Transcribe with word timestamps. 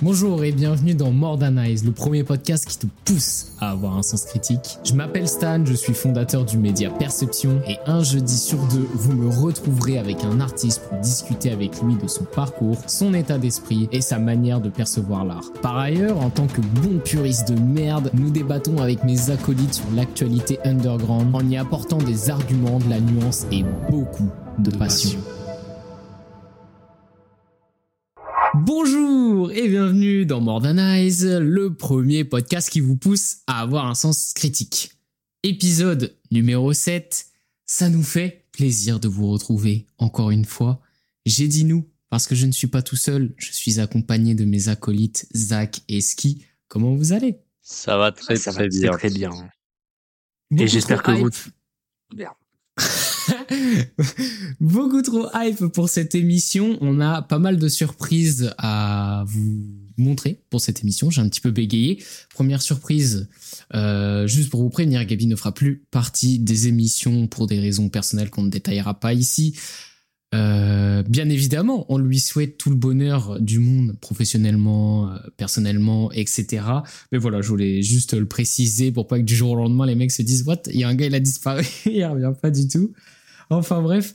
Bonjour 0.00 0.44
et 0.44 0.52
bienvenue 0.52 0.94
dans 0.94 1.10
More 1.10 1.36
le 1.40 1.90
premier 1.90 2.22
podcast 2.22 2.64
qui 2.68 2.78
te 2.78 2.86
pousse 3.04 3.46
à 3.58 3.72
avoir 3.72 3.98
un 3.98 4.04
sens 4.04 4.26
critique. 4.26 4.78
Je 4.84 4.92
m'appelle 4.92 5.28
Stan, 5.28 5.64
je 5.64 5.74
suis 5.74 5.92
fondateur 5.92 6.44
du 6.44 6.56
média 6.56 6.88
Perception 6.88 7.60
et 7.66 7.78
un 7.84 8.04
jeudi 8.04 8.36
sur 8.36 8.58
deux, 8.68 8.86
vous 8.94 9.14
me 9.14 9.28
retrouverez 9.28 9.98
avec 9.98 10.22
un 10.22 10.38
artiste 10.38 10.82
pour 10.88 10.98
discuter 10.98 11.50
avec 11.50 11.82
lui 11.82 11.96
de 11.96 12.06
son 12.06 12.22
parcours, 12.22 12.78
son 12.86 13.12
état 13.12 13.38
d'esprit 13.38 13.88
et 13.90 14.00
sa 14.00 14.20
manière 14.20 14.60
de 14.60 14.68
percevoir 14.68 15.24
l'art. 15.24 15.50
Par 15.62 15.76
ailleurs, 15.76 16.18
en 16.18 16.30
tant 16.30 16.46
que 16.46 16.60
bon 16.60 17.00
puriste 17.00 17.50
de 17.50 17.58
merde, 17.58 18.12
nous 18.14 18.30
débattons 18.30 18.78
avec 18.78 19.02
mes 19.02 19.30
acolytes 19.30 19.74
sur 19.74 19.90
l'actualité 19.96 20.60
underground 20.64 21.34
en 21.34 21.48
y 21.48 21.56
apportant 21.56 21.98
des 21.98 22.30
arguments, 22.30 22.78
de 22.78 22.88
la 22.88 23.00
nuance 23.00 23.46
et 23.50 23.64
beaucoup 23.90 24.28
de, 24.58 24.70
passion. 24.70 25.18
Bonjour 28.54 29.52
et 29.52 29.68
bienvenue 29.68 30.26
dans 30.26 30.40
More 30.40 30.62
Than 30.62 30.78
Eyes, 30.78 31.38
le 31.40 31.74
premier 31.74 32.24
podcast 32.24 32.70
qui 32.70 32.80
vous 32.80 32.96
pousse 32.96 33.38
à 33.46 33.60
avoir 33.60 33.86
un 33.86 33.94
sens 33.94 34.32
critique. 34.34 34.92
Épisode 35.42 36.16
numéro 36.30 36.72
7, 36.72 37.26
ça 37.66 37.88
nous 37.88 38.02
fait 38.02 38.46
plaisir 38.52 39.00
de 39.00 39.08
vous 39.08 39.28
retrouver 39.30 39.86
encore 39.98 40.30
une 40.30 40.44
fois. 40.44 40.80
J'ai 41.26 41.48
dit 41.48 41.64
nous 41.64 41.88
parce 42.10 42.26
que 42.26 42.34
je 42.34 42.46
ne 42.46 42.52
suis 42.52 42.66
pas 42.66 42.82
tout 42.82 42.96
seul, 42.96 43.34
je 43.36 43.52
suis 43.52 43.80
accompagné 43.80 44.34
de 44.34 44.44
mes 44.44 44.68
acolytes 44.68 45.26
Zach 45.36 45.80
et 45.88 46.00
Ski. 46.00 46.44
Comment 46.68 46.94
vous 46.94 47.12
allez? 47.12 47.38
Ça 47.60 47.96
va 47.98 48.12
très 48.12 48.36
Ça 48.36 48.52
très 48.52 48.64
va 48.64 48.68
bien. 48.68 48.90
très 48.92 49.10
bien. 49.10 49.30
Beaucoup 50.50 50.62
Et 50.62 50.68
j'espère 50.68 51.02
que 51.02 51.10
vous. 51.12 51.28
hype. 51.28 52.28
Beaucoup 54.60 55.02
trop 55.02 55.26
hype 55.34 55.66
pour 55.66 55.88
cette 55.88 56.14
émission. 56.14 56.78
On 56.80 57.00
a 57.00 57.22
pas 57.22 57.38
mal 57.38 57.58
de 57.58 57.68
surprises 57.68 58.52
à 58.58 59.24
vous 59.26 59.66
montrer 59.96 60.42
pour 60.50 60.60
cette 60.60 60.82
émission. 60.82 61.10
J'ai 61.10 61.20
un 61.20 61.28
petit 61.28 61.40
peu 61.40 61.50
bégayé. 61.50 62.02
Première 62.34 62.62
surprise, 62.62 63.28
euh, 63.74 64.26
juste 64.26 64.50
pour 64.50 64.62
vous 64.62 64.70
prévenir, 64.70 65.04
Gabi 65.04 65.26
ne 65.26 65.36
fera 65.36 65.52
plus 65.52 65.84
partie 65.90 66.38
des 66.38 66.68
émissions 66.68 67.26
pour 67.26 67.46
des 67.46 67.60
raisons 67.60 67.88
personnelles 67.88 68.30
qu'on 68.30 68.42
ne 68.42 68.50
détaillera 68.50 68.98
pas 68.98 69.12
ici. 69.12 69.56
Euh, 70.34 71.02
bien 71.04 71.28
évidemment, 71.30 71.86
on 71.88 71.96
lui 71.96 72.20
souhaite 72.20 72.58
tout 72.58 72.68
le 72.68 72.76
bonheur 72.76 73.40
du 73.40 73.60
monde, 73.60 73.98
professionnellement, 73.98 75.10
euh, 75.10 75.16
personnellement, 75.38 76.12
etc. 76.12 76.62
Mais 77.12 77.18
voilà, 77.18 77.40
je 77.40 77.48
voulais 77.48 77.82
juste 77.82 78.12
le 78.12 78.26
préciser 78.26 78.92
pour 78.92 79.06
pas 79.06 79.18
que 79.18 79.24
du 79.24 79.34
jour 79.34 79.52
au 79.52 79.56
lendemain, 79.56 79.86
les 79.86 79.94
mecs 79.94 80.12
se 80.12 80.22
disent 80.22 80.44
What? 80.46 80.62
Il 80.70 80.80
y 80.80 80.84
a 80.84 80.88
un 80.88 80.94
gars, 80.94 81.06
il 81.06 81.14
a 81.14 81.20
disparu, 81.20 81.64
il 81.86 82.04
revient 82.04 82.32
pas 82.40 82.50
du 82.50 82.68
tout. 82.68 82.92
Enfin 83.50 83.82
bref, 83.82 84.14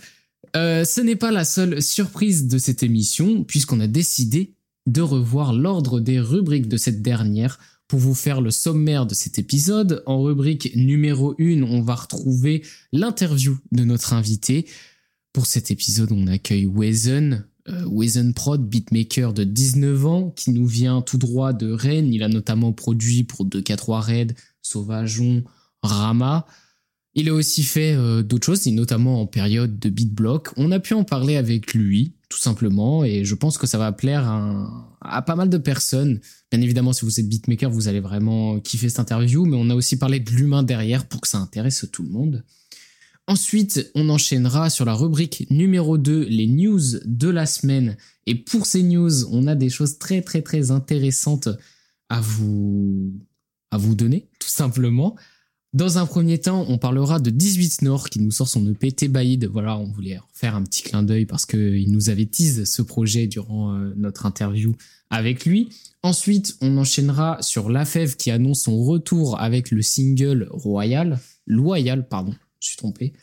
euh, 0.55 0.85
ce 0.85 1.01
n'est 1.01 1.15
pas 1.15 1.31
la 1.31 1.45
seule 1.45 1.81
surprise 1.81 2.47
de 2.47 2.57
cette 2.57 2.83
émission, 2.83 3.43
puisqu'on 3.43 3.79
a 3.79 3.87
décidé 3.87 4.53
de 4.85 5.01
revoir 5.01 5.53
l'ordre 5.53 5.99
des 5.99 6.19
rubriques 6.19 6.67
de 6.67 6.77
cette 6.77 7.01
dernière 7.01 7.59
pour 7.87 7.99
vous 7.99 8.13
faire 8.15 8.41
le 8.41 8.51
sommaire 8.51 9.05
de 9.05 9.13
cet 9.13 9.39
épisode. 9.39 10.03
En 10.05 10.21
rubrique 10.21 10.75
numéro 10.75 11.35
1, 11.39 11.63
on 11.63 11.81
va 11.81 11.95
retrouver 11.95 12.63
l'interview 12.91 13.57
de 13.71 13.83
notre 13.83 14.13
invité. 14.13 14.65
Pour 15.31 15.45
cet 15.45 15.71
épisode, 15.71 16.11
on 16.11 16.27
accueille 16.27 16.65
Wezen, 16.65 17.45
euh, 17.69 17.85
Wezen 17.89 18.33
Prod, 18.33 18.67
beatmaker 18.67 19.33
de 19.33 19.43
19 19.43 20.05
ans, 20.05 20.29
qui 20.31 20.51
nous 20.51 20.67
vient 20.67 21.01
tout 21.01 21.17
droit 21.17 21.53
de 21.53 21.71
Rennes. 21.71 22.13
Il 22.13 22.23
a 22.23 22.27
notamment 22.27 22.73
produit 22.73 23.23
pour 23.23 23.45
2K3 23.45 24.01
Red, 24.01 24.35
Sauvageon, 24.61 25.43
Rama. 25.81 26.45
Il 27.15 27.29
a 27.29 27.33
aussi 27.33 27.63
fait 27.63 27.93
euh, 27.93 28.23
d'autres 28.23 28.45
choses, 28.45 28.65
notamment 28.67 29.21
en 29.21 29.27
période 29.27 29.77
de 29.77 29.89
beatblock. 29.89 30.49
On 30.57 30.71
a 30.71 30.79
pu 30.79 30.95
en 30.95 31.03
parler 31.03 31.35
avec 31.35 31.73
lui, 31.73 32.13
tout 32.27 32.39
simplement, 32.39 33.03
et 33.03 33.23
je 33.23 33.35
pense 33.35 33.59
que 33.59 33.67
ça 33.67 33.77
va 33.77 33.91
plaire 33.91 34.27
à, 34.27 34.97
à 35.01 35.21
pas 35.21 35.35
mal 35.35 35.49
de 35.49 35.57
personnes. 35.59 36.19
Bien 36.51 36.61
évidemment, 36.61 36.91
si 36.91 37.05
vous 37.05 37.19
êtes 37.19 37.29
beatmaker, 37.29 37.69
vous 37.69 37.87
allez 37.87 37.99
vraiment 37.99 38.59
kiffer 38.59 38.89
cette 38.89 38.99
interview, 38.99 39.45
mais 39.45 39.57
on 39.59 39.69
a 39.69 39.75
aussi 39.75 39.97
parlé 39.97 40.19
de 40.19 40.31
l'humain 40.31 40.63
derrière 40.63 41.05
pour 41.05 41.21
que 41.21 41.27
ça 41.27 41.37
intéresse 41.37 41.87
tout 41.91 42.01
le 42.01 42.09
monde. 42.09 42.43
Ensuite, 43.27 43.89
on 43.95 44.09
enchaînera 44.09 44.69
sur 44.69 44.83
la 44.83 44.93
rubrique 44.93 45.47
numéro 45.49 45.97
2, 45.97 46.25
les 46.25 46.47
news 46.47 46.81
de 47.05 47.29
la 47.29 47.45
semaine. 47.45 47.95
Et 48.25 48.35
pour 48.35 48.65
ces 48.65 48.83
news, 48.83 49.25
on 49.31 49.47
a 49.47 49.55
des 49.55 49.69
choses 49.69 49.97
très 49.97 50.21
très 50.21 50.41
très 50.41 50.71
intéressantes 50.71 51.47
à 52.09 52.19
vous, 52.19 53.13
à 53.71 53.77
vous 53.77 53.95
donner, 53.95 54.29
tout 54.39 54.49
simplement. 54.49 55.15
Dans 55.73 55.97
un 55.97 56.05
premier 56.05 56.37
temps, 56.37 56.65
on 56.69 56.77
parlera 56.77 57.19
de 57.19 57.31
18 57.31 57.81
Nord 57.81 58.11
qui 58.11 58.19
nous 58.19 58.29
sort 58.29 58.47
son 58.47 58.63
EP 58.67 58.91
Thébaïde. 58.91 59.49
Voilà, 59.51 59.75
on 59.75 59.87
voulait 59.87 60.19
faire 60.31 60.55
un 60.55 60.61
petit 60.61 60.83
clin 60.83 61.01
d'œil 61.01 61.25
parce 61.25 61.47
qu'il 61.47 61.91
nous 61.91 62.11
avait 62.11 62.27
teasé 62.27 62.65
ce 62.65 62.83
projet 62.83 63.25
durant 63.25 63.73
euh, 63.73 63.91
notre 63.95 64.27
interview 64.27 64.75
avec 65.09 65.47
lui. 65.47 65.69
Ensuite, 66.03 66.57
on 66.61 66.77
enchaînera 66.77 67.39
sur 67.41 67.71
La 67.71 67.85
Fève 67.85 68.17
qui 68.17 68.29
annonce 68.29 68.61
son 68.61 68.83
retour 68.83 69.41
avec 69.41 69.71
le 69.71 69.81
single 69.81 70.47
Royal, 70.51 71.19
Loyal, 71.47 72.07
pardon, 72.07 72.35
je 72.59 72.67
suis 72.67 72.77
trompé. 72.77 73.13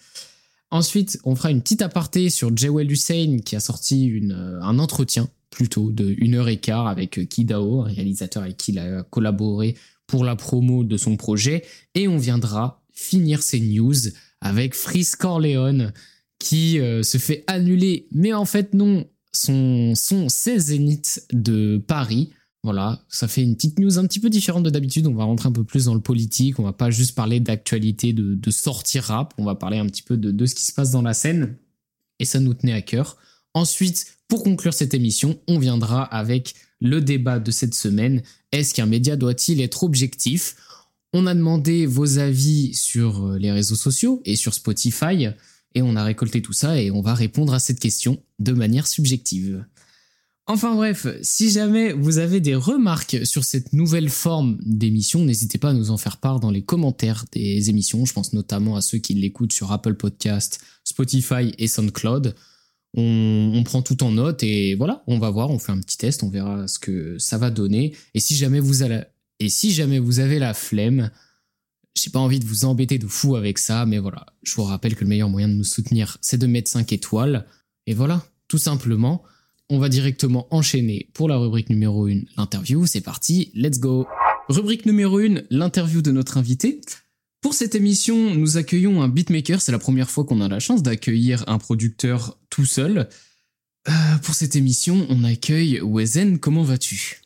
Ensuite, 0.72 1.20
on 1.24 1.36
fera 1.36 1.52
une 1.52 1.62
petite 1.62 1.82
aparté 1.82 2.30
sur 2.30 2.56
Jewel 2.56 2.90
Hussein 2.90 3.38
qui 3.44 3.54
a 3.54 3.60
sorti 3.60 4.06
une, 4.06 4.32
euh, 4.32 4.60
un 4.62 4.80
entretien 4.80 5.28
plutôt 5.50 5.92
de 5.92 6.14
une 6.18 6.34
heure 6.34 6.48
et 6.48 6.58
quart 6.58 6.88
avec 6.88 7.18
euh, 7.20 7.24
Kidao, 7.24 7.82
réalisateur 7.82 8.42
avec 8.42 8.56
qui 8.56 8.72
il 8.72 8.80
a 8.80 9.04
collaboré 9.04 9.76
pour 10.10 10.25
la 10.25 10.34
promo 10.34 10.82
de 10.82 10.97
son 10.97 11.16
projet. 11.16 11.65
Et 11.94 12.09
on 12.09 12.19
viendra 12.19 12.82
finir 12.93 13.43
ces 13.43 13.60
news 13.60 13.94
avec 14.41 14.75
Freeze 14.75 15.15
Corleone 15.15 15.93
qui 16.41 16.81
euh, 16.81 17.03
se 17.03 17.19
fait 17.19 17.44
annuler, 17.47 18.09
mais 18.10 18.32
en 18.32 18.44
fait 18.44 18.75
non, 18.75 19.06
son, 19.32 19.94
son 19.94 20.28
16 20.28 20.65
Zénith 20.65 21.26
de 21.32 21.82
Paris. 21.87 22.31
Voilà, 22.62 23.04
ça 23.09 23.28
fait 23.28 23.43
une 23.43 23.54
petite 23.54 23.78
news 23.78 23.98
un 23.98 24.06
petit 24.06 24.21
peu 24.21 24.28
différente 24.28 24.65
de 24.65 24.71
d'habitude. 24.71 25.06
On 25.06 25.15
va 25.15 25.25
rentrer 25.25 25.48
un 25.48 25.53
peu 25.53 25.65
plus 25.65 25.84
dans 25.84 25.94
le 25.94 26.00
politique. 26.00 26.59
On 26.59 26.65
va 26.65 26.72
pas 26.72 26.91
juste 26.91 27.15
parler 27.15 27.41
d'actualité, 27.41 28.12
de, 28.12 28.34
de 28.34 28.98
rap. 29.00 29.32
On 29.38 29.44
va 29.44 29.54
parler 29.54 29.78
un 29.78 29.87
petit 29.87 30.03
peu 30.03 30.19
de, 30.19 30.31
de 30.31 30.47
ce 30.47 30.54
qui 30.54 30.65
se 30.65 30.72
passe 30.72 30.91
dans 30.91 31.00
la 31.00 31.15
scène. 31.15 31.56
Et 32.19 32.27
ça 32.27 32.41
nous 32.41 32.53
tenait 32.53 32.75
à 32.75 32.82
cœur. 32.82 33.16
Ensuite, 33.54 34.19
pour 34.28 34.42
conclure 34.42 34.75
cette 34.75 34.92
émission, 34.92 35.38
on 35.48 35.59
viendra 35.59 36.03
avec 36.03 36.54
le 36.80 37.00
débat 37.00 37.38
de 37.38 37.50
cette 37.50 37.74
semaine. 37.74 38.22
Est-ce 38.52 38.74
qu'un 38.74 38.86
média 38.86 39.16
doit-il 39.16 39.60
être 39.60 39.84
objectif? 39.84 40.56
On 41.12 41.26
a 41.26 41.34
demandé 41.34 41.86
vos 41.86 42.18
avis 42.18 42.74
sur 42.74 43.26
euh, 43.26 43.38
les 43.38 43.52
réseaux 43.52 43.76
sociaux 43.76 44.22
et 44.24 44.36
sur 44.36 44.54
Spotify. 44.54 45.28
Et 45.74 45.82
on 45.82 45.96
a 45.96 46.04
récolté 46.04 46.42
tout 46.42 46.52
ça 46.52 46.80
et 46.80 46.91
on 46.91 47.00
va 47.00 47.14
répondre 47.14 47.54
à 47.54 47.60
cette 47.60 47.80
question 47.80 48.22
de 48.38 48.52
manière 48.52 48.86
subjective. 48.86 49.64
Enfin 50.46 50.74
bref, 50.74 51.06
si 51.22 51.48
jamais 51.48 51.92
vous 51.92 52.18
avez 52.18 52.41
des 52.41 52.56
remarques 52.56 53.24
sur 53.24 53.44
cette 53.44 53.72
nouvelle 53.72 54.08
forme 54.08 54.58
d'émission, 54.62 55.24
n'hésitez 55.24 55.58
pas 55.58 55.70
à 55.70 55.72
nous 55.74 55.92
en 55.92 55.97
faire 55.97 56.16
part 56.16 56.41
dans 56.41 56.50
les 56.50 56.62
commentaires 56.62 57.24
des 57.30 57.70
émissions. 57.70 58.04
Je 58.04 58.12
pense 58.12 58.32
notamment 58.32 58.74
à 58.74 58.80
ceux 58.80 58.98
qui 58.98 59.14
l'écoutent 59.14 59.52
sur 59.52 59.70
Apple 59.70 59.94
Podcast, 59.94 60.60
Spotify 60.82 61.54
et 61.58 61.68
SoundCloud. 61.68 62.34
On, 62.94 63.52
on, 63.54 63.62
prend 63.62 63.82
tout 63.82 64.02
en 64.02 64.10
note 64.10 64.42
et 64.42 64.74
voilà, 64.74 65.04
on 65.06 65.18
va 65.18 65.30
voir, 65.30 65.50
on 65.50 65.58
fait 65.58 65.72
un 65.72 65.78
petit 65.78 65.96
test, 65.96 66.24
on 66.24 66.28
verra 66.28 66.66
ce 66.66 66.78
que 66.78 67.18
ça 67.18 67.38
va 67.38 67.50
donner. 67.50 67.94
Et 68.14 68.20
si 68.20 68.34
jamais 68.34 68.58
vous 68.58 68.82
avez, 68.82 69.02
et 69.38 69.48
si 69.48 69.72
jamais 69.72 69.98
vous 69.98 70.18
avez 70.18 70.38
la 70.38 70.54
flemme, 70.54 71.10
j'ai 71.94 72.10
pas 72.10 72.18
envie 72.18 72.40
de 72.40 72.46
vous 72.46 72.64
embêter 72.64 72.98
de 72.98 73.06
fou 73.06 73.36
avec 73.36 73.58
ça, 73.58 73.86
mais 73.86 73.98
voilà, 73.98 74.26
je 74.42 74.54
vous 74.54 74.64
rappelle 74.64 74.96
que 74.96 75.04
le 75.04 75.08
meilleur 75.08 75.28
moyen 75.28 75.48
de 75.48 75.54
nous 75.54 75.64
soutenir, 75.64 76.18
c'est 76.20 76.38
de 76.38 76.46
mettre 76.46 76.70
5 76.70 76.92
étoiles. 76.92 77.46
Et 77.86 77.94
voilà, 77.94 78.24
tout 78.48 78.58
simplement 78.58 79.22
on 79.70 79.78
va 79.78 79.88
directement 79.88 80.48
enchaîner 80.50 81.08
pour 81.14 81.28
la 81.28 81.36
rubrique 81.36 81.70
numéro 81.70 82.06
1, 82.06 82.22
l'interview. 82.36 82.86
C'est 82.86 83.00
parti, 83.00 83.52
let's 83.54 83.78
go. 83.78 84.06
Rubrique 84.48 84.84
numéro 84.84 85.18
1, 85.18 85.42
l'interview 85.50 86.02
de 86.02 86.10
notre 86.10 86.36
invité. 86.36 86.80
Pour 87.40 87.54
cette 87.54 87.74
émission, 87.74 88.34
nous 88.34 88.58
accueillons 88.58 89.00
un 89.00 89.08
beatmaker. 89.08 89.62
C'est 89.62 89.72
la 89.72 89.78
première 89.78 90.10
fois 90.10 90.24
qu'on 90.24 90.42
a 90.42 90.48
la 90.48 90.60
chance 90.60 90.82
d'accueillir 90.82 91.42
un 91.48 91.56
producteur 91.56 92.38
tout 92.50 92.66
seul. 92.66 93.08
Euh, 93.88 93.92
pour 94.22 94.34
cette 94.34 94.56
émission, 94.56 95.06
on 95.08 95.24
accueille 95.24 95.80
Wezen. 95.82 96.38
Comment 96.38 96.62
vas-tu? 96.62 97.22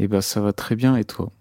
Eh 0.00 0.08
ben, 0.08 0.20
ça 0.20 0.40
va 0.40 0.52
très 0.52 0.74
bien. 0.74 0.96
Et 0.96 1.04
toi? 1.04 1.32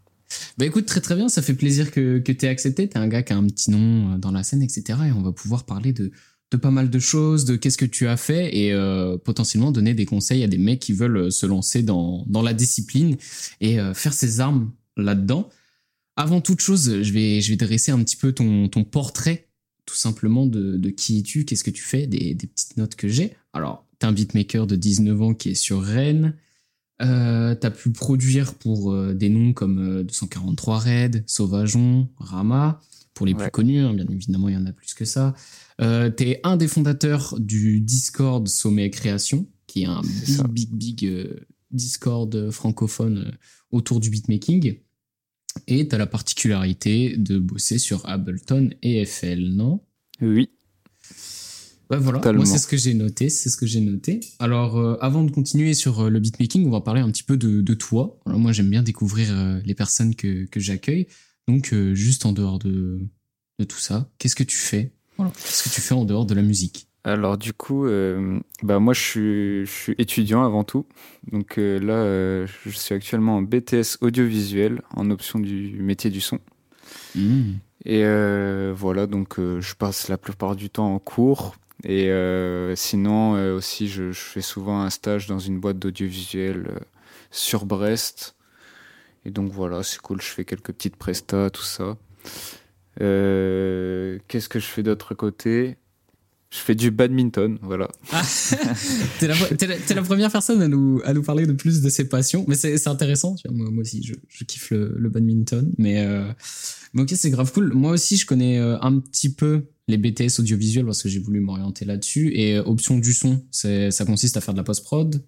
Bah 0.60 0.66
écoute, 0.66 0.86
très 0.86 1.02
très 1.02 1.16
bien. 1.16 1.30
Ça 1.30 1.42
fait 1.42 1.56
plaisir 1.56 1.90
que, 1.90 2.20
que 2.20 2.32
tu 2.32 2.46
aies 2.46 2.50
accepté. 2.50 2.88
T'es 2.88 3.00
un 3.00 3.08
gars 3.08 3.24
qui 3.24 3.34
a 3.34 3.38
un 3.38 3.48
petit 3.48 3.72
nom 3.72 4.18
dans 4.20 4.32
la 4.32 4.44
scène, 4.44 4.62
etc. 4.62 5.00
Et 5.08 5.12
on 5.12 5.24
va 5.24 5.32
pouvoir 5.32 5.66
parler 5.66 5.92
de, 5.92 6.12
de 6.52 6.58
pas 6.58 6.70
mal 6.70 6.92
de 6.92 7.00
choses, 7.00 7.44
de 7.46 7.56
qu'est-ce 7.56 7.78
que 7.78 7.86
tu 7.86 8.08
as 8.08 8.18
fait 8.18 8.56
et 8.56 8.72
euh, 8.72 9.18
potentiellement 9.18 9.72
donner 9.72 9.96
des 9.96 10.06
conseils 10.06 10.44
à 10.44 10.48
des 10.48 10.60
mecs 10.60 10.80
qui 10.80 10.94
veulent 10.94 11.32
se 11.32 11.48
lancer 11.48 11.82
dans, 11.82 12.24
dans 12.28 12.44
la 12.44 12.54
discipline 12.54 13.18
et 13.62 13.80
euh, 13.80 13.96
faire 13.96 14.14
ses 14.14 14.42
armes 14.42 14.72
là-dedans. 14.96 15.50
Avant 16.16 16.42
toute 16.42 16.60
chose, 16.62 17.02
je 17.02 17.14
vais, 17.14 17.42
je 17.42 17.50
vais 17.52 17.58
dresser 17.58 17.92
un 17.92 18.04
petit 18.04 18.16
peu 18.18 18.32
ton, 18.34 18.68
ton 18.68 18.84
portrait, 18.84 19.48
tout 19.86 19.96
simplement, 19.96 20.46
de, 20.46 20.78
de 20.78 20.90
qui 20.90 21.20
es-tu, 21.20 21.46
qu'est-ce 21.46 21.64
que 21.64 21.72
tu 21.72 21.84
fais, 21.84 22.06
des, 22.08 22.34
des 22.34 22.48
petites 22.48 22.78
notes 22.78 22.96
que 22.96 23.08
j'ai. 23.08 23.36
Alors, 23.54 23.86
t'es 24.00 24.06
un 24.08 24.12
beatmaker 24.12 24.68
de 24.68 24.76
19 24.76 25.22
ans 25.22 25.34
qui 25.34 25.50
est 25.50 25.56
sur 25.56 25.82
Rennes. 25.82 26.36
Euh, 27.02 27.56
t'as 27.56 27.72
pu 27.72 27.92
produire 27.92 28.54
pour 28.54 28.92
euh, 28.92 29.14
des 29.16 29.30
noms 29.30 29.54
comme 29.54 29.80
euh, 30.00 30.04
243 30.04 30.80
Red, 30.80 31.24
Sauvageon, 31.26 32.08
Rama, 32.18 32.80
pour 33.16 33.26
les 33.26 33.34
Ouais. 33.34 33.44
plus 33.46 33.52
connus, 33.52 33.80
hein, 33.80 33.94
bien 33.94 34.06
évidemment, 34.08 34.50
il 34.50 34.54
y 34.54 34.58
en 34.58 34.66
a 34.68 34.72
plus 34.72 34.94
que 34.94 35.06
ça. 35.06 35.34
Euh, 35.82 36.10
T'es 36.12 36.40
un 36.44 36.58
des 36.58 36.68
fondateurs 36.68 37.40
du 37.40 37.80
Discord 37.80 38.48
Sommet 38.48 38.90
Création, 38.92 39.48
qui 39.66 39.82
est 39.84 39.86
un 39.86 40.02
C'est 40.04 40.26
big, 40.26 40.36
ça. 40.36 40.44
big, 40.48 40.70
big 40.74 41.30
Discord 41.72 42.52
francophone 42.52 43.32
autour 43.72 44.00
du 44.00 44.10
beatmaking. 44.10 44.76
Et 45.68 45.88
tu 45.88 45.96
as 45.96 45.98
la 45.98 46.08
particularité 46.08 47.16
de 47.18 47.40
bosser 47.40 47.78
sur 47.78 48.08
Ableton 48.08 48.70
et 48.82 49.06
FL, 49.06 49.50
non? 49.54 49.82
Oui. 50.22 50.50
Ouais, 51.90 51.98
voilà, 51.98 52.22
moi 52.32 52.46
c'est 52.46 52.58
ce 52.58 52.68
que 52.68 52.78
j'ai 52.78 52.94
noté, 52.94 53.30
c'est 53.30 53.50
ce 53.50 53.58
que 53.58 53.66
j'ai 53.66 53.82
noté. 53.82 54.22
Alors 54.40 54.78
euh, 54.78 54.96
avant 55.02 55.26
de 55.26 55.32
continuer 55.32 55.74
sur 55.74 56.00
euh, 56.00 56.10
le 56.10 56.22
beatmaking, 56.22 56.66
on 56.66 56.72
va 56.72 56.80
parler 56.80 57.02
un 57.02 57.12
petit 57.12 57.24
peu 57.24 57.36
de, 57.36 57.60
de 57.60 57.74
toi. 57.74 58.18
Alors, 58.26 58.40
moi 58.40 58.54
j'aime 58.54 58.70
bien 58.70 58.82
découvrir 58.82 59.28
euh, 59.32 59.60
les 59.66 59.76
personnes 59.76 60.16
que, 60.16 60.46
que 60.46 60.62
j'accueille. 60.62 61.08
Donc 61.50 61.74
juste 61.94 62.26
en 62.26 62.32
dehors 62.32 62.60
de, 62.60 63.02
de 63.60 63.64
tout 63.66 63.80
ça, 63.80 64.10
qu'est-ce 64.20 64.38
que 64.38 64.44
tu 64.44 64.56
fais? 64.56 64.94
Voilà. 65.18 65.34
Qu'est-ce 65.34 65.64
que 65.64 65.76
tu 65.76 65.82
fais 65.82 65.94
en 65.94 66.06
dehors 66.06 66.26
de 66.26 66.34
la 66.34 66.44
musique? 66.44 66.88
Alors 67.04 67.38
du 67.38 67.54
coup, 67.54 67.88
bah 68.64 68.80
moi 68.80 68.94
je 68.94 69.02
suis, 69.02 69.66
je 69.66 69.72
suis, 69.72 69.96
étudiant 69.98 70.44
avant 70.44 70.64
tout. 70.64 70.86
Donc 71.32 71.58
là, 71.58 72.46
je 72.46 72.70
suis 72.70 72.94
actuellement 72.94 73.38
en 73.38 73.42
BTS 73.42 73.98
audiovisuel 74.02 74.82
en 74.96 75.10
option 75.10 75.40
du 75.40 75.82
métier 75.82 76.10
du 76.10 76.22
son. 76.22 76.40
Mmh. 77.16 77.54
Et 77.86 78.04
voilà, 78.74 79.08
donc 79.08 79.40
je 79.40 79.76
passe 79.76 80.10
la 80.10 80.18
plupart 80.18 80.56
du 80.56 80.70
temps 80.70 80.94
en 80.94 81.00
cours. 81.00 81.56
Et 81.84 82.10
euh, 82.10 82.76
sinon, 82.76 83.36
euh, 83.36 83.56
aussi, 83.56 83.88
je, 83.88 84.12
je, 84.12 84.20
fais 84.20 84.42
souvent 84.42 84.82
un 84.82 84.90
stage 84.90 85.28
dans 85.28 85.40
une 85.40 85.60
boîte 85.60 85.80
d'audiovisuel 85.80 86.68
euh, 86.70 86.80
sur 87.32 87.66
Brest. 87.66 88.36
Et 89.26 89.32
donc 89.32 89.52
voilà, 89.52 89.84
c'est 89.84 90.00
cool, 90.00 90.22
je 90.22 90.28
fais 90.28 90.46
quelques 90.46 90.74
petites 90.74 90.96
prestats, 90.96 91.50
tout 91.50 91.64
ça. 91.64 91.98
Qu'est-ce 92.98 94.50
que 94.50 94.60
je 94.60 94.66
fais 94.66 94.84
d'autre 94.84 95.16
côté? 95.16 95.78
Je 96.52 96.58
fais 96.58 96.76
du 96.76 96.92
badminton, 96.92 97.58
voilà. 97.62 97.88
Ah, 98.12 98.22
t'es 99.20 99.28
la, 99.28 99.36
la, 99.36 99.96
la, 99.96 100.02
première 100.04 100.32
personne 100.32 100.62
à 100.62 100.68
nous, 100.68 101.02
à 101.06 101.14
nous 101.14 101.24
parler 101.24 101.48
de 101.48 101.54
plus 101.54 101.82
de 101.82 101.90
ses 101.90 102.08
passions, 102.08 102.46
mais 102.48 102.56
c'est 102.56 102.88
intéressant. 102.88 103.36
Tu 103.36 103.48
vois, 103.48 103.58
moi, 103.58 103.72
moi, 103.72 103.82
aussi, 103.82 104.04
je, 104.04 104.14
je 104.28 104.44
kiffe 104.44 104.72
le, 104.72 104.94
le 104.98 105.10
badminton, 105.10 105.72
mais, 105.78 106.06
euh, 106.06 106.32
mais 106.94 107.04
ok, 107.04 107.14
c'est 107.16 107.30
grave 107.30 107.52
cool. 107.54 107.74
Moi 107.74 107.92
aussi, 107.92 108.18
je 108.18 108.26
connais 108.26 108.60
un 108.60 109.00
petit 109.00 109.34
peu 109.34 109.64
les 109.92 109.98
BTS 109.98 110.40
audiovisuels 110.40 110.86
parce 110.86 111.04
que 111.04 111.10
j'ai 111.10 111.20
voulu 111.20 111.40
m'orienter 111.40 111.86
là-dessus. 111.86 112.32
Et 112.34 112.58
euh, 112.58 112.64
option 112.64 112.98
du 112.98 113.14
son, 113.14 113.44
ça 113.52 114.06
consiste 114.06 114.38
à 114.38 114.42
faire 114.42 114.54
de 114.54 114.60
la 114.60 114.64
post-prod 114.64 115.24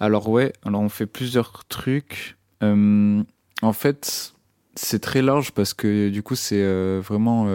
Alors 0.00 0.28
ouais, 0.28 0.52
alors 0.64 0.82
on 0.82 0.88
fait 0.90 1.06
plusieurs 1.06 1.64
trucs. 1.66 2.36
Euh, 2.62 3.22
en 3.62 3.72
fait, 3.72 4.34
c'est 4.74 4.98
très 4.98 5.22
large 5.22 5.52
parce 5.52 5.72
que 5.72 6.10
du 6.10 6.22
coup, 6.22 6.34
c'est 6.34 6.62
euh, 6.62 7.00
vraiment... 7.02 7.46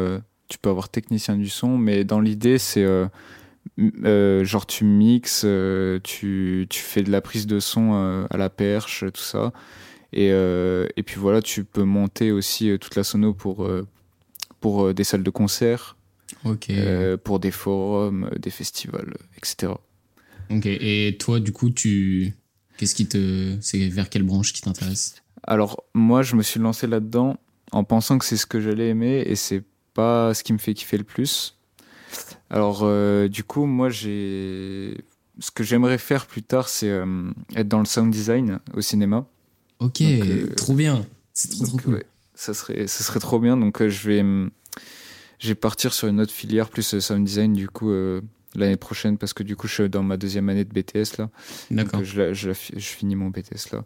tu 0.48 0.58
peux 0.58 0.70
avoir 0.70 0.90
technicien 0.90 1.36
du 1.36 1.50
son, 1.50 1.78
mais 1.78 2.04
dans 2.04 2.20
l'idée, 2.20 2.58
c'est... 2.58 2.86
genre 3.78 4.66
tu 4.66 4.86
mixes, 4.86 5.46
tu, 6.04 6.68
tu, 6.70 6.80
fais 6.82 7.04
de 7.04 7.12
la 7.12 7.22
prise 7.22 7.48
de 7.48 7.60
son 7.60 8.26
à 8.30 8.38
la 8.38 8.50
perche, 8.50 9.06
tout 9.14 9.22
ça. 9.22 9.52
Et, 10.14 10.28
et 10.30 11.04
puis 11.04 11.16
voilà, 11.20 11.42
tu 11.42 11.64
peux 11.64 11.84
monter 11.84 12.32
aussi 12.32 12.78
toute 12.80 12.96
la 12.96 13.04
sono 13.04 13.34
pour, 13.34 13.70
pour 14.60 14.94
des 14.94 15.04
salles 15.04 15.24
de 15.24 15.30
concert. 15.30 15.98
Euh, 16.70 17.18
pour 17.18 17.40
des 17.40 17.52
forums, 17.52 18.30
des 18.38 18.50
festivals, 18.50 19.16
etc. 19.38 19.74
Ok, 20.50 20.66
et 20.66 21.18
toi, 21.20 21.40
du 21.40 21.52
coup, 21.52 21.70
tu. 21.70 22.34
Qu'est-ce 22.78 22.96
qui 22.96 23.08
te. 23.08 23.58
C'est 23.62 23.88
vers 23.90 24.10
quelle 24.10 24.24
branche 24.24 24.54
qui 24.54 24.62
t'intéresse? 24.62 25.16
Alors, 25.44 25.84
moi, 25.94 26.22
je 26.22 26.36
me 26.36 26.44
suis 26.44 26.60
lancé 26.60 26.88
là-dedans 26.88 27.38
en 27.72 27.84
pensant 27.84 28.18
que 28.18 28.26
c'est 28.26 28.38
ce 28.38 28.46
que 28.46 28.62
j'allais 28.62 28.90
aimer 28.90 29.24
et 29.26 29.36
c'est 29.36 29.64
pas 29.98 30.34
ce 30.34 30.44
qui 30.44 30.54
me 30.54 30.58
fait 30.58 30.74
kiffer 30.74 30.98
le 30.98 31.04
plus. 31.04 31.58
Alors, 32.50 32.82
euh, 32.84 33.28
du 33.28 33.44
coup, 33.44 33.66
moi, 33.66 33.90
j'ai. 33.90 34.98
Ce 35.40 35.52
que 35.52 35.64
j'aimerais 35.64 35.98
faire 35.98 36.26
plus 36.26 36.42
tard, 36.42 36.70
c'est 36.70 36.90
euh, 36.90 37.32
être 37.56 37.68
dans 37.68 37.80
le 37.80 37.86
sound 37.86 38.12
design 38.12 38.60
au 38.74 38.82
cinéma. 38.82 39.28
Ok, 39.80 40.02
trop 40.56 40.74
bien. 40.74 41.06
C'est 41.34 41.50
trop, 41.50 41.66
trop 41.66 41.78
cool. 41.78 42.04
ça, 42.34 42.54
serait, 42.54 42.88
ça 42.88 43.04
serait 43.04 43.20
trop 43.20 43.40
bien. 43.40 43.58
Donc, 43.58 43.86
je 43.86 44.08
vais 44.08 44.24
je 45.40 45.50
vais 45.50 45.56
partir 45.56 45.94
sur 45.94 46.08
une 46.08 46.20
autre 46.20 46.34
filière 46.34 46.70
plus 46.70 46.94
euh, 46.94 47.00
sound 47.00 47.24
design 47.26 47.54
du 47.54 47.70
coup 47.70 47.92
euh, 47.92 48.22
l'année 48.56 48.78
prochaine 48.78 49.18
parce 49.18 49.34
que 49.34 49.44
du 49.44 49.56
coup 49.56 49.68
je 49.68 49.74
suis 49.74 49.90
dans 49.90 50.04
ma 50.04 50.18
deuxième 50.18 50.50
année 50.50 50.66
de 50.66 50.74
BTS 50.74 51.18
là. 51.18 51.30
D'accord. 51.70 52.04
Je, 52.04 52.34
je, 52.34 52.52
je, 52.52 52.88
finis 52.88 53.16
mon 53.16 53.30
BTS 53.30 53.72
là. 53.72 53.86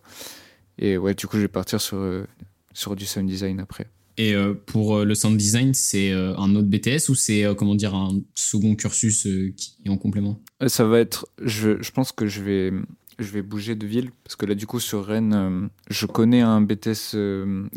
Et 0.78 0.98
ouais, 0.98 1.14
du 1.14 1.28
coup 1.28 1.38
je 1.38 1.42
vais 1.42 1.48
partir 1.48 1.82
sur, 1.82 1.98
euh, 1.98 2.26
sur 2.74 2.96
du 2.96 3.06
sound 3.06 3.28
design 3.28 3.60
après. 3.60 3.88
Et 4.22 4.36
pour 4.66 5.04
le 5.04 5.16
sound 5.16 5.38
design, 5.38 5.74
c'est 5.74 6.12
un 6.12 6.56
autre 6.56 6.68
BTS 6.68 7.10
ou 7.10 7.16
c'est 7.16 7.46
comment 7.58 7.74
dire 7.76 7.96
un 7.96 8.20
second 8.36 8.76
cursus 8.76 9.24
qui 9.56 9.76
est 9.86 9.90
en 9.90 9.98
complément? 9.98 10.40
Ça 10.68 10.86
va 10.86 11.00
être, 11.00 11.28
je, 11.42 11.82
je, 11.82 11.92
pense 11.92 12.12
que 12.12 12.28
je 12.28 12.44
vais, 12.44 12.74
je 13.18 13.32
vais 13.32 13.42
bouger 13.42 13.74
de 13.74 13.88
ville 13.88 14.12
parce 14.24 14.36
que 14.36 14.46
là 14.46 14.54
du 14.54 14.68
coup 14.68 14.80
sur 14.80 15.06
Rennes, 15.06 15.70
je 15.90 16.06
connais 16.06 16.42
un 16.42 16.62
BTS, 16.62 17.16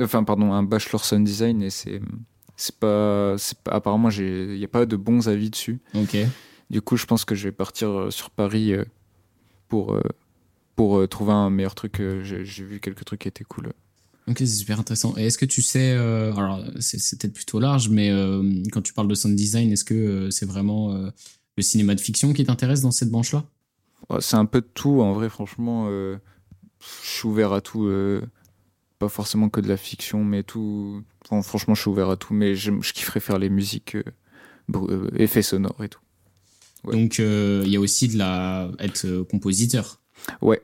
enfin 0.01 0.25
pardon, 0.25 0.53
un 0.53 0.63
bachelor 0.63 1.05
sound 1.05 1.25
design 1.25 1.63
et 1.63 1.71
c'est 1.71 2.01
c'est 2.57 2.77
pas, 2.77 3.37
pas, 3.65 3.73
apparemment, 3.73 4.11
il 4.11 4.57
n'y 4.57 4.65
a 4.65 4.69
pas 4.69 4.87
de 4.87 4.97
bons 4.97 5.29
avis 5.29 5.51
dessus. 5.51 5.81
Ok. 5.95 6.17
Du 6.71 6.81
coup, 6.81 6.97
je 6.97 7.07
pense 7.07 7.25
que 7.25 7.35
je 7.35 7.45
vais 7.45 7.53
partir 7.53 7.89
euh, 7.89 8.11
sur 8.11 8.31
Paris 8.31 8.73
euh, 8.73 8.85
pour, 9.69 9.95
euh, 9.95 10.03
pour 10.77 11.07
trouver 11.09 11.33
un 11.33 11.51
meilleur 11.51 11.75
truc. 11.75 12.01
J'ai 12.23 12.65
vu 12.65 12.81
quelques 12.81 13.05
trucs 13.05 13.21
qui 13.21 13.29
étaient 13.29 13.45
cool. 13.45 13.73
Ok, 14.27 14.39
c'est 14.39 14.47
super 14.47 14.81
intéressant. 14.81 15.15
Et 15.19 15.27
est-ce 15.27 15.37
que 15.37 15.45
tu 15.45 15.61
sais, 15.61 15.93
alors 15.93 16.65
c'est 16.81 17.19
peut-être 17.19 17.35
plutôt 17.35 17.61
large, 17.61 17.91
mais 17.91 18.11
quand 18.73 18.81
tu 18.81 18.95
parles 18.95 19.09
de 19.09 19.15
sound 19.15 19.37
design, 19.37 19.71
est-ce 19.71 19.85
que 19.85 20.31
c'est 20.31 20.47
vraiment 20.47 20.95
le 21.57 21.63
cinéma 21.63 21.95
de 21.95 22.01
fiction 22.01 22.33
qui 22.33 22.45
t'intéresse 22.45 22.81
dans 22.81 22.91
cette 22.91 23.11
branche-là? 23.11 23.45
C'est 24.21 24.37
un 24.37 24.47
peu 24.47 24.63
de 24.63 24.69
tout, 24.73 25.03
en 25.03 25.13
vrai, 25.13 25.29
franchement. 25.29 25.91
je 25.91 26.19
suis 27.03 27.29
ouvert 27.29 27.53
à 27.53 27.61
tout 27.61 27.87
pas 28.99 29.09
forcément 29.09 29.49
que 29.49 29.61
de 29.61 29.69
la 29.69 29.77
fiction, 29.77 30.25
mais 30.25 30.43
tout. 30.43 31.03
franchement, 31.43 31.75
je 31.75 31.81
suis 31.81 31.91
ouvert 31.91 32.11
à 32.11 32.17
tout, 32.17 32.35
mais 32.35 32.55
je, 32.55 32.73
je 32.81 32.93
kifferais 32.93 33.21
faire 33.21 33.39
les 33.39 33.51
musiques, 33.51 33.97
euh, 33.97 34.05
euh, 34.75 35.11
effets 35.17 35.43
sonores 35.43 35.83
et 35.83 35.89
tout. 35.89 36.01
Donc, 36.85 37.19
euh, 37.19 37.63
il 37.65 37.73
y 37.73 37.77
a 37.77 37.81
aussi 37.81 38.09
de 38.09 38.19
la. 38.19 38.71
être 38.79 39.23
compositeur. 39.23 40.01
Ouais. 40.43 40.63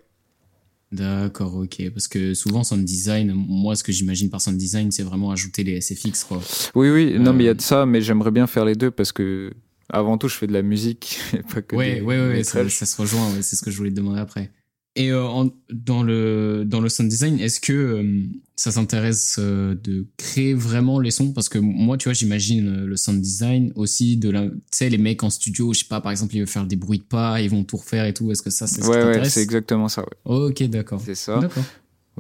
D'accord, 0.93 1.55
ok. 1.55 1.91
Parce 1.93 2.09
que 2.09 2.35
souvent, 2.35 2.65
sound 2.65 2.85
design, 2.85 3.33
moi, 3.33 3.77
ce 3.77 3.85
que 3.85 3.93
j'imagine 3.93 4.29
par 4.29 4.41
sound 4.41 4.57
design, 4.59 4.91
c'est 4.91 5.05
vraiment 5.05 5.31
ajouter 5.31 5.63
les 5.63 5.81
SFX, 5.81 6.25
quoi. 6.25 6.41
Oui, 6.75 6.91
oui, 6.91 7.19
non, 7.19 7.33
mais 7.33 7.45
il 7.45 7.47
y 7.47 7.51
a 7.51 7.55
de 7.55 7.61
ça, 7.61 7.87
mais 7.87 8.01
j'aimerais 8.01 8.33
bien 8.33 8.47
faire 8.47 8.65
les 8.65 8.75
deux 8.75 8.91
parce 8.91 9.13
que, 9.13 9.53
avant 9.89 10.19
tout, 10.19 10.29
je 10.29 10.35
fais 10.35 10.49
de 10.49 10.53
la 10.53 10.63
musique, 10.63 11.21
pas 11.55 11.63
que 11.63 11.77
ouais, 11.77 12.01
ouais, 12.01 12.29
ouais, 12.29 12.45
ça, 12.45 12.69
ça, 12.69 12.87
se 12.87 13.01
rejoint, 13.01 13.31
c'est 13.41 13.55
ce 13.55 13.63
que 13.63 13.71
je 13.71 13.77
voulais 13.77 13.91
te 13.91 13.97
demander 13.97 14.21
après. 14.21 14.51
Et 14.97 15.13
euh, 15.13 15.45
dans, 15.71 16.03
le, 16.03 16.65
dans 16.67 16.81
le 16.81 16.89
sound 16.89 17.09
design, 17.09 17.39
est-ce 17.39 17.61
que 17.61 17.73
euh, 17.73 18.23
ça 18.57 18.73
s'intéresse 18.73 19.37
euh, 19.39 19.77
de 19.77 20.07
créer 20.17 20.53
vraiment 20.53 20.99
les 20.99 21.13
sons? 21.13 21.33
Parce 21.33 21.49
que 21.49 21.59
moi, 21.59 21.97
tu 21.97 22.09
vois, 22.09 22.13
j'imagine 22.13 22.85
le 22.85 22.97
sound 22.97 23.21
design 23.21 23.73
aussi 23.77 24.17
de 24.17 24.31
la. 24.31 24.49
Tu 24.49 24.57
sais, 24.73 24.89
les 24.89 24.99
mecs 24.99 25.23
en 25.23 25.31
studio, 25.31 25.73
je 25.73 25.81
sais 25.81 25.89
pas, 25.89 26.01
par 26.01 26.11
exemple, 26.11 26.35
ils 26.35 26.41
veulent 26.41 26.49
faire 26.49 26.67
des 26.67 26.75
bruits 26.75 26.99
de 26.99 27.05
pas, 27.05 27.41
ils 27.41 27.49
vont 27.49 27.63
tout 27.63 27.77
refaire 27.77 28.05
et 28.05 28.13
tout. 28.13 28.33
Est-ce 28.33 28.43
que 28.43 28.51
ça, 28.51 28.67
c'est 28.67 28.85
ouais, 28.85 29.05
ouais, 29.05 29.29
c'est 29.29 29.43
exactement 29.43 29.89
ça. 29.89 30.03
Ouais. 30.03 30.49
Ok, 30.49 30.63
d'accord. 30.65 31.01
C'est 31.05 31.15
ça. 31.15 31.39
D'accord. 31.39 31.65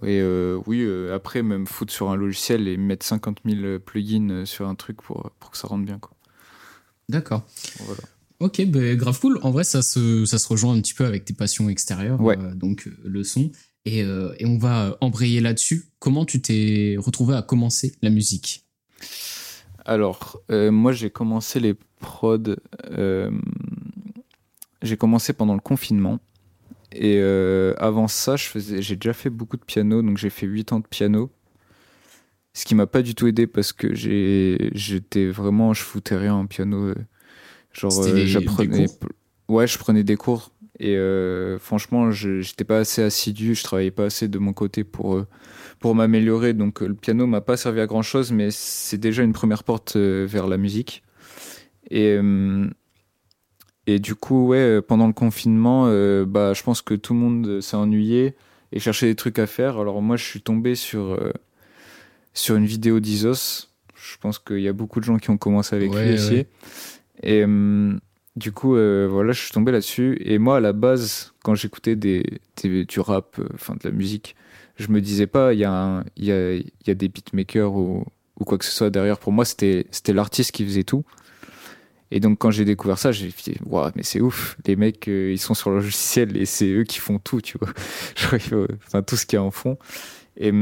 Et 0.06 0.22
oui, 0.66 0.86
après, 1.12 1.42
même 1.42 1.66
foutre 1.66 1.92
sur 1.92 2.10
un 2.10 2.16
logiciel 2.16 2.68
et 2.68 2.76
mettre 2.76 3.04
50 3.04 3.40
000 3.44 3.80
plugins 3.80 4.44
sur 4.46 4.68
un 4.68 4.76
truc 4.76 5.02
pour, 5.02 5.32
pour 5.40 5.50
que 5.50 5.58
ça 5.58 5.66
rentre 5.66 5.84
bien. 5.84 5.98
Quoi. 5.98 6.16
D'accord. 7.08 7.44
Voilà. 7.80 8.02
Ok, 8.40 8.64
bah, 8.66 8.94
grave 8.94 9.20
cool. 9.20 9.38
En 9.42 9.50
vrai, 9.50 9.64
ça 9.64 9.82
se, 9.82 10.24
ça 10.24 10.38
se 10.38 10.48
rejoint 10.48 10.74
un 10.74 10.80
petit 10.80 10.94
peu 10.94 11.04
avec 11.04 11.26
tes 11.26 11.34
passions 11.34 11.68
extérieures, 11.68 12.18
euh, 12.26 12.54
donc 12.54 12.86
euh, 12.86 12.96
le 13.04 13.22
son. 13.22 13.50
Et, 13.84 14.02
euh, 14.02 14.34
et 14.38 14.46
on 14.46 14.56
va 14.56 14.96
embrayer 15.02 15.42
là-dessus. 15.42 15.90
Comment 15.98 16.24
tu 16.24 16.40
t'es 16.40 16.96
retrouvé 16.98 17.36
à 17.36 17.42
commencer 17.42 17.94
la 18.00 18.08
musique? 18.08 18.66
Alors, 19.84 20.42
moi, 20.48 20.92
j'ai 20.92 21.10
commencé 21.10 21.60
les 21.60 21.74
prods. 22.00 22.56
j'ai 24.82 24.96
commencé 24.96 25.32
pendant 25.34 25.54
le 25.54 25.60
confinement. 25.60 26.18
Et 26.92 27.20
avant 27.78 28.08
ça, 28.08 28.36
j'ai 28.36 28.96
déjà 28.96 29.12
fait 29.12 29.30
beaucoup 29.30 29.56
de 29.56 29.64
piano, 29.64 30.02
donc 30.02 30.16
j'ai 30.18 30.30
fait 30.30 30.46
8 30.46 30.72
ans 30.72 30.80
de 30.80 30.86
piano. 30.86 31.30
Ce 32.52 32.64
qui 32.64 32.74
m'a 32.74 32.86
pas 32.86 33.02
du 33.02 33.14
tout 33.14 33.26
aidé 33.26 33.46
parce 33.46 33.72
que 33.72 33.94
j'étais 33.94 35.30
vraiment, 35.30 35.72
je 35.74 35.82
foutais 35.82 36.16
rien 36.16 36.34
en 36.34 36.46
piano. 36.46 36.94
Genre, 37.72 37.92
euh, 38.00 38.26
j'apprenais. 38.26 38.86
Ouais, 39.48 39.66
je 39.66 39.78
prenais 39.78 40.04
des 40.04 40.16
cours. 40.16 40.52
Et 40.78 40.96
euh, 40.96 41.58
franchement, 41.58 42.10
je 42.10 42.40
j'étais 42.40 42.64
pas 42.64 42.78
assez 42.78 43.02
assidu, 43.02 43.54
je 43.54 43.62
travaillais 43.62 43.90
pas 43.90 44.04
assez 44.04 44.28
de 44.28 44.38
mon 44.38 44.54
côté 44.54 44.82
pour, 44.82 45.16
euh, 45.16 45.26
pour 45.78 45.94
m'améliorer. 45.94 46.54
Donc 46.54 46.80
le 46.80 46.94
piano 46.94 47.26
m'a 47.26 47.42
pas 47.42 47.56
servi 47.56 47.80
à 47.80 47.86
grand 47.86 48.02
chose, 48.02 48.32
mais 48.32 48.50
c'est 48.50 48.96
déjà 48.96 49.22
une 49.22 49.32
première 49.32 49.62
porte 49.62 49.96
vers 49.96 50.46
la 50.46 50.56
musique. 50.56 51.02
Et, 51.90 52.16
et 53.86 53.98
du 53.98 54.14
coup, 54.14 54.46
ouais, 54.46 54.80
pendant 54.80 55.06
le 55.06 55.12
confinement, 55.12 55.86
bah, 56.24 56.54
je 56.54 56.62
pense 56.62 56.80
que 56.80 56.94
tout 56.94 57.12
le 57.12 57.20
monde 57.20 57.60
s'est 57.60 57.76
ennuyé 57.76 58.34
et 58.72 58.78
cherchait 58.78 59.06
des 59.06 59.16
trucs 59.16 59.38
à 59.38 59.46
faire. 59.46 59.78
Alors 59.78 60.00
moi, 60.00 60.16
je 60.16 60.24
suis 60.24 60.40
tombé 60.40 60.76
sur, 60.76 61.18
sur 62.32 62.56
une 62.56 62.66
vidéo 62.66 63.00
d'Isos. 63.00 63.68
Je 63.96 64.16
pense 64.18 64.38
qu'il 64.38 64.60
y 64.60 64.68
a 64.68 64.72
beaucoup 64.72 65.00
de 65.00 65.04
gens 65.04 65.18
qui 65.18 65.28
ont 65.28 65.36
commencé 65.36 65.76
avec 65.76 65.92
lui 65.92 66.14
aussi. 66.14 66.46
Et, 67.22 67.44
euh, 67.46 67.92
du 68.36 68.52
coup, 68.52 68.76
euh, 68.76 69.08
voilà, 69.10 69.32
je 69.32 69.40
suis 69.42 69.52
tombé 69.52 69.72
là-dessus. 69.72 70.16
Et 70.24 70.38
moi, 70.38 70.58
à 70.58 70.60
la 70.60 70.72
base, 70.72 71.32
quand 71.42 71.54
j'écoutais 71.54 71.96
du 71.96 73.00
rap, 73.00 73.38
euh, 73.38 73.48
enfin 73.54 73.74
de 73.74 73.88
la 73.88 73.90
musique, 73.90 74.36
je 74.76 74.88
me 74.88 75.00
disais 75.00 75.26
pas, 75.26 75.52
il 75.52 75.58
y, 75.58 75.62
y, 75.62 75.64
a, 75.64 76.04
y 76.16 76.30
a 76.90 76.94
des 76.94 77.08
beatmakers 77.08 77.74
ou, 77.74 78.04
ou 78.38 78.44
quoi 78.44 78.56
que 78.58 78.64
ce 78.64 78.72
soit 78.72 78.90
derrière. 78.90 79.18
Pour 79.18 79.32
moi, 79.32 79.44
c'était 79.44 79.84
l'artiste 80.08 80.52
qui 80.52 80.64
faisait 80.64 80.84
tout. 80.84 81.04
Et 82.12 82.18
donc, 82.18 82.38
quand 82.38 82.50
j'ai 82.50 82.64
découvert 82.64 82.98
ça, 82.98 83.12
j'ai 83.12 83.28
dit, 83.28 83.54
waouh, 83.66 83.90
mais 83.94 84.02
c'est 84.02 84.20
ouf. 84.20 84.56
Les 84.66 84.74
mecs, 84.74 85.06
ils 85.06 85.38
sont 85.38 85.54
sur 85.54 85.70
le 85.70 85.76
logiciel 85.76 86.36
et 86.36 86.44
c'est 86.44 86.68
eux 86.68 86.82
qui 86.84 86.98
font 86.98 87.18
tout, 87.18 87.40
tu 87.40 87.56
vois. 87.58 87.68
Enfin, 88.86 89.02
tout 89.02 89.16
ce 89.16 89.26
qu'il 89.26 89.36
y 89.36 89.40
a 89.40 89.42
en 89.42 89.52
fond. 89.52 89.78
Et, 90.36 90.52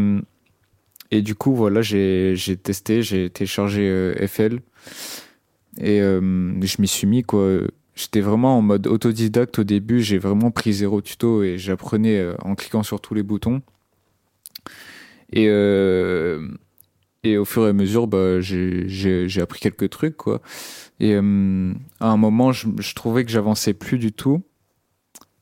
et 1.10 1.22
du 1.22 1.34
coup, 1.34 1.54
voilà, 1.54 1.80
j'ai 1.80 2.34
testé, 2.62 3.02
j'ai 3.02 3.30
téléchargé 3.30 4.14
FL. 4.26 4.60
Et 5.80 6.00
euh, 6.00 6.20
je 6.60 6.80
m'y 6.80 6.88
suis 6.88 7.06
mis, 7.06 7.22
quoi. 7.22 7.60
J'étais 7.94 8.20
vraiment 8.20 8.58
en 8.58 8.62
mode 8.62 8.86
autodidacte 8.86 9.58
au 9.58 9.64
début. 9.64 10.02
J'ai 10.02 10.18
vraiment 10.18 10.50
pris 10.50 10.72
zéro 10.72 11.00
tuto 11.00 11.42
et 11.42 11.58
j'apprenais 11.58 12.18
euh, 12.18 12.34
en 12.42 12.54
cliquant 12.54 12.82
sur 12.82 13.00
tous 13.00 13.14
les 13.14 13.22
boutons. 13.22 13.62
Et, 15.32 15.46
euh, 15.48 16.48
et 17.22 17.36
au 17.36 17.44
fur 17.44 17.66
et 17.66 17.70
à 17.70 17.72
mesure, 17.72 18.06
bah, 18.06 18.40
j'ai- 18.40 19.40
appris 19.40 19.60
quelques 19.60 19.90
trucs, 19.90 20.16
quoi. 20.16 20.40
Et 21.00 21.14
à 21.14 21.18
un 21.18 22.16
moment, 22.16 22.52
je, 22.52 22.94
trouvais 22.94 23.24
que 23.24 23.30
j'avançais 23.30 23.74
plus 23.74 23.98
du 23.98 24.12
tout. 24.12 24.42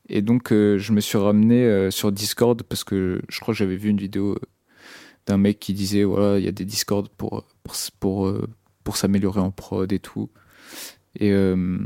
Et 0.09 0.21
donc, 0.21 0.49
je 0.51 0.91
me 0.93 1.01
suis 1.01 1.17
ramené 1.17 1.89
sur 1.91 2.11
Discord 2.11 2.61
parce 2.63 2.83
que 2.83 3.21
je 3.29 3.39
crois 3.39 3.53
que 3.53 3.57
j'avais 3.57 3.75
vu 3.75 3.89
une 3.89 3.97
vidéo 3.97 4.37
d'un 5.25 5.37
mec 5.37 5.59
qui 5.59 5.73
disait 5.73 6.03
voilà, 6.03 6.39
il 6.39 6.45
y 6.45 6.47
a 6.47 6.51
des 6.51 6.65
Discord 6.65 7.09
pour, 7.09 7.45
pour, 7.99 8.31
pour 8.87 8.95
s'améliorer 8.95 9.41
en 9.41 9.51
prod 9.51 9.91
et 9.91 9.99
tout. 9.99 10.29
Et, 11.19 11.33
euh, 11.33 11.77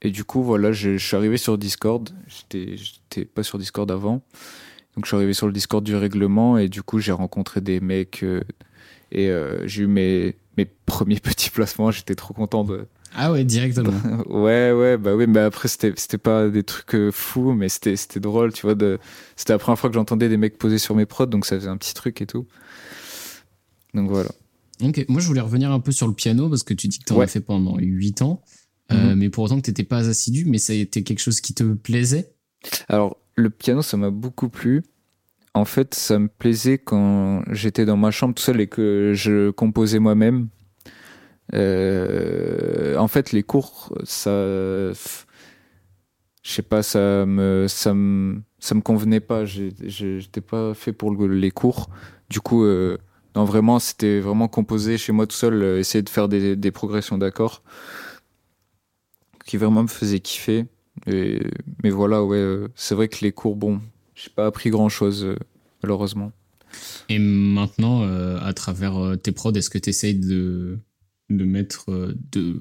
et 0.00 0.10
du 0.10 0.24
coup, 0.24 0.42
voilà, 0.42 0.72
je, 0.72 0.96
je 0.96 1.06
suis 1.06 1.14
arrivé 1.14 1.36
sur 1.36 1.58
Discord. 1.58 2.08
J'étais 2.50 3.26
pas 3.26 3.42
sur 3.42 3.58
Discord 3.58 3.90
avant. 3.90 4.22
Donc, 4.96 5.04
je 5.04 5.08
suis 5.08 5.16
arrivé 5.16 5.34
sur 5.34 5.46
le 5.46 5.52
Discord 5.52 5.84
du 5.84 5.94
règlement 5.94 6.56
et 6.56 6.70
du 6.70 6.82
coup, 6.82 7.00
j'ai 7.00 7.12
rencontré 7.12 7.60
des 7.60 7.80
mecs 7.80 8.22
euh, 8.22 8.40
et 9.12 9.28
euh, 9.28 9.66
j'ai 9.66 9.82
eu 9.82 9.86
mes, 9.86 10.36
mes 10.56 10.64
premiers 10.64 11.20
petits 11.22 11.50
placements. 11.50 11.90
J'étais 11.90 12.14
trop 12.14 12.32
content 12.32 12.64
de. 12.64 12.86
Ah 13.14 13.30
ouais, 13.30 13.44
directement. 13.44 13.92
Ouais, 14.26 14.72
ouais, 14.72 14.96
bah 14.96 15.14
oui, 15.14 15.26
mais 15.26 15.40
après, 15.40 15.68
c'était 15.68 16.16
pas 16.16 16.48
des 16.48 16.62
trucs 16.62 17.10
fous, 17.10 17.52
mais 17.52 17.68
c'était 17.68 17.96
c'était 17.96 18.20
drôle, 18.20 18.54
tu 18.54 18.62
vois. 18.62 18.74
de 18.74 18.98
C'était 19.36 19.52
la 19.52 19.58
première 19.58 19.78
fois 19.78 19.90
que 19.90 19.94
j'entendais 19.96 20.30
des 20.30 20.38
mecs 20.38 20.56
poser 20.56 20.78
sur 20.78 20.94
mes 20.94 21.04
prods, 21.04 21.26
donc 21.26 21.44
ça 21.44 21.56
faisait 21.56 21.68
un 21.68 21.76
petit 21.76 21.92
truc 21.92 22.22
et 22.22 22.26
tout. 22.26 22.46
Donc 23.92 24.08
voilà. 24.08 24.30
Ok, 24.82 25.04
moi 25.08 25.20
je 25.20 25.26
voulais 25.26 25.40
revenir 25.40 25.70
un 25.70 25.80
peu 25.80 25.92
sur 25.92 26.06
le 26.08 26.14
piano 26.14 26.48
parce 26.48 26.62
que 26.64 26.74
tu 26.74 26.88
dis 26.88 26.98
que 26.98 27.04
tu 27.04 27.12
en 27.12 27.16
Ouais. 27.18 27.24
as 27.24 27.28
fait 27.28 27.40
pendant 27.40 27.76
8 27.78 28.22
ans, 28.22 28.42
euh, 28.92 29.10
Mhm. 29.10 29.18
mais 29.18 29.30
pour 29.30 29.44
autant 29.44 29.56
que 29.56 29.62
tu 29.62 29.70
n'étais 29.70 29.84
pas 29.84 30.08
assidu, 30.08 30.44
mais 30.46 30.58
ça 30.58 30.72
a 30.72 30.76
été 30.76 31.02
quelque 31.04 31.20
chose 31.20 31.40
qui 31.40 31.54
te 31.54 31.62
plaisait? 31.74 32.32
Alors, 32.88 33.16
le 33.36 33.50
piano, 33.50 33.82
ça 33.82 33.96
m'a 33.96 34.10
beaucoup 34.10 34.48
plu. 34.48 34.82
En 35.54 35.64
fait, 35.64 35.94
ça 35.94 36.18
me 36.18 36.26
plaisait 36.28 36.78
quand 36.78 37.42
j'étais 37.52 37.84
dans 37.84 37.96
ma 37.96 38.10
chambre 38.10 38.34
tout 38.34 38.42
seul 38.42 38.60
et 38.60 38.66
que 38.66 39.12
je 39.14 39.50
composais 39.50 40.00
moi-même. 40.00 40.48
Euh, 41.54 42.96
en 42.96 43.08
fait, 43.08 43.32
les 43.32 43.42
cours, 43.42 43.96
ça, 44.04 44.30
je 44.32 44.94
sais 46.42 46.62
pas, 46.62 46.82
ça 46.82 47.24
me, 47.26 47.66
ça 47.68 47.94
me, 47.94 48.42
ça 48.58 48.74
me 48.74 48.80
convenait 48.80 49.20
pas. 49.20 49.44
J'étais 49.44 50.40
pas 50.40 50.74
fait 50.74 50.92
pour 50.92 51.14
le- 51.14 51.34
les 51.34 51.50
cours. 51.50 51.88
Du 52.30 52.40
coup, 52.40 52.64
euh, 52.64 52.98
non, 53.34 53.44
vraiment, 53.44 53.78
c'était 53.78 54.20
vraiment 54.20 54.48
composer 54.48 54.98
chez 54.98 55.12
moi 55.12 55.26
tout 55.26 55.36
seul, 55.36 55.62
euh, 55.62 55.78
essayer 55.78 56.02
de 56.02 56.08
faire 56.08 56.28
des, 56.28 56.56
des 56.56 56.70
progressions 56.70 57.18
d'accords 57.18 57.62
qui 59.44 59.56
vraiment 59.56 59.82
me 59.82 59.88
faisaient 59.88 60.20
kiffer. 60.20 60.66
Et, 61.06 61.40
mais 61.82 61.90
voilà, 61.90 62.22
ouais, 62.24 62.38
euh, 62.38 62.68
c'est 62.76 62.94
vrai 62.94 63.08
que 63.08 63.24
les 63.24 63.32
cours, 63.32 63.56
bon, 63.56 63.80
j'ai 64.14 64.30
pas 64.30 64.46
appris 64.46 64.70
grand 64.70 64.88
chose, 64.88 65.26
malheureusement. 65.82 66.32
Et 67.08 67.18
maintenant, 67.18 68.02
euh, 68.02 68.38
à 68.40 68.52
travers 68.52 68.96
euh, 68.96 69.16
tes 69.16 69.32
prods, 69.32 69.52
est-ce 69.52 69.70
que 69.70 69.78
tu 69.78 69.90
essayes 69.90 70.18
de, 70.18 70.78
de 71.30 71.44
mettre, 71.44 71.90
euh, 71.90 72.16
de 72.32 72.58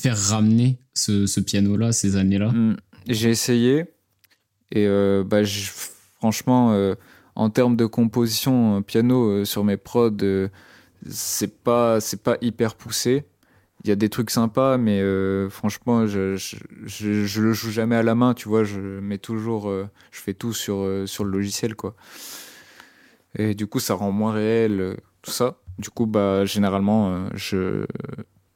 faire 0.00 0.18
ramener 0.18 0.78
ce, 0.94 1.26
ce 1.26 1.40
piano-là, 1.40 1.92
ces 1.92 2.16
années-là? 2.16 2.50
Hmm, 2.50 2.76
J'ai 3.06 3.30
essayé, 3.30 3.84
et 4.72 4.86
euh, 4.86 5.24
bah, 5.24 5.42
franchement, 6.20 6.72
euh, 6.72 6.94
en 7.38 7.50
termes 7.50 7.76
de 7.76 7.86
composition 7.86 8.78
euh, 8.78 8.80
piano 8.80 9.30
euh, 9.30 9.44
sur 9.44 9.62
mes 9.62 9.76
prods, 9.76 10.10
euh, 10.22 10.48
c'est 11.08 11.62
pas, 11.62 12.00
pas 12.24 12.36
hyper 12.40 12.74
poussé. 12.74 13.24
Il 13.84 13.88
y 13.88 13.92
a 13.92 13.96
des 13.96 14.08
trucs 14.08 14.30
sympas, 14.30 14.76
mais 14.76 15.00
franchement, 15.50 16.04
je, 16.08 16.34
je, 16.34 16.56
je, 16.84 17.24
je 17.24 17.40
le 17.40 17.52
joue 17.52 17.70
jamais 17.70 17.94
à 17.94 18.02
la 18.02 18.16
main, 18.16 18.34
tu 18.34 18.48
vois. 18.48 18.64
Je 18.64 18.80
mets 18.80 19.18
toujours, 19.18 19.70
je 19.70 20.20
fais 20.20 20.34
tout 20.34 20.52
sur, 20.52 20.84
sur 21.06 21.22
le 21.22 21.30
logiciel, 21.30 21.76
quoi. 21.76 21.94
Et 23.38 23.54
du 23.54 23.68
coup, 23.68 23.78
ça 23.78 23.94
rend 23.94 24.10
moins 24.10 24.32
réel 24.32 24.96
tout 25.22 25.30
ça. 25.30 25.58
Du 25.78 25.90
coup, 25.90 26.06
bah, 26.06 26.44
généralement, 26.44 27.28
je, 27.34 27.86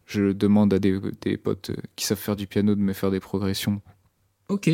je 0.06 0.32
demande 0.32 0.74
à 0.74 0.80
des, 0.80 0.98
des 1.20 1.36
potes 1.36 1.70
qui 1.94 2.04
savent 2.04 2.18
faire 2.18 2.34
du 2.34 2.48
piano 2.48 2.74
de 2.74 2.80
me 2.80 2.92
faire 2.92 3.12
des 3.12 3.20
progressions. 3.20 3.80
Ok. 4.48 4.70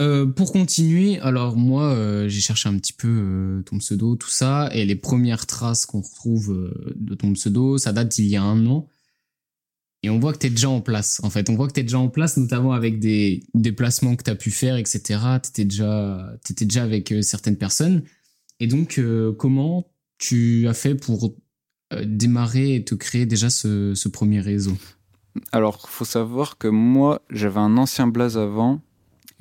Euh, 0.00 0.26
pour 0.26 0.52
continuer, 0.52 1.20
alors 1.20 1.56
moi, 1.56 1.84
euh, 1.84 2.28
j'ai 2.28 2.40
cherché 2.40 2.68
un 2.68 2.76
petit 2.78 2.92
peu 2.92 3.08
euh, 3.08 3.62
ton 3.62 3.78
pseudo, 3.78 4.16
tout 4.16 4.28
ça, 4.28 4.68
et 4.72 4.84
les 4.84 4.96
premières 4.96 5.46
traces 5.46 5.86
qu'on 5.86 6.00
retrouve 6.00 6.50
euh, 6.50 6.94
de 6.96 7.14
ton 7.14 7.32
pseudo, 7.34 7.78
ça 7.78 7.92
date 7.92 8.08
d'il 8.08 8.26
y 8.26 8.36
a 8.36 8.42
un 8.42 8.66
an. 8.66 8.88
Et 10.02 10.10
on 10.10 10.18
voit 10.18 10.32
que 10.32 10.38
tu 10.38 10.48
es 10.48 10.50
déjà 10.50 10.68
en 10.68 10.80
place, 10.80 11.20
en 11.22 11.30
fait. 11.30 11.48
On 11.48 11.54
voit 11.54 11.68
que 11.68 11.72
tu 11.72 11.80
es 11.80 11.84
déjà 11.84 11.98
en 11.98 12.08
place, 12.08 12.36
notamment 12.36 12.72
avec 12.72 12.98
des 12.98 13.44
déplacements 13.54 14.16
que 14.16 14.24
tu 14.24 14.30
as 14.30 14.34
pu 14.34 14.50
faire, 14.50 14.76
etc. 14.76 15.00
Tu 15.42 15.50
étais 15.50 15.64
déjà, 15.64 16.36
t'étais 16.44 16.66
déjà 16.66 16.82
avec 16.82 17.14
certaines 17.22 17.56
personnes. 17.56 18.02
Et 18.60 18.66
donc, 18.66 19.00
comment 19.38 19.86
tu 20.18 20.68
as 20.68 20.74
fait 20.74 20.94
pour 20.94 21.34
démarrer 22.04 22.74
et 22.74 22.84
te 22.84 22.94
créer 22.94 23.24
déjà 23.24 23.48
ce, 23.48 23.94
ce 23.94 24.08
premier 24.10 24.40
réseau? 24.40 24.76
Alors, 25.52 25.88
faut 25.88 26.04
savoir 26.04 26.58
que 26.58 26.68
moi, 26.68 27.22
j'avais 27.30 27.60
un 27.60 27.78
ancien 27.78 28.06
blaze 28.06 28.36
avant 28.36 28.82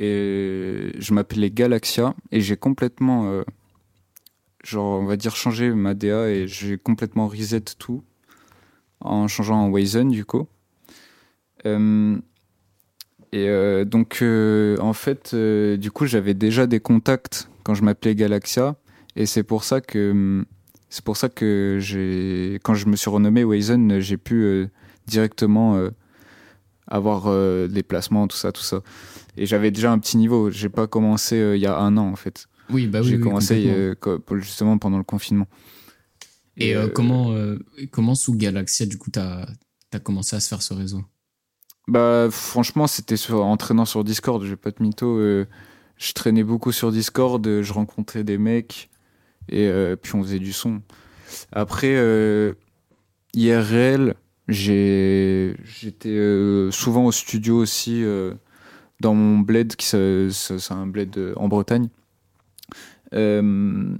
et 0.03 0.91
je 0.99 1.13
m'appelais 1.13 1.49
Galaxia 1.49 2.13
et 2.31 2.41
j'ai 2.41 2.57
complètement, 2.57 3.29
euh, 3.29 3.43
genre, 4.63 4.99
on 4.99 5.05
va 5.05 5.15
dire, 5.15 5.35
changé 5.35 5.71
ma 5.71 5.93
DA 5.93 6.29
et 6.29 6.47
j'ai 6.47 6.77
complètement 6.77 7.27
reset 7.27 7.61
tout 7.79 8.03
en 8.99 9.27
changeant 9.29 9.61
en 9.61 9.69
Waizen 9.69 10.09
du 10.09 10.25
coup. 10.25 10.47
Euh, 11.65 12.17
et 13.31 13.47
euh, 13.47 13.85
donc, 13.85 14.21
en 14.21 14.93
fait, 14.93 15.33
du 15.33 15.89
coup, 15.91 16.05
j'avais 16.05 16.33
déjà 16.33 16.67
des 16.67 16.81
contacts 16.81 17.49
quand 17.63 17.73
je 17.73 17.83
m'appelais 17.83 18.13
Galaxia 18.13 18.75
et 19.15 19.25
c'est 19.25 19.43
pour 19.43 19.63
ça 19.63 19.79
que 19.79 20.43
c'est 20.89 21.03
pour 21.03 21.17
ça 21.17 21.29
que 21.29 21.77
j'ai 21.79 22.59
quand 22.63 22.73
je 22.73 22.87
me 22.87 22.95
suis 22.97 23.09
renommé 23.09 23.43
Waizen, 23.43 23.99
j'ai 23.99 24.17
pu 24.17 24.67
directement 25.07 25.81
avoir 26.87 27.31
des 27.69 27.83
placements, 27.83 28.27
tout 28.27 28.37
ça, 28.37 28.51
tout 28.51 28.61
ça. 28.61 28.81
Et 29.37 29.45
j'avais 29.45 29.71
déjà 29.71 29.91
un 29.91 29.99
petit 29.99 30.17
niveau. 30.17 30.51
J'ai 30.51 30.69
pas 30.69 30.87
commencé 30.87 31.35
euh, 31.35 31.55
il 31.55 31.61
y 31.61 31.65
a 31.65 31.77
un 31.77 31.97
an 31.97 32.07
en 32.07 32.15
fait. 32.15 32.47
Oui, 32.69 32.87
bah 32.87 32.99
oui. 33.01 33.09
j'ai 33.09 33.15
oui, 33.17 33.21
commencé 33.21 33.65
euh, 33.67 33.95
justement 34.33 34.77
pendant 34.77 34.97
le 34.97 35.03
confinement. 35.03 35.47
Et 36.57 36.75
euh, 36.75 36.85
euh, 36.85 36.87
comment, 36.87 37.35
comment 37.91 38.15
sous 38.15 38.35
Galaxia, 38.35 38.85
du 38.85 38.97
coup, 38.97 39.09
t'as 39.11 39.45
as 39.91 39.99
commencé 39.99 40.35
à 40.35 40.39
se 40.39 40.47
faire 40.47 40.61
ce 40.61 40.73
réseau? 40.73 41.03
Bah 41.87 42.29
franchement, 42.31 42.87
c'était 42.87 43.15
en 43.31 43.57
traînant 43.57 43.85
sur 43.85 44.03
Discord. 44.03 44.43
J'ai 44.43 44.55
pas 44.55 44.71
de 44.71 44.81
mytho. 44.81 45.19
je 45.19 46.13
traînais 46.13 46.43
beaucoup 46.43 46.71
sur 46.71 46.91
Discord. 46.91 47.45
je 47.45 47.73
rencontrais 47.73 48.23
des 48.23 48.37
mecs 48.37 48.89
et 49.49 49.69
puis 50.01 50.15
on 50.15 50.23
faisait 50.23 50.39
du 50.39 50.53
son. 50.53 50.81
Après 51.51 51.93
IRL, 53.33 54.15
j'étais 54.47 55.53
souvent 56.71 57.05
au 57.05 57.11
studio 57.11 57.57
aussi 57.57 58.03
dans 59.03 59.13
mon 59.13 59.39
bled 59.39 59.75
qui 59.75 59.85
c'est 59.85 60.71
un 60.71 60.87
bled 60.87 61.15
euh, 61.17 61.33
en 61.35 61.47
Bretagne. 61.47 61.89
Euh, 63.13 63.95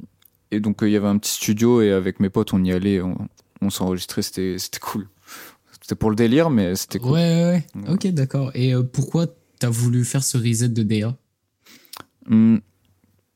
et 0.49 0.59
donc 0.59 0.81
euh, 0.81 0.89
il 0.89 0.93
y 0.93 0.97
avait 0.97 1.07
un 1.07 1.17
petit 1.19 1.31
studio 1.33 1.81
et 1.81 1.91
avec 1.91 2.19
mes 2.19 2.29
potes 2.29 2.53
on 2.53 2.63
y 2.63 2.71
allait, 2.71 3.01
on, 3.01 3.15
on 3.61 3.69
s'enregistrait, 3.69 4.23
c'était 4.23 4.57
cool. 4.81 5.07
C'était 5.81 5.95
pour 5.95 6.09
le 6.09 6.15
délire, 6.15 6.49
mais 6.49 6.75
c'était 6.75 6.99
cool. 6.99 7.11
ouais, 7.11 7.19
ouais. 7.43 7.65
Ouais. 7.75 7.89
Ok, 7.89 8.07
d'accord. 8.07 8.51
Et 8.55 8.73
euh, 8.73 8.83
pourquoi 8.83 9.27
t'as 9.59 9.69
voulu 9.69 10.05
faire 10.05 10.23
ce 10.23 10.37
reset 10.37 10.69
de 10.69 10.81
DA 10.83 11.15
Hmm, 12.25 12.59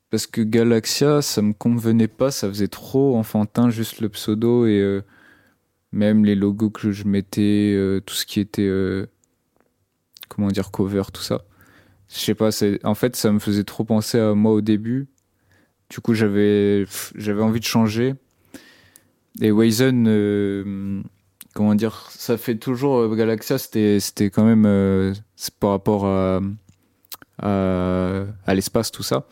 Parce 0.10 0.28
que 0.28 0.40
Galaxia, 0.42 1.22
ça 1.22 1.42
me 1.42 1.52
convenait 1.52 2.08
pas, 2.08 2.32
ça 2.32 2.48
faisait 2.48 2.70
trop 2.70 3.18
enfantin, 3.18 3.70
juste 3.70 4.00
le 4.00 4.08
pseudo 4.08 4.66
et 4.66 4.80
euh, 4.80 5.04
même 5.92 6.24
les 6.24 6.36
logos 6.36 6.70
que 6.70 6.92
je 6.94 7.04
mettais, 7.04 7.74
euh, 7.76 8.00
tout 8.00 8.16
ce 8.16 8.26
qui 8.26 8.40
était, 8.40 8.70
comment 10.30 10.48
dire, 10.48 10.72
cover, 10.72 11.04
tout 11.14 11.22
ça. 11.22 11.44
Je 12.10 12.18
sais 12.18 12.36
pas, 12.36 12.50
en 12.84 12.96
fait, 12.96 13.16
ça 13.16 13.32
me 13.32 13.40
faisait 13.40 13.64
trop 13.64 13.84
penser 13.84 14.20
à 14.20 14.34
moi 14.34 14.54
au 14.54 14.62
début. 14.62 15.08
Du 15.90 16.00
coup, 16.00 16.14
j'avais, 16.14 16.86
envie 17.40 17.60
de 17.60 17.66
changer. 17.66 18.16
Et 19.42 19.52
Waizen, 19.52 20.06
euh, 20.08 21.02
comment 21.54 21.76
dire, 21.76 22.10
ça 22.12 22.38
fait 22.38 22.56
toujours 22.56 23.16
Galaxia, 23.16 23.58
c'était 23.58 24.00
quand 24.32 24.46
même 24.46 25.14
par 25.60 25.72
rapport 25.72 26.06
à 26.06 26.42
à, 27.40 28.54
l'espace 28.54 28.92
tout 28.92 29.04
ça. 29.04 29.28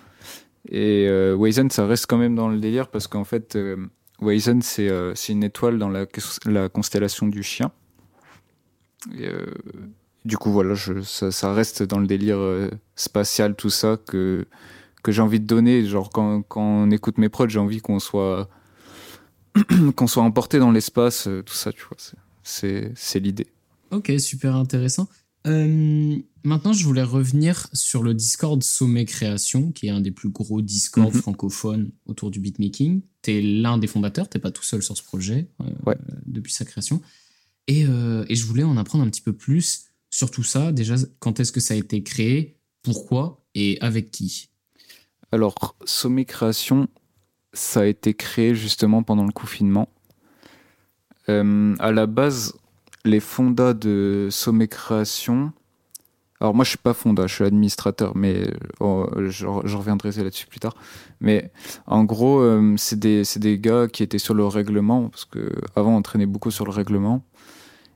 Et 0.69 1.07
euh, 1.07 1.35
Weizen, 1.35 1.69
ça 1.69 1.85
reste 1.85 2.07
quand 2.07 2.17
même 2.17 2.35
dans 2.35 2.49
le 2.49 2.59
délire 2.59 2.89
parce 2.89 3.07
qu'en 3.07 3.23
fait, 3.23 3.55
euh, 3.55 3.77
Weizen, 4.19 4.61
c'est 4.61 4.89
euh, 4.89 5.13
une 5.29 5.43
étoile 5.43 5.77
dans 5.77 5.89
la, 5.89 6.05
la, 6.45 6.69
constellation 6.69 7.27
du 7.27 7.43
chien. 7.43 7.71
Et, 9.15 9.27
euh, 9.27 9.45
du 10.25 10.37
coup, 10.37 10.51
voilà, 10.51 10.73
je, 10.73 11.01
ça, 11.01 11.31
ça, 11.31 11.53
reste 11.53 11.83
dans 11.83 11.99
le 11.99 12.07
délire 12.07 12.39
spatial, 12.95 13.55
tout 13.55 13.69
ça, 13.69 13.97
que, 14.05 14.47
que 15.03 15.11
j'ai 15.11 15.21
envie 15.21 15.39
de 15.39 15.45
donner. 15.45 15.85
Genre, 15.85 16.09
quand, 16.09 16.41
quand 16.41 16.61
on 16.61 16.91
écoute 16.91 17.17
mes 17.17 17.29
prods, 17.29 17.47
j'ai 17.47 17.59
envie 17.59 17.79
qu'on 17.79 17.99
soit, 17.99 18.49
qu'on 19.95 20.07
soit 20.07 20.23
emporté 20.23 20.59
dans 20.59 20.71
l'espace, 20.71 21.29
tout 21.45 21.53
ça, 21.53 21.71
tu 21.71 21.83
vois. 21.87 21.97
C'est 22.43 23.19
l'idée. 23.19 23.47
Ok, 23.91 24.11
super 24.19 24.55
intéressant. 24.55 25.07
Euh, 25.45 26.17
maintenant, 26.43 26.73
je 26.73 26.83
voulais 26.85 27.03
revenir 27.03 27.67
sur 27.73 28.01
le 28.01 28.13
Discord 28.13 28.61
Sommet 28.63 29.05
Création, 29.05 29.71
qui 29.71 29.87
est 29.87 29.91
un 29.91 30.01
des 30.01 30.11
plus 30.11 30.29
gros 30.29 30.61
Discord 30.61 31.13
mhm. 31.13 31.21
francophones 31.21 31.91
autour 32.05 32.31
du 32.31 32.39
beatmaking. 32.39 33.01
Tu 33.21 33.31
es 33.31 33.41
l'un 33.41 33.77
des 33.77 33.87
fondateurs, 33.87 34.29
t'es 34.29 34.39
pas 34.39 34.51
tout 34.51 34.63
seul 34.63 34.81
sur 34.81 34.97
ce 34.97 35.03
projet 35.03 35.47
euh, 35.61 35.93
depuis 36.25 36.53
sa 36.53 36.65
création. 36.65 37.01
Et, 37.67 37.85
euh, 37.87 38.25
et, 38.29 38.35
je 38.35 38.45
voulais 38.45 38.63
en 38.63 38.77
apprendre 38.77 39.03
un 39.03 39.09
petit 39.09 39.21
peu 39.21 39.33
plus 39.33 39.85
sur 40.15 40.31
tout 40.31 40.43
ça. 40.43 40.71
Déjà, 40.71 40.95
quand 41.19 41.41
est-ce 41.41 41.51
que 41.51 41.59
ça 41.59 41.73
a 41.73 41.77
été 41.77 42.01
créé 42.01 42.57
Pourquoi 42.83 43.43
Et 43.53 43.77
avec 43.81 44.11
qui? 44.11 44.49
Alors, 45.33 45.75
Sommet 45.83 46.23
Création, 46.23 46.87
ça 47.51 47.81
a 47.81 47.85
été 47.85 48.13
créé 48.13 48.55
justement 48.55 49.03
pendant 49.03 49.25
le 49.25 49.33
confinement. 49.33 49.89
à 51.27 51.91
la 51.91 52.05
base, 52.05 52.53
les 53.03 53.19
fondas 53.19 53.73
de 53.73 54.29
Sommet 54.31 54.69
Création. 54.69 55.51
Alors 56.39 56.53
moi 56.53 56.65
je 56.65 56.69
suis 56.69 56.77
pas 56.77 56.93
fonda, 56.93 57.27
je 57.27 57.33
suis 57.33 57.43
administrateur, 57.45 58.15
mais 58.15 58.45
oh, 58.79 59.09
je, 59.29 59.45
reviendrai 59.47 60.11
là-dessus 60.11 60.47
plus 60.47 60.59
tard. 60.59 60.75
Mais 61.19 61.51
en 61.87 62.03
gros, 62.03 62.39
euh, 62.39 62.75
c'est 62.77 62.99
des, 62.99 63.59
gars 63.59 63.87
qui 63.87 64.03
étaient 64.03 64.19
sur 64.19 64.33
le 64.33 64.45
règlement, 64.45 65.09
parce 65.09 65.25
que 65.25 65.49
avant 65.75 65.95
on 65.95 66.01
traînait 66.01 66.25
beaucoup 66.25 66.51
sur 66.51 66.65
le 66.65 66.71
règlement. 66.71 67.23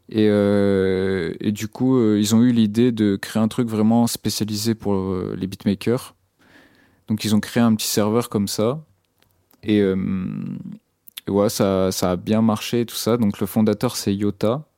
Et, 0.09 0.27
euh, 0.29 1.33
et 1.39 1.51
du 1.51 1.67
coup, 1.67 1.97
euh, 1.97 2.19
ils 2.19 2.33
ont 2.35 2.41
eu 2.41 2.51
l'idée 2.51 2.91
de 2.91 3.15
créer 3.15 3.41
un 3.41 3.47
truc 3.47 3.67
vraiment 3.67 4.07
spécialisé 4.07 4.75
pour 4.75 5.15
les 5.35 5.47
beatmakers. 5.47 6.15
Donc 7.07 7.23
ils 7.23 7.35
ont 7.35 7.39
créé 7.39 7.61
un 7.61 7.75
petit 7.75 7.87
serveur 7.87 8.29
comme 8.29 8.47
ça. 8.47 8.83
Et, 9.63 9.79
et 9.79 11.31
ouais, 11.31 11.49
ça, 11.49 11.91
ça 11.91 12.11
a 12.11 12.15
bien 12.15 12.41
marché 12.41 12.85
tout 12.85 12.95
ça. 12.95 13.17
Donc 13.17 13.39
le 13.39 13.47
fondateur 13.47 13.95
c'est 13.95 14.15
Yota. 14.15 14.69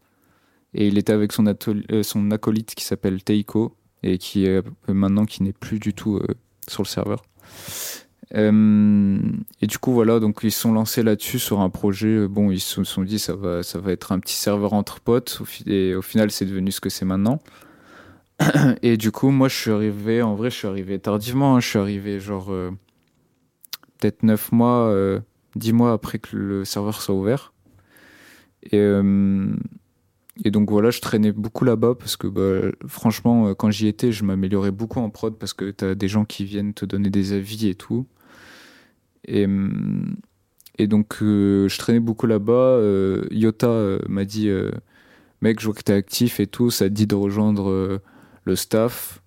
Et 0.74 0.88
il 0.88 0.98
était 0.98 1.14
avec 1.14 1.32
son, 1.34 1.46
euh, 1.48 2.04
son 2.04 2.32
acolyte 2.32 2.76
qui 2.76 2.86
s'appelle 2.86 3.24
Teiko 3.24 3.76
et 4.04 4.18
qui 4.18 4.46
est 4.46 4.64
euh, 4.64 4.94
maintenant 4.94 5.26
qui 5.26 5.44
n'est 5.44 5.54
plus 5.54 5.80
du 5.80 5.94
tout 5.94 6.18
euh, 6.18 6.28
sur 6.68 6.84
le 6.84 6.88
serveur. 6.88 7.24
Et 8.34 9.68
du 9.68 9.78
coup 9.78 9.92
voilà, 9.92 10.20
donc 10.20 10.40
ils 10.44 10.52
se 10.52 10.62
sont 10.62 10.72
lancés 10.72 11.04
là-dessus 11.04 11.40
sur 11.40 11.60
un 11.60 11.70
projet. 11.70 12.28
Bon, 12.28 12.52
ils 12.52 12.60
se 12.60 12.84
sont 12.84 13.04
dit 13.04 13.20
ça 13.20 13.36
va, 13.36 13.64
ça 13.64 13.80
va 13.80 13.92
être 13.92 14.12
un 14.12 14.20
petit 14.20 14.36
serveur 14.36 14.74
entre 14.74 15.00
potes. 15.02 15.42
Et 15.68 15.96
au 15.96 16.02
final, 16.02 16.32
c'est 16.32 16.46
devenu 16.46 16.72
ce 16.72 16.80
que 16.80 16.90
c'est 16.90 17.06
maintenant. 17.06 17.40
Et 18.82 18.98
du 18.98 19.12
coup, 19.12 19.30
moi, 19.30 19.50
je 19.50 19.56
suis 19.56 19.72
arrivé. 19.72 20.22
En 20.22 20.36
vrai, 20.36 20.50
je 20.50 20.56
suis 20.56 20.68
arrivé 20.68 20.98
tardivement. 21.00 21.56
Hein. 21.56 21.60
je 21.60 21.68
suis 21.68 21.80
arrivé 21.80 22.20
genre 22.20 22.54
peut-être 24.00 24.24
9 24.24 24.52
mois, 24.54 24.96
10 25.56 25.74
mois 25.74 25.92
après 25.94 26.20
que 26.20 26.36
le 26.36 26.66
serveur 26.66 27.02
soit 27.02 27.16
ouvert. 27.16 27.54
Et 28.72 28.80
et 30.44 30.52
donc 30.52 30.72
voilà, 30.72 30.90
je 30.90 31.02
traînais 31.02 31.32
beaucoup 31.32 31.66
là-bas 31.66 31.96
parce 31.96 32.16
que 32.16 32.28
bah, 32.28 32.72
franchement, 32.88 33.48
euh, 33.48 33.54
quand 33.54 33.70
j'y 33.70 33.88
étais, 33.88 34.12
je 34.12 34.24
m'améliorais 34.24 34.72
beaucoup 34.72 35.00
en 35.00 35.10
prod 35.10 35.38
parce 35.38 35.54
que 35.54 35.72
tu 35.72 35.86
as 35.86 35.96
des 35.96 36.08
gens 36.08 36.26
qui 36.26 36.46
viennent 36.46 36.74
te 36.74 36.86
donner 36.86 37.10
des 37.10 37.34
avis 37.34 37.68
et 37.68 37.76
tout. 37.76 38.08
Et, 39.26 39.48
mm, 39.48 40.16
et 40.78 40.88
donc 40.88 41.22
euh, 41.22 41.68
je 41.68 41.78
traînais 41.78 42.00
beaucoup 42.00 42.28
là-bas. 42.28 42.54
Euh, 42.54 43.26
Yota 43.32 44.00
m'a 44.08 44.26
dit 44.26 44.50
Mec, 45.42 45.60
je 45.60 45.66
vois 45.66 45.74
que 45.74 45.82
t'es 45.82 45.94
actif 45.94 46.40
et 46.40 46.48
tout, 46.48 46.72
ça 46.72 46.86
te 46.86 46.94
dit 46.94 47.08
de 47.08 47.16
rejoindre 47.16 48.02
le 48.44 48.56
staff. 48.56 49.22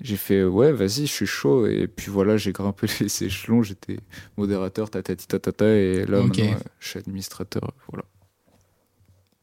J'ai 0.00 0.16
fait 0.16 0.44
ouais, 0.44 0.72
vas-y, 0.72 1.06
je 1.06 1.12
suis 1.12 1.26
chaud. 1.26 1.66
Et 1.66 1.86
puis 1.88 2.10
voilà, 2.10 2.36
j'ai 2.36 2.52
grimpé 2.52 2.86
les 3.00 3.24
échelons, 3.24 3.62
j'étais 3.62 3.98
modérateur, 4.36 4.90
tatati 4.90 5.26
tatata, 5.26 5.68
et 5.68 6.04
là 6.04 6.22
maintenant 6.22 6.58
je 6.80 6.88
suis 6.88 6.98
administrateur. 6.98 7.72
Voilà. 7.90 8.04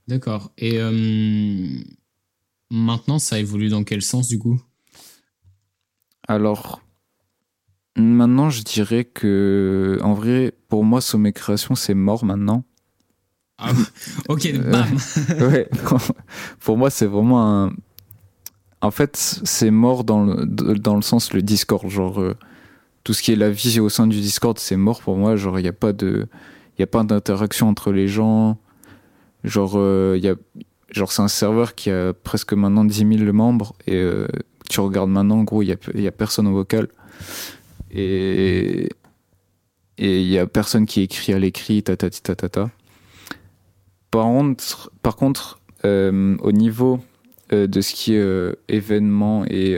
D'accord. 0.07 0.51
Et 0.57 0.79
euh, 0.79 0.91
maintenant, 2.69 3.19
ça 3.19 3.39
évolue 3.39 3.69
dans 3.69 3.83
quel 3.83 4.01
sens 4.01 4.27
du 4.27 4.37
coup? 4.37 4.61
Alors, 6.27 6.81
maintenant, 7.95 8.49
je 8.49 8.61
dirais 8.61 9.05
que, 9.05 9.99
en 10.01 10.13
vrai, 10.13 10.53
pour 10.69 10.83
moi, 10.83 11.01
Sommet 11.01 11.33
Création, 11.33 11.75
c'est 11.75 11.93
mort 11.93 12.25
maintenant. 12.25 12.63
Ah, 13.57 13.71
ok, 14.29 14.45
euh, 14.47 14.71
bam 14.71 14.87
Ouais, 15.49 15.69
pour 16.59 16.77
moi, 16.77 16.89
c'est 16.89 17.05
vraiment 17.05 17.65
un. 17.65 17.73
En 18.81 18.91
fait, 18.91 19.15
c'est 19.15 19.71
mort 19.71 20.03
dans 20.03 20.25
le, 20.25 20.45
dans 20.45 20.95
le 20.95 21.01
sens 21.01 21.33
le 21.33 21.41
Discord. 21.41 21.87
Genre, 21.87 22.19
euh, 22.19 22.35
tout 23.03 23.13
ce 23.13 23.21
qui 23.21 23.31
est 23.31 23.35
la 23.37 23.49
vie 23.49 23.79
au 23.79 23.89
sein 23.89 24.07
du 24.07 24.19
Discord, 24.19 24.57
c'est 24.59 24.75
mort 24.75 25.01
pour 25.01 25.15
moi. 25.15 25.35
Genre, 25.35 25.59
il 25.59 25.63
n'y 25.63 25.69
a 25.69 25.73
pas 25.73 25.93
de. 25.93 26.27
Il 26.77 26.83
a 26.83 26.87
pas 26.87 27.03
d'interaction 27.03 27.69
entre 27.69 27.91
les 27.91 28.07
gens. 28.07 28.57
Genre, 29.43 29.73
euh, 29.75 30.17
y 30.21 30.27
a, 30.27 30.35
genre 30.89 31.11
c'est 31.11 31.21
un 31.21 31.27
serveur 31.27 31.75
qui 31.75 31.89
a 31.91 32.13
presque 32.13 32.53
maintenant 32.53 32.85
10 32.85 33.17
000 33.19 33.33
membres 33.33 33.73
et 33.87 33.95
euh, 33.95 34.27
tu 34.69 34.79
regardes 34.79 35.09
maintenant, 35.09 35.39
en 35.39 35.43
gros, 35.43 35.61
il 35.61 35.67
y 35.67 35.73
a, 35.73 35.75
y 35.95 36.07
a 36.07 36.11
personne 36.11 36.47
au 36.47 36.53
vocal. 36.53 36.87
Et 37.93 38.89
il 39.97 40.27
y 40.27 40.37
a 40.39 40.47
personne 40.47 40.85
qui 40.85 41.01
écrit 41.01 41.33
à 41.33 41.39
l'écrit, 41.39 41.83
ta 41.83 41.95
ta. 41.95 42.71
Par 44.11 44.25
contre, 44.25 44.91
par 45.01 45.15
contre 45.15 45.59
euh, 45.85 46.35
au 46.41 46.51
niveau 46.51 46.99
de 47.51 47.81
ce 47.81 47.93
qui 47.93 48.15
est 48.15 48.55
événement 48.67 49.45
et 49.45 49.77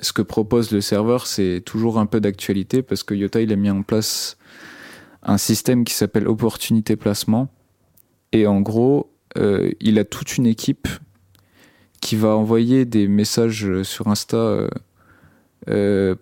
ce 0.00 0.12
que 0.12 0.20
propose 0.20 0.70
le 0.70 0.82
serveur, 0.82 1.26
c'est 1.26 1.62
toujours 1.64 1.98
un 1.98 2.04
peu 2.04 2.20
d'actualité 2.20 2.82
parce 2.82 3.02
que 3.02 3.14
Yota 3.14 3.40
il 3.40 3.52
a 3.52 3.56
mis 3.56 3.70
en 3.70 3.82
place 3.82 4.36
un 5.22 5.38
système 5.38 5.84
qui 5.84 5.94
s'appelle 5.94 6.28
opportunité 6.28 6.96
placement 6.96 7.48
et 8.32 8.46
en 8.46 8.60
gros, 8.60 9.12
euh, 9.36 9.70
il 9.80 9.98
a 9.98 10.04
toute 10.04 10.36
une 10.36 10.46
équipe 10.46 10.88
qui 12.00 12.16
va 12.16 12.36
envoyer 12.36 12.84
des 12.84 13.08
messages 13.08 13.82
sur 13.82 14.08
Insta 14.08 14.36
euh, 14.36 14.68
euh, 14.68 14.68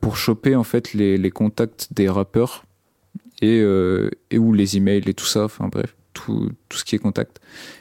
pour 0.00 0.16
choper 0.16 0.54
en 0.56 0.64
fait 0.64 0.94
les, 0.94 1.30
contacts 1.30 1.88
des 1.92 2.08
rappeurs 2.08 2.64
et, 3.40 3.58
et 4.30 4.38
ou 4.38 4.52
les 4.52 4.76
emails 4.76 5.08
et 5.08 5.14
tout 5.14 5.26
ça. 5.26 5.44
Enfin 5.44 5.68
bref, 5.68 5.94
tout, 6.12 6.50
tout 6.68 6.78
ce 6.78 6.84
qui 6.84 6.96
est 6.96 6.98
contact. 6.98 7.40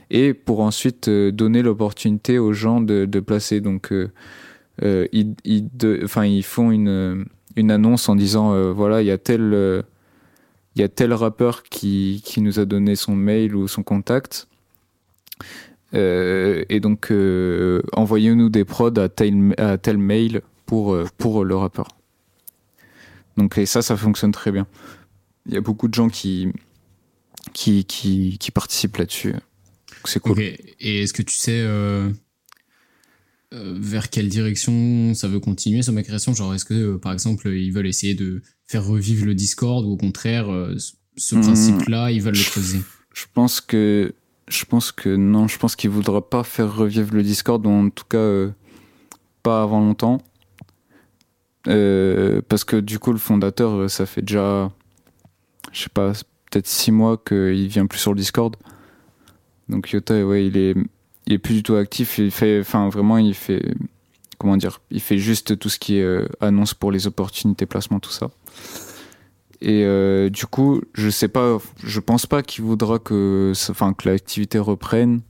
Et 0.10 0.34
pour 0.34 0.62
ensuite 0.62 1.10
donner 1.10 1.62
l'opportunité 1.62 2.40
aux 2.40 2.54
gens 2.54 2.80
de, 2.80 3.06
de 3.06 3.20
placer. 3.20 3.62
Donc 3.62 3.92
ils, 4.84 5.36
ils, 5.44 5.70
enfin, 6.04 6.26
ils 6.26 6.44
font 6.44 6.72
une, 6.72 7.26
une 7.56 7.72
annonce 7.72 8.08
en 8.08 8.16
disant 8.16 8.72
voilà, 8.72 9.02
il 9.02 9.08
y 9.08 9.12
a 9.12 9.18
tel 9.18 9.84
il 10.78 10.82
y 10.82 10.84
a 10.84 10.90
tel 10.90 11.12
rappeur 11.12 11.64
qui, 11.64 12.22
qui 12.24 12.40
nous 12.40 12.60
a 12.60 12.66
donné 12.66 12.96
son 12.96 13.16
mail 13.16 13.56
ou 13.56 13.68
son 13.68 13.82
contact. 13.82 14.48
Euh, 15.96 16.64
et 16.70 16.80
donc, 16.80 17.10
euh, 17.10 17.82
envoyez-nous 17.94 18.50
des 18.50 18.64
prods 18.64 19.00
à 19.00 19.10
tel, 19.10 19.56
à 19.58 19.80
tel 19.80 19.98
mail 19.98 20.42
pour, 20.68 20.94
euh, 20.94 21.08
pour 21.18 21.44
le 21.44 21.56
rappeur. 21.56 21.88
Donc, 23.38 23.58
et 23.58 23.66
ça, 23.66 23.82
ça 23.82 23.98
fonctionne 23.98 24.32
très 24.32 24.52
bien. 24.52 24.68
Il 25.48 25.54
y 25.54 25.58
a 25.58 25.62
beaucoup 25.62 25.88
de 25.88 25.94
gens 25.96 26.10
qui, 26.10 26.52
qui, 27.54 27.86
qui, 27.86 28.38
qui 28.38 28.52
participent 28.52 28.98
là-dessus. 28.98 29.34
C'est 30.06 30.20
cool. 30.20 30.40
Et 30.40 31.04
est-ce 31.04 31.14
que 31.14 31.24
tu 31.24 31.36
sais 31.36 31.66
vers 33.52 34.10
quelle 34.10 34.30
direction 34.30 35.14
ça 35.14 35.28
veut 35.28 35.40
continuer 35.40 35.82
sur 35.82 35.94
ma 35.94 36.04
création 36.04 36.34
Genre, 36.34 36.54
est-ce 36.54 36.66
que, 36.66 36.98
par 36.98 37.14
exemple, 37.14 37.50
ils 37.50 37.72
veulent 37.72 37.88
essayer 37.88 38.14
de 38.14 38.42
faire 38.68 38.86
revivre 38.86 39.26
le 39.26 39.34
Discord 39.34 39.86
ou 39.86 39.92
au 39.92 39.98
contraire, 39.98 40.52
euh, 40.52 40.76
ce 41.16 41.36
hmm. 41.36 41.42
principe-là, 41.42 42.12
ils 42.12 42.22
veulent 42.22 42.36
le 42.36 42.44
creuser? 42.44 42.82
Je 43.14 43.26
pense 43.34 43.62
que 43.62 44.14
je 44.48 44.64
pense 44.64 44.92
que 44.92 45.16
non, 45.16 45.48
je 45.48 45.58
pense 45.58 45.76
qu'il 45.76 45.90
voudra 45.90 46.30
pas 46.30 46.44
faire 46.44 46.74
revivre 46.74 47.14
le 47.14 47.24
Discord, 47.24 47.66
ou 47.66 47.70
en 47.70 47.90
tout 47.90 48.06
cas 48.06 48.18
euh, 48.18 48.52
pas 49.44 49.64
avant 49.64 49.80
longtemps. 49.80 50.22
Euh, 51.68 52.42
parce 52.48 52.64
que 52.64 52.78
du 52.78 53.00
coup, 53.00 53.12
le 53.12 53.18
fondateur, 53.18 53.90
ça 53.90 54.06
fait 54.06 54.22
déjà, 54.22 54.72
je 55.72 55.84
sais 55.84 55.90
pas, 55.90 56.14
peut-être 56.50 56.68
six 56.68 56.92
mois 56.92 57.18
qu'il 57.18 57.68
vient 57.68 57.86
plus 57.88 58.00
sur 58.00 58.14
le 58.14 58.20
Discord. 58.20 58.56
Donc 59.70 59.92
Yota, 59.92 60.26
ouais, 60.26 60.46
il 60.46 60.58
est, 60.58 60.76
il 61.26 61.34
est 61.34 61.40
plus 61.40 61.56
du 61.56 61.64
tout 61.64 61.76
actif. 61.76 62.18
Il 62.20 62.32
fait, 62.32 62.62
enfin, 62.62 62.90
vraiment, 62.90 63.18
il 63.18 63.34
fait, 63.34 63.76
comment 64.38 64.58
dire, 64.58 64.82
il 64.92 65.02
fait 65.02 65.18
juste 65.18 65.60
tout 65.60 65.70
ce 65.70 65.78
qui 65.78 65.98
est 65.98 66.28
annonce 66.40 66.74
pour 66.74 66.92
les 66.92 67.08
opportunités, 67.08 67.66
placement, 67.66 68.00
tout 68.00 68.12
ça. 68.12 68.30
Et 69.60 69.84
euh, 69.86 70.30
du 70.30 70.46
coup, 70.46 70.82
je 70.94 71.10
sais 71.10 71.28
pas, 71.28 71.58
je 71.84 72.00
pense 72.00 72.28
pas 72.28 72.44
qu'il 72.44 72.64
voudra 72.64 73.00
que, 73.00 73.52
enfin, 73.70 73.94
que 73.94 74.08
l'activité 74.08 74.60
reprenne. 74.60 75.22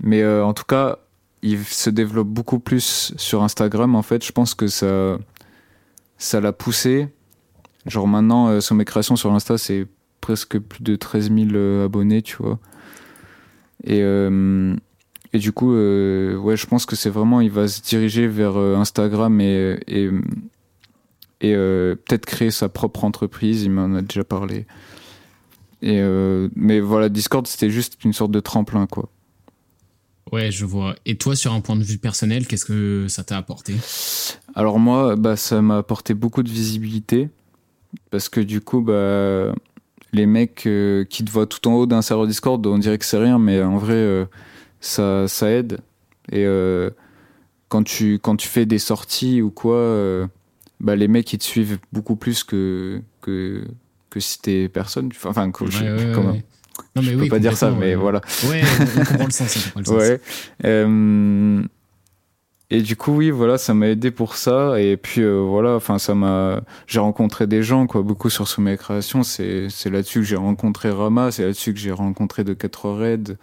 Mais 0.00 0.24
en 0.24 0.54
tout 0.54 0.64
cas, 0.64 0.98
il 1.42 1.62
se 1.64 1.90
développe 1.90 2.28
beaucoup 2.28 2.60
plus 2.60 3.12
sur 3.16 3.42
Instagram. 3.42 3.96
En 3.96 4.02
fait, 4.02 4.24
je 4.24 4.30
pense 4.30 4.54
que 4.54 4.68
ça, 4.68 5.18
ça 6.18 6.40
l'a 6.40 6.52
poussé. 6.52 7.08
Genre 7.86 8.06
maintenant, 8.06 8.60
sur 8.60 8.74
mes 8.74 8.84
créations 8.84 9.16
sur 9.16 9.32
Insta, 9.32 9.56
c'est 9.56 9.86
presque 10.20 10.58
plus 10.58 10.82
de 10.82 10.96
13 10.96 11.32
000 11.32 11.82
abonnés, 11.84 12.22
tu 12.22 12.36
vois. 12.36 12.58
Et, 13.84 14.00
et 14.00 15.38
du 15.38 15.52
coup, 15.52 15.72
ouais, 15.72 16.56
je 16.56 16.66
pense 16.66 16.84
que 16.84 16.96
c'est 16.96 17.08
vraiment, 17.08 17.40
il 17.40 17.50
va 17.50 17.66
se 17.68 17.80
diriger 17.80 18.26
vers 18.26 18.56
Instagram 18.56 19.40
et, 19.40 19.78
peut-être 21.40 22.26
créer 22.26 22.50
sa 22.50 22.68
propre 22.68 23.04
entreprise. 23.04 23.62
Il 23.62 23.70
m'en 23.70 23.94
a 23.94 24.02
déjà 24.02 24.24
parlé. 24.24 24.66
Euh, 25.84 26.48
mais 26.54 26.80
voilà, 26.80 27.08
Discord, 27.08 27.46
c'était 27.46 27.70
juste 27.70 28.02
une 28.04 28.12
sorte 28.12 28.30
de 28.30 28.40
tremplin, 28.40 28.86
quoi. 28.86 29.10
Ouais, 30.32 30.50
je 30.50 30.64
vois. 30.64 30.94
Et 31.06 31.16
toi, 31.16 31.36
sur 31.36 31.52
un 31.52 31.60
point 31.60 31.76
de 31.76 31.84
vue 31.84 31.98
personnel, 31.98 32.46
qu'est-ce 32.46 32.64
que 32.64 33.06
ça 33.08 33.24
t'a 33.24 33.36
apporté? 33.38 33.74
Alors 34.54 34.78
moi, 34.78 35.16
bah, 35.16 35.36
ça 35.36 35.62
m'a 35.62 35.78
apporté 35.78 36.14
beaucoup 36.14 36.42
de 36.42 36.50
visibilité. 36.50 37.28
Parce 38.10 38.28
que 38.28 38.40
du 38.40 38.60
coup, 38.60 38.80
bah, 38.80 39.54
les 40.12 40.26
mecs 40.26 40.66
euh, 40.66 41.04
qui 41.04 41.24
te 41.24 41.30
voient 41.30 41.46
tout 41.46 41.66
en 41.68 41.74
haut 41.74 41.86
d'un 41.86 42.02
serveur 42.02 42.26
Discord, 42.26 42.64
on 42.66 42.78
dirait 42.78 42.98
que 42.98 43.04
c'est 43.04 43.18
rien, 43.18 43.38
mais 43.38 43.62
en 43.62 43.78
vrai, 43.78 43.94
euh, 43.94 44.24
ça, 44.80 45.26
ça 45.28 45.50
aide. 45.50 45.78
Et 46.30 46.46
quand, 47.68 47.84
tu, 47.84 48.18
quand 48.18 48.36
tu 48.36 48.48
fais 48.48 48.66
des 48.66 48.78
sorties 48.78 49.40
ou 49.40 49.50
quoi, 49.50 50.28
bah, 50.80 50.94
les 50.94 51.08
mecs, 51.08 51.32
ils 51.32 51.38
te 51.38 51.44
suivent 51.44 51.78
beaucoup 51.92 52.16
plus 52.16 52.44
que, 52.44 53.00
que, 53.22 53.64
que 54.10 54.20
si 54.20 54.40
t'es 54.40 54.68
personne. 54.68 55.10
Enfin, 55.24 55.50
que 55.50 55.70
je, 55.70 55.84
Non, 56.94 57.02
mais 57.02 57.16
peux 57.16 57.28
pas 57.28 57.38
dire 57.38 57.56
ça, 57.56 57.70
mais 57.70 57.94
voilà. 57.94 58.20
Ouais, 58.48 58.62
on, 58.80 59.04
comprend 59.04 59.24
le 59.24 59.30
sens. 59.30 59.56
On 59.74 59.78
comprend 59.78 59.94
le 59.94 60.18
sens. 61.64 61.68
Euh, 62.72 62.76
et 62.76 62.82
du 62.82 62.96
coup, 62.96 63.12
oui, 63.12 63.30
voilà, 63.30 63.58
ça 63.58 63.74
m'a 63.74 63.88
aidé 63.88 64.10
pour 64.10 64.36
ça. 64.36 64.80
Et 64.80 64.96
puis, 64.96 65.22
euh, 65.22 65.40
voilà, 65.40 65.74
enfin, 65.74 65.98
ça 65.98 66.14
m'a. 66.14 66.62
J'ai 66.86 67.00
rencontré 67.00 67.46
des 67.46 67.62
gens, 67.62 67.86
quoi, 67.86 68.02
beaucoup 68.02 68.30
sur 68.30 68.48
Sommet 68.48 68.76
Création. 68.76 69.22
C'est, 69.22 69.68
c'est 69.70 69.90
là-dessus 69.90 70.20
que 70.20 70.26
j'ai 70.26 70.36
rencontré 70.36 70.90
Rama, 70.90 71.30
c'est 71.30 71.44
là-dessus 71.44 71.72
que 71.74 71.80
j'ai 71.80 71.92
rencontré 71.92 72.44
De 72.44 72.54
4 72.54 72.90
Red. 72.90 73.38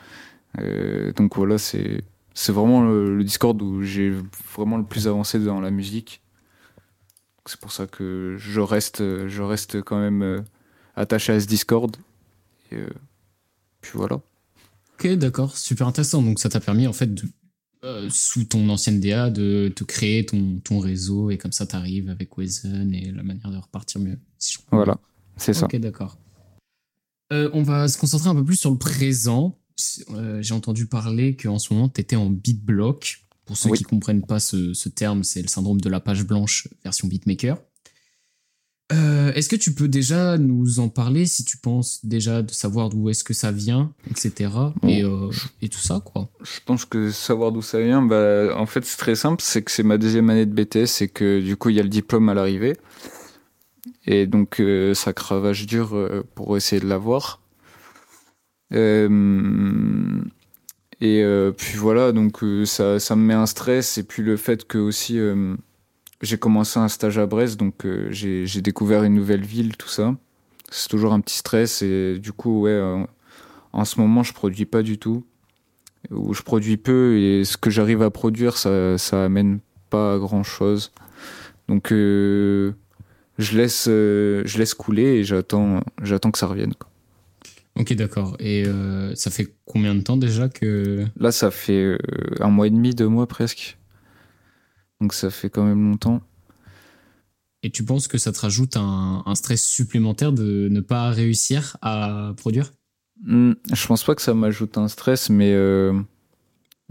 Euh, 0.60 1.12
donc 1.14 1.36
voilà, 1.36 1.58
c'est, 1.58 2.04
c'est 2.34 2.52
vraiment 2.52 2.82
le, 2.84 3.24
Discord 3.24 3.62
où 3.62 3.84
j'ai 3.84 4.14
vraiment 4.56 4.78
le 4.78 4.86
plus 4.86 5.08
avancé 5.08 5.40
dans 5.40 5.60
la 5.60 5.72
musique. 5.72 6.22
C'est 7.46 7.60
pour 7.60 7.72
ça 7.72 7.86
que 7.88 8.36
je 8.40 8.60
reste, 8.60 9.28
je 9.28 9.42
reste 9.44 9.82
quand 9.82 10.00
même 10.00 10.44
attaché 10.96 11.34
à 11.34 11.40
ce 11.40 11.46
Discord. 11.46 11.96
Et 12.72 12.76
euh, 12.76 12.88
puis 13.82 13.92
voilà. 13.96 14.20
Ok, 14.94 15.08
d'accord, 15.16 15.56
super 15.58 15.88
intéressant. 15.88 16.22
Donc 16.22 16.40
ça 16.40 16.50
t'a 16.50 16.60
permis 16.60 16.88
en 16.88 16.94
fait 16.94 17.14
de, 17.14 17.24
euh, 17.86 18.10
sous 18.10 18.46
ton 18.46 18.68
ancienne 18.70 19.00
DA 19.00 19.30
de 19.30 19.72
te 19.76 19.84
créer 19.84 20.26
ton, 20.26 20.60
ton 20.64 20.80
réseau 20.80 21.30
et 21.30 21.38
comme 21.38 21.52
ça 21.52 21.66
t'arrives 21.66 22.10
avec 22.10 22.38
Wezen 22.38 22.94
et 22.94 23.12
la 23.12 23.24
manière 23.24 23.52
de 23.52 23.58
repartir 23.58 24.02
mieux. 24.02 24.18
voilà, 24.72 24.98
c'est 25.38 25.54
ça. 25.54 25.66
Ok, 25.66 25.76
d'accord. 25.76 26.18
Euh, 27.32 27.50
on 27.54 27.64
va 27.64 27.88
se 27.88 27.98
concentrer 27.98 28.30
un 28.30 28.36
peu 28.36 28.44
plus 28.44 28.56
sur 28.56 28.72
le 28.72 28.78
présent. 28.78 29.58
J'ai 30.40 30.54
entendu 30.54 30.88
parler 30.88 31.36
qu'en 31.36 31.60
ce 31.60 31.74
moment 31.74 31.90
tu 31.90 32.02
étais 32.02 32.16
en 32.16 32.30
beat 32.30 32.64
block. 32.64 33.22
Pour 33.46 33.56
ceux 33.58 33.70
qui 33.72 33.84
comprennent 33.84 34.26
pas 34.26 34.40
ce, 34.40 34.74
ce 34.74 34.90
terme, 34.90 35.24
c'est 35.24 35.44
le 35.44 35.48
syndrome 35.48 35.80
de 35.80 35.90
la 35.90 36.00
page 36.00 36.26
blanche 36.26 36.68
version 36.84 37.08
beatmaker. 37.08 37.60
Euh, 38.94 39.34
est-ce 39.34 39.50
que 39.50 39.56
tu 39.56 39.74
peux 39.74 39.88
déjà 39.88 40.38
nous 40.38 40.80
en 40.80 40.90
parler 40.90 41.26
si 41.26 41.44
tu 41.44 41.58
penses 41.58 42.06
déjà 42.06 42.44
de 42.44 42.52
savoir 42.52 42.90
d'où 42.90 43.10
est-ce 43.10 43.24
que 43.24 43.34
ça 43.34 43.52
vient, 43.52 43.92
etc. 44.12 44.52
et, 44.88 45.04
euh, 45.04 45.32
et, 45.64 45.70
tout 45.70 45.80
ça, 45.80 46.02
quoi? 46.06 46.30
Je 46.44 46.60
pense 46.64 46.86
que 46.86 47.10
savoir 47.10 47.52
d'où 47.52 47.64
ça 47.64 47.82
vient, 47.82 48.04
bah, 48.04 48.56
en 48.56 48.68
fait, 48.68 48.86
c'est 48.86 48.98
très 48.98 49.16
simple. 49.16 49.42
C'est 49.44 49.64
que 49.64 49.72
c'est 49.72 49.82
ma 49.82 49.98
deuxième 49.98 50.30
année 50.30 50.46
de 50.46 50.54
BTS 50.54 51.02
et 51.02 51.08
que 51.08 51.42
du 51.42 51.58
coup, 51.58 51.70
il 51.70 51.78
y 51.78 51.80
a 51.80 51.84
le 51.84 51.90
diplôme 51.90 52.30
à 52.30 52.36
l'arrivée. 52.36 52.78
Et 54.06 54.28
donc, 54.28 54.60
euh, 54.60 54.94
ça 54.94 55.14
cravache 55.14 55.66
dur 55.66 55.98
pour 56.36 56.56
essayer 56.56 56.80
de 56.80 56.88
l'avoir. 56.88 57.42
et 58.72 59.08
puis 61.58 61.78
voilà, 61.78 62.12
donc 62.12 62.44
ça, 62.66 63.00
ça 63.00 63.16
me 63.16 63.24
met 63.24 63.34
un 63.34 63.48
stress. 63.48 63.98
Et 63.98 64.04
puis 64.04 64.22
le 64.22 64.38
fait 64.38 64.68
que 64.68 64.78
aussi 64.78 65.20
j'ai 66.22 66.38
commencé 66.38 66.80
un 66.80 66.88
stage 66.88 67.18
à 67.18 67.26
Brest, 67.26 67.60
donc 67.60 67.86
euh, 67.86 68.08
j'ai 68.12 68.62
découvert 68.62 69.04
une 69.04 69.14
nouvelle 69.14 69.46
ville, 69.46 69.76
tout 69.78 69.90
ça. 69.90 70.16
C'est 70.70 70.90
toujours 70.90 71.14
un 71.14 71.20
petit 71.20 71.38
stress 71.38 71.82
et 71.82 72.20
du 72.20 72.32
coup, 72.32 72.62
ouais, 72.62 72.72
euh, 72.72 73.04
en 73.74 73.86
ce 73.86 74.00
moment, 74.00 74.24
je 74.24 74.34
produis 74.34 74.66
pas 74.66 74.82
du 74.82 74.98
tout. 74.98 75.26
Ou 76.12 76.34
je 76.34 76.44
produis 76.44 76.78
peu 76.78 77.18
et 77.18 77.46
ce 77.46 77.58
que 77.58 77.70
j'arrive 77.70 78.02
à 78.04 78.12
produire, 78.12 78.58
ça, 78.58 78.98
ça 78.98 79.26
amène 79.26 79.60
pas 79.90 80.14
à 80.14 80.18
grand 80.18 80.44
chose. 80.44 80.92
Donc, 81.68 81.92
euh, 81.92 82.74
je, 83.40 83.58
laisse, 83.58 83.86
je 83.86 84.58
laisse 84.58 84.76
couler 84.76 85.18
et 85.18 85.24
j'attends 85.24 85.82
que 86.02 86.38
ça 86.38 86.46
revienne. 86.46 86.76
Quoi. 86.76 86.90
Ok, 87.78 87.94
d'accord. 87.94 88.38
Et 88.40 88.66
ça 89.16 89.32
fait 89.32 89.54
combien 89.66 89.96
de 89.96 90.02
temps 90.02 90.18
déjà 90.18 90.48
que... 90.48 91.06
Là, 91.18 91.32
ça 91.32 91.50
fait 91.50 91.98
un 92.40 92.50
mois 92.50 92.68
et 92.68 92.72
demi, 92.72 92.94
deux 92.94 93.08
mois 93.08 93.28
presque. 93.28 93.78
Donc 95.02 95.14
ça 95.14 95.30
fait 95.30 95.50
quand 95.50 95.64
même 95.64 95.90
longtemps. 95.90 96.22
Et 97.64 97.72
tu 97.72 97.84
penses 97.84 98.08
que 98.08 98.18
ça 98.18 98.32
te 98.32 98.40
rajoute 98.40 98.78
un, 98.78 99.24
stress 99.34 99.64
supplémentaire 99.64 100.32
de 100.32 100.68
ne 100.70 100.82
pas 100.82 101.10
réussir 101.10 101.78
à 101.82 102.34
produire? 102.38 102.72
Hmm, 103.24 103.54
Je 103.74 103.88
pense 103.88 104.04
pas 104.04 104.14
que 104.14 104.22
ça 104.22 104.34
m'ajoute 104.34 104.78
un 104.78 104.88
stress, 104.88 105.30
mais 105.30 105.52
euh, 105.54 106.00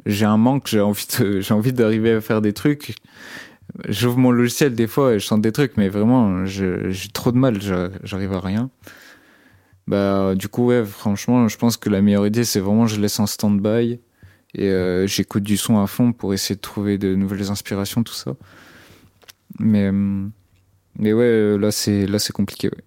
j'ai 0.04 0.24
un 0.24 0.36
manque, 0.36 0.66
j'ai 0.66 0.80
envie, 0.80 1.06
j'ai 1.40 1.54
envie 1.54 1.72
d'arriver 1.72 2.12
à 2.12 2.20
faire 2.20 2.40
des 2.42 2.52
trucs. 2.52 2.96
J'ouvre 3.88 4.18
mon 4.18 4.30
logiciel 4.30 4.74
des 4.74 4.86
fois 4.86 5.14
et 5.14 5.18
je 5.20 5.26
sens 5.26 5.40
des 5.40 5.52
trucs, 5.52 5.76
mais 5.76 5.88
vraiment, 5.88 6.44
j'ai 6.44 6.90
trop 7.12 7.32
de 7.32 7.38
mal, 7.38 7.60
j'arrive 8.02 8.32
à 8.32 8.40
rien. 8.40 8.70
Bah, 9.86 10.34
du 10.34 10.48
coup, 10.48 10.66
ouais, 10.66 10.84
franchement, 10.84 11.46
je 11.48 11.56
pense 11.56 11.76
que 11.76 11.90
la 11.90 12.00
meilleure 12.00 12.26
idée, 12.26 12.44
c'est 12.44 12.60
vraiment 12.60 12.86
je 12.86 13.00
laisse 13.00 13.20
en 13.20 13.26
stand-by 13.26 14.00
et 14.54 14.68
euh, 14.68 15.06
j'écoute 15.06 15.42
du 15.42 15.56
son 15.56 15.78
à 15.78 15.86
fond 15.86 16.12
pour 16.12 16.32
essayer 16.32 16.54
de 16.54 16.60
trouver 16.60 16.96
de 16.96 17.14
nouvelles 17.14 17.50
inspirations, 17.50 18.04
tout 18.04 18.14
ça. 18.14 18.36
Mais, 19.58 19.90
euh, 19.92 20.26
mais 20.98 21.12
ouais, 21.12 21.24
euh, 21.24 21.56
là 21.56 21.70
c'est 21.70 22.06
là 22.06 22.18
c'est 22.18 22.32
compliqué. 22.32 22.68
Ouais. 22.68 22.84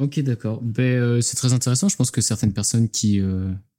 Ok, 0.00 0.18
d'accord. 0.20 0.60
Ben, 0.62 1.22
c'est 1.22 1.36
très 1.36 1.52
intéressant. 1.52 1.88
Je 1.88 1.96
pense 1.96 2.10
que 2.10 2.20
certaines 2.20 2.52
personnes 2.52 2.88
qui, 2.88 3.22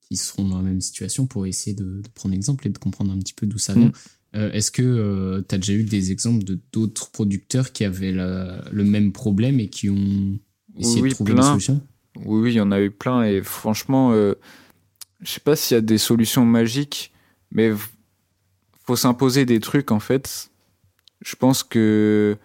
qui 0.07 0.15
seront 0.15 0.47
dans 0.47 0.57
la 0.57 0.63
même 0.63 0.79
situation 0.79 1.27
pourraient 1.27 1.49
essayer 1.49 1.75
de, 1.75 2.01
prendre 2.13 2.33
exemple 2.33 2.65
et 2.67 2.69
de 2.69 2.77
comprendre 2.77 3.11
un 3.11 3.19
petit 3.19 3.33
peu 3.33 3.45
d'où 3.45 3.57
ça 3.57 3.73
vient. 3.73 3.91
Mm. 4.33 4.51
Est-ce 4.53 4.71
que 4.71 5.43
tu 5.47 5.55
as 5.55 5.57
déjà 5.57 5.73
eu 5.73 5.83
des 5.83 6.11
exemples 6.13 6.45
de 6.45 6.57
d'autres 6.71 7.11
producteurs 7.11 7.73
qui 7.73 7.83
avaient 7.83 8.13
le 8.13 8.83
même 8.83 9.11
problème 9.11 9.59
et 9.59 9.67
qui 9.67 9.89
ont 9.89 10.39
essayé 10.77 11.01
de 11.01 11.09
trouver 11.09 11.33
des 11.33 11.41
solutions? 11.41 11.81
Oui, 12.23 12.43
oui, 12.43 12.53
il 12.53 12.55
y 12.55 12.61
en 12.61 12.71
a 12.71 12.79
eu 12.79 12.91
plein. 12.91 13.23
Et 13.23 13.41
franchement, 13.43 14.13
je 15.21 15.31
sais 15.31 15.39
pas 15.39 15.55
s'il 15.55 15.75
y 15.75 15.77
a 15.77 15.81
des 15.81 15.97
solutions 15.97 16.45
magiques, 16.45 17.11
mais 17.51 17.71
faut 18.85 18.95
s'imposer 18.95 19.45
des 19.45 19.59
trucs 19.59 19.91
en 19.91 19.99
fait. 19.99 20.49
Je 21.21 21.35
pense 21.35 21.63
que 21.63 22.37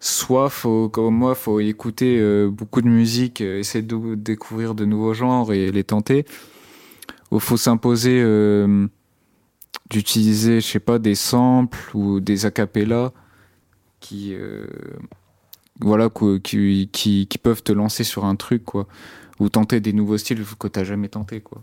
soit 0.00 0.50
faut 0.50 0.88
comme 0.88 1.14
moi 1.14 1.34
faut 1.34 1.60
écouter 1.60 2.18
euh, 2.18 2.50
beaucoup 2.50 2.82
de 2.82 2.88
musique, 2.88 3.40
euh, 3.40 3.58
essayer 3.58 3.82
de 3.82 4.14
découvrir 4.14 4.74
de 4.74 4.84
nouveaux 4.84 5.14
genres 5.14 5.52
et 5.52 5.70
les 5.72 5.84
tenter. 5.84 6.26
Ou 7.30 7.40
faut 7.40 7.56
s'imposer 7.56 8.20
euh, 8.22 8.86
d'utiliser 9.90 10.60
je 10.60 10.66
sais 10.66 10.80
pas 10.80 10.98
des 10.98 11.14
samples 11.14 11.96
ou 11.96 12.20
des 12.20 12.46
acapellas 12.46 13.12
qui 14.00 14.36
voilà 15.80 16.08
qui, 16.42 16.88
qui, 16.92 17.38
peuvent 17.38 17.62
te 17.62 17.72
lancer 17.72 18.04
sur 18.04 18.24
un 18.24 18.36
truc 18.36 18.64
quoi 18.64 18.86
ou 19.40 19.48
tenter 19.48 19.80
des 19.80 19.92
nouveaux 19.92 20.18
styles 20.18 20.44
que 20.58 20.68
t'as 20.68 20.84
jamais 20.84 21.08
tenté 21.08 21.40
quoi. 21.40 21.62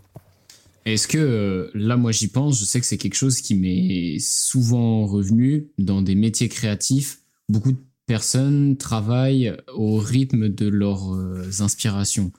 Est-ce 0.84 1.08
que 1.08 1.18
euh, 1.18 1.70
là, 1.74 1.96
moi, 1.96 2.12
j'y 2.12 2.28
pense, 2.28 2.60
je 2.60 2.64
sais 2.64 2.80
que 2.80 2.86
c'est 2.86 2.98
quelque 2.98 3.14
chose 3.14 3.40
qui 3.40 3.54
m'est 3.54 4.18
souvent 4.18 5.06
revenu 5.06 5.68
dans 5.78 6.02
des 6.02 6.14
métiers 6.14 6.48
créatifs. 6.48 7.20
Beaucoup 7.48 7.72
de 7.72 7.78
personnes 8.06 8.76
travaillent 8.76 9.56
au 9.74 9.96
rythme 9.96 10.48
de 10.48 10.68
leurs 10.68 11.14
euh, 11.14 11.48
inspirations. 11.60 12.32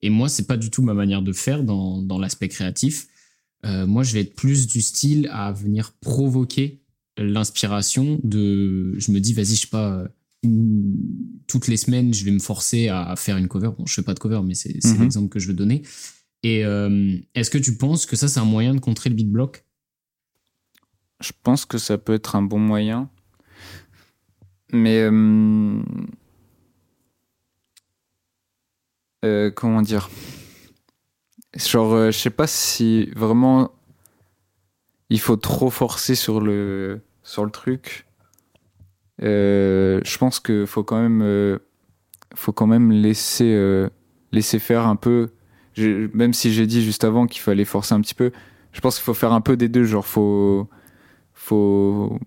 Et 0.00 0.10
moi, 0.10 0.28
c'est 0.28 0.48
pas 0.48 0.56
du 0.56 0.70
tout 0.70 0.82
ma 0.82 0.94
manière 0.94 1.22
de 1.22 1.32
faire 1.32 1.62
dans, 1.62 2.02
dans 2.02 2.18
l'aspect 2.18 2.48
créatif. 2.48 3.06
Euh, 3.64 3.86
moi, 3.86 4.02
je 4.02 4.14
vais 4.14 4.22
être 4.22 4.34
plus 4.34 4.66
du 4.66 4.82
style 4.82 5.28
à 5.32 5.52
venir 5.52 5.92
provoquer 6.00 6.80
l'inspiration 7.16 8.20
de. 8.24 8.98
Je 8.98 9.12
me 9.12 9.20
dis, 9.20 9.32
vas-y, 9.32 9.54
je 9.54 9.60
sais 9.60 9.66
pas. 9.68 10.08
toutes 11.46 11.68
les 11.68 11.76
semaines, 11.76 12.12
je 12.12 12.24
vais 12.24 12.32
me 12.32 12.40
forcer 12.40 12.88
à 12.88 13.14
faire 13.14 13.36
une 13.36 13.46
cover. 13.46 13.70
Bon, 13.78 13.86
je 13.86 13.94
fais 13.94 14.02
pas 14.02 14.14
de 14.14 14.18
cover, 14.18 14.40
mais 14.44 14.54
c'est 14.54 14.70
mm-hmm. 14.70 15.00
l'exemple 15.00 15.28
que 15.28 15.38
je 15.38 15.46
veux 15.46 15.54
donner. 15.54 15.82
Et 16.42 16.64
euh, 16.64 17.16
est-ce 17.34 17.50
que 17.50 17.58
tu 17.58 17.76
penses 17.76 18.06
que 18.06 18.16
ça, 18.16 18.28
c'est 18.28 18.40
un 18.40 18.44
moyen 18.44 18.74
de 18.74 18.80
contrer 18.80 19.10
le 19.10 19.16
beatblock? 19.16 19.64
Je 21.20 21.32
pense 21.42 21.64
que 21.64 21.78
ça 21.78 21.98
peut 21.98 22.14
être 22.14 22.34
un 22.34 22.42
bon 22.42 22.58
moyen. 22.58 23.08
Mais. 24.72 25.02
Euh, 25.02 25.80
euh, 29.24 29.50
comment 29.52 29.82
dire? 29.82 30.10
Genre, 31.54 32.10
je 32.10 32.18
sais 32.18 32.30
pas 32.30 32.46
si 32.46 33.10
vraiment 33.14 33.70
il 35.10 35.20
faut 35.20 35.36
trop 35.36 35.70
forcer 35.70 36.14
sur 36.14 36.40
le, 36.40 37.02
sur 37.22 37.44
le 37.44 37.50
truc. 37.50 38.06
Je 39.20 40.18
pense 40.18 40.40
qu'il 40.40 40.66
faut 40.66 40.82
quand 40.82 41.00
même, 41.00 41.60
faut 42.34 42.52
quand 42.52 42.66
même 42.66 42.90
laisser, 42.90 43.86
laisser 44.32 44.58
faire 44.58 44.86
un 44.86 44.96
peu. 44.96 45.30
Je- 45.74 46.08
même 46.14 46.32
si 46.34 46.52
j'ai 46.52 46.66
dit 46.66 46.82
juste 46.82 47.04
avant 47.04 47.26
qu'il 47.26 47.40
fallait 47.40 47.64
forcer 47.64 47.94
un 47.94 48.00
petit 48.00 48.14
peu, 48.14 48.30
je 48.72 48.80
pense 48.80 48.96
qu'il 48.96 49.04
faut 49.04 49.14
faire 49.14 49.32
un 49.32 49.40
peu 49.40 49.56
des 49.56 49.68
deux. 49.68 49.84
Genre, 49.84 50.06
faut, 50.06 50.68
faut, 51.34 52.18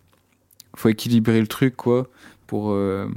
faut 0.75 0.89
équilibrer 0.89 1.39
le 1.41 1.47
truc, 1.47 1.75
quoi, 1.75 2.09
pour, 2.47 2.71
euh, 2.71 3.07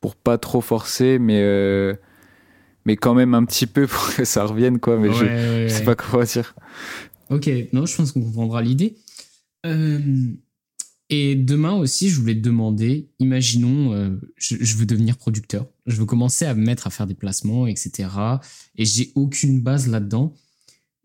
pour 0.00 0.16
pas 0.16 0.38
trop 0.38 0.60
forcer, 0.60 1.18
mais, 1.18 1.40
euh, 1.42 1.94
mais 2.84 2.96
quand 2.96 3.14
même 3.14 3.34
un 3.34 3.44
petit 3.44 3.66
peu 3.66 3.86
pour 3.86 4.14
que 4.16 4.24
ça 4.24 4.44
revienne, 4.44 4.78
quoi. 4.80 4.96
Mais 4.96 5.12
je, 5.12 5.24
Ouais, 5.24 5.66
je 5.68 5.72
sais 5.72 5.78
ouais. 5.80 5.84
pas 5.84 5.94
quoi 5.96 6.24
dire. 6.24 6.54
Ok, 7.30 7.48
non, 7.72 7.86
je 7.86 7.96
pense 7.96 8.12
qu'on 8.12 8.22
comprendra 8.22 8.60
l'idée. 8.62 8.96
Euh, 9.64 9.98
et 11.14 11.34
demain 11.34 11.74
aussi, 11.74 12.08
je 12.08 12.18
voulais 12.18 12.34
te 12.34 12.40
demander, 12.40 13.10
imaginons, 13.18 13.92
euh, 13.92 14.18
je, 14.38 14.76
veux 14.76 14.86
devenir 14.86 15.18
producteur, 15.18 15.66
je 15.84 15.96
veux 15.96 16.06
commencer 16.06 16.46
à 16.46 16.54
me 16.54 16.64
mettre 16.64 16.86
à 16.86 16.90
faire 16.90 17.06
des 17.06 17.12
placements, 17.12 17.66
etc. 17.66 18.08
Et 18.76 18.86
j'ai 18.86 19.12
aucune 19.14 19.60
base 19.60 19.88
là-dedans. 19.88 20.32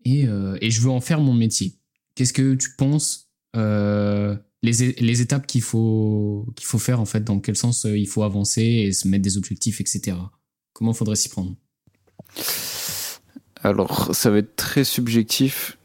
Et, 0.06 0.26
euh, 0.26 0.56
et 0.62 0.70
je 0.70 0.80
veux 0.80 0.88
en 0.88 1.02
faire 1.02 1.20
mon 1.20 1.34
métier. 1.34 1.74
Qu'est-ce 2.14 2.32
que 2.32 2.54
tu 2.54 2.70
penses 2.78 3.28
euh, 3.54 4.34
les, 4.62 4.92
les 4.92 5.20
étapes 5.20 5.46
qu'il 5.46 5.60
faut, 5.60 6.46
qu'il 6.56 6.66
faut 6.66 6.78
faire, 6.78 7.00
en 7.00 7.04
fait, 7.04 7.22
dans 7.22 7.38
quel 7.38 7.58
sens 7.58 7.84
il 7.84 8.08
faut 8.08 8.22
avancer 8.22 8.62
et 8.62 8.92
se 8.92 9.08
mettre 9.08 9.24
des 9.24 9.36
objectifs, 9.36 9.78
etc. 9.78 10.16
Comment 10.72 10.94
faudrait 10.94 11.16
s'y 11.16 11.28
prendre? 11.28 11.54
Alors, 13.62 14.16
ça 14.16 14.30
va 14.30 14.38
être 14.38 14.56
très 14.56 14.84
subjectif. 14.84 15.76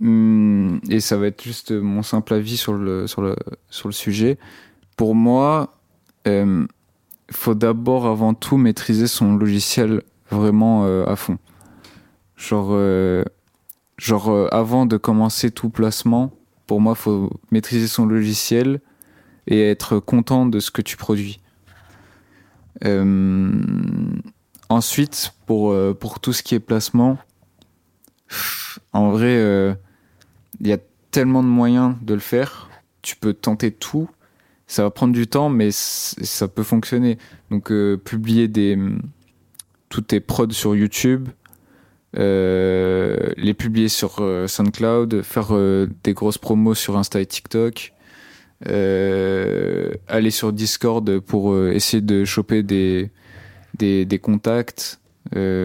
Hum, 0.00 0.80
Et 0.90 1.00
ça 1.00 1.16
va 1.16 1.26
être 1.28 1.42
juste 1.42 1.72
mon 1.72 2.02
simple 2.02 2.34
avis 2.34 2.56
sur 2.56 2.74
le, 2.74 3.06
sur 3.06 3.22
le, 3.22 3.36
sur 3.70 3.88
le 3.88 3.92
sujet. 3.92 4.38
Pour 4.96 5.14
moi, 5.14 5.78
il 6.26 6.66
faut 7.30 7.54
d'abord, 7.54 8.06
avant 8.06 8.34
tout, 8.34 8.56
maîtriser 8.56 9.06
son 9.06 9.36
logiciel 9.36 10.02
vraiment 10.30 10.84
euh, 10.84 11.04
à 11.06 11.16
fond. 11.16 11.38
Genre, 12.36 12.68
euh, 12.72 13.24
genre 13.96 14.30
euh, 14.30 14.48
avant 14.52 14.86
de 14.86 14.96
commencer 14.96 15.50
tout 15.50 15.70
placement, 15.70 16.32
pour 16.66 16.80
moi, 16.80 16.94
il 16.96 17.00
faut 17.00 17.30
maîtriser 17.50 17.86
son 17.88 18.06
logiciel 18.06 18.80
et 19.46 19.62
être 19.70 19.98
content 20.00 20.46
de 20.46 20.60
ce 20.60 20.70
que 20.70 20.82
tu 20.82 20.96
produis. 20.96 21.40
Euh, 22.84 23.52
ensuite, 24.68 25.32
pour, 25.46 25.70
euh, 25.72 25.94
pour 25.94 26.20
tout 26.20 26.32
ce 26.32 26.42
qui 26.42 26.54
est 26.54 26.60
placement, 26.60 27.18
en 28.92 29.10
vrai, 29.10 29.36
euh, 29.36 29.74
il 30.60 30.68
y 30.68 30.72
a 30.72 30.78
tellement 31.10 31.42
de 31.42 31.48
moyens 31.48 31.96
de 32.02 32.14
le 32.14 32.20
faire. 32.20 32.68
Tu 33.02 33.16
peux 33.16 33.32
tenter 33.32 33.70
tout. 33.70 34.08
Ça 34.66 34.82
va 34.82 34.90
prendre 34.90 35.14
du 35.14 35.26
temps, 35.26 35.48
mais 35.48 35.70
ça 35.70 36.48
peut 36.48 36.64
fonctionner. 36.64 37.18
Donc, 37.50 37.70
euh, 37.70 37.96
publier 37.96 38.48
des, 38.48 38.76
tous 39.88 40.00
tes 40.00 40.20
prods 40.20 40.50
sur 40.50 40.74
YouTube, 40.74 41.28
euh, 42.18 43.30
les 43.36 43.54
publier 43.54 43.88
sur 43.88 44.16
euh, 44.20 44.48
SoundCloud, 44.48 45.22
faire 45.22 45.54
des 46.02 46.14
grosses 46.14 46.38
promos 46.38 46.74
sur 46.74 46.96
Insta 46.96 47.20
et 47.20 47.26
TikTok, 47.26 47.92
aller 48.64 50.30
sur 50.30 50.52
Discord 50.52 51.20
pour 51.20 51.56
essayer 51.68 52.00
de 52.00 52.24
choper 52.24 52.64
des, 52.64 53.10
contacts, 54.20 54.98
et 55.32 55.60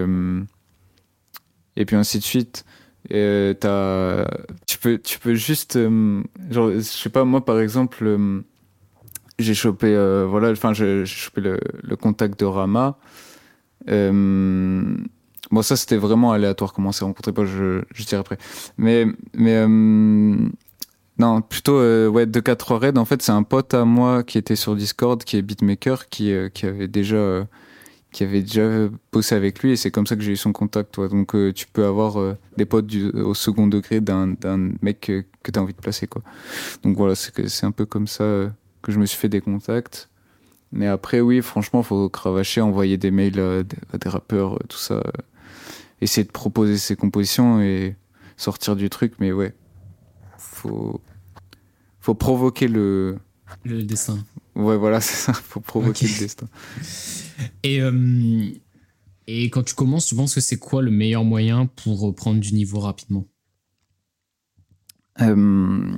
puis 1.86 1.96
ainsi 1.96 2.20
de 2.20 2.24
suite. 2.24 2.66
Euh, 3.14 4.26
tu 4.68 4.78
peux, 4.78 4.98
tu 5.00 5.20
peux 5.20 5.34
juste, 5.34 5.76
euh, 5.76 6.22
genre, 6.50 6.72
je 6.72 6.82
sais 6.82 7.10
pas, 7.10 7.24
moi 7.26 7.44
par 7.44 7.60
exemple, 7.60 8.04
euh, 8.06 8.42
j'ai 9.40 9.54
chopé, 9.54 9.88
euh, 9.88 10.26
voilà, 10.30 10.52
enfin, 10.52 10.74
chopé 10.74 11.42
le, 11.42 11.60
le 11.82 11.96
contact 11.96 12.40
de 12.40 12.46
Rama. 12.46 12.98
Euh, 13.90 14.96
bon, 15.50 15.62
ça 15.64 15.76
c'était 15.76 15.98
vraiment 15.98 16.32
aléatoire 16.32 16.74
comment 16.74 16.90
on 16.90 16.92
s'est 16.92 17.06
rencontrés, 17.06 17.34
pas, 17.34 17.46
je, 17.46 17.82
je 17.94 18.04
dirai 18.06 18.20
après. 18.20 18.38
Mais, 18.78 19.06
mais 19.34 19.66
non, 21.18 21.42
plutôt 21.42 21.80
ouais, 21.80 22.26
2-4 22.26 22.74
Red, 22.76 22.98
en 22.98 23.06
fait, 23.06 23.22
c'est 23.22 23.32
un 23.32 23.44
pote 23.44 23.74
à 23.74 23.84
moi 23.86 24.24
qui 24.24 24.38
était 24.38 24.56
sur 24.56 24.76
Discord, 24.76 25.24
qui 25.24 25.38
est 25.38 25.42
beatmaker, 25.42 26.08
qui, 26.10 26.34
qui 26.54 26.66
avait 26.66 26.88
déjà. 26.88 27.48
Qui 28.12 28.24
avait 28.24 28.42
déjà 28.42 28.90
bossé 29.14 29.36
avec 29.36 29.62
lui 29.64 29.72
et 29.72 29.76
c'est 29.78 29.90
comme 29.92 30.06
ça 30.06 30.16
que 30.18 30.22
j'ai 30.22 30.34
eu 30.34 30.38
son 30.38 30.52
contact 30.52 30.94
toi. 30.94 31.08
Donc 31.08 31.34
euh, 31.36 31.54
tu 31.54 31.66
peux 31.68 31.86
avoir 31.86 32.20
euh, 32.20 32.38
des 32.58 32.66
potes 32.66 32.88
du, 32.88 33.10
au 33.10 33.34
second 33.34 33.68
degré 33.68 34.02
d'un 34.02 34.36
mec 34.82 35.10
euh, 35.10 35.24
que 35.44 35.52
tu 35.52 35.58
as 35.58 35.62
envie 35.62 35.74
de 35.74 35.80
placer 35.80 36.08
quoi. 36.08 36.22
Donc 36.84 36.98
voilà 36.98 37.16
c'est 37.16 37.64
un 37.66 37.72
peu 37.72 37.86
comme 37.86 38.08
ça 38.08 38.52
que 38.82 38.92
je 38.92 39.00
me 39.00 39.06
suis 39.06 39.18
fait 39.18 39.30
des 39.30 39.42
contacts. 39.42 40.10
Mais 40.74 40.88
après 40.88 41.22
oui 41.22 41.42
franchement 41.42 41.84
faut 41.84 42.10
cravacher 42.10 42.60
envoyer 42.62 42.98
des 42.98 43.12
mails 43.12 43.40
à, 43.40 43.64
des- 43.64 43.78
à 43.94 43.98
des 43.98 44.10
rappeurs 44.10 44.60
tout 44.70 44.78
ça 44.78 45.02
essayer 46.02 46.26
de 46.26 46.32
proposer 46.32 46.78
ses 46.78 46.96
compositions 46.96 47.62
et 47.62 47.96
sortir 48.38 48.76
du 48.76 48.90
truc. 48.90 49.14
Mais 49.20 49.32
ouais 49.32 49.54
faut 50.38 51.00
faut 52.02 52.16
provoquer 52.16 52.68
le 52.68 53.18
Le 53.64 53.84
dessin. 53.84 54.18
ouais 54.56 54.76
voilà 54.76 55.00
c'est 55.08 55.16
ça 55.16 55.34
faut 55.34 55.60
provoquer 55.62 56.08
le 56.08 56.20
destin 56.20 56.48
Et, 57.64 57.82
euh, 57.82 58.50
et 59.28 59.50
quand 59.50 59.64
tu 59.64 59.76
commences, 59.76 60.08
tu 60.08 60.16
penses 60.16 60.36
que 60.36 60.42
c'est 60.42 60.58
quoi 60.58 60.82
le 60.82 60.92
meilleur 60.92 61.24
moyen 61.24 61.66
pour 61.68 62.14
prendre 62.16 62.40
du 62.40 62.54
niveau 62.54 62.80
rapidement? 62.80 63.28
Euh, 65.20 65.98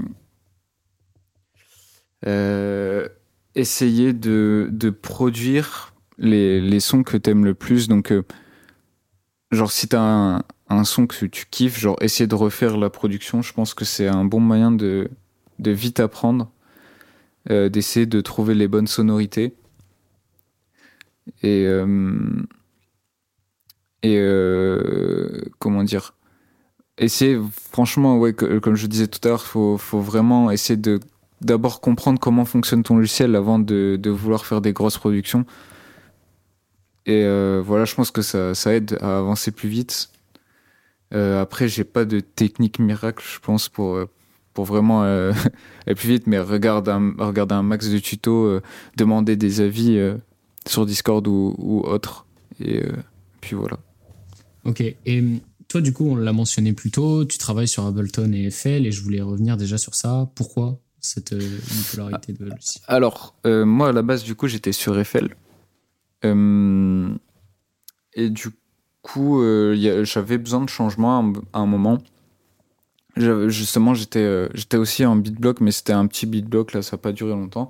euh, 2.25 3.07
essayer 3.55 4.13
de, 4.13 4.69
de 4.71 4.89
produire 4.89 5.93
les, 6.17 6.59
les 6.61 6.79
sons 6.79 7.03
que 7.03 7.17
t'aimes 7.17 7.45
le 7.45 7.53
plus. 7.53 7.87
Donc, 7.87 8.13
genre, 9.51 9.71
si 9.71 9.87
t'as 9.87 10.01
un, 10.01 10.43
un 10.69 10.83
son 10.83 11.07
que 11.07 11.25
tu 11.25 11.45
kiffes, 11.49 11.79
genre, 11.79 11.97
essayer 12.01 12.27
de 12.27 12.35
refaire 12.35 12.77
la 12.77 12.89
production, 12.89 13.41
je 13.41 13.53
pense 13.53 13.73
que 13.73 13.85
c'est 13.85 14.07
un 14.07 14.25
bon 14.25 14.39
moyen 14.39 14.71
de, 14.71 15.09
de 15.59 15.71
vite 15.71 15.99
apprendre, 15.99 16.51
d'essayer 17.49 18.05
de 18.05 18.21
trouver 18.21 18.55
les 18.55 18.67
bonnes 18.67 18.87
sonorités. 18.87 19.53
Et, 21.41 21.65
euh, 21.67 21.85
et 24.01 24.17
euh, 24.17 25.41
comment 25.59 25.83
dire? 25.83 26.13
Essayer 26.97 27.39
franchement 27.71 28.19
ouais 28.19 28.33
comme 28.33 28.75
je 28.75 28.85
disais 28.85 29.07
tout 29.07 29.19
à 29.23 29.29
l'heure 29.29 29.41
faut 29.41 29.77
faut 29.77 29.99
vraiment 29.99 30.51
essayer 30.51 30.77
de 30.77 30.99
d'abord 31.41 31.81
comprendre 31.81 32.19
comment 32.19 32.45
fonctionne 32.45 32.83
ton 32.83 32.97
logiciel 32.97 33.35
avant 33.35 33.57
de, 33.57 33.99
vouloir 34.09 34.45
faire 34.45 34.61
des 34.61 34.73
grosses 34.73 34.97
productions. 34.99 35.45
Et 37.05 37.23
euh, 37.23 37.61
voilà 37.65 37.85
je 37.85 37.95
pense 37.95 38.11
que 38.11 38.21
ça 38.21 38.53
ça 38.53 38.73
aide 38.75 38.97
à 39.01 39.17
avancer 39.17 39.51
plus 39.51 39.69
vite. 39.69 40.09
Après 41.11 41.67
j'ai 41.67 41.83
pas 41.83 42.05
de 42.05 42.19
technique 42.19 42.79
miracle 42.79 43.23
je 43.27 43.39
pense 43.39 43.69
pour 43.69 43.99
pour 44.53 44.65
vraiment 44.65 45.03
aller 45.85 45.95
plus 45.95 46.09
vite 46.09 46.27
mais 46.27 46.39
regarde 46.39 46.89
un 46.89 47.13
regarder 47.17 47.55
un 47.55 47.63
max 47.63 47.89
de 47.89 47.99
tutos 47.99 48.59
demander 48.97 49.35
des 49.35 49.61
avis 49.61 49.99
sur 50.67 50.85
Discord 50.85 51.27
ou, 51.27 51.55
ou 51.57 51.81
autre 51.81 52.25
et 52.59 52.83
euh, 52.83 52.91
puis 53.41 53.55
voilà 53.55 53.77
Ok. 54.65 54.81
Et 54.81 54.97
euh, 55.07 55.37
toi, 55.67 55.81
du 55.81 55.93
coup, 55.93 56.05
on 56.05 56.15
l'a 56.15 56.33
mentionné 56.33 56.73
plus 56.73 56.91
tôt, 56.91 57.25
tu 57.25 57.37
travailles 57.37 57.67
sur 57.67 57.85
Ableton 57.85 58.31
et 58.31 58.49
FL, 58.49 58.85
et 58.85 58.91
je 58.91 59.01
voulais 59.01 59.21
revenir 59.21 59.57
déjà 59.57 59.77
sur 59.77 59.95
ça. 59.95 60.29
Pourquoi 60.35 60.79
cette 60.99 61.33
euh, 61.33 61.59
bipolarité 61.71 62.33
de 62.33 62.45
logiciel 62.45 62.83
Alors, 62.87 63.35
euh, 63.45 63.65
moi, 63.65 63.89
à 63.89 63.91
la 63.91 64.01
base, 64.01 64.23
du 64.23 64.35
coup, 64.35 64.47
j'étais 64.47 64.71
sur 64.71 64.97
Eiffel. 64.97 65.35
Euh, 66.25 67.09
et 68.13 68.29
du 68.29 68.49
coup, 69.01 69.41
euh, 69.41 70.05
j'avais 70.05 70.37
besoin 70.37 70.61
de 70.61 70.69
changement 70.69 71.33
à 71.51 71.59
un, 71.59 71.65
moment. 71.65 71.97
Justement, 73.17 73.93
j'étais 73.93 74.47
j'étais 74.53 74.77
aussi 74.77 75.05
en 75.05 75.15
beatblock, 75.15 75.59
mais 75.59 75.71
c'était 75.71 75.93
un 75.93 76.07
petit 76.07 76.25
beatblock, 76.25 76.73
là, 76.73 76.81
ça 76.81 76.95
n'a 76.95 77.01
pas 77.01 77.11
duré 77.11 77.31
longtemps. 77.31 77.69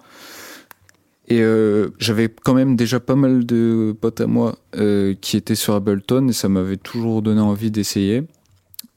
Et 1.29 1.41
euh, 1.41 1.89
j'avais 1.99 2.29
quand 2.29 2.53
même 2.53 2.75
déjà 2.75 2.99
pas 2.99 3.15
mal 3.15 3.45
de 3.45 3.95
potes 3.99 4.21
à 4.21 4.27
moi 4.27 4.57
euh, 4.75 5.15
qui 5.19 5.38
étaient 5.38 5.55
sur 5.55 5.73
Ableton, 5.73 6.27
et 6.27 6.33
ça 6.33 6.49
m'avait 6.49 6.77
toujours 6.77 7.21
donné 7.21 7.39
envie 7.39 7.71
d'essayer. 7.71 8.23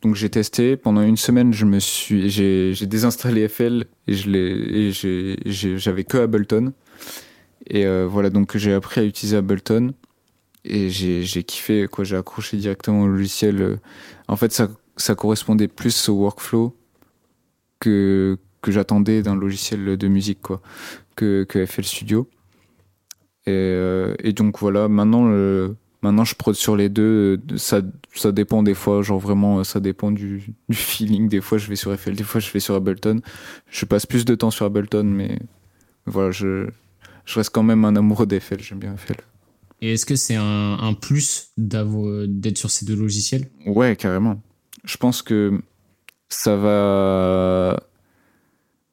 Donc 0.02 0.16
j'ai 0.16 0.28
testé 0.28 0.76
pendant 0.76 1.02
une 1.02 1.16
semaine. 1.16 1.52
Je 1.52 1.64
me 1.64 1.78
suis, 1.78 2.28
j'ai, 2.28 2.74
désinstallé 2.86 3.48
FL 3.48 3.84
et 4.06 4.14
je 4.14 5.36
j'avais 5.76 6.04
que 6.04 6.18
Ableton. 6.18 6.72
Et 7.68 7.86
euh, 7.86 8.06
voilà, 8.06 8.30
donc 8.30 8.56
j'ai 8.56 8.72
appris 8.72 9.00
à 9.00 9.04
utiliser 9.04 9.36
Ableton 9.36 9.94
et 10.64 10.90
j'ai, 10.90 11.44
kiffé 11.44 11.86
quoi. 11.90 12.04
J'ai 12.04 12.16
accroché 12.16 12.56
directement 12.56 13.02
au 13.02 13.08
logiciel. 13.08 13.78
En 14.28 14.36
fait, 14.36 14.52
ça, 14.52 14.68
ça 14.96 15.14
correspondait 15.14 15.68
plus 15.68 16.08
au 16.08 16.14
workflow 16.14 16.76
que 17.80 18.38
que 18.62 18.72
j'attendais 18.72 19.22
d'un 19.22 19.36
logiciel 19.36 19.96
de 19.96 20.08
musique 20.08 20.40
quoi, 20.42 20.60
que 21.16 21.44
que 21.44 21.64
FL 21.66 21.84
Studio. 21.84 22.28
Et, 23.46 23.50
euh, 23.52 24.14
et 24.20 24.32
donc 24.32 24.58
voilà, 24.58 24.88
maintenant 24.88 25.26
le, 25.28 25.76
Maintenant, 26.06 26.24
je 26.24 26.36
prod 26.36 26.54
sur 26.54 26.76
les 26.76 26.88
deux. 26.88 27.40
Ça, 27.56 27.80
ça 28.14 28.30
dépend 28.30 28.62
des 28.62 28.74
fois. 28.74 29.02
Genre 29.02 29.18
vraiment, 29.18 29.64
ça 29.64 29.80
dépend 29.80 30.12
du, 30.12 30.54
du 30.68 30.76
feeling. 30.76 31.28
Des 31.28 31.40
fois, 31.40 31.58
je 31.58 31.68
vais 31.68 31.74
sur 31.74 31.92
FL, 31.98 32.14
des 32.14 32.22
fois, 32.22 32.40
je 32.40 32.50
vais 32.52 32.60
sur 32.60 32.76
Ableton. 32.76 33.20
Je 33.68 33.84
passe 33.86 34.06
plus 34.06 34.24
de 34.24 34.36
temps 34.36 34.52
sur 34.52 34.66
Ableton, 34.66 35.02
mais 35.02 35.38
voilà, 36.04 36.30
je, 36.30 36.68
je 37.24 37.34
reste 37.34 37.50
quand 37.50 37.64
même 37.64 37.84
un 37.84 37.96
amoureux 37.96 38.26
d'FL. 38.26 38.60
J'aime 38.60 38.78
bien 38.78 38.96
FL. 38.96 39.16
Et 39.80 39.94
est-ce 39.94 40.06
que 40.06 40.14
c'est 40.14 40.36
un, 40.36 40.78
un 40.78 40.94
plus 40.94 41.50
d'être 41.56 42.58
sur 42.58 42.70
ces 42.70 42.86
deux 42.86 42.96
logiciels? 42.96 43.50
Ouais, 43.66 43.96
carrément. 43.96 44.40
Je 44.84 44.96
pense 44.98 45.22
que 45.22 45.60
ça 46.28 46.56
va. 46.56 47.82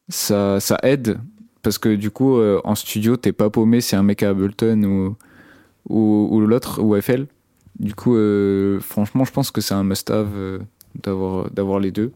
Ça, 0.09 0.59
ça 0.59 0.79
aide 0.83 1.19
parce 1.63 1.77
que 1.77 1.95
du 1.95 2.11
coup, 2.11 2.37
euh, 2.37 2.61
en 2.65 2.75
studio, 2.75 3.15
t'es 3.17 3.31
pas 3.31 3.49
paumé, 3.49 3.81
c'est 3.81 3.95
un 3.95 4.03
mec 4.03 4.21
à 4.21 4.29
Ableton 4.29 4.83
ou, 4.83 6.27
ou, 6.29 6.41
l'autre, 6.41 6.81
ou 6.81 6.99
FL. 7.01 7.25
Du 7.79 7.95
coup, 7.95 8.15
euh, 8.15 8.79
franchement, 8.81 9.23
je 9.23 9.31
pense 9.31 9.49
que 9.49 9.61
c'est 9.61 9.73
un 9.73 9.83
must-have 9.83 10.33
euh, 10.35 10.59
d'avoir, 11.01 11.49
d'avoir 11.49 11.79
les 11.79 11.91
deux. 11.91 12.11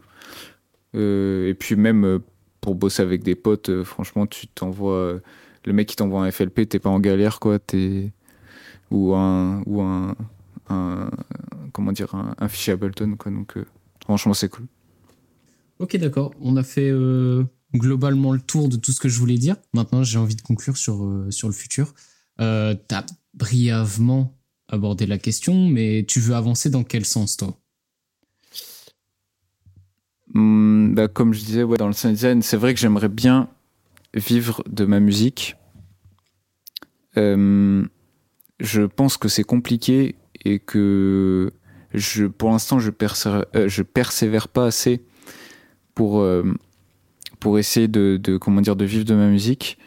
et 0.94 1.54
puis 1.58 1.76
même 1.76 2.20
pour 2.60 2.74
bosser 2.74 3.02
avec 3.02 3.22
des 3.22 3.34
potes, 3.34 3.82
franchement, 3.84 4.26
tu 4.26 4.46
t'envoies... 4.48 5.20
le 5.64 5.72
mec 5.72 5.88
qui 5.88 5.96
t'envoie 5.96 6.22
un 6.24 6.30
FLP, 6.30 6.68
t'es 6.68 6.78
pas 6.78 6.90
en 6.90 7.00
galère, 7.00 7.40
quoi. 7.40 7.58
T'es, 7.58 8.12
ou 8.90 9.14
un... 9.14 9.62
Ou 9.66 9.80
un 9.80 10.14
comment 11.72 11.92
dire, 11.92 12.14
un, 12.14 12.48
fichier 12.48 12.74
Ableton, 12.74 13.16
quoi. 13.16 13.32
Donc, 13.32 13.54
franchement, 14.04 14.34
c'est 14.34 14.50
cool. 14.50 14.66
Ok, 15.78 15.96
d'accord. 15.96 16.32
On 16.40 16.56
a 16.56 16.62
fait 16.62 16.92
globalement 17.74 18.32
le 18.32 18.40
tour 18.40 18.68
de 18.68 18.76
tout 18.76 18.92
ce 18.92 19.00
que 19.00 19.08
je 19.08 19.18
voulais 19.18 19.38
dire. 19.38 19.56
Maintenant, 19.74 20.02
j'ai 20.02 20.18
envie 20.18 20.36
de 20.36 20.42
conclure 20.42 20.76
sur, 20.76 21.04
euh, 21.04 21.30
sur 21.30 21.48
le 21.48 21.54
futur. 21.54 21.94
Euh, 22.40 22.74
tu 22.88 22.94
as 22.94 23.04
brièvement 23.34 24.34
abordé 24.68 25.06
la 25.06 25.18
question, 25.18 25.68
mais 25.68 26.04
tu 26.06 26.20
veux 26.20 26.34
avancer 26.34 26.70
dans 26.70 26.84
quel 26.84 27.04
sens, 27.04 27.36
toi? 27.36 27.58
Hmm, 30.34 30.94
bah, 30.94 31.08
Comme 31.08 31.32
je 31.32 31.40
disais, 31.40 31.62
ouais, 31.62 31.78
dans 31.78 31.86
le 31.86 31.92
sound 31.92 32.14
design, 32.14 32.42
c'est 32.42 32.56
vrai 32.56 32.74
que 32.74 32.80
j'aimerais 32.80 33.08
bien 33.08 33.48
vivre 34.14 34.62
de 34.68 34.84
ma 34.84 35.00
musique. 35.00 35.56
Euh, 37.16 37.84
je 38.60 38.82
pense 38.82 39.16
que 39.16 39.28
c'est 39.28 39.44
compliqué 39.44 40.16
et 40.44 40.58
que 40.58 41.52
je, 41.92 42.26
pour 42.26 42.50
l'instant, 42.50 42.78
je, 42.78 42.90
persévère, 42.90 43.44
je 43.54 43.82
persévère 43.82 44.48
pas 44.48 44.66
assez 44.66 45.02
pour 45.94 46.24
pour 47.40 47.58
essayer 47.58 47.88
de, 47.88 48.18
de, 48.22 48.36
comment 48.36 48.60
dire 48.60 48.76
de 48.76 48.84
vivre 48.84 49.04
de 49.04 49.14
ma 49.14 49.28
musique 49.28 49.78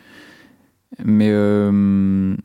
mais 1.04 1.30
euh, 1.30 2.36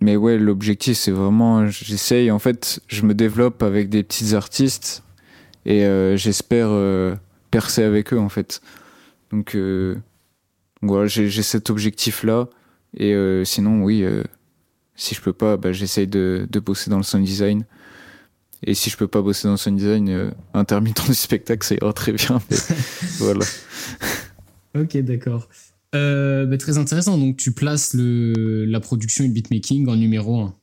mais 0.00 0.16
ouais 0.16 0.38
l'objectif 0.38 0.96
c'est 0.96 1.10
vraiment 1.10 1.66
j'essaye 1.68 2.30
en 2.30 2.38
fait 2.38 2.80
je 2.88 3.02
me 3.02 3.14
développe 3.14 3.62
avec 3.62 3.88
des 3.88 4.02
petits 4.02 4.34
artistes 4.34 5.02
et 5.66 5.84
euh, 5.84 6.16
j'espère 6.16 6.68
euh, 6.70 7.14
percer 7.50 7.82
avec 7.82 8.12
eux 8.12 8.18
en 8.18 8.28
fait 8.28 8.60
donc 9.30 9.56
voilà 10.82 11.06
j'ai 11.06 11.42
cet 11.42 11.70
objectif 11.70 12.24
là 12.24 12.48
et 12.96 13.14
sinon 13.44 13.82
oui 13.82 14.04
si 14.96 15.14
je 15.14 15.20
peux 15.20 15.32
pas 15.32 15.56
bah, 15.56 15.72
j'essaye 15.72 16.08
de, 16.08 16.48
de 16.50 16.60
bosser 16.60 16.90
dans 16.90 16.96
le 16.96 17.04
sound 17.04 17.24
design 17.24 17.64
et 18.66 18.74
si 18.74 18.90
je 18.90 18.96
peux 18.96 19.06
pas 19.08 19.22
bosser 19.22 19.48
dans 19.48 19.52
le 19.52 19.56
sound 19.56 19.78
design, 19.78 20.32
intermittent 20.52 21.06
du 21.06 21.14
spectacle, 21.14 21.66
ça 21.66 21.76
ira 21.76 21.94
très 21.94 22.12
bien. 22.12 22.42
voilà. 23.18 23.42
Ok, 24.74 24.96
d'accord. 24.98 25.48
Euh, 25.94 26.46
bah, 26.46 26.56
très 26.56 26.78
intéressant. 26.78 27.18
Donc, 27.18 27.36
tu 27.36 27.52
places 27.52 27.94
le, 27.94 28.64
la 28.64 28.80
production 28.80 29.24
et 29.24 29.28
le 29.28 29.32
beatmaking 29.32 29.88
en 29.88 29.96
numéro 29.96 30.40
1. 30.40 30.54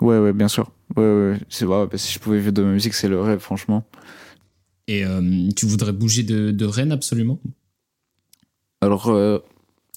Ouais, 0.00 0.18
ouais, 0.18 0.32
bien 0.32 0.48
sûr. 0.48 0.70
Ouais, 0.96 1.02
ouais. 1.02 1.40
C'est 1.48 1.64
vrai, 1.64 1.86
si 1.96 2.12
je 2.12 2.18
pouvais 2.18 2.38
vivre 2.38 2.52
de 2.52 2.62
ma 2.62 2.72
musique, 2.72 2.94
c'est 2.94 3.08
le 3.08 3.20
rêve, 3.20 3.40
franchement. 3.40 3.84
Et 4.86 5.04
euh, 5.04 5.48
tu 5.56 5.66
voudrais 5.66 5.92
bouger 5.92 6.22
de, 6.22 6.50
de, 6.50 6.64
Rennes 6.64 6.92
absolument? 6.92 7.40
Alors. 8.80 9.08
Euh, 9.08 9.38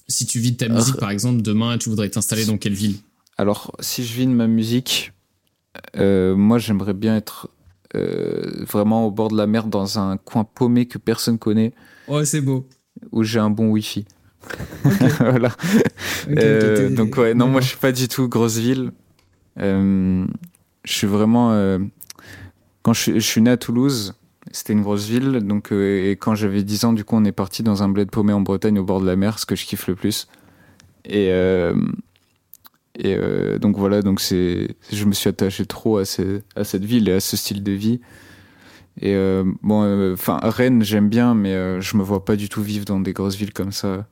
si 0.08 0.26
tu 0.26 0.40
vis 0.40 0.52
de 0.52 0.56
ta 0.56 0.68
musique, 0.68 0.96
par 0.96 1.10
exemple, 1.10 1.40
demain, 1.42 1.78
tu 1.78 1.88
voudrais 1.88 2.10
t'installer 2.10 2.44
dans 2.44 2.58
quelle 2.58 2.74
ville? 2.74 2.96
Alors, 3.38 3.74
si 3.80 4.04
je 4.04 4.14
vis 4.14 4.26
de 4.26 4.32
ma 4.32 4.46
musique, 4.46 5.12
moi, 5.96 6.58
j'aimerais 6.58 6.92
bien 6.92 7.16
être 7.16 7.48
vraiment 7.94 9.06
au 9.06 9.10
bord 9.10 9.30
de 9.30 9.36
la 9.36 9.46
mer, 9.46 9.66
dans 9.66 9.98
un 9.98 10.18
coin 10.18 10.44
paumé 10.44 10.86
que 10.86 10.98
personne 10.98 11.38
connaît. 11.38 11.72
Ouais, 12.08 12.24
c'est 12.24 12.40
beau 12.40 12.66
où 13.10 13.22
j'ai 13.22 13.38
un 13.38 13.50
bon 13.50 13.70
wifi. 13.70 14.04
voilà. 15.20 15.52
Euh, 16.28 16.90
donc 16.90 17.16
ouais, 17.16 17.34
non, 17.34 17.48
moi 17.48 17.60
je 17.60 17.68
suis 17.68 17.78
pas 17.78 17.92
du 17.92 18.08
tout 18.08 18.28
grosse 18.28 18.58
ville. 18.58 18.92
Euh, 19.58 20.26
je 20.84 20.92
suis 20.92 21.06
vraiment. 21.06 21.52
Euh, 21.52 21.78
quand 22.82 22.92
je, 22.92 23.18
suis 23.18 23.40
né 23.40 23.50
à 23.50 23.56
Toulouse, 23.56 24.14
c'était 24.50 24.72
une 24.72 24.82
grosse 24.82 25.06
ville. 25.06 25.40
Donc 25.40 25.70
et 25.72 26.12
quand 26.12 26.34
j'avais 26.34 26.62
10 26.62 26.84
ans, 26.86 26.92
du 26.92 27.04
coup, 27.04 27.16
on 27.16 27.24
est 27.24 27.32
parti 27.32 27.62
dans 27.62 27.82
un 27.82 27.88
bled 27.88 28.10
paumé 28.10 28.32
en 28.32 28.40
Bretagne 28.40 28.78
au 28.78 28.84
bord 28.84 29.00
de 29.00 29.06
la 29.06 29.16
mer, 29.16 29.38
ce 29.38 29.46
que 29.46 29.54
je 29.54 29.64
kiffe 29.64 29.86
le 29.86 29.94
plus. 29.94 30.28
Et 31.04 31.30
et 32.98 33.16
donc 33.58 33.78
voilà, 33.78 34.02
donc 34.02 34.20
c'est, 34.20 34.76
je 34.92 35.04
me 35.06 35.12
suis 35.12 35.28
attaché 35.28 35.64
trop 35.64 35.98
à, 35.98 36.02
à 36.56 36.64
cette 36.64 36.84
ville 36.84 37.08
et 37.08 37.12
à 37.12 37.20
ce 37.20 37.36
style 37.36 37.62
de 37.62 37.72
vie. 37.72 38.00
Et 39.00 39.14
euh, 39.14 39.44
bon, 39.62 39.82
euh, 39.82 40.14
enfin, 40.14 40.38
Rennes, 40.42 40.82
j'aime 40.82 41.08
bien, 41.08 41.34
mais 41.34 41.54
euh, 41.54 41.80
je 41.80 41.96
me 41.96 42.02
vois 42.02 42.24
pas 42.24 42.36
du 42.36 42.48
tout 42.48 42.62
vivre 42.62 42.84
dans 42.84 43.00
des 43.00 43.12
grosses 43.12 43.36
villes 43.36 43.52
comme 43.52 43.72
ça. 43.72 44.06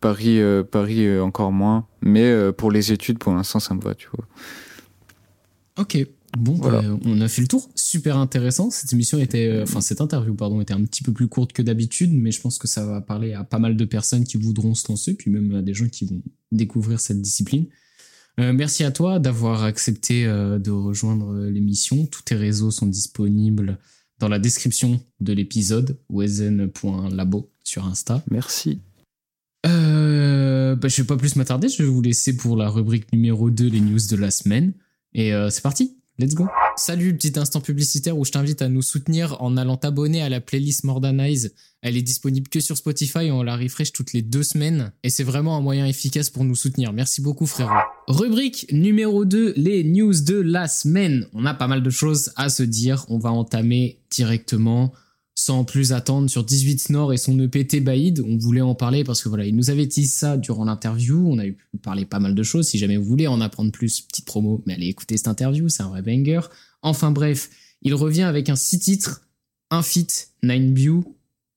Paris, 0.00 0.38
Paris 0.70 1.18
encore 1.18 1.50
moins. 1.50 1.86
Mais 2.02 2.52
pour 2.52 2.70
les 2.70 2.92
études, 2.92 3.18
pour 3.18 3.32
l'instant, 3.32 3.58
ça 3.58 3.72
me 3.74 3.80
va, 3.80 3.94
tu 3.94 4.08
vois. 4.14 4.26
Ok. 5.78 5.96
Bon, 6.36 6.52
voilà. 6.54 6.82
on 7.06 7.20
a 7.22 7.28
fait 7.28 7.40
le 7.40 7.48
tour. 7.48 7.70
Super 7.74 8.18
intéressant. 8.18 8.70
Cette 8.70 8.92
émission 8.92 9.18
était, 9.18 9.60
enfin, 9.62 9.80
cette 9.80 10.02
interview, 10.02 10.34
pardon, 10.34 10.60
était 10.60 10.74
un 10.74 10.84
petit 10.84 11.02
peu 11.02 11.12
plus 11.12 11.26
courte 11.26 11.54
que 11.54 11.62
d'habitude, 11.62 12.12
mais 12.12 12.32
je 12.32 12.40
pense 12.42 12.58
que 12.58 12.68
ça 12.68 12.84
va 12.84 13.00
parler 13.00 13.32
à 13.32 13.44
pas 13.44 13.58
mal 13.58 13.78
de 13.78 13.84
personnes 13.86 14.24
qui 14.24 14.36
voudront 14.36 14.74
se 14.74 14.86
lancer, 14.88 15.14
puis 15.14 15.30
même 15.30 15.54
à 15.54 15.62
des 15.62 15.72
gens 15.72 15.88
qui 15.88 16.04
vont 16.04 16.20
découvrir 16.52 17.00
cette 17.00 17.22
discipline. 17.22 17.64
merci 18.36 18.84
à 18.84 18.90
toi 18.90 19.18
d'avoir 19.20 19.62
accepté 19.62 20.26
de 20.26 20.70
rejoindre 20.70 21.34
l'émission. 21.46 22.04
Tous 22.04 22.22
tes 22.22 22.34
réseaux 22.34 22.70
sont 22.70 22.86
disponibles 22.86 23.78
dans 24.18 24.28
la 24.28 24.38
description 24.38 25.00
de 25.20 25.32
l'épisode, 25.32 25.98
wezen.labo 26.08 27.50
sur 27.62 27.84
Insta. 27.86 28.22
Merci. 28.30 28.80
Euh, 29.66 30.76
bah, 30.76 30.88
je 30.88 31.02
vais 31.02 31.06
pas 31.06 31.16
plus 31.16 31.36
m'attarder, 31.36 31.68
je 31.68 31.82
vais 31.82 31.88
vous 31.88 32.02
laisser 32.02 32.36
pour 32.36 32.56
la 32.56 32.68
rubrique 32.68 33.12
numéro 33.12 33.50
2, 33.50 33.68
les 33.68 33.80
news 33.80 33.98
de 34.10 34.16
la 34.16 34.30
semaine. 34.30 34.72
Et 35.14 35.32
euh, 35.32 35.50
c'est 35.50 35.62
parti, 35.62 35.96
let's 36.18 36.34
go. 36.34 36.46
Salut, 36.76 37.16
petit 37.16 37.38
instant 37.38 37.60
publicitaire 37.60 38.18
où 38.18 38.24
je 38.24 38.32
t'invite 38.32 38.60
à 38.62 38.68
nous 38.68 38.82
soutenir 38.82 39.40
en 39.40 39.56
allant 39.56 39.76
t'abonner 39.76 40.22
à 40.22 40.28
la 40.28 40.40
playlist 40.40 40.84
Mordanize. 40.84 41.54
Elle 41.82 41.96
est 41.96 42.02
disponible 42.02 42.48
que 42.48 42.60
sur 42.60 42.76
Spotify 42.76 43.26
et 43.26 43.30
on 43.30 43.42
la 43.42 43.56
refresh 43.56 43.92
toutes 43.92 44.12
les 44.12 44.22
deux 44.22 44.42
semaines. 44.42 44.92
Et 45.02 45.10
c'est 45.10 45.22
vraiment 45.22 45.56
un 45.56 45.60
moyen 45.60 45.86
efficace 45.86 46.30
pour 46.30 46.44
nous 46.44 46.56
soutenir. 46.56 46.92
Merci 46.92 47.20
beaucoup, 47.20 47.46
frérot. 47.46 47.70
Rubrique 48.08 48.66
numéro 48.72 49.24
2, 49.24 49.54
les 49.56 49.84
news 49.84 50.14
de 50.20 50.40
la 50.40 50.66
semaine. 50.66 51.26
On 51.32 51.46
a 51.46 51.54
pas 51.54 51.68
mal 51.68 51.82
de 51.82 51.90
choses 51.90 52.32
à 52.36 52.48
se 52.48 52.62
dire. 52.62 53.04
On 53.08 53.18
va 53.18 53.30
entamer 53.30 54.00
directement 54.10 54.92
sans 55.34 55.64
plus 55.64 55.92
attendre 55.92 56.30
sur 56.30 56.44
18 56.44 56.90
Nord 56.90 57.12
et 57.12 57.16
son 57.16 57.38
EPT 57.38 57.82
Baïd. 57.82 58.20
On 58.26 58.36
voulait 58.36 58.60
en 58.60 58.74
parler 58.74 59.04
parce 59.04 59.22
que 59.22 59.28
voilà, 59.28 59.46
il 59.46 59.56
nous 59.56 59.70
avait 59.70 59.86
dit 59.86 60.06
ça 60.06 60.36
durant 60.36 60.64
l'interview. 60.64 61.26
On 61.28 61.38
a 61.38 61.44
pu 61.44 61.58
parler 61.82 62.04
pas 62.04 62.20
mal 62.20 62.34
de 62.34 62.42
choses. 62.42 62.68
Si 62.68 62.78
jamais 62.78 62.96
vous 62.96 63.04
voulez 63.04 63.26
en 63.26 63.40
apprendre 63.40 63.72
plus, 63.72 64.00
petite 64.02 64.24
promo, 64.24 64.62
mais 64.66 64.74
allez 64.74 64.86
écouter 64.86 65.16
cette 65.16 65.28
interview, 65.28 65.68
c'est 65.68 65.82
un 65.82 65.88
vrai 65.88 66.02
banger. 66.02 66.40
Enfin 66.82 67.10
bref, 67.10 67.50
il 67.82 67.94
revient 67.94 68.22
avec 68.22 68.48
un 68.48 68.56
six 68.56 68.78
titres, 68.78 69.22
un 69.70 69.82
feat, 69.82 70.30
Nine 70.42 70.74
View, 70.74 71.04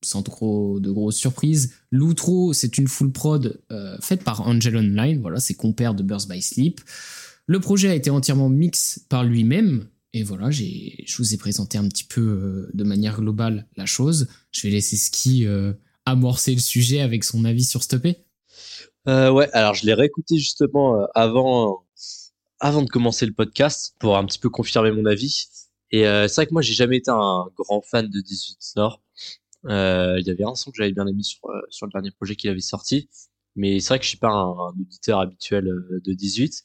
sans 0.03 0.23
trop 0.23 0.79
de 0.79 0.91
grosses 0.91 1.17
surprises. 1.17 1.73
L'outro, 1.91 2.53
c'est 2.53 2.77
une 2.77 2.87
full 2.87 3.11
prod 3.11 3.61
euh, 3.71 3.97
faite 4.01 4.23
par 4.23 4.41
Angel 4.41 4.75
Online, 4.75 5.21
voilà, 5.21 5.39
c'est 5.39 5.53
compère 5.53 5.93
de 5.93 6.03
Burst 6.03 6.29
by 6.29 6.41
Sleep. 6.41 6.81
Le 7.45 7.59
projet 7.59 7.89
a 7.89 7.95
été 7.95 8.09
entièrement 8.09 8.49
mix 8.49 9.05
par 9.09 9.23
lui-même, 9.23 9.85
et 10.13 10.23
voilà, 10.23 10.51
j'ai, 10.51 11.03
je 11.05 11.17
vous 11.17 11.33
ai 11.33 11.37
présenté 11.37 11.77
un 11.77 11.87
petit 11.87 12.03
peu 12.03 12.21
euh, 12.21 12.69
de 12.73 12.83
manière 12.83 13.19
globale 13.19 13.67
la 13.75 13.85
chose. 13.85 14.27
Je 14.51 14.61
vais 14.63 14.69
laisser 14.69 14.95
Ski 14.95 15.45
euh, 15.45 15.73
amorcer 16.05 16.53
le 16.53 16.61
sujet 16.61 17.01
avec 17.01 17.23
son 17.23 17.45
avis 17.45 17.65
sur 17.65 17.83
Stoppé. 17.83 18.17
ouais, 19.05 19.49
alors 19.51 19.73
je 19.73 19.85
l'ai 19.85 19.93
réécouté 19.93 20.37
justement 20.37 21.05
avant, 21.13 21.85
avant 22.59 22.81
de 22.81 22.89
commencer 22.89 23.25
le 23.25 23.33
podcast 23.33 23.95
pour 23.99 24.17
un 24.17 24.25
petit 24.25 24.39
peu 24.39 24.49
confirmer 24.49 24.91
mon 24.91 25.05
avis. 25.05 25.47
Et 25.91 26.03
c'est 26.03 26.35
vrai 26.35 26.47
que 26.47 26.53
moi, 26.53 26.61
j'ai 26.61 26.73
jamais 26.73 26.97
été 26.97 27.11
un 27.11 27.45
grand 27.55 27.81
fan 27.81 28.09
de 28.09 28.19
18 28.19 28.57
Nord. 28.75 29.01
Euh, 29.65 30.17
il 30.19 30.27
y 30.27 30.29
avait 30.29 30.43
un 30.43 30.55
son 30.55 30.71
que 30.71 30.77
j'avais 30.77 30.91
bien 30.91 31.07
aimé 31.07 31.23
sur, 31.23 31.49
euh, 31.49 31.61
sur 31.69 31.85
le 31.85 31.91
dernier 31.91 32.11
projet 32.11 32.35
qu'il 32.35 32.49
avait 32.49 32.59
sorti. 32.59 33.09
Mais 33.55 33.79
c'est 33.79 33.89
vrai 33.89 33.99
que 33.99 34.05
je 34.05 34.09
suis 34.09 34.17
pas 34.17 34.29
un, 34.29 34.69
auditeur 34.69 35.19
habituel 35.19 35.67
euh, 35.67 36.01
de 36.03 36.13
18. 36.13 36.63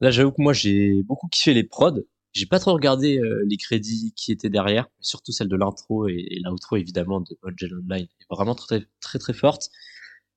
Là, 0.00 0.10
j'avoue 0.10 0.32
que 0.32 0.42
moi, 0.42 0.52
j'ai 0.52 1.02
beaucoup 1.02 1.28
kiffé 1.28 1.54
les 1.54 1.64
prods. 1.64 2.00
J'ai 2.36 2.46
pas 2.46 2.58
trop 2.58 2.72
regardé 2.74 3.20
les 3.46 3.56
crédits 3.56 4.12
qui 4.14 4.30
étaient 4.32 4.50
derrière, 4.50 4.88
surtout 5.00 5.32
celle 5.32 5.48
de 5.48 5.56
l'intro 5.56 6.06
et, 6.08 6.14
et 6.30 6.40
l'outro 6.44 6.76
évidemment 6.76 7.20
de 7.20 7.38
Angel 7.42 7.74
Online 7.74 8.06
est 8.20 8.26
vraiment 8.34 8.54
très 8.54 8.86
très 9.00 9.18
très 9.18 9.32
forte. 9.32 9.70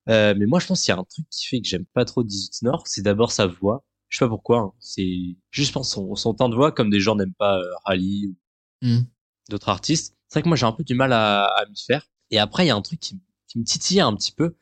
Euh, 0.09 0.33
mais 0.37 0.45
moi, 0.45 0.59
je 0.59 0.67
pense 0.67 0.81
qu'il 0.83 0.91
y 0.93 0.97
a 0.97 0.99
un 0.99 1.03
truc 1.03 1.27
qui 1.29 1.45
fait 1.47 1.61
que 1.61 1.67
j'aime 1.67 1.85
pas 1.85 2.05
trop 2.05 2.23
18 2.23 2.63
Nord, 2.63 2.87
c'est 2.87 3.01
d'abord 3.01 3.31
sa 3.31 3.45
voix. 3.47 3.85
Je 4.09 4.17
sais 4.17 4.25
pas 4.25 4.29
pourquoi. 4.29 4.59
Hein. 4.59 4.73
C'est 4.79 5.37
juste, 5.51 5.73
pense, 5.73 5.91
son, 5.91 6.15
son 6.15 6.33
temps 6.33 6.49
de 6.49 6.55
voix, 6.55 6.71
comme 6.71 6.89
des 6.89 6.99
gens 6.99 7.15
n'aiment 7.15 7.33
pas 7.35 7.59
euh, 7.59 7.63
Rally 7.85 8.27
ou 8.27 8.35
Hmm. 8.81 9.01
d'autres 9.49 9.67
artistes. 9.69 10.15
C'est 10.29 10.35
vrai 10.35 10.43
que 10.43 10.47
moi, 10.47 10.55
j'ai 10.55 10.65
un 10.65 10.71
peu 10.71 10.85
du 10.85 10.93
mal 10.95 11.11
à, 11.13 11.43
à 11.45 11.65
m'y 11.65 11.77
faire. 11.85 12.07
Et 12.31 12.39
après, 12.39 12.63
il 12.65 12.67
y 12.67 12.71
a 12.71 12.75
un 12.75 12.81
truc 12.81 12.99
qui, 13.01 13.19
qui 13.47 13.59
me 13.59 13.65
titille 13.65 13.99
un 13.99 14.15
petit 14.15 14.31
peu. 14.31 14.55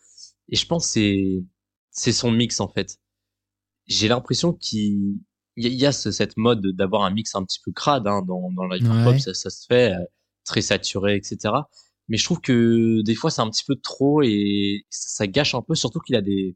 Et 0.50 0.56
je 0.56 0.66
pense 0.66 0.88
que 0.88 0.92
c'est, 0.94 1.44
c'est 1.92 2.12
son 2.12 2.32
mix, 2.32 2.60
en 2.60 2.68
fait. 2.68 3.00
J'ai 3.88 4.08
l'impression 4.08 4.54
qu'il 4.54 5.20
il 5.58 5.66
y 5.66 5.68
a, 5.68 5.70
il 5.72 5.80
y 5.80 5.86
a 5.86 5.92
ce- 5.92 6.12
cette 6.12 6.38
mode 6.38 6.66
d'avoir 6.76 7.04
un 7.04 7.12
mix 7.12 7.36
un 7.36 7.44
petit 7.46 7.60
peu 7.66 7.72
crade 7.74 8.08
hein, 8.08 8.22
dans, 8.24 8.52
dans 8.52 8.70
Ouais. 8.80 9.18
ça, 9.20 9.34
ça 9.34 9.50
se 9.50 9.66
fait 9.68 9.94
euh, 9.96 10.06
très 10.46 10.62
saturé, 10.62 11.18
etc. 11.18 11.70
Mais 12.10 12.18
je 12.18 12.24
trouve 12.26 12.42
que 12.42 13.02
des 13.04 13.16
fois 13.16 13.32
c'est 13.32 13.42
un 13.42 13.50
petit 13.50 13.66
peu 13.68 13.76
trop 13.76 14.22
et 14.24 14.86
ça, 14.90 15.10
ça 15.26 15.28
gâche 15.28 15.56
un 15.56 15.62
peu, 15.62 15.76
surtout 15.76 16.00
qu'il 16.02 16.16
a 16.16 16.22
des 16.22 16.56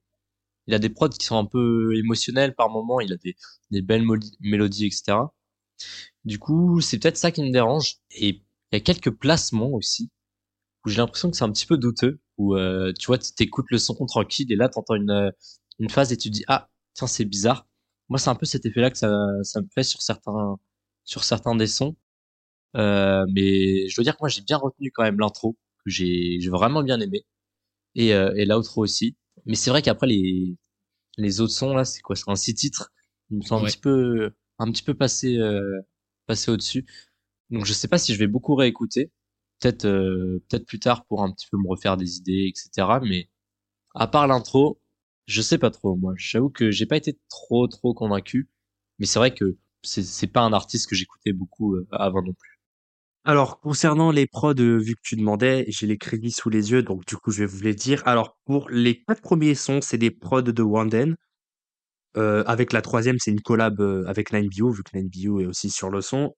il 0.68 0.74
a 0.76 0.80
des 0.80 0.90
prods 0.90 1.10
qui 1.10 1.26
sont 1.26 1.38
un 1.38 1.46
peu 1.46 1.96
émotionnels 1.98 2.56
par 2.56 2.70
moment, 2.70 3.00
il 3.02 3.14
a 3.14 3.18
des, 3.18 3.36
des 3.72 3.82
belles 3.82 4.06
mélodies, 4.42 4.88
etc. 4.88 5.34
Du 6.26 6.40
coup, 6.40 6.82
c'est 6.82 7.00
peut-être 7.00 7.18
ça 7.18 7.32
qui 7.32 7.44
me 7.44 7.52
dérange. 7.52 7.96
Et 8.12 8.30
il 8.30 8.44
y 8.74 8.78
a 8.78 8.80
quelques 8.82 9.12
placements 9.12 9.70
aussi 9.72 10.12
où 10.86 10.90
j'ai 10.90 10.98
l'impression 10.98 11.32
que 11.32 11.38
c'est 11.38 11.44
un 11.44 11.52
petit 11.52 11.66
peu 11.66 11.78
douteux, 11.78 12.20
où 12.38 12.56
euh, 12.56 12.94
tu 13.00 13.08
vois, 13.08 13.18
tu 13.18 13.34
t'écoutes 13.34 13.68
le 13.72 13.78
son 13.80 13.96
tranquille 14.06 14.52
et 14.52 14.56
là 14.56 14.70
t'entends 14.70 14.96
une 14.96 15.32
une 15.80 15.90
phase 15.90 16.12
et 16.14 16.18
tu 16.18 16.30
te 16.30 16.34
dis 16.36 16.44
ah 16.48 16.70
tiens 16.94 17.08
c'est 17.08 17.26
bizarre. 17.26 17.68
Moi 18.12 18.20
c'est 18.20 18.30
un 18.32 18.36
peu 18.36 18.46
cet 18.48 18.68
effet-là 18.68 18.92
que 18.92 19.00
ça 19.00 19.10
ça 19.44 19.62
me 19.62 19.68
fait 19.76 19.84
sur 19.84 20.04
certains 20.04 20.60
sur 21.06 21.26
certains 21.26 21.56
des 21.56 21.68
sons. 21.68 21.98
Euh, 22.78 23.26
mais 23.34 23.88
je 23.90 23.96
dois 23.96 24.04
dire 24.06 24.14
que 24.16 24.20
moi 24.22 24.30
j'ai 24.30 24.42
bien 24.44 24.58
retenu 24.58 24.92
quand 24.92 25.04
même 25.04 25.20
l'intro 25.20 25.58
que 25.86 25.92
j'ai 25.92 26.40
vraiment 26.50 26.84
bien 26.84 27.00
aimé 27.02 27.26
et 27.96 28.14
euh, 28.16 28.34
et 28.36 28.46
l'outro 28.46 28.84
aussi. 28.84 29.18
Mais 29.46 29.56
c'est 29.56 29.72
vrai 29.72 29.82
qu'après 29.84 30.08
les 30.08 30.58
les 31.18 31.42
autres 31.42 31.54
sons 31.54 31.74
là 31.76 31.86
c'est 31.86 32.02
quoi? 32.02 32.16
C'est 32.18 32.30
un 32.30 32.36
six 32.36 32.56
titres? 32.56 32.92
Ils 33.32 33.38
me 33.40 33.44
sont 33.44 33.58
un 33.58 33.66
petit 33.66 33.80
peu 33.80 34.32
un 34.60 34.72
petit 34.72 34.84
peu 34.84 34.96
passé 34.96 35.38
euh, 35.38 35.82
passé 36.28 36.52
au 36.52 36.58
dessus. 36.58 36.86
Donc 37.52 37.66
je 37.66 37.74
sais 37.74 37.88
pas 37.90 38.00
si 38.00 38.14
je 38.14 38.20
vais 38.20 38.28
beaucoup 38.28 38.56
réécouter. 38.56 39.12
Peut-être 39.62 39.86
euh, 39.86 40.44
peut-être 40.50 40.66
plus 40.68 40.80
tard 40.80 41.06
pour 41.06 41.24
un 41.24 41.32
petit 41.34 41.48
peu 41.52 41.58
me 41.58 41.70
refaire 41.70 41.98
des 41.98 42.18
idées 42.18 42.52
etc. 42.54 43.00
Mais 43.04 43.30
à 43.96 44.08
part 44.08 44.28
l'intro 44.28 44.81
je 45.32 45.42
sais 45.42 45.58
pas 45.58 45.72
trop 45.72 45.96
moi. 45.96 46.14
J'avoue 46.18 46.50
que 46.50 46.72
j'ai 46.72 46.86
pas 46.86 46.98
été 46.98 47.18
trop 47.30 47.68
trop 47.68 47.94
convaincu. 47.94 48.50
Mais 49.00 49.06
c'est 49.06 49.20
vrai 49.20 49.34
que 49.34 49.58
c'est 49.84 50.28
pas 50.28 50.42
un 50.42 50.54
artiste 50.54 50.90
que 50.90 50.96
j'écoutais 50.96 51.34
beaucoup 51.34 51.76
euh, 51.76 51.88
avant 51.92 52.22
non 52.22 52.34
plus. 52.34 52.60
Alors, 53.24 53.60
concernant 53.60 54.12
les 54.12 54.28
prods, 54.28 54.54
euh, 54.60 54.78
vu 54.78 54.96
que 54.96 55.02
tu 55.04 55.16
demandais, 55.16 55.66
j'ai 55.70 55.88
les 55.88 55.98
crédits 55.98 56.32
sous 56.32 56.50
les 56.50 56.72
yeux, 56.72 56.84
donc 56.84 57.06
du 57.06 57.16
coup, 57.18 57.32
je 57.32 57.40
vais 57.40 57.46
vous 57.46 57.62
les 57.62 57.76
dire. 57.76 58.04
Alors, 58.06 58.38
pour 58.46 58.70
les 58.70 59.02
quatre 59.04 59.22
premiers 59.22 59.56
sons, 59.56 59.82
c'est 59.82 59.98
des 59.98 60.12
prods 60.12 60.42
de 60.42 60.64
Wanden. 60.64 61.16
Euh, 62.18 62.44
avec 62.46 62.74
la 62.74 62.82
troisième, 62.82 63.18
c'est 63.20 63.32
une 63.32 63.42
collab 63.42 63.80
avec 64.08 64.32
9BO, 64.32 64.72
vu 64.72 64.84
que 64.84 64.98
9BO 64.98 65.42
est 65.42 65.46
aussi 65.46 65.70
sur 65.70 65.90
le 65.90 66.02
son. 66.02 66.36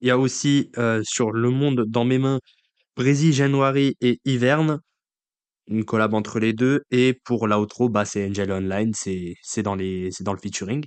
Il 0.00 0.08
y 0.08 0.10
a 0.10 0.18
aussi 0.18 0.70
sur 1.02 1.32
Le 1.32 1.50
Monde 1.50 1.84
dans 1.88 2.04
mes 2.04 2.18
mains, 2.18 2.40
Brésil, 2.96 3.32
January 3.32 3.96
et 4.00 4.20
Hiverne, 4.24 4.80
une 5.68 5.84
collab 5.84 6.14
entre 6.14 6.38
les 6.40 6.52
deux. 6.52 6.82
Et 6.90 7.18
pour 7.24 7.46
l'outro, 7.46 7.88
bah, 7.88 8.04
c'est 8.04 8.28
Angel 8.28 8.50
Online, 8.52 8.92
c'est 8.94 9.34
c'est 9.42 9.62
dans 9.62 9.74
les 9.74 10.10
c'est 10.12 10.24
dans 10.24 10.32
le 10.32 10.38
featuring. 10.38 10.84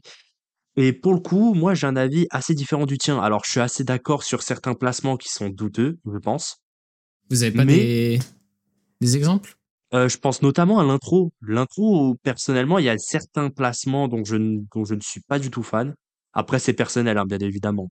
Et 0.76 0.94
pour 0.94 1.14
le 1.14 1.20
coup, 1.20 1.54
moi, 1.56 1.74
j'ai 1.74 1.88
un 1.88 1.96
avis 1.96 2.28
assez 2.30 2.54
différent 2.54 2.86
du 2.86 2.98
tien. 3.00 3.20
Alors, 3.20 3.44
je 3.46 3.50
suis 3.52 3.60
assez 3.60 3.84
d'accord 3.84 4.24
sur 4.24 4.44
certains 4.44 4.76
placements 4.76 5.18
qui 5.18 5.30
sont 5.30 5.50
douteux, 5.50 5.98
je 6.06 6.18
pense. 6.20 6.58
Vous 7.32 7.44
avez 7.44 7.52
pas 7.52 7.66
Mais- 7.66 7.76
des, 7.76 8.20
des 9.02 9.18
exemples? 9.18 9.56
Euh, 9.94 10.08
je 10.10 10.18
pense 10.18 10.42
notamment 10.42 10.80
à 10.80 10.84
l'intro. 10.84 11.32
L'intro, 11.42 12.16
personnellement, 12.22 12.78
il 12.78 12.86
y 12.86 12.90
a 12.90 12.98
certains 12.98 13.50
placements 13.50 14.08
dont 14.08 14.24
je, 14.24 14.36
ne- 14.36 14.60
dont 14.76 14.84
je 14.86 14.96
ne 14.96 15.02
suis 15.02 15.22
pas 15.22 15.40
du 15.40 15.50
tout 15.50 15.64
fan. 15.64 15.96
Après, 16.34 16.60
c'est 16.60 16.74
personnel, 16.74 17.18
hein, 17.18 17.26
bien 17.26 17.40
évidemment. 17.40 17.90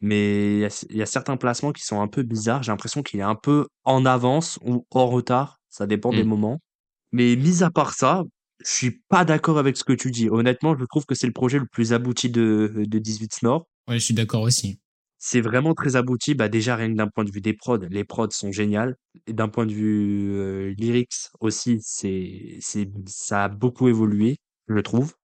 Mais 0.00 0.54
il 0.54 0.60
y, 0.60 0.64
a, 0.64 0.84
il 0.90 0.96
y 0.96 1.02
a 1.02 1.06
certains 1.06 1.36
placements 1.36 1.72
qui 1.72 1.82
sont 1.84 2.00
un 2.00 2.08
peu 2.08 2.22
bizarres. 2.22 2.62
J'ai 2.62 2.72
l'impression 2.72 3.02
qu'il 3.02 3.20
est 3.20 3.24
un 3.24 3.34
peu 3.34 3.66
en 3.84 4.06
avance 4.06 4.58
ou 4.62 4.86
en 4.90 5.06
retard. 5.06 5.58
Ça 5.72 5.88
dépend 5.88 6.12
des 6.12 6.24
Mm. 6.24 6.28
moments. 6.28 6.60
Mais 7.12 7.36
mis 7.36 7.64
à 7.64 7.70
part 7.70 7.94
ça, 7.94 8.24
je 8.64 8.70
suis 8.70 9.02
pas 9.08 9.24
d'accord 9.24 9.58
avec 9.58 9.76
ce 9.76 9.84
que 9.84 9.94
tu 9.94 10.10
dis. 10.12 10.30
Honnêtement, 10.30 10.76
je 10.78 10.84
trouve 10.86 11.06
que 11.06 11.14
c'est 11.16 11.26
le 11.26 11.32
projet 11.32 11.58
le 11.58 11.66
plus 11.66 11.92
abouti 11.94 12.30
de, 12.30 12.72
de 12.86 12.98
18 13.00 13.42
Nord. 13.42 13.66
Ouais, 13.88 13.98
je 13.98 14.04
suis 14.04 14.14
d'accord 14.14 14.42
aussi. 14.42 14.78
C'est 15.18 15.40
vraiment 15.40 15.74
très 15.74 15.96
abouti. 15.96 16.34
Bah 16.34 16.48
déjà, 16.48 16.76
rien 16.76 16.90
que 16.90 16.96
d'un 16.96 17.08
point 17.08 17.24
de 17.24 17.30
vue 17.32 17.40
des 17.40 17.54
prods, 17.54 17.78
les 17.90 18.04
prods 18.04 18.30
sont 18.32 18.52
géniales. 18.52 18.96
Et 19.26 19.32
d'un 19.32 19.48
point 19.48 19.66
de 19.66 19.72
vue 19.72 20.32
euh, 20.34 20.74
lyrics 20.78 21.14
aussi, 21.40 21.78
c'est, 21.82 22.58
c'est, 22.60 22.88
ça 23.06 23.44
a 23.44 23.48
beaucoup 23.48 23.88
évolué, 23.88 24.38
je 24.68 24.78
trouve. 24.80 25.14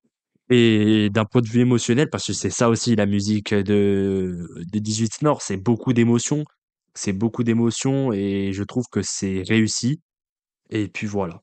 Et 0.51 1.11
d'un 1.11 1.24
point 1.26 1.42
de 1.42 1.49
vue 1.49 1.61
émotionnel, 1.61 2.09
parce 2.11 2.26
que 2.26 2.32
c'est 2.32 2.51
ça 2.51 2.68
aussi 2.70 2.96
la 2.96 3.07
musique 3.07 3.55
de, 3.55 4.49
de 4.72 4.78
18 4.78 5.22
Nord, 5.22 5.42
c'est 5.42 5.59
beaucoup 5.59 5.92
d'émotions. 5.92 6.44
C'est 6.94 7.12
beaucoup 7.12 7.44
d'émotions 7.44 8.12
et 8.12 8.53
je 8.53 8.62
trouve 8.64 8.86
que 8.90 9.03
c'est 9.03 9.42
réussi. 9.46 10.01
Et 10.70 10.88
puis 10.88 11.06
voilà. 11.06 11.42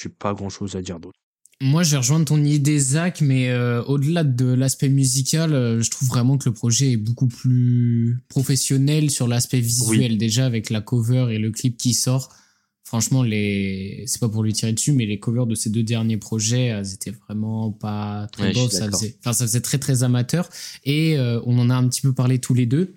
J'ai 0.00 0.08
pas 0.08 0.34
grand 0.34 0.48
chose 0.48 0.76
à 0.76 0.82
dire 0.82 1.00
d'autre. 1.00 1.18
Moi, 1.60 1.84
je 1.84 1.92
vais 1.92 1.98
rejoindre 1.98 2.24
ton 2.24 2.42
idée, 2.42 2.78
Zach, 2.80 3.20
mais 3.20 3.50
euh, 3.50 3.84
au-delà 3.84 4.24
de 4.24 4.46
l'aspect 4.46 4.88
musical, 4.88 5.52
euh, 5.52 5.80
je 5.80 5.90
trouve 5.90 6.08
vraiment 6.08 6.36
que 6.36 6.48
le 6.48 6.54
projet 6.54 6.90
est 6.92 6.96
beaucoup 6.96 7.28
plus 7.28 8.18
professionnel 8.28 9.10
sur 9.10 9.28
l'aspect 9.28 9.60
visuel. 9.60 10.18
Déjà, 10.18 10.44
avec 10.44 10.70
la 10.70 10.80
cover 10.80 11.28
et 11.30 11.38
le 11.38 11.52
clip 11.52 11.76
qui 11.76 11.94
sort, 11.94 12.34
franchement, 12.82 13.22
les... 13.22 14.02
c'est 14.06 14.18
pas 14.18 14.28
pour 14.28 14.42
lui 14.42 14.52
tirer 14.52 14.72
dessus, 14.72 14.90
mais 14.90 15.06
les 15.06 15.20
covers 15.20 15.46
de 15.46 15.54
ces 15.54 15.70
deux 15.70 15.84
derniers 15.84 16.16
projets, 16.16 16.64
elles 16.64 16.94
étaient 16.94 17.14
vraiment 17.28 17.70
pas 17.70 18.26
très 18.32 18.48
Ouais, 18.48 18.54
suis 18.54 18.76
Ça 18.76 18.90
faisait... 18.90 19.16
Enfin, 19.20 19.32
ça 19.32 19.46
faisait 19.46 19.60
très, 19.60 19.78
très 19.78 20.02
amateur. 20.02 20.48
Et 20.84 21.16
euh, 21.16 21.40
on 21.46 21.56
en 21.60 21.70
a 21.70 21.74
un 21.76 21.86
petit 21.88 22.00
peu 22.00 22.12
parlé 22.12 22.40
tous 22.40 22.54
les 22.54 22.66
deux. 22.66 22.94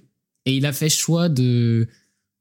Et 0.47 0.57
il 0.57 0.66
a 0.66 0.74
fait 0.74 0.89
choix 0.89 1.30
de 1.30 1.88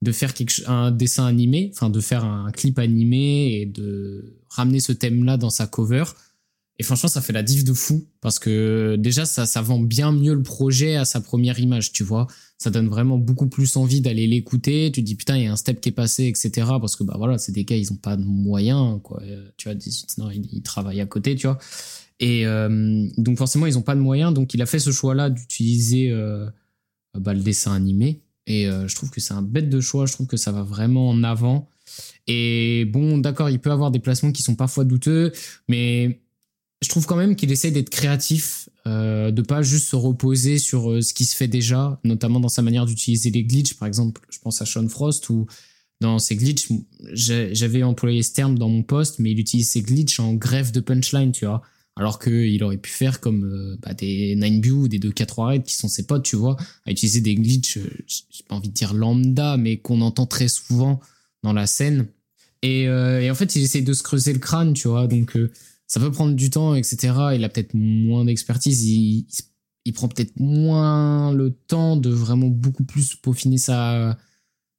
de 0.05 0.11
faire 0.13 0.33
un 0.67 0.91
dessin 0.91 1.25
animé, 1.25 1.71
enfin 1.73 1.89
de 1.89 1.99
faire 1.99 2.23
un 2.23 2.51
clip 2.51 2.79
animé 2.79 3.59
et 3.59 3.65
de 3.65 4.37
ramener 4.49 4.79
ce 4.79 4.93
thème-là 4.93 5.35
dans 5.35 5.49
sa 5.49 5.67
cover. 5.67 6.05
Et 6.77 6.83
franchement, 6.83 7.09
ça 7.09 7.21
fait 7.21 7.33
la 7.33 7.43
diff 7.43 7.63
de 7.63 7.73
fou 7.73 8.05
parce 8.21 8.37
que 8.37 8.95
déjà, 8.97 9.25
ça, 9.25 9.45
ça 9.45 9.61
vend 9.61 9.79
bien 9.79 10.11
mieux 10.11 10.33
le 10.33 10.43
projet 10.43 10.95
à 10.95 11.05
sa 11.05 11.21
première 11.21 11.59
image, 11.59 11.91
tu 11.91 12.03
vois. 12.03 12.27
Ça 12.57 12.69
donne 12.69 12.87
vraiment 12.87 13.17
beaucoup 13.17 13.47
plus 13.47 13.77
envie 13.77 14.01
d'aller 14.01 14.27
l'écouter. 14.27 14.91
Tu 14.93 15.01
dis 15.01 15.15
putain, 15.15 15.37
il 15.37 15.43
y 15.43 15.47
a 15.47 15.51
un 15.51 15.55
step 15.55 15.81
qui 15.81 15.89
est 15.89 15.93
passé, 15.93 16.25
etc. 16.25 16.67
Parce 16.79 16.95
que 16.95 17.03
bah 17.03 17.15
voilà, 17.17 17.37
c'est 17.37 17.51
des 17.51 17.63
gars, 17.63 17.77
ils 17.77 17.91
ont 17.93 17.97
pas 17.97 18.17
de 18.17 18.23
moyens, 18.23 18.99
quoi. 19.03 19.21
Euh, 19.23 19.49
Tu 19.57 19.69
vois, 19.69 19.75
18, 19.75 20.17
non, 20.17 20.29
ils, 20.31 20.45
ils 20.51 20.61
travaillent 20.61 21.01
à 21.01 21.05
côté, 21.05 21.35
tu 21.35 21.47
vois. 21.47 21.57
Et 22.19 22.45
euh, 22.45 23.07
donc 23.17 23.37
forcément, 23.37 23.65
ils 23.65 23.77
ont 23.77 23.81
pas 23.81 23.95
de 23.95 24.01
moyens. 24.01 24.33
Donc 24.33 24.53
il 24.53 24.61
a 24.61 24.65
fait 24.65 24.79
ce 24.79 24.91
choix-là 24.91 25.29
d'utiliser 25.29 26.11
euh, 26.11 26.45
bah, 27.13 27.33
le 27.33 27.41
dessin 27.41 27.73
animé. 27.73 28.21
Et 28.47 28.67
euh, 28.67 28.87
je 28.87 28.95
trouve 28.95 29.09
que 29.09 29.19
c'est 29.19 29.33
un 29.33 29.41
bête 29.41 29.69
de 29.69 29.79
choix. 29.79 30.05
Je 30.05 30.13
trouve 30.13 30.27
que 30.27 30.37
ça 30.37 30.51
va 30.51 30.63
vraiment 30.63 31.09
en 31.09 31.23
avant. 31.23 31.69
Et 32.27 32.85
bon, 32.85 33.17
d'accord, 33.17 33.49
il 33.49 33.59
peut 33.59 33.71
avoir 33.71 33.91
des 33.91 33.99
placements 33.99 34.31
qui 34.31 34.41
sont 34.41 34.55
parfois 34.55 34.83
douteux, 34.83 35.31
mais 35.67 36.21
je 36.81 36.89
trouve 36.89 37.05
quand 37.05 37.15
même 37.15 37.35
qu'il 37.35 37.51
essaie 37.51 37.71
d'être 37.71 37.89
créatif, 37.89 38.69
euh, 38.87 39.31
de 39.31 39.41
pas 39.41 39.61
juste 39.61 39.89
se 39.89 39.95
reposer 39.95 40.57
sur 40.57 40.91
euh, 40.91 41.01
ce 41.01 41.13
qui 41.13 41.25
se 41.25 41.35
fait 41.35 41.47
déjà, 41.47 41.99
notamment 42.03 42.39
dans 42.39 42.49
sa 42.49 42.61
manière 42.61 42.85
d'utiliser 42.85 43.29
les 43.29 43.43
glitches. 43.43 43.75
Par 43.75 43.87
exemple, 43.87 44.21
je 44.29 44.39
pense 44.39 44.61
à 44.61 44.65
Sean 44.65 44.87
Frost 44.87 45.29
ou 45.29 45.45
dans 46.01 46.19
ses 46.19 46.35
glitches, 46.35 46.69
j'avais 47.13 47.83
employé 47.83 48.21
ce 48.21 48.33
terme 48.33 48.57
dans 48.57 48.67
mon 48.67 48.83
poste, 48.83 49.19
mais 49.19 49.31
il 49.31 49.39
utilise 49.39 49.69
ses 49.69 49.81
glitches 49.81 50.19
en 50.19 50.33
greffe 50.33 50.71
de 50.71 50.81
punchline, 50.81 51.31
tu 51.31 51.45
vois. 51.45 51.61
Alors 51.97 52.19
qu'il 52.19 52.61
aurait 52.63 52.77
pu 52.77 52.91
faire 52.91 53.21
comme 53.21 53.45
euh, 53.45 53.77
bah, 53.81 53.93
des 53.93 54.35
9 54.35 54.71
ou 54.73 54.87
des 54.87 54.99
2-4 54.99 55.33
Red 55.41 55.63
qui 55.63 55.75
sont 55.75 55.87
ses 55.87 56.05
potes, 56.05 56.23
tu 56.23 56.35
vois, 56.35 56.57
à 56.85 56.91
utiliser 56.91 57.21
des 57.21 57.35
glitches, 57.35 57.77
euh, 57.77 57.89
j'ai 58.07 58.43
pas 58.47 58.55
envie 58.55 58.67
de 58.69 58.73
dire 58.73 58.93
lambda, 58.93 59.55
mais 59.57 59.77
qu'on 59.77 60.01
entend 60.01 60.25
très 60.25 60.49
souvent 60.49 60.99
dans 61.41 61.53
la 61.53 61.67
scène. 61.67 62.07
Et, 62.61 62.87
euh, 62.87 63.21
et 63.21 63.29
en 63.29 63.35
fait, 63.35 63.55
il 63.55 63.63
essaye 63.63 63.83
de 63.83 63.93
se 63.93 64.03
creuser 64.03 64.33
le 64.33 64.39
crâne, 64.39 64.73
tu 64.73 64.87
vois, 64.87 65.07
donc 65.07 65.37
euh, 65.37 65.51
ça 65.87 65.99
peut 65.99 66.11
prendre 66.11 66.33
du 66.33 66.49
temps, 66.49 66.73
etc. 66.73 67.13
Il 67.35 67.43
a 67.43 67.49
peut-être 67.49 67.75
moins 67.75 68.25
d'expertise, 68.25 68.83
il, 68.85 69.27
il, 69.85 69.93
prend 69.93 70.07
peut-être 70.07 70.39
moins 70.39 71.31
le 71.31 71.51
temps 71.51 71.95
de 71.95 72.09
vraiment 72.09 72.47
beaucoup 72.47 72.83
plus 72.83 73.15
peaufiner 73.15 73.59
sa, 73.59 74.17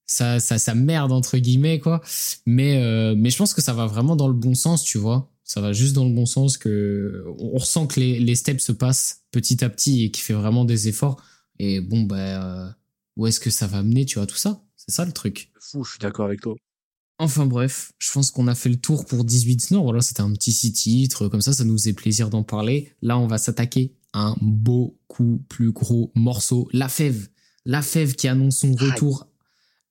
sa, 0.06 0.40
sa, 0.40 0.58
sa 0.58 0.74
merde, 0.74 1.12
entre 1.12 1.38
guillemets, 1.38 1.78
quoi. 1.78 2.00
Mais, 2.44 2.82
euh, 2.82 3.14
mais 3.16 3.30
je 3.30 3.38
pense 3.38 3.54
que 3.54 3.62
ça 3.62 3.72
va 3.72 3.86
vraiment 3.86 4.16
dans 4.16 4.28
le 4.28 4.34
bon 4.34 4.56
sens, 4.56 4.82
tu 4.82 4.98
vois. 4.98 5.30
Ça 5.46 5.60
va 5.60 5.72
juste 5.72 5.94
dans 5.94 6.04
le 6.04 6.12
bon 6.12 6.26
sens 6.26 6.58
que 6.58 7.24
on 7.38 7.56
ressent 7.56 7.86
que 7.86 8.00
les, 8.00 8.18
les 8.18 8.34
steps 8.34 8.62
se 8.62 8.72
passent 8.72 9.22
petit 9.30 9.64
à 9.64 9.70
petit 9.70 10.02
et 10.02 10.10
qu'il 10.10 10.24
fait 10.24 10.34
vraiment 10.34 10.64
des 10.64 10.88
efforts. 10.88 11.22
Et 11.60 11.80
bon, 11.80 12.02
bah, 12.02 12.66
euh, 12.66 12.70
où 13.16 13.28
est-ce 13.28 13.38
que 13.38 13.48
ça 13.48 13.68
va 13.68 13.84
mener, 13.84 14.04
tu 14.04 14.18
vois, 14.18 14.26
tout 14.26 14.36
ça? 14.36 14.60
C'est 14.76 14.90
ça 14.90 15.04
le 15.04 15.12
truc. 15.12 15.52
Fou, 15.60 15.84
je 15.84 15.92
suis 15.92 15.98
d'accord 16.00 16.26
avec 16.26 16.40
toi. 16.40 16.56
Enfin 17.18 17.46
bref, 17.46 17.92
je 17.98 18.12
pense 18.12 18.32
qu'on 18.32 18.48
a 18.48 18.56
fait 18.56 18.68
le 18.68 18.76
tour 18.76 19.06
pour 19.06 19.24
18 19.24 19.70
Nord. 19.70 19.84
Voilà, 19.84 20.02
c'était 20.02 20.20
un 20.20 20.32
petit 20.32 20.52
six 20.52 20.72
titres, 20.72 21.28
comme 21.28 21.40
ça, 21.40 21.52
ça 21.52 21.64
nous 21.64 21.78
faisait 21.78 21.94
plaisir 21.94 22.28
d'en 22.28 22.42
parler. 22.42 22.92
Là, 23.00 23.16
on 23.16 23.28
va 23.28 23.38
s'attaquer 23.38 23.94
à 24.12 24.26
un 24.26 24.36
beaucoup 24.42 25.42
plus 25.48 25.70
gros 25.70 26.10
morceau, 26.16 26.68
La 26.72 26.88
Fève. 26.88 27.28
La 27.64 27.82
Fève 27.82 28.16
qui 28.16 28.26
annonce 28.28 28.58
son 28.58 28.72
retour 28.72 29.28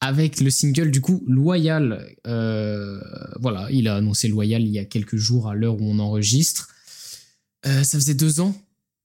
avec 0.05 0.39
le 0.39 0.49
single 0.49 0.91
du 0.91 1.01
coup 1.01 1.23
Loyal. 1.27 2.05
Euh, 2.27 3.01
voilà, 3.39 3.67
il 3.71 3.87
a 3.87 3.95
annoncé 3.95 4.27
Loyal 4.27 4.61
il 4.61 4.69
y 4.69 4.79
a 4.79 4.85
quelques 4.85 5.17
jours 5.17 5.49
à 5.49 5.55
l'heure 5.55 5.81
où 5.81 5.83
on 5.83 5.99
enregistre. 5.99 6.69
Euh, 7.65 7.83
ça 7.83 7.97
faisait 7.97 8.13
deux 8.13 8.39
ans 8.39 8.55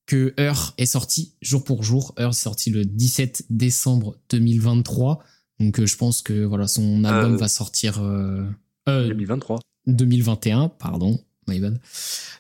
que 0.07 0.35
Heure 0.39 0.75
est 0.77 0.87
sorti 0.87 1.35
jour 1.41 1.65
pour 1.65 1.83
jour. 1.83 2.15
Heure 2.19 2.31
est 2.31 2.35
sorti 2.35 2.71
le 2.71 2.85
17 2.85 3.47
décembre 3.49 4.17
2023. 4.31 5.25
Donc 5.61 5.79
euh, 5.79 5.87
je 5.87 5.97
pense 5.97 6.21
que 6.21 6.45
voilà 6.45 6.67
son 6.67 7.05
album 7.05 7.37
va 7.37 7.49
sortir 7.49 8.03
euh, 8.03 8.45
euh, 8.89 9.09
2023. 9.09 9.61
2021, 9.87 10.69
pardon, 10.69 11.19
my 11.51 11.61
bad. 11.61 11.79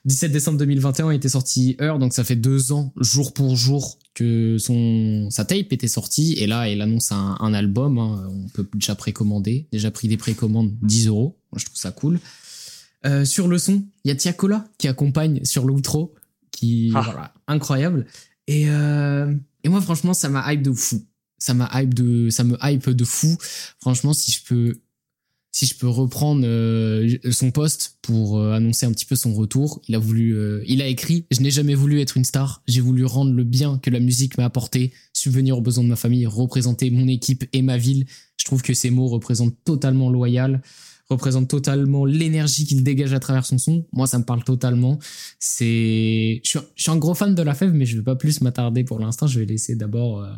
17 0.06 0.32
décembre 0.32 0.58
2021 0.58 1.11
était 1.11 1.28
sorti 1.28 1.76
Heure, 1.80 1.98
donc 1.98 2.14
ça 2.14 2.24
fait 2.24 2.36
deux 2.36 2.72
ans, 2.72 2.92
jour 2.98 3.34
pour 3.34 3.54
jour, 3.56 3.98
que 4.14 4.56
son 4.58 5.28
sa 5.30 5.44
tape 5.44 5.72
était 5.72 5.88
sortie. 5.88 6.34
Et 6.38 6.46
là, 6.46 6.68
elle 6.68 6.80
annonce 6.80 7.12
un, 7.12 7.36
un 7.40 7.52
album. 7.52 7.98
hein. 7.98 8.26
on 8.30 8.48
peut 8.48 8.66
déjà 8.74 8.94
précommander. 8.94 9.66
Déjà 9.72 9.90
pris 9.90 10.08
des 10.08 10.16
précommandes 10.16 10.72
10 10.82 11.08
euros. 11.08 11.36
Moi, 11.52 11.58
je 11.58 11.66
trouve 11.66 11.76
ça 11.76 11.90
cool. 11.90 12.18
Euh, 13.06 13.24
sur 13.24 13.48
le 13.48 13.58
son, 13.58 13.84
il 14.04 14.08
y 14.08 14.11
a 14.12 14.14
Tiakola 14.14 14.66
qui 14.78 14.86
accompagne 14.88 15.44
sur 15.44 15.64
l'outro, 15.66 16.14
qui 16.50 16.92
Ah. 16.94 17.00
voilà, 17.04 17.34
incroyable. 17.46 18.06
Et, 18.46 18.68
euh, 18.68 19.34
et 19.64 19.68
moi, 19.68 19.80
franchement, 19.80 20.12
ça 20.14 20.28
m'a 20.28 20.52
hype 20.52 20.62
de 20.62 20.72
fou. 20.72 21.04
Ça 21.38 21.54
m'a 21.54 21.70
hype 21.74 21.94
de, 21.94 22.28
ça 22.30 22.44
me 22.44 22.56
hype 22.62 22.90
de 22.90 23.04
fou. 23.04 23.36
Franchement, 23.80 24.12
si 24.12 24.30
je 24.32 24.44
peux, 24.44 24.78
si 25.53 25.66
je 25.66 25.74
peux 25.74 25.88
reprendre 25.88 26.42
euh, 26.44 27.16
son 27.32 27.51
poste 27.51 27.98
pour 28.03 28.38
euh, 28.38 28.53
annoncer 28.53 28.86
un 28.86 28.92
petit 28.92 29.05
peu 29.05 29.16
son 29.16 29.34
retour, 29.34 29.82
il 29.88 29.94
a 29.94 29.98
voulu, 29.98 30.36
euh, 30.36 30.62
il 30.66 30.80
a 30.80 30.86
écrit 30.86 31.26
"Je 31.30 31.40
n'ai 31.40 31.51
jamais 31.51 31.74
voulu 31.74 32.01
être 32.01 32.16
une 32.16 32.24
star. 32.24 32.62
J'ai 32.68 32.80
voulu 32.80 33.05
rendre 33.05 33.32
le 33.32 33.44
bien 33.44 33.78
que 33.78 33.90
la 33.90 34.01
musique 34.01 34.38
m'a 34.38 34.44
apporté, 34.44 34.92
subvenir 35.12 35.59
aux 35.59 35.61
besoins 35.61 35.84
de 35.84 35.88
ma 35.88 35.96
famille, 35.96 36.26
représenter 36.26 36.90
mon 36.90 37.09
équipe 37.09 37.44
et 37.53 37.62
ma 37.62 37.78
ville." 37.78 38.07
Je 38.36 38.44
trouve 38.44 38.62
que 38.62 38.74
ces 38.74 38.90
mots 38.90 39.09
représentent 39.09 39.57
totalement 39.64 40.09
loyal, 40.11 40.62
représentent 41.09 41.51
totalement 41.51 42.05
l'énergie 42.05 42.64
qu'il 42.64 42.82
dégage 42.84 43.12
à 43.12 43.20
travers 43.20 43.44
son 43.44 43.59
son. 43.59 43.84
Moi, 43.92 44.07
ça 44.07 44.18
me 44.18 44.24
parle 44.24 44.44
totalement. 44.44 44.98
C'est, 45.40 46.40
je 46.44 46.48
suis, 46.48 46.59
je 46.76 46.82
suis 46.82 46.90
un 46.90 46.96
gros 46.96 47.14
fan 47.14 47.34
de 47.34 47.42
la 47.42 47.55
fève, 47.55 47.72
mais 47.72 47.84
je 47.84 47.96
vais 47.96 48.05
pas 48.05 48.16
plus 48.16 48.40
m'attarder 48.40 48.84
pour 48.84 48.98
l'instant. 49.01 49.26
Je 49.26 49.40
vais 49.40 49.46
laisser 49.46 49.74
d'abord, 49.74 50.22
euh, 50.22 50.32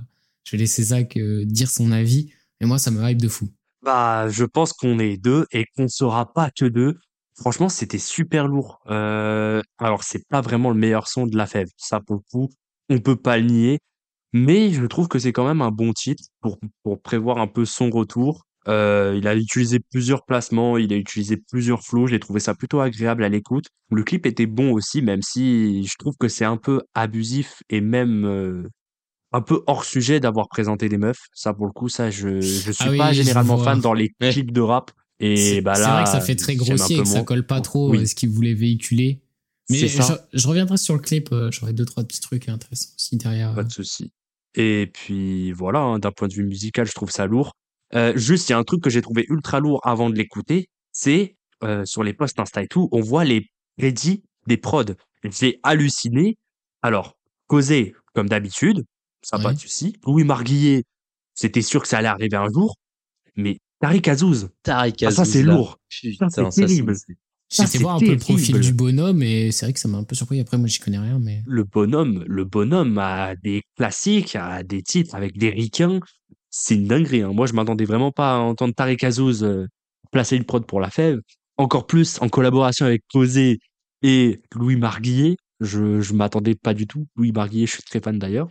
je 0.44 0.52
vais 0.52 0.58
laisser 0.58 0.82
Zach 0.82 1.16
euh, 1.16 1.44
dire 1.44 1.70
son 1.70 1.92
avis. 1.92 2.30
Et 2.60 2.64
moi, 2.64 2.78
ça 2.78 2.90
me 2.90 3.08
hype 3.08 3.20
de 3.20 3.28
fou. 3.28 3.48
Bah, 3.83 4.28
je 4.28 4.45
pense 4.45 4.72
qu'on 4.72 4.99
est 4.99 5.16
deux 5.16 5.47
et 5.53 5.66
qu'on 5.76 5.89
sera 5.89 6.33
pas 6.33 6.51
que 6.51 6.64
deux. 6.66 6.99
Franchement, 7.37 7.68
c'était 7.68 7.99
super 7.99 8.47
lourd. 8.47 8.80
Euh, 8.89 9.61
alors, 9.78 10.05
c'est 10.05 10.26
pas 10.28 10.41
vraiment 10.41 10.70
le 10.70 10.76
meilleur 10.76 11.09
son 11.09 11.26
de 11.26 11.37
la 11.37 11.47
fève. 11.47 11.68
Ça, 11.76 12.01
pour 12.01 12.16
le 12.16 12.22
coup, 12.30 12.51
on 12.89 13.01
peut 13.01 13.16
pas 13.16 13.39
le 13.39 13.45
nier. 13.47 13.78
Mais 14.33 14.70
je 14.72 14.85
trouve 14.87 15.09
que 15.09 15.18
c'est 15.18 15.33
quand 15.33 15.47
même 15.47 15.62
un 15.62 15.70
bon 15.70 15.93
titre 15.93 16.24
pour, 16.41 16.59
pour 16.85 17.03
prévoir 17.03 17.39
un 17.39 17.47
peu 17.49 17.64
son 17.64 17.91
retour. 17.91 18.45
Euh, 18.68 19.14
il 19.18 19.26
a 19.26 19.35
utilisé 19.35 19.80
plusieurs 19.80 20.24
placements, 20.24 20.78
il 20.78 20.93
a 20.93 20.97
utilisé 20.97 21.37
plusieurs 21.37 21.83
flows. 21.83 22.07
J'ai 22.07 22.20
trouvé 22.20 22.41
ça 22.41 22.55
plutôt 22.55 22.80
agréable 22.80 23.24
à 23.24 23.28
l'écoute. 23.28 23.66
Le 23.91 24.05
clip 24.05 24.26
était 24.26 24.47
bon 24.47 24.72
aussi, 24.72 25.03
même 25.03 25.22
si 25.22 25.85
je 25.87 25.97
trouve 25.99 26.14
que 26.18 26.28
c'est 26.28 26.45
un 26.45 26.57
peu 26.57 26.83
abusif 26.95 27.62
et 27.70 27.80
même 27.80 28.24
euh, 28.26 28.68
un 29.33 29.41
peu 29.41 29.62
hors 29.66 29.85
sujet 29.85 30.20
d'avoir 30.20 30.49
présenté 30.49 30.89
des 30.89 30.99
meufs. 30.99 31.28
Ça, 31.33 31.55
pour 31.55 31.66
le 31.66 31.72
coup, 31.72 31.89
ça, 31.89 32.11
je, 32.11 32.41
je 32.41 32.72
suis 32.72 32.85
Ah 32.87 32.91
oui, 32.91 32.99
pas 32.99 33.12
généralement 33.12 33.59
fan 33.59 33.80
dans 33.80 33.95
les 33.95 34.11
clips 34.20 34.53
de 34.53 34.61
rap. 34.61 34.91
Et 35.20 35.37
C'est 35.37 35.61
bah 35.61 35.74
c'est 35.74 35.83
là, 35.83 35.95
vrai 35.95 36.05
que 36.05 36.11
ça 36.11 36.20
fait 36.20 36.37
très 36.37 36.57
grossier 36.57 36.97
et 36.97 37.03
que 37.03 37.09
ça 37.09 37.22
colle 37.22 37.47
pas 37.47 37.61
trop 37.61 37.91
Oui. 37.91 38.03
à 38.03 38.07
ce 38.07 38.14
qu'il 38.14 38.30
voulait 38.30 38.55
véhiculer. 38.55 39.20
Mais 39.70 39.87
C'est 39.89 40.03
je, 40.33 40.49
reviendrai 40.49 40.76
sur 40.76 40.95
le 40.95 41.01
clip, 41.01 41.28
euh, 41.33 41.51
j'aurai 41.53 41.72
deux, 41.72 41.85
trois 41.85 42.03
petits 42.03 42.20
trucs 42.20 42.49
intéressants 42.49 42.91
aussi 42.99 43.16
derrière. 43.16 43.55
Pas 43.55 43.62
de 43.62 43.70
souci. 43.72 44.12
Et 44.55 44.91
puis 44.93 45.53
voilà, 45.53 45.78
hein, 45.78 45.99
d'un 45.99 46.11
point 46.11 46.28
de 46.28 46.35
vue 46.35 46.45
musical, 46.45 46.87
je 46.87 46.93
trouve 46.93 47.11
ça 47.11 47.26
lourd. 47.26 47.53
Euh, 47.95 48.12
juste, 48.16 48.49
il 48.49 48.53
y 48.53 48.55
a 48.55 48.59
un 48.59 48.64
truc 48.64 48.83
que 48.83 48.91
j'ai 48.91 49.01
trouvé 49.01 49.24
ultra 49.28 49.61
lourd 49.61 49.80
avant 49.85 50.11
de 50.11 50.16
l'écouter, 50.16 50.68
c'est 50.93 51.37
euh, 51.62 51.85
sur 51.85 52.03
les 52.03 52.12
posts 52.14 52.39
Insta 52.41 52.62
et 52.62 52.66
tout, 52.66 52.89
on 52.91 53.01
voit 53.01 53.24
les 53.24 53.49
crédits 53.78 54.24
des 54.47 54.57
prods. 54.57 54.85
J'ai 55.24 55.61
halluciné. 55.62 56.37
Alors, 56.83 57.16
causé 57.47 57.95
comme 58.14 58.28
d'habitude, 58.28 58.85
ça 59.22 59.38
pas 59.38 59.48
Ouais. 59.48 59.54
de 59.54 59.60
souci. 59.60 59.96
Louis 60.06 60.24
Marguillet, 60.24 60.84
c'était 61.34 61.62
sûr 61.62 61.82
que 61.82 61.88
ça 61.88 61.98
allait 61.98 62.08
arriver 62.08 62.36
un 62.36 62.48
jour, 62.52 62.76
mais 63.36 63.58
Tariq 63.80 64.08
Azouz, 64.10 64.48
Tariq 64.62 65.04
ah, 65.06 65.10
ça 65.10 65.22
Azouz, 65.22 65.32
c'est 65.32 65.42
là. 65.42 65.54
lourd. 65.54 65.78
Putain, 65.90 66.28
Ça, 66.30 66.50
c'est 66.50 66.60
terrible. 66.66 66.94
c'est- 66.96 67.12
été 67.62 67.66
c'est 67.66 67.78
voir 67.78 67.96
un 67.96 67.98
peu 67.98 68.06
le 68.12 68.16
profil 68.16 68.46
terrible. 68.46 68.64
du 68.64 68.72
bonhomme 68.72 69.22
et 69.22 69.50
c'est 69.52 69.66
vrai 69.66 69.72
que 69.74 69.78
ça 69.80 69.88
m'a 69.88 69.98
un 69.98 70.04
peu 70.04 70.14
surpris. 70.14 70.40
Après, 70.40 70.56
moi, 70.56 70.68
j'y 70.68 70.78
connais 70.78 70.98
rien, 70.98 71.18
mais. 71.18 71.42
le 71.46 71.64
bonhomme, 71.64 72.24
le 72.26 72.44
bonhomme 72.44 72.96
a 72.98 73.34
des 73.36 73.62
classiques, 73.76 74.36
a 74.36 74.62
des 74.62 74.82
titres 74.82 75.14
avec 75.14 75.36
des 75.36 75.50
ricains. 75.50 76.00
C'est 76.50 76.74
une 76.76 76.86
dinguerie. 76.86 77.22
Hein. 77.22 77.32
Moi, 77.34 77.46
je 77.46 77.52
m'attendais 77.54 77.84
vraiment 77.84 78.10
pas 78.12 78.36
à 78.36 78.38
entendre 78.38 78.74
Tarek 78.74 79.04
Azouz 79.04 79.42
euh, 79.44 79.66
placer 80.10 80.36
une 80.36 80.44
prod 80.44 80.66
pour 80.66 80.80
la 80.80 80.90
fève. 80.90 81.20
Encore 81.58 81.86
plus 81.86 82.20
en 82.22 82.28
collaboration 82.28 82.86
avec 82.86 83.02
Posé 83.12 83.58
et 84.02 84.40
Louis 84.54 84.76
Marguillet. 84.76 85.36
Je, 85.60 86.00
je 86.00 86.12
m'attendais 86.14 86.54
pas 86.54 86.72
du 86.74 86.86
tout. 86.86 87.06
Louis 87.16 87.32
Marguillet, 87.32 87.66
je 87.66 87.72
suis 87.72 87.82
très 87.82 88.00
fan 88.00 88.18
d'ailleurs. 88.18 88.48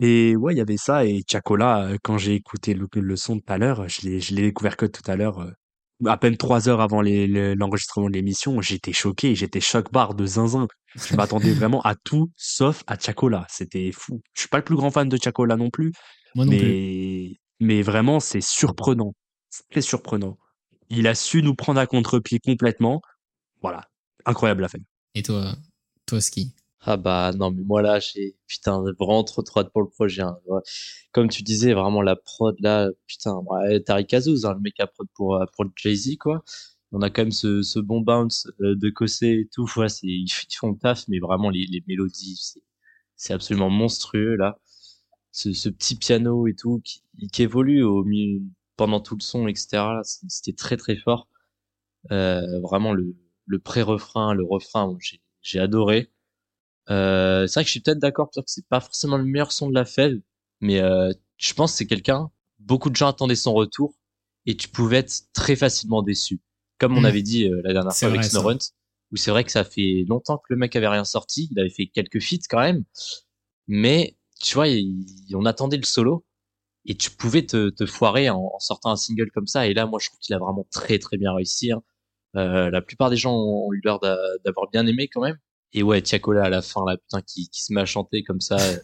Et 0.00 0.36
ouais, 0.36 0.54
il 0.54 0.58
y 0.58 0.60
avait 0.60 0.76
ça. 0.76 1.04
Et 1.06 1.22
Chacola, 1.30 1.86
euh, 1.86 1.96
quand 2.02 2.18
j'ai 2.18 2.34
écouté 2.34 2.74
le, 2.74 2.86
le 2.94 3.16
son 3.16 3.38
tout 3.38 3.44
à 3.52 3.58
l'heure, 3.58 3.88
je 3.88 4.02
l'ai, 4.02 4.20
je 4.20 4.34
l'ai 4.34 4.42
découvert 4.42 4.76
que 4.76 4.86
tout 4.86 5.02
à 5.10 5.16
l'heure, 5.16 5.40
euh, 5.40 5.50
à 6.06 6.16
peine 6.16 6.36
trois 6.36 6.68
heures 6.68 6.80
avant 6.80 7.00
les- 7.00 7.26
le- 7.26 7.54
l'enregistrement 7.54 8.08
de 8.08 8.14
l'émission, 8.14 8.60
j'étais 8.60 8.92
choqué, 8.92 9.34
j'étais 9.34 9.60
choc-barre 9.60 10.14
de 10.14 10.26
zinzin. 10.26 10.66
Je 10.96 11.14
m'attendais 11.16 11.52
vraiment 11.52 11.80
à 11.82 11.94
tout 11.94 12.30
sauf 12.36 12.82
à 12.86 12.98
Chacola. 12.98 13.46
C'était 13.48 13.92
fou. 13.92 14.20
Je 14.34 14.40
suis 14.40 14.48
pas 14.48 14.58
le 14.58 14.64
plus 14.64 14.76
grand 14.76 14.90
fan 14.90 15.08
de 15.08 15.16
Chacola 15.22 15.56
non 15.56 15.70
plus, 15.70 15.92
Moi 16.34 16.44
non 16.44 16.50
plus. 16.52 16.58
mais, 16.58 17.36
mais 17.60 17.82
vraiment, 17.82 18.20
c'est 18.20 18.40
surprenant. 18.42 19.14
C'est 19.50 19.68
très 19.70 19.80
surprenant. 19.82 20.36
Il 20.90 21.06
a 21.06 21.14
su 21.14 21.42
nous 21.42 21.54
prendre 21.54 21.80
à 21.80 21.86
contre-pied 21.86 22.38
complètement. 22.44 23.00
Voilà. 23.62 23.88
Incroyable 24.26 24.62
la 24.62 24.68
fête. 24.68 24.82
Et 25.14 25.22
toi, 25.22 25.54
toi, 26.06 26.20
ski? 26.20 26.54
Ah 26.86 26.96
bah 26.98 27.32
non 27.34 27.50
mais 27.50 27.62
moi 27.62 27.80
là 27.82 27.98
j'ai 28.00 28.36
putain 28.46 28.82
vraiment 28.98 29.24
trop 29.24 29.42
trop 29.42 29.60
hâte 29.60 29.72
pour 29.72 29.82
le 29.82 29.88
projet. 29.88 30.22
hein. 30.22 30.38
Comme 31.12 31.28
tu 31.28 31.42
disais 31.42 31.72
vraiment 31.72 32.02
la 32.02 32.16
prod 32.16 32.56
là 32.60 32.90
putain 33.06 33.36
ouais, 33.46 33.80
Tariq 33.82 34.14
Azouz 34.14 34.44
hein, 34.44 34.54
le 34.54 34.60
mec 34.60 34.78
à 34.80 34.86
prod 34.86 35.08
pour 35.14 35.36
euh, 35.36 35.44
pour 35.54 35.64
Jay 35.76 35.94
Z 35.94 36.16
quoi. 36.18 36.44
On 36.92 37.00
a 37.02 37.10
quand 37.10 37.22
même 37.22 37.32
ce, 37.32 37.62
ce 37.62 37.78
bon 37.80 38.00
bounce 38.02 38.46
euh, 38.60 38.76
de 38.76 38.88
Cossé 38.90 39.28
et 39.28 39.48
tout. 39.52 39.66
Ouais, 39.76 39.88
c'est 39.88 40.06
ils, 40.06 40.28
font 40.58 40.70
le 40.72 40.78
taf 40.78 41.08
mais 41.08 41.18
vraiment 41.20 41.50
les, 41.50 41.66
les 41.66 41.82
mélodies 41.88 42.40
c'est 43.16 43.32
absolument 43.32 43.70
monstrueux 43.70 44.36
là. 44.36 44.58
Ce, 45.32 45.52
ce 45.52 45.68
petit 45.68 45.96
piano 45.96 46.46
et 46.48 46.54
tout 46.54 46.80
qui, 46.84 47.02
qui 47.32 47.42
évolue 47.42 47.82
au 47.82 48.04
milieu 48.04 48.42
pendant 48.76 49.00
tout 49.00 49.16
le 49.16 49.22
son 49.22 49.48
etc. 49.48 49.82
C'était 50.28 50.52
très 50.56 50.76
très 50.76 50.96
fort. 50.96 51.28
Euh, 52.12 52.60
vraiment 52.60 52.92
le 52.92 53.16
le 53.46 53.58
pré-refrain, 53.58 54.34
le 54.34 54.44
refrain, 54.44 54.96
j'ai 55.00 55.20
j'ai 55.42 55.58
adoré. 55.60 56.10
Euh, 56.90 57.46
c'est 57.46 57.54
vrai 57.54 57.64
que 57.64 57.68
je 57.68 57.72
suis 57.72 57.80
peut-être 57.80 57.98
d'accord 57.98 58.26
pour 58.26 58.32
dire 58.34 58.44
que 58.44 58.50
c'est 58.50 58.66
pas 58.68 58.80
forcément 58.80 59.16
le 59.16 59.24
meilleur 59.24 59.52
son 59.52 59.68
de 59.68 59.74
la 59.74 59.84
fève, 59.84 60.18
mais 60.60 60.80
euh, 60.80 61.12
je 61.38 61.54
pense 61.54 61.72
que 61.72 61.78
c'est 61.78 61.86
quelqu'un. 61.86 62.30
Beaucoup 62.58 62.90
de 62.90 62.96
gens 62.96 63.08
attendaient 63.08 63.34
son 63.36 63.54
retour 63.54 63.94
et 64.46 64.56
tu 64.56 64.68
pouvais 64.68 64.98
être 64.98 65.22
très 65.32 65.56
facilement 65.56 66.02
déçu. 66.02 66.40
Comme 66.78 66.96
on 66.96 67.02
Mm. 67.02 67.06
avait 67.06 67.22
dit 67.22 67.46
euh, 67.48 67.60
la 67.64 67.72
dernière 67.72 67.92
fois 67.92 68.08
avec 68.08 68.20
vrai. 68.20 68.28
Snorunt, 68.28 68.58
où 69.12 69.16
c'est 69.16 69.30
vrai 69.30 69.44
que 69.44 69.50
ça 69.52 69.64
fait 69.64 70.04
longtemps 70.08 70.38
que 70.38 70.46
le 70.50 70.56
mec 70.56 70.74
avait 70.76 70.88
rien 70.88 71.04
sorti. 71.04 71.48
Il 71.52 71.58
avait 71.60 71.70
fait 71.70 71.86
quelques 71.86 72.20
feats 72.20 72.46
quand 72.50 72.60
même, 72.60 72.84
mais 73.66 74.16
tu 74.40 74.54
vois, 74.54 74.68
il- 74.68 75.34
on 75.34 75.44
attendait 75.46 75.76
le 75.76 75.84
solo 75.84 76.24
et 76.86 76.94
tu 76.96 77.10
pouvais 77.10 77.46
te, 77.46 77.70
te 77.70 77.86
foirer 77.86 78.28
en, 78.30 78.50
en 78.54 78.58
sortant 78.58 78.90
un 78.90 78.96
single 78.96 79.30
comme 79.32 79.46
ça. 79.46 79.66
Et 79.66 79.74
là, 79.74 79.86
moi, 79.86 79.98
je 80.02 80.08
trouve 80.08 80.20
qu'il 80.20 80.34
a 80.34 80.38
vraiment 80.38 80.66
très 80.70 80.98
très 80.98 81.16
bien 81.16 81.32
réussi. 81.32 81.72
hein. 81.72 81.82
Euh, 82.36 82.68
la 82.70 82.82
plupart 82.82 83.10
des 83.10 83.16
gens 83.16 83.34
ont 83.34 83.72
eu 83.72 83.80
l'air 83.84 84.00
d'a- 84.00 84.18
d'avoir 84.44 84.68
bien 84.70 84.86
aimé 84.86 85.08
quand 85.08 85.22
même. 85.22 85.38
Et 85.74 85.82
ouais, 85.82 86.00
Tiakola 86.02 86.44
à 86.44 86.48
la 86.50 86.62
fin, 86.62 86.80
là, 86.86 86.96
putain, 86.96 87.20
qui, 87.20 87.48
qui 87.50 87.62
se 87.62 87.72
met 87.72 87.80
à 87.80 87.84
chanter 87.84 88.22
comme 88.22 88.40
ça. 88.40 88.56
euh, 88.60 88.76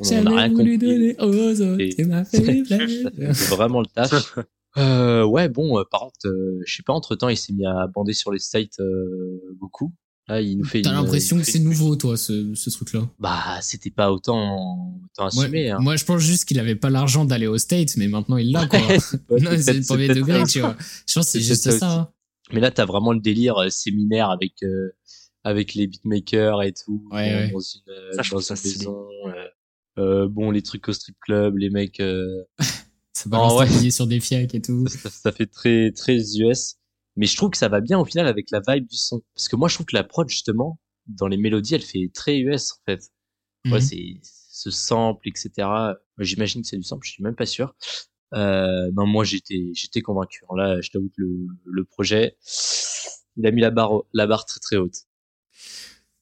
on 0.00 0.22
n'a 0.22 0.30
rien 0.30 0.48
voulu 0.48 0.78
compris. 0.78 0.78
donner 0.78 1.16
aux 1.20 1.60
autres, 1.60 1.80
Et- 1.80 1.90
c'est 1.96 2.04
ma 2.04 2.24
faiblesse. 2.24 3.02
C'est 3.32 3.48
vraiment 3.54 3.80
le 3.80 3.86
taf. 3.86 4.38
Euh, 4.76 5.24
ouais, 5.24 5.48
bon, 5.48 5.80
euh, 5.80 5.82
par 5.90 6.02
contre, 6.02 6.26
euh, 6.28 6.60
je 6.64 6.76
sais 6.76 6.84
pas, 6.84 6.92
entre 6.92 7.16
temps, 7.16 7.28
il 7.28 7.36
s'est 7.36 7.52
mis 7.52 7.66
à 7.66 7.88
bander 7.92 8.12
sur 8.12 8.30
les 8.30 8.38
states 8.38 8.78
euh, 8.78 9.40
beaucoup. 9.58 9.92
Là, 10.28 10.40
il 10.40 10.58
nous 10.58 10.64
fait 10.64 10.80
T'as 10.82 10.92
l'impression 10.92 11.38
que 11.38 11.42
c'est 11.42 11.58
nouveau, 11.58 11.96
toi, 11.96 12.16
ce, 12.16 12.54
ce 12.54 12.70
truc-là. 12.70 13.00
Bah, 13.18 13.58
c'était 13.62 13.90
pas 13.90 14.12
autant, 14.12 14.94
autant 15.12 15.26
assumé. 15.26 15.70
hein. 15.70 15.78
moi, 15.80 15.96
je 15.96 16.04
pense 16.04 16.22
juste 16.22 16.44
qu'il 16.44 16.60
avait 16.60 16.76
pas 16.76 16.88
l'argent 16.88 17.24
d'aller 17.24 17.48
aux 17.48 17.58
States, 17.58 17.96
mais 17.96 18.06
maintenant 18.06 18.36
il 18.36 18.52
l'a, 18.52 18.68
quoi. 18.68 18.78
Non, 19.40 19.50
c'est 19.60 19.72
le 19.72 19.84
premier 19.84 20.06
degré, 20.06 20.44
tu 20.44 20.60
vois. 20.60 20.76
Je 21.04 21.14
pense 21.14 21.24
que 21.26 21.32
c'est 21.32 21.40
juste 21.40 21.64
ça. 21.64 21.76
ça 21.76 21.92
hein. 21.92 22.08
Mais 22.52 22.60
là, 22.60 22.70
t'as 22.70 22.84
vraiment 22.84 23.12
le 23.12 23.18
délire 23.20 23.56
euh, 23.58 23.70
séminaire 23.70 24.30
avec 24.30 24.52
euh, 24.62 24.92
avec 25.44 25.74
les 25.74 25.86
beatmakers 25.86 26.62
et 26.62 26.72
tout 26.72 27.02
Ouais, 27.10 27.30
dans, 27.32 27.38
ouais. 27.38 27.50
dans 27.52 27.60
une 27.60 27.80
euh, 27.88 28.12
Ça, 28.12 28.22
dans 28.30 28.40
une 28.40 28.54
maison. 28.64 29.08
euh, 29.26 29.48
euh, 29.98 30.28
bon, 30.28 30.50
les 30.50 30.62
trucs 30.62 30.88
au 30.88 30.92
strip 30.92 31.16
club, 31.20 31.56
les 31.56 31.70
mecs, 31.70 32.00
euh, 32.00 32.44
Ça 33.12 33.28
balance 33.28 33.58
ouais. 33.60 33.68
des 33.68 33.78
billets 33.78 33.90
sur 33.90 34.06
des 34.06 34.20
fiacs 34.20 34.54
et 34.54 34.60
tout. 34.62 34.86
ça, 34.86 35.10
ça 35.10 35.32
fait 35.32 35.46
très 35.46 35.90
très 35.92 36.16
US. 36.38 36.76
Mais 37.16 37.26
je 37.26 37.36
trouve 37.36 37.50
que 37.50 37.56
ça 37.58 37.68
va 37.68 37.80
bien 37.80 37.98
au 37.98 38.04
final 38.04 38.26
avec 38.26 38.50
la 38.50 38.60
vibe 38.66 38.86
du 38.86 38.96
son. 38.96 39.20
Parce 39.34 39.48
que 39.48 39.56
moi, 39.56 39.68
je 39.68 39.74
trouve 39.74 39.86
que 39.86 39.96
la 39.96 40.04
prod 40.04 40.28
justement 40.28 40.78
dans 41.06 41.26
les 41.26 41.36
mélodies, 41.36 41.74
elle 41.74 41.82
fait 41.82 42.08
très 42.14 42.38
US 42.38 42.72
en 42.72 42.76
fait. 42.86 43.10
Ouais, 43.66 43.72
Mhm. 43.72 43.80
c'est 43.80 44.20
ce 44.22 44.70
sample, 44.70 45.28
etc. 45.28 45.68
J'imagine 46.18 46.62
que 46.62 46.68
c'est 46.68 46.76
du 46.76 46.82
sample, 46.82 47.04
je 47.06 47.12
suis 47.12 47.22
même 47.22 47.34
pas 47.34 47.46
sûr. 47.46 47.74
Euh, 48.32 48.90
non, 48.92 49.06
moi 49.06 49.24
j'étais 49.24 49.70
j'étais 49.74 50.02
convaincu. 50.02 50.44
Alors 50.48 50.56
Là, 50.56 50.80
je 50.80 50.90
t'avoue 50.90 51.08
que 51.08 51.14
le, 51.20 51.30
le 51.64 51.84
projet, 51.84 52.36
il 53.36 53.46
a 53.46 53.50
mis 53.50 53.60
la 53.60 53.70
barre 53.70 54.02
la 54.14 54.26
barre 54.26 54.44
très 54.46 54.60
très 54.60 54.76
haute. 54.76 54.94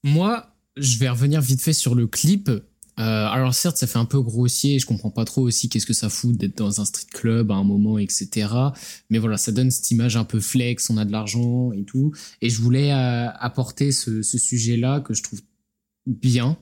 Moi, 0.05 0.55
je 0.77 0.99
vais 0.99 1.09
revenir 1.09 1.41
vite 1.41 1.61
fait 1.61 1.73
sur 1.73 1.95
le 1.95 2.07
clip. 2.07 2.49
Euh, 2.49 2.63
alors 2.99 3.55
certes, 3.55 3.77
ça 3.77 3.87
fait 3.87 3.99
un 3.99 4.05
peu 4.05 4.21
grossier, 4.21 4.81
je 4.81 4.87
comprends 4.87 5.11
pas 5.11 5.25
trop 5.25 5.43
aussi 5.43 5.69
qu'est-ce 5.69 5.87
que 5.87 5.93
ça 5.93 6.09
fout 6.09 6.37
d'être 6.37 6.59
dans 6.59 6.81
un 6.81 6.85
street 6.85 7.07
club 7.13 7.53
à 7.53 7.55
un 7.55 7.63
moment, 7.63 7.97
etc. 7.99 8.49
Mais 9.09 9.19
voilà, 9.19 9.37
ça 9.37 9.53
donne 9.53 9.71
cette 9.71 9.89
image 9.93 10.17
un 10.17 10.25
peu 10.25 10.41
flex, 10.41 10.91
on 10.91 10.97
a 10.97 11.05
de 11.05 11.13
l'argent 11.13 11.73
et 11.73 11.85
tout. 11.85 12.13
Et 12.43 12.51
je 12.51 12.61
voulais 12.61 12.93
euh, 12.93 13.29
apporter 13.39 13.93
ce, 13.93 14.23
ce 14.23 14.37
sujet-là 14.37 15.01
que 15.01 15.15
je 15.15 15.23
trouve 15.23 15.41
bien. 16.07 16.59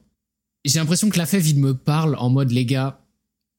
J'ai 0.66 0.78
l'impression 0.78 1.08
que 1.08 1.16
la 1.16 1.26
fève, 1.26 1.46
il 1.46 1.58
me 1.58 1.74
parle 1.74 2.16
en 2.16 2.28
mode 2.28 2.50
les 2.50 2.66
gars, 2.66 3.06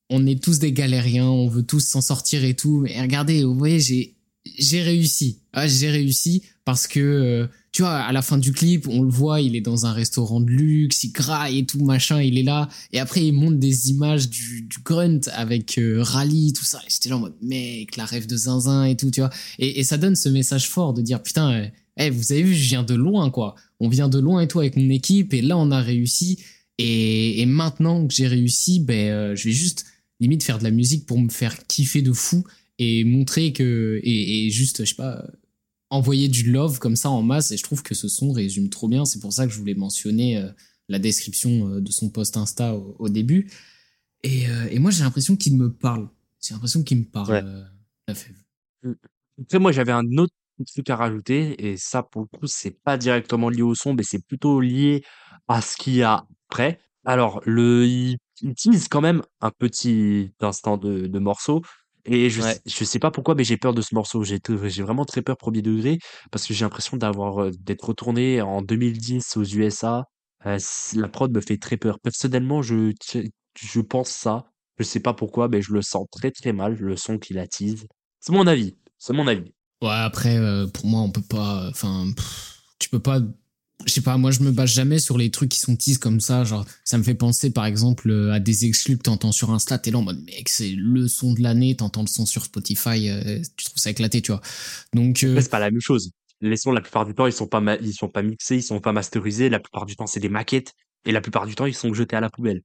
on 0.10 0.26
est 0.28 0.42
tous 0.42 0.60
des 0.60 0.72
galériens, 0.72 1.30
on 1.30 1.48
veut 1.48 1.64
tous 1.64 1.80
s'en 1.80 2.02
sortir 2.02 2.44
et 2.44 2.54
tout. 2.54 2.82
Mais 2.82 3.02
regardez, 3.02 3.44
vous 3.44 3.56
voyez, 3.56 3.80
j'ai 3.80 4.18
j'ai 4.58 4.82
réussi. 4.82 5.42
Ah, 5.54 5.68
j'ai 5.68 5.90
réussi 5.90 6.44
parce 6.64 6.88
que 6.88 7.00
euh, 7.00 7.48
tu 7.78 7.84
vois, 7.84 8.00
à 8.00 8.12
la 8.12 8.24
fin 8.24 8.40
du 8.40 8.54
clip, 8.54 8.88
on 8.88 9.04
le 9.04 9.12
voit, 9.12 9.40
il 9.40 9.56
est 9.56 9.62
dans 9.62 9.86
un 9.86 9.94
restaurant 9.94 10.42
de 10.42 10.50
luxe, 10.50 11.04
il 11.04 11.12
graille 11.12 11.60
et 11.60 11.66
tout, 11.68 11.86
machin, 11.86 12.20
il 12.20 12.40
est 12.40 12.44
là. 12.44 12.70
Et 12.92 12.98
après, 12.98 13.24
il 13.24 13.34
monte 13.34 13.60
des 13.60 13.92
images 13.92 14.32
du, 14.32 14.68
grunt 14.84 15.22
avec 15.32 15.78
euh, 15.78 16.02
Rally, 16.02 16.54
tout 16.54 16.66
ça. 16.66 16.80
Et 16.80 16.90
j'étais 16.90 17.10
là 17.10 17.18
en 17.18 17.20
mode, 17.20 17.36
mec, 17.44 17.96
la 17.96 18.06
rêve 18.06 18.26
de 18.26 18.36
zinzin 18.36 18.86
et 18.86 18.98
tout, 18.98 19.12
tu 19.12 19.20
vois. 19.20 19.30
Et, 19.60 19.84
ça 19.84 20.00
donne 20.00 20.16
ce 20.16 20.28
message 20.28 20.68
fort 20.68 20.96
de 20.96 21.04
dire, 21.04 21.22
putain, 21.22 21.66
eh, 21.66 21.72
eh, 21.98 22.10
vous 22.10 22.32
avez 22.32 22.42
vu, 22.42 22.56
je 22.56 22.68
viens 22.68 22.82
de 22.82 22.96
loin, 22.96 23.30
quoi. 23.30 23.54
On 23.80 23.90
vient 23.90 24.10
de 24.10 24.18
loin 24.18 24.42
et 24.42 24.48
tout 24.48 24.60
avec 24.60 24.76
mon 24.76 24.90
équipe, 24.90 25.36
et 25.36 25.44
là, 25.44 25.56
on 25.56 25.70
a 25.70 25.80
réussi. 25.80 26.40
Et, 26.80 27.42
et 27.42 27.46
maintenant 27.46 28.08
que 28.08 28.14
j'ai 28.16 28.26
réussi, 28.26 28.80
ben, 28.80 29.12
euh, 29.12 29.36
je 29.36 29.44
vais 29.44 29.54
juste 29.54 29.86
limite 30.20 30.42
faire 30.42 30.58
de 30.58 30.64
la 30.64 30.72
musique 30.72 31.06
pour 31.06 31.20
me 31.20 31.30
faire 31.30 31.68
kiffer 31.68 32.02
de 32.02 32.12
fou 32.12 32.44
et 32.80 33.04
montrer 33.04 33.54
que 33.54 34.00
et, 34.04 34.48
et 34.48 34.50
juste 34.50 34.84
je 34.84 34.90
sais 34.90 34.96
pas 34.96 35.24
envoyer 35.90 36.28
du 36.28 36.52
love 36.52 36.80
comme 36.80 36.96
ça 36.96 37.10
en 37.10 37.22
masse 37.22 37.52
et 37.52 37.58
je 37.58 37.64
trouve 37.64 37.84
que 37.84 37.96
ce 37.96 38.08
son 38.08 38.32
résume 38.32 38.70
trop 38.70 38.88
bien. 38.88 39.06
C'est 39.06 39.20
pour 39.20 39.34
ça 39.34 39.48
que 39.48 39.54
je 39.54 39.60
voulais 39.60 39.76
mentionner 39.76 40.38
euh, 40.38 40.50
la 40.90 41.00
description 41.00 41.70
euh, 41.70 41.82
de 41.82 41.92
son 41.92 42.10
post 42.10 42.38
Insta 42.38 42.74
au, 42.76 42.96
au 43.00 43.10
début. 43.10 43.52
Et, 44.24 44.50
euh, 44.50 44.68
et 44.72 44.80
moi 44.80 44.92
j'ai 44.92 45.04
l'impression 45.04 45.36
qu'il 45.38 45.58
me 45.58 45.74
parle. 45.74 46.10
J'ai 46.42 46.54
l'impression 46.54 46.84
qu'il 46.84 47.00
me 47.00 47.06
parle 47.06 47.34
Ouais. 47.34 47.44
la 48.08 48.16
fève. 48.16 48.36
Après, 49.42 49.60
moi, 49.60 49.72
j'avais 49.72 49.92
un 49.92 50.18
autre 50.18 50.34
truc 50.74 50.90
à 50.90 50.96
rajouter, 50.96 51.68
et 51.68 51.78
ça, 51.78 52.04
pour 52.04 52.22
le 52.32 52.40
coup, 52.40 52.48
c'est 52.48 52.72
pas 52.72 52.98
directement 52.98 53.50
lié 53.50 53.62
au 53.62 53.76
son, 53.76 53.94
mais 53.94 54.04
c'est 54.04 54.24
plutôt 54.26 54.60
lié 54.62 55.04
à 55.48 55.62
ce 55.62 55.78
qu'il 55.78 55.96
y 55.96 56.04
a 56.04 56.26
après. 56.50 56.80
Alors, 57.06 57.42
le, 57.46 57.86
il 57.86 58.18
il 58.44 58.52
utilise 58.52 58.88
quand 58.88 59.02
même 59.02 59.24
un 59.42 59.50
petit 59.50 60.32
instant 60.42 60.78
de, 60.78 61.08
de 61.08 61.20
morceau, 61.20 61.64
et 62.08 62.30
je, 62.30 62.42
Ouais. 62.42 62.58
je 62.66 62.84
sais 62.84 63.00
pas 63.00 63.12
pourquoi, 63.12 63.36
mais 63.36 63.44
j'ai 63.44 63.58
peur 63.58 63.74
de 63.74 63.82
ce 63.82 63.94
morceau. 63.96 64.24
J'ai, 64.24 64.40
j'ai 64.66 64.84
vraiment 64.84 65.06
très 65.06 65.22
peur 65.22 65.38
premier 65.38 65.62
degré, 65.62 66.00
parce 66.32 66.46
que 66.46 66.54
j'ai 66.54 66.66
l'impression 66.66 66.98
d'avoir, 66.98 67.52
d'être 67.60 67.86
retourné 67.90 68.42
en 68.42 68.62
2010 68.62 69.38
aux 69.38 69.44
USA. 69.44 70.06
Euh, 70.46 70.58
la 70.96 71.08
prod 71.10 71.32
me 71.34 71.42
fait 71.42 71.58
très 71.58 71.78
peur. 71.78 72.00
Personnellement, 72.00 72.62
je, 72.62 72.94
je 73.60 73.82
pense 73.82 74.10
ça. 74.10 74.46
Je 74.80 74.84
sais 74.84 75.00
pas 75.00 75.14
pourquoi, 75.14 75.48
mais 75.50 75.62
je 75.62 75.74
le 75.74 75.82
sens 75.82 76.06
très 76.12 76.32
très 76.32 76.54
mal, 76.54 76.76
le 76.76 76.96
son 76.96 77.18
qu'il 77.18 77.40
attise. 77.40 77.88
C'est 78.20 78.32
mon 78.32 78.46
avis. 78.48 78.76
C'est 79.00 79.14
mon 79.14 79.28
avis. 79.28 79.54
ouais 79.82 79.90
après 79.92 80.38
euh, 80.38 80.66
pour 80.68 80.86
moi 80.88 81.02
on 81.02 81.12
peut 81.12 81.22
pas 81.30 81.68
enfin 81.70 82.06
tu 82.80 82.90
peux 82.90 83.00
pas 83.00 83.20
je 83.86 83.92
sais 83.94 84.02
pas 84.02 84.18
moi 84.18 84.32
je 84.32 84.42
me 84.42 84.52
base 84.52 84.72
jamais 84.72 85.00
sur 85.00 85.18
les 85.18 85.30
trucs 85.30 85.50
qui 85.50 85.60
sont 85.60 85.76
tease 85.76 85.98
comme 85.98 86.20
ça 86.20 86.44
genre 86.44 86.66
ça 86.84 86.98
me 86.98 87.04
fait 87.04 87.14
penser 87.14 87.52
par 87.52 87.66
exemple 87.66 88.10
euh, 88.10 88.34
à 88.34 88.40
des 88.40 88.66
exclus 88.66 88.98
que 88.98 89.04
t'entends 89.04 89.32
sur 89.32 89.52
Insta 89.52 89.78
t'es 89.78 89.92
là 89.92 90.00
en 90.00 90.02
mode 90.02 90.20
mec 90.26 90.50
c'est 90.50 90.72
le 90.76 91.08
son 91.08 91.34
de 91.34 91.42
l'année 91.42 91.76
t'entends 91.76 92.02
le 92.02 92.08
son 92.08 92.26
sur 92.26 92.44
Spotify 92.44 93.10
euh, 93.10 93.40
tu 93.56 93.66
trouves 93.66 93.78
ça 93.78 93.92
éclaté 93.92 94.22
tu 94.22 94.32
vois 94.32 94.42
donc 94.94 95.24
euh, 95.24 95.40
c'est 95.42 95.50
pas 95.52 95.60
la 95.60 95.72
même 95.72 95.82
chose. 95.82 96.12
Les 96.42 96.58
sons, 96.58 96.72
la 96.72 96.82
plupart 96.82 97.06
du 97.06 97.16
temps, 97.16 97.26
ils 97.26 97.34
sont 97.34 97.48
pas, 97.48 97.62
ils 97.82 97.94
sont 97.94 98.10
pas 98.10 98.22
mixés, 98.22 98.58
ils 98.58 98.64
sont 98.64 98.80
pas 98.80 98.92
masterisés. 98.92 99.50
La 99.50 99.60
plupart 99.60 99.86
du 99.86 99.96
temps, 99.96 100.06
c'est 100.06 100.20
des 100.20 100.30
maquettes. 100.30 100.74
Et 101.06 101.12
la 101.12 101.22
plupart 101.22 101.48
du 101.48 101.56
temps, 101.56 101.66
ils 101.66 101.74
sont 101.74 101.94
jetés 101.94 102.16
à 102.16 102.22
la 102.22 102.30
poubelle. 102.30 102.62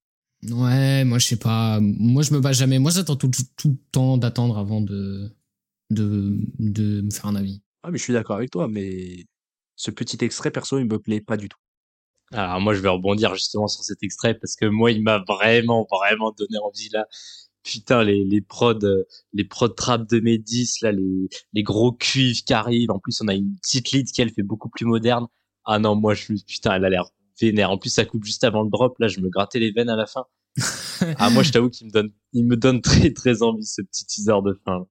Ouais, 0.50 1.04
moi 1.04 1.18
je 1.18 1.26
sais 1.26 1.36
pas. 1.36 1.78
Moi 1.80 2.22
je 2.22 2.34
me 2.34 2.40
bats 2.40 2.52
jamais. 2.52 2.78
Moi 2.78 2.90
j'attends 2.90 3.16
tout, 3.16 3.28
tout, 3.28 3.44
tout 3.56 3.68
le 3.68 3.76
temps 3.92 4.18
d'attendre 4.18 4.58
avant 4.58 4.80
de, 4.80 5.30
de, 5.90 6.36
de 6.58 7.00
me 7.02 7.10
faire 7.10 7.26
un 7.26 7.36
avis. 7.36 7.62
Ah, 7.84 7.90
mais 7.90 7.98
je 7.98 8.02
suis 8.02 8.12
d'accord 8.12 8.36
avec 8.36 8.50
toi, 8.50 8.68
mais 8.68 9.24
ce 9.76 9.90
petit 9.90 10.24
extrait, 10.24 10.50
perso, 10.50 10.78
il 10.78 10.86
me 10.86 10.98
plaît 10.98 11.20
pas 11.20 11.36
du 11.36 11.48
tout. 11.48 11.58
Alors 12.32 12.60
moi 12.60 12.72
je 12.74 12.80
vais 12.80 12.88
rebondir 12.88 13.34
justement 13.34 13.68
sur 13.68 13.84
cet 13.84 14.02
extrait 14.02 14.34
parce 14.34 14.56
que 14.56 14.64
moi 14.64 14.90
il 14.90 15.02
m'a 15.02 15.18
vraiment 15.18 15.86
vraiment 15.90 16.32
donné 16.32 16.58
envie 16.58 16.88
là. 16.90 17.06
Putain 17.62 18.02
les 18.02 18.24
les 18.24 18.40
prods 18.40 18.84
euh, 18.84 19.04
les 19.34 19.44
prods 19.44 19.68
trap 19.68 20.08
de 20.08 20.18
mes 20.20 20.38
10 20.38 20.80
là 20.80 20.92
les 20.92 21.28
les 21.52 21.62
gros 21.62 21.92
cuivres 21.92 22.40
qui 22.44 22.52
arrivent 22.54 22.90
en 22.90 22.98
plus 22.98 23.20
on 23.20 23.28
a 23.28 23.34
une 23.34 23.54
petite 23.58 23.92
lead 23.92 24.10
qui 24.10 24.22
elle 24.22 24.30
fait 24.30 24.42
beaucoup 24.42 24.70
plus 24.70 24.86
moderne. 24.86 25.26
Ah 25.64 25.78
non 25.78 25.94
moi 25.94 26.14
je 26.14 26.22
suis 26.22 26.44
putain 26.46 26.74
elle 26.74 26.84
a 26.86 26.90
l'air 26.90 27.04
vénère. 27.40 27.70
En 27.70 27.78
plus 27.78 27.90
ça 27.90 28.04
coupe 28.06 28.24
juste 28.24 28.44
avant 28.44 28.62
le 28.62 28.70
drop 28.70 28.98
là 28.98 29.08
je 29.08 29.20
me 29.20 29.28
grattais 29.28 29.58
les 29.58 29.70
veines 29.70 29.90
à 29.90 29.96
la 29.96 30.06
fin. 30.06 30.24
ah 31.18 31.28
moi 31.30 31.42
je 31.42 31.52
t'avoue 31.52 31.68
qu'il 31.68 31.86
me 31.88 31.92
donne 31.92 32.10
il 32.32 32.46
me 32.46 32.56
donne 32.56 32.80
très 32.80 33.12
très 33.12 33.42
envie 33.42 33.66
ce 33.66 33.82
petit 33.82 34.06
teaser 34.06 34.40
de 34.44 34.58
fin. 34.64 34.86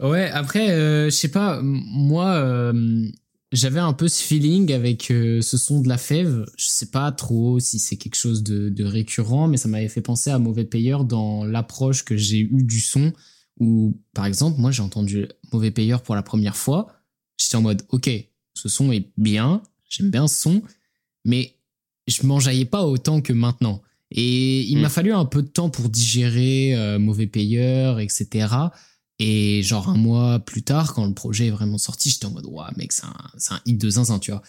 Ouais, 0.00 0.30
après, 0.30 0.70
euh, 0.70 1.06
je 1.06 1.10
sais 1.10 1.30
pas, 1.30 1.58
moi 1.60 2.36
euh, 2.36 3.10
j'avais 3.52 3.80
un 3.80 3.92
peu 3.92 4.08
ce 4.08 4.22
feeling 4.22 4.72
avec 4.72 5.10
euh, 5.10 5.40
ce 5.40 5.56
son 5.56 5.80
de 5.80 5.88
la 5.88 5.98
fève. 5.98 6.44
Je 6.56 6.66
sais 6.66 6.90
pas 6.90 7.10
trop 7.12 7.58
si 7.60 7.78
c'est 7.78 7.96
quelque 7.96 8.16
chose 8.16 8.42
de, 8.42 8.68
de 8.68 8.84
récurrent, 8.84 9.48
mais 9.48 9.56
ça 9.56 9.68
m'avait 9.68 9.88
fait 9.88 10.02
penser 10.02 10.30
à 10.30 10.38
Mauvais 10.38 10.64
Payeur 10.64 11.04
dans 11.04 11.44
l'approche 11.44 12.04
que 12.04 12.16
j'ai 12.16 12.40
eue 12.40 12.62
du 12.62 12.80
son. 12.80 13.12
Où, 13.60 14.00
par 14.14 14.26
exemple, 14.26 14.60
moi 14.60 14.70
j'ai 14.70 14.82
entendu 14.82 15.28
Mauvais 15.52 15.70
Payeur 15.70 16.02
pour 16.02 16.14
la 16.14 16.22
première 16.22 16.56
fois. 16.56 16.88
J'étais 17.38 17.56
en 17.56 17.62
mode, 17.62 17.82
ok, 17.88 18.10
ce 18.54 18.68
son 18.68 18.92
est 18.92 19.10
bien, 19.16 19.62
j'aime 19.88 20.10
bien 20.10 20.28
ce 20.28 20.42
son, 20.42 20.62
mais 21.24 21.54
je 22.06 22.26
m'enjaillais 22.26 22.64
pas 22.64 22.84
autant 22.84 23.20
que 23.20 23.32
maintenant. 23.32 23.82
Et 24.10 24.62
il 24.62 24.78
m'a 24.78 24.88
fallu 24.88 25.12
un 25.12 25.26
peu 25.26 25.42
de 25.42 25.48
temps 25.48 25.70
pour 25.70 25.88
digérer 25.88 26.74
euh, 26.74 26.98
Mauvais 26.98 27.26
Payeur, 27.26 28.00
etc. 28.00 28.48
Et 29.18 29.62
genre 29.62 29.88
un 29.88 29.96
mois 29.96 30.38
plus 30.38 30.62
tard, 30.62 30.94
quand 30.94 31.06
le 31.06 31.14
projet 31.14 31.48
est 31.48 31.50
vraiment 31.50 31.78
sorti, 31.78 32.10
j'étais 32.10 32.26
en 32.26 32.30
mode, 32.30 32.46
ouais, 32.46 32.64
mec, 32.76 32.92
c'est 32.92 33.04
un, 33.04 33.16
c'est 33.36 33.52
un 33.52 33.60
hit 33.66 33.78
de 33.78 33.90
zinzin, 33.90 34.18
tu 34.18 34.30
vois. 34.30 34.42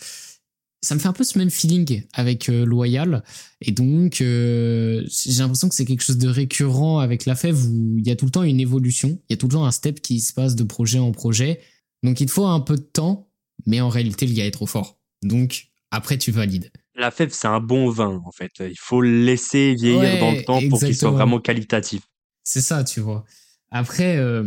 Ça 0.81 0.95
me 0.95 0.99
fait 0.99 1.07
un 1.07 1.13
peu 1.13 1.25
ce 1.25 1.37
même 1.37 1.49
feeling 1.49 2.03
avec 2.13 2.47
euh, 2.47 2.65
Loyal. 2.65 3.23
Et 3.59 3.71
donc, 3.71 4.21
euh, 4.21 5.03
j'ai 5.09 5.41
l'impression 5.41 5.67
que 5.67 5.75
c'est 5.75 5.85
quelque 5.85 6.03
chose 6.03 6.17
de 6.17 6.29
récurrent 6.29 6.99
avec 6.99 7.25
la 7.25 7.35
fève 7.35 7.57
où 7.65 7.97
il 7.97 8.07
y 8.07 8.11
a 8.11 8.15
tout 8.15 8.25
le 8.25 8.31
temps 8.31 8.43
une 8.43 8.61
évolution. 8.61 9.19
Il 9.27 9.33
y 9.33 9.33
a 9.33 9.37
tout 9.37 9.47
le 9.47 9.53
temps 9.53 9.65
un 9.65 9.71
step 9.71 10.01
qui 10.01 10.21
se 10.21 10.31
passe 10.33 10.55
de 10.55 10.63
projet 10.63 10.99
en 10.99 11.11
projet. 11.11 11.59
Donc, 12.03 12.21
il 12.21 12.27
te 12.27 12.31
faut 12.31 12.45
un 12.45 12.61
peu 12.61 12.75
de 12.77 12.81
temps, 12.81 13.29
mais 13.65 13.81
en 13.81 13.89
réalité, 13.89 14.25
le 14.25 14.33
gars 14.33 14.45
est 14.45 14.51
trop 14.51 14.67
fort. 14.67 14.97
Donc, 15.21 15.67
après, 15.91 16.17
tu 16.17 16.31
valides. 16.31 16.71
La 16.95 17.11
fève, 17.11 17.31
c'est 17.33 17.47
un 17.47 17.59
bon 17.59 17.89
vin, 17.89 18.21
en 18.25 18.31
fait. 18.31 18.51
Il 18.59 18.79
faut 18.79 19.01
le 19.01 19.25
laisser 19.25 19.73
vieillir 19.73 19.99
Ouais, 19.99 20.19
dans 20.19 20.31
le 20.31 20.43
temps 20.43 20.61
pour 20.69 20.79
qu'il 20.79 20.95
soit 20.95 21.11
vraiment 21.11 21.39
qualitatif. 21.39 22.03
C'est 22.43 22.61
ça, 22.61 22.85
tu 22.85 23.01
vois. 23.01 23.25
Après, 23.71 24.17
euh, 24.17 24.43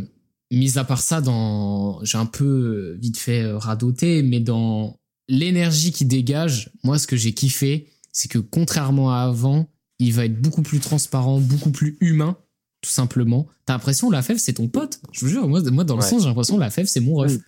mis 0.50 0.78
à 0.78 0.84
part 0.84 1.00
ça, 1.00 1.20
dans, 1.20 2.04
j'ai 2.04 2.18
un 2.18 2.26
peu 2.26 2.44
euh, 2.44 2.98
vite 3.00 3.18
fait 3.18 3.42
euh, 3.42 3.58
radoter, 3.58 4.22
mais 4.22 4.40
dans 4.40 4.98
l'énergie 5.28 5.92
qui 5.92 6.04
dégage, 6.04 6.70
moi, 6.84 6.98
ce 6.98 7.06
que 7.06 7.16
j'ai 7.16 7.32
kiffé, 7.32 7.88
c'est 8.12 8.28
que 8.28 8.38
contrairement 8.38 9.12
à 9.12 9.22
avant, 9.22 9.68
il 9.98 10.12
va 10.12 10.24
être 10.26 10.40
beaucoup 10.40 10.62
plus 10.62 10.80
transparent, 10.80 11.40
beaucoup 11.40 11.70
plus 11.70 11.96
humain, 12.00 12.36
tout 12.82 12.90
simplement. 12.90 13.46
T'as 13.64 13.74
l'impression 13.74 14.10
la 14.10 14.22
fève, 14.22 14.38
c'est 14.38 14.54
ton 14.54 14.68
pote. 14.68 15.00
Je 15.12 15.20
vous 15.20 15.28
jure, 15.28 15.46
moi, 15.48 15.60
moi 15.70 15.84
dans 15.84 15.96
le 15.96 16.02
Ouais. 16.02 16.08
sens, 16.08 16.22
j'ai 16.22 16.28
l'impression 16.28 16.58
la 16.58 16.70
fève, 16.70 16.86
c'est 16.86 17.00
mon 17.00 17.14
ref. 17.14 17.38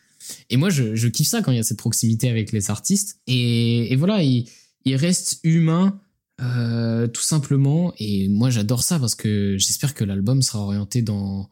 Et 0.48 0.56
moi, 0.56 0.70
je, 0.70 0.94
je 0.94 1.08
kiffe 1.08 1.28
ça 1.28 1.42
quand 1.42 1.50
il 1.52 1.56
y 1.56 1.60
a 1.60 1.64
cette 1.64 1.78
proximité 1.78 2.30
avec 2.30 2.52
les 2.52 2.70
artistes. 2.70 3.18
Et, 3.26 3.92
et 3.92 3.96
voilà, 3.96 4.22
il, 4.22 4.48
il 4.86 4.94
reste 4.96 5.40
humain, 5.42 6.00
euh, 6.40 7.08
tout 7.08 7.20
simplement. 7.22 7.92
Et 7.98 8.28
moi, 8.28 8.48
j'adore 8.48 8.82
ça 8.84 8.98
parce 8.98 9.14
que 9.16 9.56
j'espère 9.58 9.92
que 9.92 10.04
l'album 10.04 10.40
sera 10.40 10.60
orienté 10.60 11.02
dans, 11.02 11.50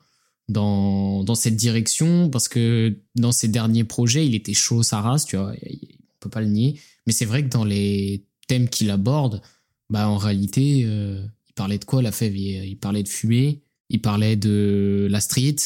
dans, 0.48 1.24
dans 1.24 1.34
cette 1.34 1.56
direction. 1.56 2.30
Parce 2.30 2.48
que 2.48 2.96
dans 3.14 3.32
ses 3.32 3.48
derniers 3.48 3.84
projets, 3.84 4.26
il 4.26 4.34
était 4.34 4.54
chaud 4.54 4.82
sa 4.82 5.00
race, 5.00 5.24
tu 5.24 5.36
vois. 5.36 5.52
On 5.52 6.18
peut 6.20 6.30
pas 6.30 6.40
le 6.40 6.48
nier. 6.48 6.80
Mais 7.06 7.12
c'est 7.12 7.24
vrai 7.24 7.42
que 7.42 7.48
dans 7.48 7.64
les 7.64 8.24
thèmes 8.48 8.68
qu'il 8.68 8.90
aborde, 8.90 9.42
bah, 9.90 10.08
en 10.08 10.16
réalité, 10.16 10.84
euh, 10.86 11.24
il 11.48 11.52
parlait 11.52 11.78
de 11.78 11.84
quoi, 11.84 12.02
la 12.02 12.12
fève? 12.12 12.36
Il, 12.36 12.78
parlait 12.78 13.02
de 13.02 13.08
fumer, 13.08 13.60
il 13.90 14.00
parlait 14.00 14.36
de 14.36 15.06
la 15.10 15.20
street, 15.20 15.56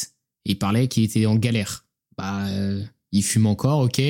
et 0.45 0.51
il 0.51 0.57
parlait 0.57 0.87
qu'il 0.87 1.03
était 1.03 1.25
en 1.25 1.35
galère. 1.35 1.85
Bah, 2.17 2.47
euh, 2.47 2.83
il 3.11 3.23
fume 3.23 3.45
encore, 3.45 3.81
ok. 3.81 4.01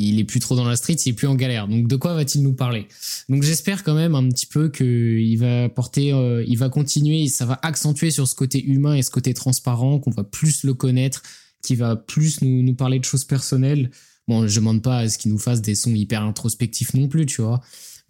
Il 0.00 0.20
est 0.20 0.24
plus 0.24 0.38
trop 0.38 0.54
dans 0.54 0.64
la 0.64 0.76
street, 0.76 0.94
il 0.94 1.10
est 1.10 1.12
plus 1.12 1.26
en 1.26 1.34
galère. 1.34 1.66
Donc 1.66 1.88
de 1.88 1.96
quoi 1.96 2.14
va-t-il 2.14 2.42
nous 2.42 2.52
parler? 2.52 2.86
Donc 3.28 3.42
j'espère 3.42 3.82
quand 3.82 3.94
même 3.94 4.14
un 4.14 4.28
petit 4.28 4.46
peu 4.46 4.68
que 4.68 4.84
il 4.84 5.36
va 5.36 5.68
porter, 5.68 6.12
euh, 6.12 6.44
il 6.46 6.56
va 6.56 6.68
continuer, 6.68 7.26
ça 7.26 7.44
va 7.46 7.58
accentuer 7.62 8.12
sur 8.12 8.28
ce 8.28 8.36
côté 8.36 8.64
humain 8.64 8.94
et 8.94 9.02
ce 9.02 9.10
côté 9.10 9.34
transparent, 9.34 9.98
qu'on 9.98 10.12
va 10.12 10.22
plus 10.22 10.62
le 10.62 10.74
connaître, 10.74 11.22
qui 11.62 11.74
va 11.74 11.96
plus 11.96 12.42
nous, 12.42 12.62
nous 12.62 12.74
parler 12.74 13.00
de 13.00 13.04
choses 13.04 13.24
personnelles. 13.24 13.90
Bon, 14.28 14.46
je 14.46 14.60
demande 14.60 14.82
pas 14.82 14.98
à 14.98 15.08
ce 15.08 15.18
qu'il 15.18 15.32
nous 15.32 15.38
fasse 15.38 15.62
des 15.62 15.74
sons 15.74 15.94
hyper 15.94 16.22
introspectifs 16.22 16.94
non 16.94 17.08
plus, 17.08 17.26
tu 17.26 17.42
vois. 17.42 17.60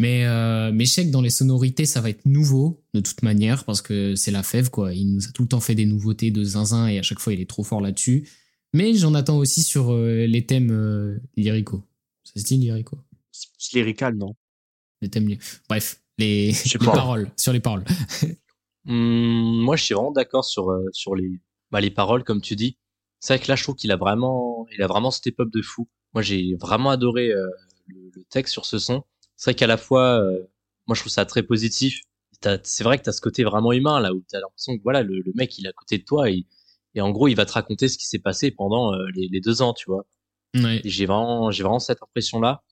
Mais, 0.00 0.26
euh, 0.26 0.70
mais 0.72 0.84
je 0.84 0.92
sais 0.92 1.06
que 1.06 1.10
dans 1.10 1.22
les 1.22 1.30
sonorités, 1.30 1.86
ça 1.86 2.00
va 2.00 2.10
être 2.10 2.26
nouveau, 2.26 2.82
de 2.92 3.00
toute 3.00 3.22
manière, 3.22 3.64
parce 3.64 3.82
que 3.82 4.14
c'est 4.14 4.30
la 4.30 4.42
fève, 4.42 4.70
quoi. 4.70 4.92
Il 4.92 5.12
nous 5.14 5.26
a 5.26 5.30
tout 5.32 5.42
le 5.42 5.48
temps 5.48 5.60
fait 5.60 5.74
des 5.74 5.86
nouveautés 5.86 6.30
de 6.30 6.44
zinzin 6.44 6.86
et 6.86 6.98
à 6.98 7.02
chaque 7.02 7.18
fois, 7.18 7.32
il 7.32 7.40
est 7.40 7.48
trop 7.48 7.64
fort 7.64 7.80
là-dessus. 7.80 8.24
Mais 8.74 8.94
j'en 8.94 9.14
attends 9.14 9.38
aussi 9.38 9.62
sur 9.62 9.92
euh, 9.92 10.26
les 10.26 10.44
thèmes 10.44 10.70
euh, 10.70 11.18
lyricaux. 11.36 11.82
Ça 12.24 12.40
se 12.40 12.44
dit 12.44 12.58
lyrico? 12.58 12.98
C'est 13.30 13.78
lyrical, 13.78 14.16
non? 14.16 14.34
Le 15.00 15.08
thème, 15.08 15.28
bref, 15.68 16.02
les, 16.18 16.52
les 16.72 16.78
paroles, 16.78 17.30
sur 17.36 17.52
les 17.52 17.60
paroles. 17.60 17.84
Hum, 18.86 19.60
moi, 19.64 19.76
je 19.76 19.84
suis 19.84 19.94
vraiment 19.94 20.12
d'accord 20.12 20.44
sur 20.44 20.70
euh, 20.70 20.84
sur 20.92 21.14
les 21.14 21.40
bah, 21.70 21.80
les 21.80 21.90
paroles, 21.90 22.24
comme 22.24 22.40
tu 22.40 22.56
dis. 22.56 22.76
C'est 23.20 23.34
vrai 23.34 23.44
que 23.44 23.50
là, 23.50 23.56
je 23.56 23.62
trouve 23.62 23.74
qu'il 23.74 23.90
a 23.92 23.96
vraiment 23.96 24.66
il 24.72 24.82
a 24.82 24.86
vraiment 24.86 25.10
step 25.10 25.40
up 25.40 25.48
de 25.52 25.62
fou. 25.62 25.88
Moi, 26.14 26.22
j'ai 26.22 26.54
vraiment 26.60 26.90
adoré 26.90 27.30
euh, 27.32 27.46
le, 27.86 28.10
le 28.14 28.24
texte 28.24 28.52
sur 28.52 28.66
ce 28.66 28.78
son. 28.78 29.04
C'est 29.36 29.50
vrai 29.50 29.54
qu'à 29.54 29.66
la 29.66 29.76
fois, 29.76 30.20
euh, 30.20 30.46
moi, 30.86 30.94
je 30.94 31.00
trouve 31.00 31.12
ça 31.12 31.24
très 31.24 31.42
positif. 31.42 32.00
C'est 32.62 32.84
vrai 32.84 32.98
que 32.98 33.02
t'as 33.02 33.12
ce 33.12 33.20
côté 33.20 33.42
vraiment 33.42 33.72
humain 33.72 33.98
là 34.00 34.14
où 34.14 34.22
t'as 34.28 34.38
l'impression 34.40 34.76
que 34.76 34.82
voilà, 34.82 35.02
le, 35.02 35.20
le 35.20 35.32
mec, 35.34 35.58
il 35.58 35.66
est 35.66 35.70
à 35.70 35.72
côté 35.72 35.98
de 35.98 36.04
toi 36.04 36.30
et 36.30 36.46
et 36.94 37.00
en 37.00 37.10
gros, 37.10 37.28
il 37.28 37.34
va 37.34 37.46
te 37.46 37.52
raconter 37.52 37.88
ce 37.88 37.98
qui 37.98 38.06
s'est 38.06 38.18
passé 38.18 38.50
pendant 38.50 38.92
euh, 38.94 39.06
les, 39.14 39.28
les 39.28 39.40
deux 39.40 39.62
ans, 39.62 39.72
tu 39.74 39.90
vois. 39.90 40.06
J'ai 40.84 41.06
vraiment, 41.06 41.50
j'ai 41.50 41.62
vraiment 41.62 41.78
cette 41.78 42.02
impression 42.02 42.40
là. 42.40 42.62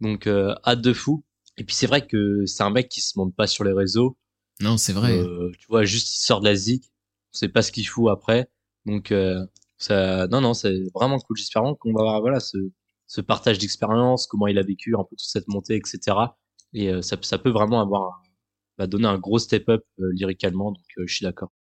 Donc, 0.00 0.26
euh, 0.26 0.54
hâte 0.64 0.80
de 0.82 0.92
fou. 0.92 1.24
Et 1.58 1.64
puis 1.64 1.74
c'est 1.74 1.86
vrai 1.86 2.06
que 2.06 2.44
c'est 2.46 2.62
un 2.62 2.70
mec 2.70 2.88
qui 2.88 3.00
se 3.00 3.18
montre 3.18 3.34
pas 3.34 3.46
sur 3.46 3.64
les 3.64 3.72
réseaux. 3.72 4.16
Non, 4.60 4.76
c'est 4.76 4.92
vrai. 4.92 5.18
Euh, 5.18 5.50
tu 5.58 5.66
vois, 5.68 5.84
juste 5.84 6.16
il 6.16 6.20
sort 6.20 6.40
de 6.40 6.46
la 6.48 6.54
zik, 6.54 6.84
on 7.34 7.36
sait 7.38 7.48
pas 7.48 7.62
ce 7.62 7.72
qu'il 7.72 7.86
fout 7.86 8.10
après. 8.10 8.48
Donc 8.86 9.12
euh, 9.12 9.44
ça, 9.78 10.26
non 10.28 10.40
non, 10.40 10.54
c'est 10.54 10.82
vraiment 10.94 11.18
cool. 11.18 11.36
J'espère 11.36 11.62
vraiment 11.62 11.76
qu'on 11.76 11.92
va 11.92 12.00
avoir 12.02 12.20
voilà 12.20 12.40
ce, 12.40 12.56
ce 13.06 13.20
partage 13.20 13.58
d'expérience, 13.58 14.26
comment 14.26 14.46
il 14.46 14.58
a 14.58 14.62
vécu 14.62 14.94
un 14.94 15.04
peu 15.04 15.16
toute 15.16 15.20
cette 15.20 15.48
montée, 15.48 15.76
etc. 15.76 16.16
Et 16.72 16.88
euh, 16.88 17.02
ça, 17.02 17.16
ça 17.22 17.38
peut 17.38 17.50
vraiment 17.50 17.80
avoir, 17.80 18.22
va 18.78 18.86
donner 18.86 19.06
un 19.06 19.18
gros 19.18 19.38
step 19.38 19.68
up 19.68 19.84
euh, 20.00 20.10
lyricalement. 20.14 20.72
Donc 20.72 20.84
euh, 20.98 21.04
je 21.06 21.14
suis 21.16 21.24
d'accord. 21.24 21.52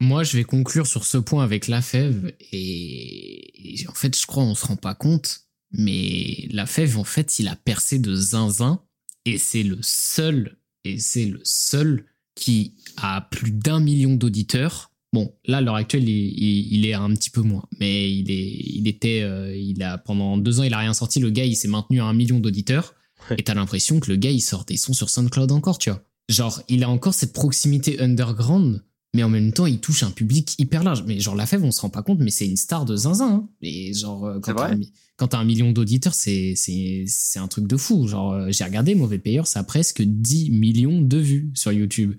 Moi, 0.00 0.24
je 0.24 0.36
vais 0.36 0.44
conclure 0.44 0.86
sur 0.86 1.04
ce 1.04 1.18
point 1.18 1.44
avec 1.44 1.68
la 1.68 1.80
fève 1.82 2.32
et, 2.52 3.82
et 3.82 3.88
en 3.88 3.94
fait, 3.94 4.18
je 4.18 4.26
crois 4.26 4.42
on 4.42 4.54
se 4.54 4.66
rend 4.66 4.76
pas 4.76 4.94
compte, 4.94 5.40
mais 5.72 6.46
la 6.50 6.66
fève, 6.66 6.98
en 6.98 7.04
fait, 7.04 7.38
il 7.38 7.48
a 7.48 7.56
percé 7.56 7.98
de 7.98 8.14
zinzin 8.14 8.82
et 9.24 9.38
c'est 9.38 9.62
le 9.62 9.78
seul 9.82 10.58
et 10.84 10.98
c'est 10.98 11.24
le 11.26 11.40
seul 11.44 12.04
qui 12.34 12.74
a 12.96 13.20
plus 13.22 13.52
d'un 13.52 13.80
million 13.80 14.14
d'auditeurs. 14.16 14.90
Bon, 15.12 15.32
là, 15.46 15.58
à 15.58 15.60
l'heure 15.60 15.76
actuelle, 15.76 16.08
il, 16.08 16.26
il- 16.36 16.74
il 16.74 16.86
est 16.86 16.94
un 16.94 17.08
petit 17.14 17.30
peu 17.30 17.40
moins, 17.40 17.64
mais 17.78 18.12
il 18.12 18.30
est, 18.32 18.56
il 18.76 18.88
était, 18.88 19.22
euh, 19.22 19.56
il 19.56 19.80
a 19.84 19.96
pendant 19.96 20.36
deux 20.36 20.58
ans, 20.58 20.64
il 20.64 20.74
a 20.74 20.78
rien 20.78 20.92
sorti. 20.92 21.20
Le 21.20 21.30
gars, 21.30 21.44
il 21.44 21.54
s'est 21.54 21.68
maintenu 21.68 22.00
à 22.00 22.04
un 22.04 22.12
million 22.14 22.40
d'auditeurs 22.40 22.94
Ouais. 23.30 23.36
et 23.38 23.42
t'as 23.44 23.54
l'impression 23.54 24.00
que 24.00 24.10
le 24.10 24.16
gars, 24.16 24.32
il 24.32 24.40
sort 24.42 24.64
des 24.66 24.76
sons 24.76 24.92
sur 24.92 25.08
SoundCloud 25.08 25.50
encore, 25.52 25.78
tu 25.78 25.88
vois. 25.88 26.02
Genre, 26.28 26.60
il 26.68 26.82
a 26.84 26.90
encore 26.90 27.14
cette 27.14 27.32
proximité 27.32 27.98
underground 28.00 28.82
mais 29.14 29.22
en 29.22 29.28
même 29.30 29.52
temps, 29.52 29.64
il 29.66 29.78
touche 29.80 30.02
un 30.02 30.10
public 30.10 30.54
hyper 30.58 30.84
large. 30.84 31.04
Mais 31.06 31.18
genre, 31.20 31.34
La 31.34 31.46
Fève, 31.46 31.64
on 31.64 31.70
se 31.72 31.80
rend 31.80 31.88
pas 31.88 32.02
compte, 32.02 32.18
mais 32.20 32.30
c'est 32.30 32.46
une 32.46 32.56
star 32.56 32.84
de 32.84 32.96
zinzin. 32.96 33.26
Hein. 33.32 33.48
Et 33.62 33.94
genre, 33.94 34.26
euh, 34.26 34.40
quand 34.40 34.52
t'as 34.54 34.68
un, 34.72 34.76
mi- 34.76 34.92
quand 35.16 35.28
t'as 35.28 35.38
un 35.38 35.44
million 35.44 35.72
d'auditeurs, 35.72 36.14
c'est, 36.14 36.54
c'est, 36.56 37.04
c'est 37.06 37.38
un 37.38 37.48
truc 37.48 37.66
de 37.66 37.76
fou. 37.76 38.06
Genre, 38.08 38.32
euh, 38.32 38.46
j'ai 38.50 38.64
regardé 38.64 38.94
Mauvais 38.94 39.18
Payeur, 39.18 39.46
ça 39.46 39.60
a 39.60 39.64
presque 39.64 40.02
10 40.02 40.50
millions 40.50 41.00
de 41.00 41.16
vues 41.16 41.50
sur 41.54 41.72
YouTube. 41.72 42.14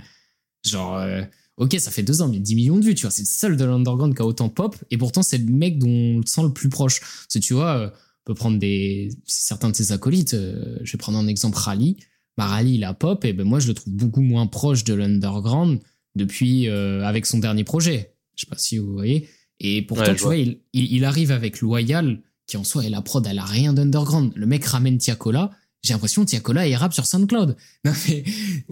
Genre, 0.65 0.95
euh, 0.97 1.21
ok, 1.57 1.75
ça 1.79 1.91
fait 1.91 2.03
deux 2.03 2.21
ans, 2.21 2.27
mais 2.29 2.39
10 2.39 2.55
millions 2.55 2.77
de 2.79 2.85
vues, 2.85 2.95
tu 2.95 3.01
vois. 3.03 3.11
C'est 3.11 3.21
le 3.23 3.27
seul 3.27 3.57
de 3.57 3.65
l'underground 3.65 4.15
qui 4.15 4.21
a 4.21 4.25
autant 4.25 4.49
pop. 4.49 4.75
Et 4.89 4.97
pourtant, 4.97 5.21
c'est 5.21 5.37
le 5.37 5.51
mec 5.51 5.77
dont 5.77 5.87
on 5.89 6.17
le 6.19 6.25
sent 6.25 6.43
le 6.43 6.53
plus 6.53 6.69
proche. 6.69 7.01
Parce 7.01 7.33
que 7.33 7.39
tu 7.39 7.53
vois, 7.53 7.77
euh, 7.77 7.87
on 7.89 8.23
peut 8.25 8.33
prendre 8.35 8.57
des, 8.57 9.09
certains 9.25 9.69
de 9.69 9.75
ses 9.75 9.91
acolytes. 9.91 10.33
euh, 10.33 10.77
je 10.81 10.91
vais 10.93 10.97
prendre 10.97 11.17
un 11.17 11.27
exemple 11.27 11.57
Rally. 11.57 11.97
Bah, 12.37 12.45
Rally, 12.47 12.75
il 12.75 12.83
a 12.83 12.93
pop, 12.93 13.23
et 13.25 13.31
ben 13.33 13.45
moi, 13.45 13.59
je 13.59 13.67
le 13.67 13.73
trouve 13.73 13.93
beaucoup 13.93 14.21
moins 14.21 14.47
proche 14.47 14.83
de 14.83 14.93
l'underground 14.93 15.79
depuis 16.15 16.67
euh, 16.67 17.03
avec 17.05 17.25
son 17.25 17.39
dernier 17.39 17.63
projet. 17.63 18.13
Je 18.35 18.41
sais 18.41 18.49
pas 18.49 18.57
si 18.57 18.77
vous 18.77 18.91
voyez. 18.93 19.29
Et 19.59 19.81
pourtant, 19.81 20.03
Ouais, 20.03 20.15
tu 20.15 20.21
vois. 20.21 20.29
vois, 20.29 20.37
il, 20.37 20.59
il, 20.73 20.91
il 20.93 21.05
arrive 21.05 21.31
avec 21.31 21.61
Loyal, 21.61 22.21
qui 22.47 22.57
en 22.57 22.63
soi 22.63 22.85
est 22.85 22.89
la 22.89 23.01
prod, 23.01 23.25
elle 23.25 23.39
a 23.39 23.45
rien 23.45 23.73
d'underground. 23.73 24.31
Le 24.35 24.45
mec 24.45 24.65
ramène 24.65 24.97
Tiakola. 24.97 25.51
J'ai 25.83 25.93
l'impression 25.93 26.25
que 26.25 26.29
Tiakola 26.31 26.67
il 26.67 26.75
rappe 26.75 26.93
sur 26.93 27.05
SoundCloud. 27.05 27.55
Non 27.85 27.91
mais 28.07 28.23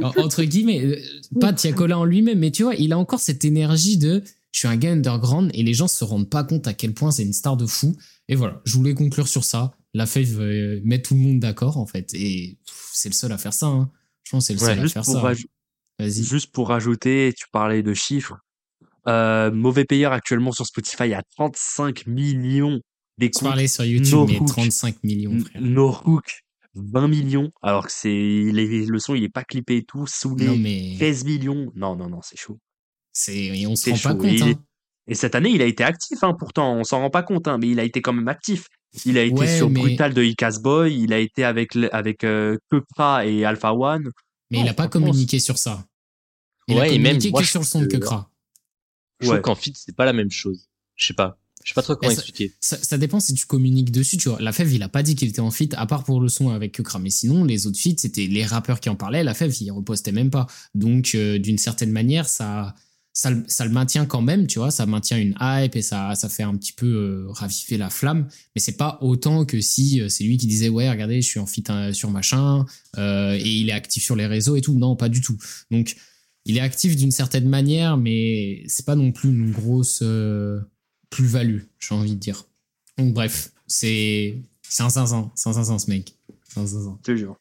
en- 0.01 0.13
entre 0.17 0.43
guillemets, 0.43 0.83
euh, 0.83 0.99
pas 1.39 1.53
Tiakola 1.53 1.97
en 1.99 2.05
lui-même, 2.05 2.39
mais 2.39 2.51
tu 2.51 2.63
vois, 2.63 2.75
il 2.75 2.91
a 2.91 2.97
encore 2.97 3.19
cette 3.19 3.45
énergie 3.45 3.97
de 3.97 4.23
je 4.51 4.59
suis 4.59 4.67
un 4.67 4.75
gars 4.77 4.91
underground 4.91 5.49
et 5.53 5.63
les 5.63 5.73
gens 5.73 5.87
se 5.87 6.03
rendent 6.03 6.29
pas 6.29 6.43
compte 6.43 6.67
à 6.67 6.73
quel 6.73 6.93
point 6.93 7.11
c'est 7.11 7.23
une 7.23 7.33
star 7.33 7.55
de 7.57 7.65
fou. 7.65 7.95
Et 8.29 8.35
voilà, 8.35 8.61
je 8.65 8.75
voulais 8.75 8.93
conclure 8.93 9.27
sur 9.27 9.43
ça. 9.43 9.73
La 9.95 10.05
Fave 10.05 10.39
euh, 10.39 10.79
met 10.83 11.01
tout 11.01 11.13
le 11.15 11.19
monde 11.21 11.39
d'accord 11.39 11.77
en 11.77 11.85
fait, 11.85 12.13
et 12.15 12.57
c'est 12.93 13.09
le 13.09 13.13
seul 13.13 13.31
à 13.31 13.37
faire 13.37 13.53
ça. 13.53 13.67
Hein. 13.67 13.89
Je 14.23 14.31
pense 14.31 14.43
que 14.43 14.47
c'est 14.47 14.53
le 14.53 14.59
Ouais, 14.59 14.75
seul 14.75 14.85
à 14.85 14.89
faire 14.89 15.03
pour 15.03 15.13
ça. 15.13 15.21
raj- 15.21 15.45
Vas-y. 16.03 16.23
Juste 16.23 16.51
pour 16.51 16.69
rajouter, 16.69 17.33
tu 17.37 17.45
parlais 17.51 17.83
de 17.83 17.93
chiffres. 17.93 18.35
Euh, 19.07 19.51
mauvais 19.51 19.83
payeur 19.85 20.13
actuellement 20.13 20.51
sur 20.51 20.65
Spotify 20.65 21.13
à 21.13 21.21
35 21.35 22.07
millions 22.07 22.79
d'écoutes. 23.17 23.43
parlais 23.43 23.67
sur 23.67 23.83
YouTube, 23.83 24.11
No 24.11 24.25
mais 24.27 24.39
hook. 24.39 24.47
35 24.47 25.03
millions, 25.03 25.39
frère. 25.39 25.61
No 25.61 25.95
Hook, 26.05 26.25
20 26.75 27.07
millions. 27.09 27.49
Alors 27.61 27.87
que 27.87 27.91
c'est 27.91 28.09
les- 28.09 28.85
le 28.85 28.99
son, 28.99 29.13
il 29.15 29.23
est 29.23 29.29
pas 29.29 29.43
clippé 29.43 29.77
et 29.77 29.83
tout. 29.83 30.07
Sous 30.07 30.35
les 30.35 30.57
mais 30.57 30.93
13 30.97 31.25
millions. 31.25 31.71
Non, 31.75 31.95
non, 31.95 32.09
non, 32.09 32.19
c'est 32.23 32.37
chaud. 32.39 32.57
c'est 33.11 33.35
et 33.35 33.67
on 33.67 33.75
se 33.75 33.89
rend 33.91 33.97
pas 33.97 34.15
compte. 34.15 34.25
Et, 34.25 34.41
hein. 34.41 34.53
et 35.07 35.13
cette 35.15 35.35
année, 35.35 35.49
il 35.51 35.61
a 35.61 35.65
été 35.65 35.83
actif, 35.83 36.23
hein, 36.23 36.33
pourtant. 36.39 36.77
On 36.77 36.83
s'en 36.83 36.99
rend 37.01 37.09
pas 37.09 37.23
compte, 37.23 37.47
hein, 37.47 37.57
mais 37.59 37.67
il 37.69 37.79
a 37.79 37.83
été 37.83 38.01
quand 38.01 38.13
même 38.13 38.27
actif. 38.29 38.67
Il 39.05 39.17
a 39.17 39.23
été 39.23 39.35
Ouais, 39.37 39.57
sur 39.57 39.69
mais- 39.69 39.81
Brutal 39.81 40.13
de 40.13 40.23
Icas 40.23 40.59
Boy. 40.63 40.97
Il 40.99 41.11
a 41.13 41.19
été 41.19 41.43
avec, 41.43 41.75
avec 41.91 42.23
euh, 42.23 42.57
Kepra 42.71 43.25
et 43.25 43.43
Alpha 43.43 43.73
One. 43.73 44.09
Mais 44.49 44.59
il 44.59 44.63
Non, 44.65 44.71
a 44.71 44.73
pas 44.73 44.87
communiqué 44.87 45.39
sur 45.39 45.57
ça. 45.57 45.83
Il 46.67 46.77
a 46.77 46.81
Ouais, 46.81 46.95
et 46.95 46.99
même, 46.99 47.19
moi, 47.31 47.41
que 47.41 47.47
sur 47.47 47.59
le 47.61 47.65
son 47.65 47.81
de 47.81 47.85
que- 47.87 47.97
Kekra. 47.97 48.29
Je 49.19 49.25
trouve 49.27 49.35
Ouais. 49.37 49.41
qu'en 49.41 49.55
fit, 49.55 49.73
c'est 49.75 49.95
pas 49.95 50.05
la 50.05 50.13
même 50.13 50.31
chose. 50.31 50.67
Je 50.95 51.05
sais 51.05 51.13
pas. 51.13 51.37
Je 51.63 51.69
sais 51.69 51.73
pas 51.75 51.81
trop 51.81 51.95
comment 51.95 52.09
ça- 52.11 52.15
expliquer. 52.15 52.53
Ça, 52.59 52.77
ça 52.81 52.97
dépend 52.97 53.21
si 53.21 53.33
tu 53.33 53.45
communiques 53.45 53.91
dessus, 53.91 54.17
tu 54.17 54.27
vois. 54.27 54.41
La 54.41 54.51
Fève, 54.51 54.73
il 54.73 54.83
a 54.83 54.89
pas 54.89 55.01
dit 55.01 55.15
qu'il 55.15 55.29
était 55.29 55.39
en 55.39 55.49
feat, 55.51 55.73
à 55.77 55.85
part 55.85 56.03
pour 56.03 56.19
le 56.19 56.27
son 56.27 56.49
avec 56.49 56.73
Kekra. 56.73 56.99
Mais 56.99 57.09
sinon, 57.09 57.45
les 57.45 57.67
autres 57.67 57.79
feats, 57.79 57.95
c'était 57.97 58.27
les 58.27 58.43
rappeurs 58.45 58.81
qui 58.81 58.89
en 58.89 58.95
parlaient. 58.97 59.23
La 59.23 59.33
Fève, 59.33 59.55
il 59.61 59.71
repostait 59.71 60.11
même 60.11 60.29
pas. 60.29 60.47
Donc, 60.75 61.11
euh, 61.15 61.39
d'une 61.39 61.57
certaine 61.57 61.91
manière, 61.91 62.27
ça, 62.27 62.75
ça, 63.13 63.29
le- 63.29 63.45
ça 63.47 63.63
le 63.63 63.71
maintient 63.71 64.05
quand 64.05 64.21
même, 64.21 64.45
tu 64.45 64.59
vois. 64.59 64.71
Ça 64.71 64.85
maintient 64.85 65.17
une 65.17 65.35
hype 65.39 65.75
et 65.77 65.81
ça, 65.81 66.15
ça 66.15 66.27
fait 66.27 66.43
un 66.43 66.55
petit 66.57 66.73
peu 66.73 66.87
euh, 66.87 67.25
raviver 67.29 67.77
la 67.77 67.89
flamme. 67.89 68.27
Mais 68.55 68.61
c'est 68.61 68.75
pas 68.75 68.97
autant 69.01 69.45
que 69.45 69.61
si 69.61 70.01
euh, 70.01 70.09
c'est 70.09 70.25
lui 70.25 70.35
qui 70.37 70.47
disait, 70.47 70.67
ouais, 70.67 70.89
regardez, 70.89 71.21
je 71.21 71.27
suis 71.27 71.39
en 71.39 71.45
feat 71.45 71.69
euh, 71.69 71.93
sur 71.93 72.09
machin, 72.09 72.65
euh, 72.97 73.35
et 73.39 73.47
il 73.49 73.69
est 73.69 73.73
actif 73.73 74.03
sur 74.03 74.17
les 74.17 74.25
réseaux 74.25 74.57
et 74.57 74.61
tout. 74.61 74.77
Non, 74.77 74.97
pas 74.97 75.07
du 75.07 75.21
tout. 75.21 75.37
Donc, 75.71 75.95
il 76.45 76.57
est 76.57 76.61
actif 76.61 76.95
d'une 76.95 77.11
certaine 77.11 77.47
manière, 77.47 77.97
mais 77.97 78.63
c'est 78.67 78.85
pas 78.85 78.95
non 78.95 79.11
plus 79.11 79.29
une 79.29 79.51
grosse 79.51 79.99
euh, 80.01 80.59
plus-value, 81.09 81.61
j'ai 81.79 81.95
envie 81.95 82.15
de 82.15 82.19
dire. 82.19 82.45
Donc 82.97 83.13
bref, 83.13 83.51
c'est 83.67 84.37
c'est 84.67 84.83
un 84.83 84.89
zinzin, 84.89 85.31
c'est 85.35 85.49
un 85.49 85.53
zinzin 85.53 85.79
ce 85.79 85.89
mec. 85.89 86.15
C'est 86.49 86.59
un 86.59 86.65
zinzin. 86.65 86.99
Jure. 87.07 87.37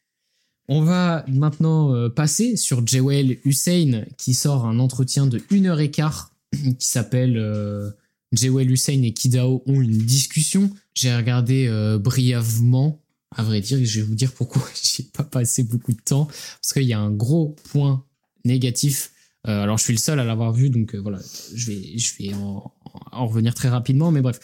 On 0.67 0.81
va 0.81 1.25
maintenant 1.27 1.93
euh, 1.93 2.09
passer 2.09 2.55
sur 2.55 2.85
Jewel 2.85 3.39
Hussein 3.43 4.05
qui 4.17 4.33
sort 4.33 4.65
un 4.65 4.79
entretien 4.79 5.27
de 5.27 5.41
1 5.51 5.65
heure 5.65 5.79
et 5.79 5.91
quart 5.91 6.33
qui 6.53 6.87
s'appelle 6.87 7.37
euh, 7.37 7.89
Jewel 8.31 8.71
Hussein 8.71 9.01
et 9.01 9.13
Kidao 9.13 9.63
ont 9.65 9.81
une 9.81 9.97
discussion. 9.97 10.69
J'ai 10.93 11.15
regardé 11.15 11.67
euh, 11.67 11.97
brièvement, 11.97 13.01
à 13.35 13.43
vrai 13.43 13.61
dire, 13.61 13.77
et 13.79 13.85
je 13.85 13.99
vais 13.99 14.05
vous 14.05 14.15
dire 14.15 14.31
pourquoi 14.31 14.63
j'ai 14.83 15.03
pas 15.03 15.23
passé 15.23 15.63
beaucoup 15.63 15.93
de 15.93 16.01
temps 16.01 16.25
parce 16.25 16.73
qu'il 16.73 16.83
y 16.83 16.93
a 16.93 16.99
un 16.99 17.11
gros 17.11 17.55
point 17.71 18.05
négatif. 18.45 19.11
Euh, 19.47 19.63
alors 19.63 19.77
je 19.77 19.83
suis 19.83 19.93
le 19.93 19.99
seul 19.99 20.19
à 20.19 20.23
l'avoir 20.23 20.53
vu, 20.53 20.69
donc 20.69 20.95
euh, 20.95 20.99
voilà, 20.99 21.19
je 21.53 21.71
vais, 21.71 21.97
je 21.97 22.13
vais 22.17 22.33
en, 22.33 22.73
en 23.11 23.27
revenir 23.27 23.53
très 23.53 23.69
rapidement, 23.69 24.11
mais 24.11 24.21
bref. 24.21 24.39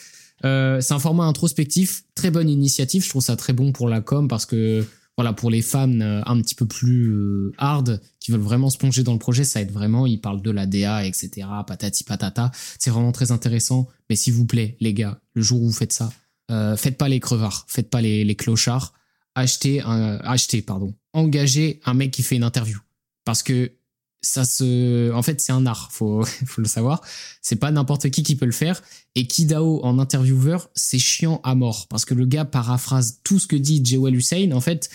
Euh, 0.45 0.79
c'est 0.81 0.93
un 0.93 0.99
format 0.99 1.25
introspectif, 1.25 2.03
très 2.15 2.31
bonne 2.31 2.49
initiative. 2.49 3.03
Je 3.03 3.09
trouve 3.09 3.21
ça 3.21 3.35
très 3.35 3.53
bon 3.53 3.71
pour 3.71 3.89
la 3.89 4.01
com 4.01 4.27
parce 4.27 4.45
que 4.45 4.85
voilà, 5.17 5.33
pour 5.33 5.49
les 5.49 5.61
fans 5.61 5.99
un 5.99 6.41
petit 6.41 6.55
peu 6.55 6.65
plus 6.65 7.51
hard 7.57 8.01
qui 8.21 8.31
veulent 8.31 8.39
vraiment 8.39 8.69
se 8.69 8.77
plonger 8.77 9.03
dans 9.03 9.11
le 9.11 9.19
projet, 9.19 9.43
ça 9.43 9.61
aide 9.61 9.71
vraiment. 9.71 10.05
Ils 10.05 10.21
parlent 10.21 10.41
de 10.41 10.51
la 10.51 10.65
DA, 10.65 11.05
etc. 11.05 11.45
Patati 11.67 12.05
patata. 12.05 12.51
C'est 12.79 12.89
vraiment 12.89 13.11
très 13.11 13.31
intéressant. 13.31 13.89
Mais 14.09 14.15
s'il 14.15 14.33
vous 14.33 14.45
plaît, 14.45 14.77
les 14.79 14.93
gars, 14.93 15.19
le 15.33 15.41
jour 15.41 15.61
où 15.61 15.65
vous 15.65 15.73
faites 15.73 15.91
ça, 15.91 16.09
faites 16.77 16.97
pas 16.97 17.09
les 17.09 17.19
crevards, 17.19 17.65
faites 17.67 17.89
pas 17.89 17.99
les, 17.99 18.23
les 18.23 18.35
clochards. 18.35 18.93
Achetez 19.35 19.81
un, 19.81 20.19
achetez, 20.23 20.61
pardon, 20.61 20.95
engagez 21.11 21.81
un 21.83 21.95
mec 21.95 22.11
qui 22.11 22.23
fait 22.23 22.37
une 22.37 22.43
interview 22.45 22.79
parce 23.29 23.43
que 23.43 23.73
ça 24.21 24.45
se, 24.45 25.11
en 25.13 25.21
fait, 25.21 25.39
c'est 25.41 25.51
un 25.51 25.65
art. 25.65 25.89
Faut, 25.91 26.23
faut 26.45 26.61
le 26.61 26.67
savoir. 26.67 27.01
C'est 27.41 27.57
pas 27.57 27.71
n'importe 27.71 28.09
qui 28.09 28.23
qui 28.23 28.35
peut 28.35 28.45
le 28.45 28.51
faire. 28.51 28.81
Et 29.15 29.27
Kidao 29.27 29.83
en 29.83 29.99
intervieweur, 29.99 30.69
c'est 30.75 30.99
chiant 30.99 31.41
à 31.43 31.55
mort 31.55 31.87
parce 31.87 32.05
que 32.05 32.13
le 32.13 32.25
gars 32.25 32.45
paraphrase 32.45 33.19
tout 33.23 33.39
ce 33.39 33.47
que 33.47 33.55
dit 33.55 33.83
Jewel 33.83 34.15
Hussein. 34.15 34.51
En 34.51 34.61
fait, 34.61 34.89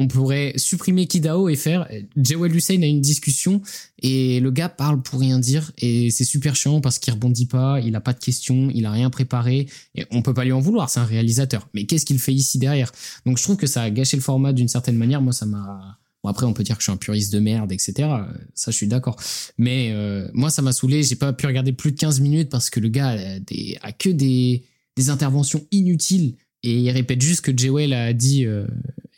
on 0.00 0.08
pourrait 0.08 0.54
supprimer 0.56 1.06
Kidao 1.06 1.50
et 1.50 1.56
faire 1.56 1.86
Jewel 2.16 2.56
Hussein 2.56 2.80
a 2.80 2.86
une 2.86 3.02
discussion 3.02 3.60
et 4.00 4.40
le 4.40 4.50
gars 4.50 4.70
parle 4.70 5.02
pour 5.02 5.20
rien 5.20 5.38
dire 5.38 5.72
et 5.76 6.10
c'est 6.10 6.24
super 6.24 6.56
chiant 6.56 6.80
parce 6.80 6.98
qu'il 6.98 7.12
rebondit 7.12 7.44
pas, 7.44 7.80
il 7.80 7.94
a 7.94 8.00
pas 8.00 8.14
de 8.14 8.18
questions, 8.18 8.70
il 8.72 8.86
a 8.86 8.90
rien 8.90 9.10
préparé 9.10 9.68
et 9.94 10.06
on 10.10 10.22
peut 10.22 10.32
pas 10.32 10.44
lui 10.44 10.52
en 10.52 10.60
vouloir, 10.60 10.88
c'est 10.88 11.00
un 11.00 11.04
réalisateur. 11.04 11.68
Mais 11.74 11.84
qu'est-ce 11.84 12.06
qu'il 12.06 12.18
fait 12.18 12.32
ici 12.32 12.56
derrière? 12.58 12.92
Donc 13.26 13.36
je 13.36 13.42
trouve 13.42 13.58
que 13.58 13.66
ça 13.66 13.82
a 13.82 13.90
gâché 13.90 14.16
le 14.16 14.22
format 14.22 14.54
d'une 14.54 14.68
certaine 14.68 14.96
manière. 14.96 15.20
Moi, 15.20 15.34
ça 15.34 15.44
m'a 15.44 15.99
Bon, 16.22 16.28
après, 16.28 16.44
on 16.46 16.52
peut 16.52 16.62
dire 16.62 16.76
que 16.76 16.82
je 16.82 16.84
suis 16.84 16.92
un 16.92 16.98
puriste 16.98 17.32
de 17.32 17.38
merde, 17.38 17.72
etc. 17.72 18.08
Ça, 18.54 18.70
je 18.70 18.76
suis 18.76 18.86
d'accord. 18.86 19.16
Mais 19.56 19.90
euh, 19.92 20.28
moi, 20.34 20.50
ça 20.50 20.60
m'a 20.60 20.72
saoulé. 20.72 21.02
J'ai 21.02 21.16
pas 21.16 21.32
pu 21.32 21.46
regarder 21.46 21.72
plus 21.72 21.92
de 21.92 21.98
15 21.98 22.20
minutes 22.20 22.50
parce 22.50 22.68
que 22.68 22.78
le 22.78 22.88
gars 22.88 23.10
a, 23.10 23.38
des, 23.38 23.78
que 23.98 24.10
des, 24.10 24.64
des 24.96 25.10
interventions 25.10 25.66
inutiles 25.70 26.34
et 26.62 26.78
il 26.78 26.90
répète 26.90 27.22
juste 27.22 27.40
que 27.40 27.56
Jewel 27.56 27.94
a 27.94 28.12
dit 28.12 28.44
euh, 28.44 28.66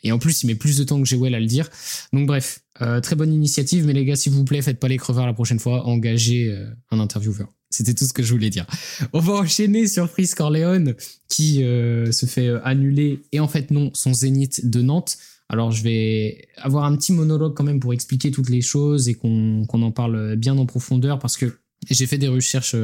Et 0.03 0.13
en 0.13 0.19
plus, 0.19 0.43
il 0.43 0.47
met 0.47 0.55
plus 0.55 0.77
de 0.77 0.85
temps 0.85 1.01
que 1.01 1.07
Jewel 1.07 1.35
à 1.35 1.41
le 1.41 1.45
dire. 1.45 1.69
Donc 2.13 2.25
bref, 2.25 2.61
euh, 2.81 3.01
très 3.01 3.17
bonne 3.17 3.33
initiative, 3.33 3.85
mais 3.85 3.91
les 3.91 4.05
gars, 4.05 4.15
s'il 4.15 4.31
vous 4.31 4.45
plaît, 4.45 4.61
faites 4.61 4.79
pas 4.79 4.87
les 4.87 4.97
crevards 4.97 5.27
la 5.27 5.33
prochaine 5.33 5.59
fois, 5.59 5.85
engagez 5.85 6.57
un 6.89 7.01
intervieweur. 7.01 7.51
C'était 7.69 7.93
tout 7.93 8.05
ce 8.05 8.13
que 8.13 8.23
je 8.23 8.31
voulais 8.31 8.51
dire. 8.51 8.65
On 9.11 9.19
va 9.19 9.33
enchaîner 9.33 9.87
sur 9.87 10.09
Freeze 10.09 10.35
Corleone, 10.35 10.95
qui 11.27 11.55
se 11.57 12.25
fait 12.27 12.49
annuler, 12.63 13.23
et 13.33 13.41
en 13.41 13.47
fait 13.49 13.71
non, 13.71 13.91
son 13.93 14.13
zénith 14.13 14.69
de 14.69 14.81
Nantes. 14.81 15.17
Alors 15.53 15.71
je 15.71 15.83
vais 15.83 16.47
avoir 16.57 16.85
un 16.85 16.95
petit 16.95 17.13
monologue 17.13 17.53
quand 17.53 17.63
même 17.63 17.79
pour 17.79 17.93
expliquer 17.93 18.31
toutes 18.31 18.49
les 18.49 18.61
choses 18.61 19.07
et 19.07 19.13
qu'on 19.13 19.67
en 19.69 19.91
parle 19.91 20.35
bien 20.35 20.57
en 20.57 20.65
profondeur, 20.65 21.19
parce 21.19 21.37
que 21.37 21.59
j'ai 21.91 22.07
fait 22.07 22.17
des 22.17 22.27
recherches 22.27 22.75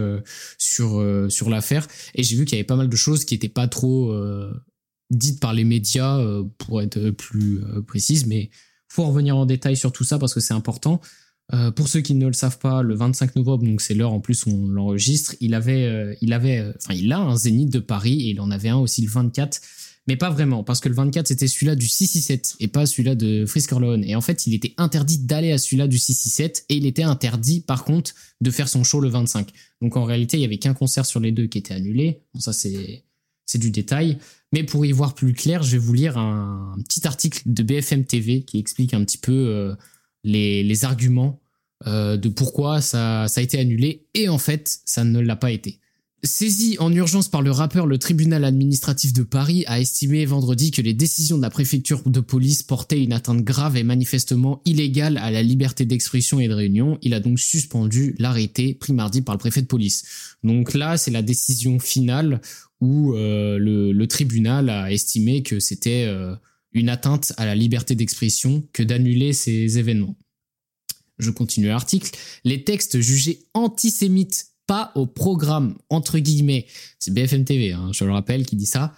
sur, 0.59 1.03
sur 1.29 1.49
l'affaire, 1.49 1.87
et 2.13 2.21
j'ai 2.21 2.35
vu 2.35 2.45
qu'il 2.45 2.57
y 2.57 2.59
avait 2.59 2.67
pas 2.67 2.75
mal 2.75 2.89
de 2.89 2.95
choses 2.95 3.25
qui 3.25 3.33
n'étaient 3.33 3.49
pas 3.49 3.67
trop 3.67 4.13
dites 5.09 5.39
par 5.39 5.55
les 5.55 5.63
médias, 5.63 6.23
pour 6.59 6.81
être 6.83 7.09
plus 7.09 7.59
précise, 7.87 8.27
mais 8.27 8.51
faut 8.87 9.05
revenir 9.05 9.35
en 9.35 9.47
détail 9.47 9.75
sur 9.75 9.91
tout 9.91 10.03
ça 10.03 10.19
parce 10.19 10.35
que 10.35 10.39
c'est 10.39 10.53
important. 10.53 11.01
Euh, 11.53 11.71
pour 11.71 11.87
ceux 11.87 12.01
qui 12.01 12.13
ne 12.13 12.27
le 12.27 12.33
savent 12.33 12.59
pas, 12.59 12.83
le 12.83 12.93
25 12.93 13.35
novembre, 13.35 13.65
donc 13.65 13.81
c'est 13.81 13.95
l'heure 13.95 14.13
en 14.13 14.19
plus 14.19 14.45
où 14.45 14.51
on 14.51 14.67
l'enregistre, 14.67 15.35
il 15.39 15.55
avait, 15.55 15.85
euh, 15.85 16.13
il 16.21 16.33
avait, 16.33 16.59
euh, 16.59 16.73
enfin 16.77 16.93
il 16.93 17.11
a 17.11 17.19
un 17.19 17.35
Zénith 17.35 17.71
de 17.71 17.79
Paris 17.79 18.21
et 18.21 18.29
il 18.31 18.39
en 18.39 18.51
avait 18.51 18.69
un 18.69 18.77
aussi 18.77 19.01
le 19.01 19.09
24, 19.09 19.59
mais 20.09 20.17
pas 20.17 20.31
vraiment 20.31 20.63
parce 20.63 20.79
que 20.79 20.89
le 20.89 20.95
24 20.95 21.27
c'était 21.27 21.47
celui-là 21.47 21.75
du 21.75 21.87
667 21.87 22.55
et 22.59 22.67
pas 22.67 22.87
celui-là 22.87 23.13
de 23.13 23.45
Friskerloon. 23.45 24.01
Et 24.01 24.15
en 24.15 24.21
fait, 24.21 24.47
il 24.47 24.55
était 24.55 24.73
interdit 24.77 25.19
d'aller 25.19 25.51
à 25.51 25.59
celui-là 25.59 25.87
du 25.87 25.99
667 25.99 26.65
et 26.67 26.77
il 26.77 26.87
était 26.87 27.03
interdit 27.03 27.61
par 27.61 27.85
contre 27.85 28.15
de 28.41 28.49
faire 28.49 28.67
son 28.67 28.83
show 28.83 29.01
le 29.01 29.09
25. 29.09 29.51
Donc 29.83 29.97
en 29.97 30.05
réalité, 30.05 30.37
il 30.37 30.41
y 30.41 30.45
avait 30.45 30.57
qu'un 30.57 30.73
concert 30.73 31.05
sur 31.05 31.19
les 31.19 31.31
deux 31.31 31.45
qui 31.45 31.59
était 31.59 31.75
annulé. 31.75 32.23
Bon 32.33 32.39
ça 32.39 32.53
c'est 32.53 33.03
du 33.53 33.69
détail. 33.69 34.17
Mais 34.51 34.63
pour 34.63 34.83
y 34.83 34.91
voir 34.91 35.13
plus 35.13 35.33
clair, 35.33 35.61
je 35.61 35.73
vais 35.73 35.77
vous 35.77 35.93
lire 35.93 36.17
un, 36.17 36.75
petit 36.87 37.05
article 37.05 37.43
de 37.45 37.61
BFM 37.61 38.03
TV 38.03 38.41
qui 38.41 38.57
explique 38.57 38.95
un 38.95 39.05
petit 39.05 39.19
peu 39.19 39.31
euh, 39.31 39.75
les, 40.23 40.85
arguments 40.85 41.39
euh, 41.85 42.17
de 42.17 42.29
pourquoi 42.29 42.81
ça 42.81 43.25
a 43.25 43.41
été 43.41 43.59
annulé. 43.59 44.07
Et 44.15 44.27
en 44.27 44.39
fait, 44.39 44.79
ça 44.85 45.03
ne 45.03 45.19
l'a 45.19 45.35
pas 45.35 45.51
été. 45.51 45.79
Saisi 46.21 46.75
en 46.79 46.91
urgence 46.91 47.29
par 47.29 47.41
le 47.41 47.51
rappeur, 47.51 47.87
le 47.87 47.97
tribunal 47.97 48.43
administratif 48.43 49.13
de 49.13 49.23
Paris 49.23 49.63
a 49.67 49.79
estimé 49.79 50.25
vendredi 50.25 50.69
que 50.69 50.81
les 50.81 50.93
décisions 50.93 51.37
de 51.37 51.41
la 51.41 51.49
préfecture 51.49 52.01
de 52.05 52.19
police 52.19 52.61
portaient 52.61 53.01
une 53.01 53.13
atteinte 53.13 53.41
grave 53.41 53.77
et 53.77 53.83
manifestement 53.83 54.61
illégale 54.65 55.17
à 55.17 55.31
la 55.31 55.41
liberté 55.41 55.85
d'expression 55.85 56.41
et 56.41 56.49
de 56.49 56.53
réunion. 56.53 56.97
Il 57.03 57.13
a 57.13 57.21
donc 57.21 57.39
suspendu 57.39 58.15
l'arrêté 58.19 58.73
pris 58.73 58.91
mardi 58.91 59.21
par 59.21 59.33
le 59.33 59.39
préfet 59.39 59.61
de 59.61 59.67
police. 59.67 60.35
Donc 60.43 60.73
là, 60.73 60.97
c'est 60.97 61.11
la 61.11 61.21
décision 61.21 61.79
finale 61.79 62.41
où 62.81 63.13
euh, 63.13 63.57
le, 63.57 64.07
tribunal 64.07 64.69
a 64.69 64.91
estimé 64.91 65.41
que 65.41 65.61
c'était 65.61 66.03
euh, 66.05 66.35
une 66.73 66.89
atteinte 66.89 67.31
à 67.37 67.45
la 67.45 67.55
liberté 67.55 67.95
d'expression 67.95 68.67
que 68.73 68.83
d'annuler 68.83 69.31
ces 69.31 69.77
événements. 69.77 70.17
Je 71.17 71.31
continue 71.31 71.67
l'article. 71.67 72.11
Les 72.43 72.63
textes 72.63 72.99
jugés 72.99 73.39
antisémites 73.53 74.48
pas 74.69 74.91
au 74.93 75.07
programme, 75.07 75.73
entre 75.89 76.19
guillemets, 76.19 76.67
c'est 76.99 77.11
BFM 77.11 77.43
TV, 77.43 77.73
hein, 77.73 77.89
je 77.91 78.05
le 78.05 78.11
rappelle, 78.11 78.45
qui 78.45 78.55
dit 78.55 78.67
ça. 78.67 78.93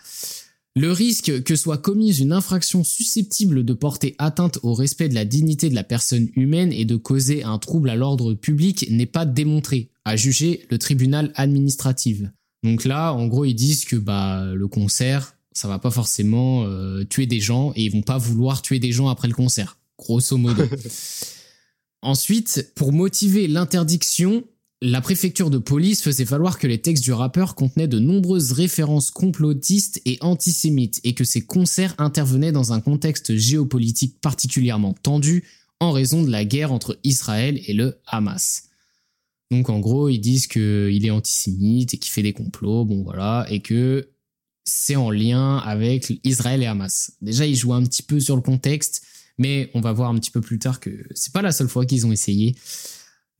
Le 0.75 0.91
risque 0.91 1.43
que 1.43 1.55
soit 1.55 1.77
commise 1.77 2.19
une 2.19 2.33
infraction 2.33 2.83
susceptible 2.83 3.63
de 3.63 3.73
porter 3.73 4.13
atteinte 4.17 4.59
au 4.63 4.73
respect 4.73 5.07
de 5.07 5.15
la 5.15 5.23
dignité 5.23 5.69
de 5.69 5.75
la 5.75 5.85
personne 5.85 6.27
humaine 6.35 6.73
et 6.73 6.83
de 6.83 6.97
causer 6.97 7.43
un 7.43 7.57
trouble 7.57 7.89
à 7.89 7.95
l'ordre 7.95 8.33
public 8.33 8.85
n'est 8.89 9.05
pas 9.05 9.25
démontré, 9.25 9.91
a 10.03 10.17
jugé 10.17 10.65
le 10.69 10.77
tribunal 10.77 11.31
administratif. 11.35 12.23
Donc 12.63 12.83
là, 12.83 13.13
en 13.13 13.27
gros, 13.27 13.45
ils 13.45 13.53
disent 13.53 13.85
que 13.85 13.95
bah 13.95 14.51
le 14.53 14.67
concert, 14.67 15.37
ça 15.53 15.69
va 15.69 15.79
pas 15.79 15.89
forcément 15.89 16.65
euh, 16.65 17.05
tuer 17.05 17.27
des 17.27 17.39
gens 17.39 17.71
et 17.77 17.85
ils 17.85 17.91
vont 17.93 18.01
pas 18.01 18.17
vouloir 18.17 18.61
tuer 18.61 18.79
des 18.79 18.91
gens 18.91 19.07
après 19.07 19.29
le 19.29 19.33
concert, 19.33 19.77
grosso 19.97 20.35
modo. 20.35 20.63
Ensuite, 22.01 22.71
pour 22.75 22.91
motiver 22.91 23.47
l'interdiction, 23.47 24.43
la 24.81 24.99
préfecture 24.99 25.51
de 25.51 25.59
police 25.59 26.01
faisait 26.01 26.23
valoir 26.23 26.57
que 26.57 26.65
les 26.65 26.81
textes 26.81 27.03
du 27.03 27.13
rappeur 27.13 27.53
contenaient 27.53 27.87
de 27.87 27.99
nombreuses 27.99 28.51
références 28.51 29.11
complotistes 29.11 30.01
et 30.05 30.17
antisémites 30.21 30.99
et 31.03 31.13
que 31.13 31.23
ces 31.23 31.45
concerts 31.45 31.93
intervenaient 31.99 32.51
dans 32.51 32.73
un 32.73 32.81
contexte 32.81 33.35
géopolitique 33.35 34.19
particulièrement 34.21 34.93
tendu 34.93 35.43
en 35.79 35.91
raison 35.91 36.23
de 36.23 36.31
la 36.31 36.45
guerre 36.45 36.71
entre 36.71 36.97
Israël 37.03 37.61
et 37.67 37.73
le 37.73 37.99
Hamas. 38.07 38.69
Donc 39.51 39.69
en 39.69 39.79
gros, 39.79 40.09
ils 40.09 40.19
disent 40.19 40.47
qu'il 40.47 41.05
est 41.05 41.11
antisémite 41.11 41.93
et 41.93 41.97
qu'il 41.97 42.11
fait 42.11 42.23
des 42.23 42.33
complots, 42.33 42.85
bon 42.85 43.03
voilà, 43.03 43.45
et 43.49 43.59
que 43.59 44.09
c'est 44.63 44.95
en 44.95 45.11
lien 45.11 45.57
avec 45.57 46.19
Israël 46.23 46.63
et 46.63 46.67
Hamas. 46.67 47.11
Déjà, 47.21 47.45
ils 47.45 47.55
jouent 47.55 47.73
un 47.73 47.83
petit 47.83 48.03
peu 48.03 48.19
sur 48.19 48.35
le 48.35 48.41
contexte, 48.41 49.03
mais 49.37 49.69
on 49.75 49.81
va 49.81 49.91
voir 49.91 50.09
un 50.09 50.17
petit 50.17 50.31
peu 50.31 50.41
plus 50.41 50.57
tard 50.57 50.79
que 50.79 50.91
c'est 51.13 51.33
pas 51.33 51.41
la 51.43 51.51
seule 51.51 51.67
fois 51.67 51.85
qu'ils 51.85 52.07
ont 52.07 52.11
essayé. 52.11 52.55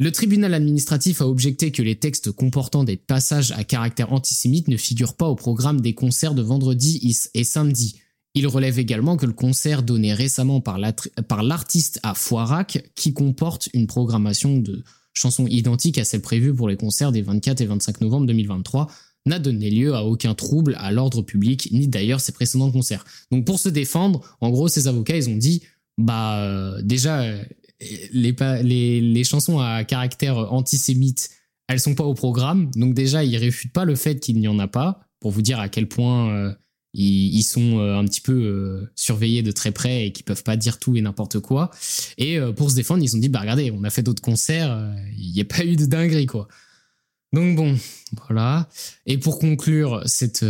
Le 0.02 0.12
tribunal 0.12 0.56
administratif 0.56 1.22
a 1.22 1.28
objecté 1.28 1.72
que 1.72 1.84
les 1.84 1.94
textes 1.94 2.32
comportant 2.32 2.84
des 2.84 2.98
passages 2.98 3.52
à 3.52 3.64
caractère 3.64 4.12
antisémite 4.14 4.68
ne 4.68 4.76
figurent 4.76 5.14
pas 5.14 5.28
au 5.28 5.36
programme 5.36 5.80
des 5.80 5.94
concerts 5.94 6.34
de 6.34 6.42
vendredi 6.42 7.16
et 7.36 7.44
samedi. 7.44 8.02
Il 8.34 8.48
relève 8.48 8.80
également 8.80 9.16
que 9.16 9.28
le 9.28 9.34
concert 9.34 9.84
donné 9.84 10.16
récemment 10.16 10.60
par 10.60 10.80
l'artiste 10.80 12.00
à 12.02 12.16
Foirac, 12.16 12.84
qui 12.96 13.14
comporte 13.14 13.70
une 13.74 13.86
programmation 13.86 14.58
de 14.58 14.84
chansons 15.14 15.46
identiques 15.46 16.00
à 16.00 16.04
celles 16.04 16.24
prévues 16.24 16.56
pour 16.56 16.68
les 16.68 16.78
concerts 16.78 17.12
des 17.12 17.22
24 17.22 17.62
et 17.62 17.68
25 17.68 18.02
novembre 18.02 18.26
2023, 18.26 18.88
n'a 19.28 19.38
donné 19.38 19.70
lieu 19.70 19.94
à 19.94 20.04
aucun 20.04 20.34
trouble 20.34 20.78
à 20.80 20.92
l'ordre 20.92 21.22
public, 21.22 21.70
ni 21.72 21.88
d'ailleurs 21.88 22.22
ses 22.22 22.32
précédents 22.32 22.72
concerts. 22.72 23.06
Donc 23.30 23.46
pour 23.46 23.60
se 23.60 23.70
défendre, 23.70 24.22
en 24.42 24.50
gros, 24.50 24.68
ces 24.68 24.88
avocats, 24.88 25.16
ils 25.16 25.30
ont 25.30 25.38
dit, 25.38 25.62
bah 26.00 26.42
euh, 26.42 26.82
déjà, 26.82 27.22
euh, 27.22 27.44
les, 28.12 28.36
les, 28.64 29.02
les 29.02 29.24
chansons 29.24 29.60
à 29.60 29.84
caractère 29.84 30.38
antisémite, 30.54 31.30
elles 31.68 31.80
sont 31.80 31.96
pas 31.96 32.04
au 32.04 32.14
programme, 32.14 32.70
donc 32.76 32.94
déjà, 32.94 33.24
ils 33.24 33.38
réfutent 33.38 33.74
pas 33.74 33.86
le 33.86 33.96
fait 33.96 34.20
qu'il 34.20 34.40
n'y 34.40 34.48
en 34.48 34.60
a 34.60 34.68
pas, 34.68 35.02
pour 35.22 35.32
vous 35.32 35.42
dire 35.42 35.60
à 35.60 35.70
quel 35.70 35.88
point 35.88 36.30
euh, 36.36 36.54
ils, 36.94 37.44
sont 37.44 37.80
euh, 37.80 37.98
un 37.98 38.04
petit 38.04 38.20
peu 38.20 38.34
euh, 38.34 38.92
surveillés 38.96 39.44
de 39.44 39.52
très 39.52 39.72
près 39.72 40.08
et 40.08 40.12
qui 40.12 40.24
peuvent 40.24 40.44
pas 40.44 40.58
dire 40.58 40.80
tout 40.80 40.98
et 40.98 41.02
n'importe 41.02 41.40
quoi. 41.40 41.72
Et 42.18 42.40
pour 42.56 42.70
se 42.70 42.76
défendre, 42.76 43.04
ils 43.04 43.16
ont 43.16 43.20
dit 43.20 43.30
bah 43.30 43.40
regardez, 43.40 43.72
on 43.72 43.84
a 43.84 43.90
fait 43.90 44.04
d'autres 44.04 44.22
concerts, 44.22 44.92
il 45.18 45.32
n'y 45.32 45.42
a 45.42 45.46
pas 45.46 45.64
eu 45.64 45.78
de 45.78 45.86
dinguerie 45.86 46.26
quoi. 46.26 46.48
Donc 47.32 47.56
bon, 47.56 47.78
voilà. 48.28 48.68
Et 49.06 49.18
pour 49.18 49.40
conclure 49.40 50.02
cet 50.06 50.44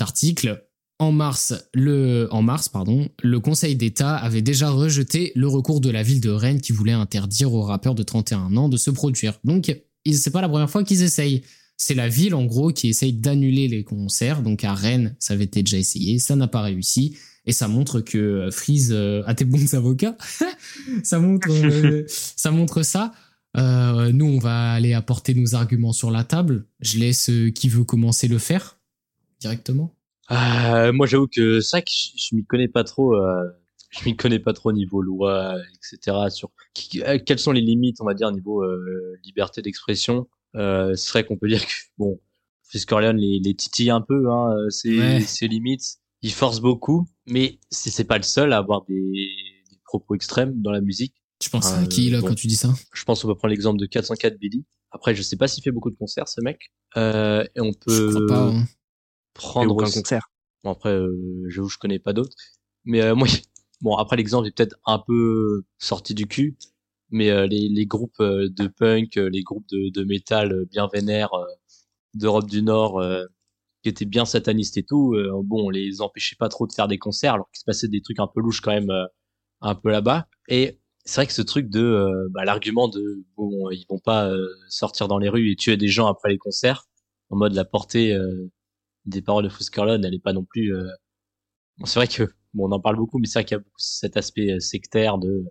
article, 0.00 0.65
en 0.98 1.12
mars, 1.12 1.54
le, 1.74 2.28
en 2.30 2.42
mars 2.42 2.68
pardon, 2.68 3.08
le 3.22 3.40
Conseil 3.40 3.76
d'État 3.76 4.16
avait 4.16 4.42
déjà 4.42 4.70
rejeté 4.70 5.32
le 5.34 5.46
recours 5.46 5.80
de 5.80 5.90
la 5.90 6.02
ville 6.02 6.20
de 6.20 6.30
Rennes 6.30 6.60
qui 6.60 6.72
voulait 6.72 6.92
interdire 6.92 7.52
aux 7.52 7.62
rappeurs 7.62 7.94
de 7.94 8.02
31 8.02 8.56
ans 8.56 8.68
de 8.68 8.76
se 8.76 8.90
produire. 8.90 9.38
Donc 9.44 9.76
c'est 10.10 10.30
pas 10.30 10.40
la 10.40 10.48
première 10.48 10.70
fois 10.70 10.84
qu'ils 10.84 11.02
essayent. 11.02 11.42
C'est 11.78 11.94
la 11.94 12.08
ville, 12.08 12.34
en 12.34 12.46
gros, 12.46 12.72
qui 12.72 12.88
essaye 12.88 13.12
d'annuler 13.12 13.68
les 13.68 13.84
concerts. 13.84 14.42
Donc 14.42 14.64
à 14.64 14.72
Rennes, 14.72 15.14
ça 15.18 15.34
avait 15.34 15.44
été 15.44 15.62
déjà 15.62 15.76
essayé, 15.76 16.18
ça 16.18 16.34
n'a 16.34 16.48
pas 16.48 16.62
réussi. 16.62 17.16
Et 17.44 17.52
ça 17.52 17.68
montre 17.68 18.00
que 18.00 18.18
euh, 18.18 18.50
Freeze 18.50 18.90
euh, 18.92 19.22
a 19.26 19.34
des 19.34 19.44
bons 19.44 19.74
avocats. 19.74 20.16
ça 21.04 21.18
montre, 21.20 21.48
euh, 21.50 22.04
ça 22.08 22.50
montre 22.50 22.82
ça. 22.82 23.12
nous, 23.54 24.26
on 24.26 24.38
va 24.38 24.72
aller 24.72 24.94
apporter 24.94 25.34
nos 25.34 25.54
arguments 25.54 25.92
sur 25.92 26.10
la 26.10 26.24
table. 26.24 26.66
Je 26.80 26.98
laisse 26.98 27.30
qui 27.54 27.68
veut 27.68 27.84
commencer 27.84 28.26
le 28.26 28.38
faire 28.38 28.78
directement. 29.40 29.94
Moi, 30.30 31.06
j'avoue 31.06 31.28
que 31.28 31.60
ça, 31.60 31.80
je, 31.86 32.08
je 32.16 32.34
m'y 32.34 32.44
connais 32.44 32.68
pas 32.68 32.84
trop. 32.84 33.14
je 33.90 34.04
m'y 34.04 34.16
connais 34.16 34.38
pas 34.38 34.52
trop 34.52 34.72
niveau 34.72 35.02
loi, 35.02 35.56
etc. 35.74 36.16
Sur 36.30 36.50
quelles 36.74 37.38
sont 37.38 37.52
les 37.52 37.60
limites, 37.60 38.00
on 38.00 38.04
va 38.04 38.14
dire, 38.14 38.30
niveau 38.32 38.64
liberté 39.22 39.62
d'expression. 39.62 40.28
Euh, 40.56 40.94
c'est 40.94 41.10
vrai 41.10 41.24
qu'on 41.24 41.36
peut 41.36 41.48
dire 41.48 41.64
que 41.64 41.72
bon, 41.98 42.20
Fiscorleone 42.68 43.16
les, 43.16 43.38
les 43.38 43.54
titille 43.54 43.90
un 43.90 44.00
peu, 44.00 44.30
hein, 44.30 44.56
euh, 44.56 44.70
c'est 44.70 45.48
limites. 45.48 45.98
Il 46.22 46.32
force 46.32 46.60
beaucoup, 46.60 47.06
mais 47.26 47.58
c'est 47.70 48.04
pas 48.04 48.16
le 48.16 48.24
seul 48.24 48.52
à 48.52 48.58
avoir 48.58 48.84
des, 48.86 48.94
des 48.94 49.78
propos 49.84 50.14
extrêmes 50.14 50.60
dans 50.62 50.72
la 50.72 50.80
musique. 50.80 51.14
Tu 51.38 51.50
penses 51.50 51.70
à 51.70 51.84
qui 51.86 52.08
là 52.08 52.20
quand 52.22 52.34
tu 52.34 52.46
dis 52.46 52.56
ça? 52.56 52.72
Je 52.94 53.04
pense 53.04 53.20
qu'on 53.20 53.28
peut 53.28 53.34
prendre 53.34 53.50
l'exemple 53.50 53.78
de 53.78 53.86
404 53.86 54.38
Billy. 54.38 54.64
Après, 54.90 55.14
je 55.14 55.20
sais 55.20 55.36
pas 55.36 55.46
s'il 55.46 55.62
fait 55.62 55.70
beaucoup 55.70 55.90
de 55.90 55.96
concerts, 55.96 56.28
ce 56.28 56.40
mec. 56.40 56.72
Euh, 56.96 57.44
et 57.54 57.60
on 57.60 57.74
peut 57.74 58.10
je 58.10 58.14
crois 58.14 58.26
pas, 58.26 58.42
hein. 58.48 58.64
Prendre 59.36 59.82
un 59.82 59.90
concert. 59.90 60.30
Bon 60.64 60.72
après, 60.72 60.90
euh, 60.90 61.44
j'avoue, 61.48 61.68
je 61.68 61.78
connais 61.78 61.98
pas 61.98 62.12
d'autres. 62.12 62.36
Mais 62.84 63.02
euh, 63.02 63.14
moi, 63.14 63.28
bon 63.80 63.96
après 63.96 64.16
l'exemple 64.16 64.48
est 64.48 64.56
peut-être 64.56 64.76
un 64.86 64.98
peu 64.98 65.64
sorti 65.78 66.14
du 66.14 66.26
cul 66.26 66.56
mais 67.10 67.30
euh, 67.30 67.46
les, 67.46 67.68
les, 67.68 67.86
groupes 67.86 68.18
euh, 68.20 68.48
de 68.50 68.66
punk, 68.66 69.14
les 69.14 69.42
groupes 69.42 69.68
de, 69.70 69.90
de 69.90 70.04
métal 70.04 70.64
bien 70.70 70.88
vénères 70.92 71.30
d'Europe 72.14 72.48
du 72.48 72.62
Nord 72.62 73.02
qui 73.82 73.88
étaient 73.88 74.06
bien 74.06 74.24
satanistes 74.24 74.76
et 74.78 74.82
tout, 74.82 75.14
bon, 75.44 75.66
on 75.66 75.70
les 75.70 76.00
empêchait 76.00 76.36
pas 76.36 76.48
trop 76.48 76.66
de 76.66 76.72
faire 76.72 76.88
des 76.88 76.98
concerts 76.98 77.34
alors 77.34 77.48
qu'il 77.50 77.60
se 77.60 77.64
passait 77.64 77.88
des 77.88 78.00
trucs 78.00 78.18
un 78.18 78.26
peu 78.26 78.40
louches 78.40 78.60
quand 78.60 78.72
même 78.72 78.90
un 79.60 79.74
peu 79.74 79.90
là-bas. 79.90 80.26
Et 80.48 80.80
c'est 81.04 81.20
vrai 81.20 81.26
que 81.26 81.32
ce 81.32 81.42
truc 81.42 81.68
de 81.68 82.26
bah, 82.30 82.44
l'argument 82.44 82.88
de 82.88 83.24
bon, 83.36 83.70
ils 83.70 83.84
vont 83.88 83.98
pas 83.98 84.32
sortir 84.68 85.08
dans 85.08 85.18
les 85.18 85.28
rues 85.28 85.52
et 85.52 85.56
tuer 85.56 85.76
des 85.76 85.88
gens 85.88 86.06
après 86.06 86.30
les 86.30 86.38
concerts, 86.38 86.86
en 87.30 87.36
mode 87.36 87.52
la 87.52 87.66
portée 87.66 88.18
des 89.06 89.22
paroles 89.22 89.44
de 89.44 89.48
Fuskerlon, 89.48 90.02
elle 90.02 90.14
est 90.14 90.22
pas 90.22 90.32
non 90.32 90.44
plus. 90.44 90.72
Bon, 91.78 91.86
c'est 91.86 91.98
vrai 91.98 92.08
que 92.08 92.22
bon, 92.54 92.68
on 92.68 92.72
en 92.72 92.80
parle 92.80 92.96
beaucoup, 92.96 93.18
mais 93.18 93.26
c'est 93.26 93.38
vrai 93.40 93.44
qu'il 93.44 93.54
y 93.56 93.60
a 93.60 93.62
beaucoup 93.62 93.74
cet 93.78 94.16
aspect 94.16 94.52
euh, 94.52 94.60
sectaire 94.60 95.18
de 95.18 95.44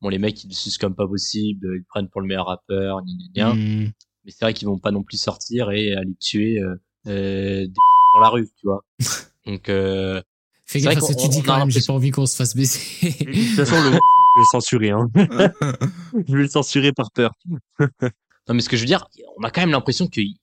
bon, 0.00 0.08
les 0.08 0.18
mecs 0.18 0.42
ils 0.44 0.48
le 0.48 0.54
sucent 0.54 0.78
comme 0.78 0.94
pas 0.94 1.06
possible, 1.08 1.66
ils 1.74 1.78
le 1.78 1.84
prennent 1.88 2.08
pour 2.08 2.20
le 2.20 2.26
meilleur 2.28 2.46
rappeur, 2.46 3.00
gna, 3.02 3.12
gna, 3.34 3.54
gna. 3.54 3.54
Hmm. 3.54 3.90
mais 4.24 4.30
c'est 4.30 4.44
vrai 4.44 4.54
qu'ils 4.54 4.68
vont 4.68 4.78
pas 4.78 4.90
non 4.92 5.02
plus 5.02 5.20
sortir 5.20 5.70
et 5.72 5.94
aller 5.94 6.14
tuer 6.20 6.60
euh, 6.60 6.74
euh, 7.08 7.66
des 7.66 7.72
dans 8.14 8.20
la 8.20 8.28
rue, 8.28 8.48
tu 8.56 8.66
vois. 8.66 8.84
Donc 9.46 9.68
euh, 9.68 10.22
Fais 10.64 10.78
C'est 10.80 10.84
gaffe 10.84 10.96
à 10.98 11.00
vrai 11.00 11.08
ce 11.08 11.12
que 11.14 11.18
tu 11.20 11.26
qu'on- 11.28 11.32
dis 11.34 11.42
quand 11.42 11.58
même, 11.58 11.70
j'ai 11.70 11.80
pas 11.80 11.92
envie 11.94 12.10
qu'on 12.10 12.26
se 12.26 12.36
fasse 12.36 12.54
De 12.54 12.60
baisser. 12.60 13.10
toute 13.24 13.66
façon, 13.66 13.76
le 13.82 13.90
je 13.90 13.90
vais 13.90 14.40
le 14.40 14.44
censurer. 14.52 14.90
Hein. 14.90 15.08
je 16.28 16.36
vais 16.36 16.42
le 16.42 16.48
censurer 16.48 16.92
par 16.92 17.10
peur. 17.10 17.32
non, 17.80 18.54
mais 18.54 18.60
ce 18.60 18.68
que 18.68 18.76
je 18.76 18.82
veux 18.82 18.86
dire, 18.86 19.06
on 19.38 19.42
a 19.44 19.50
quand 19.50 19.62
même 19.62 19.70
l'impression 19.70 20.06
qu'ils 20.06 20.34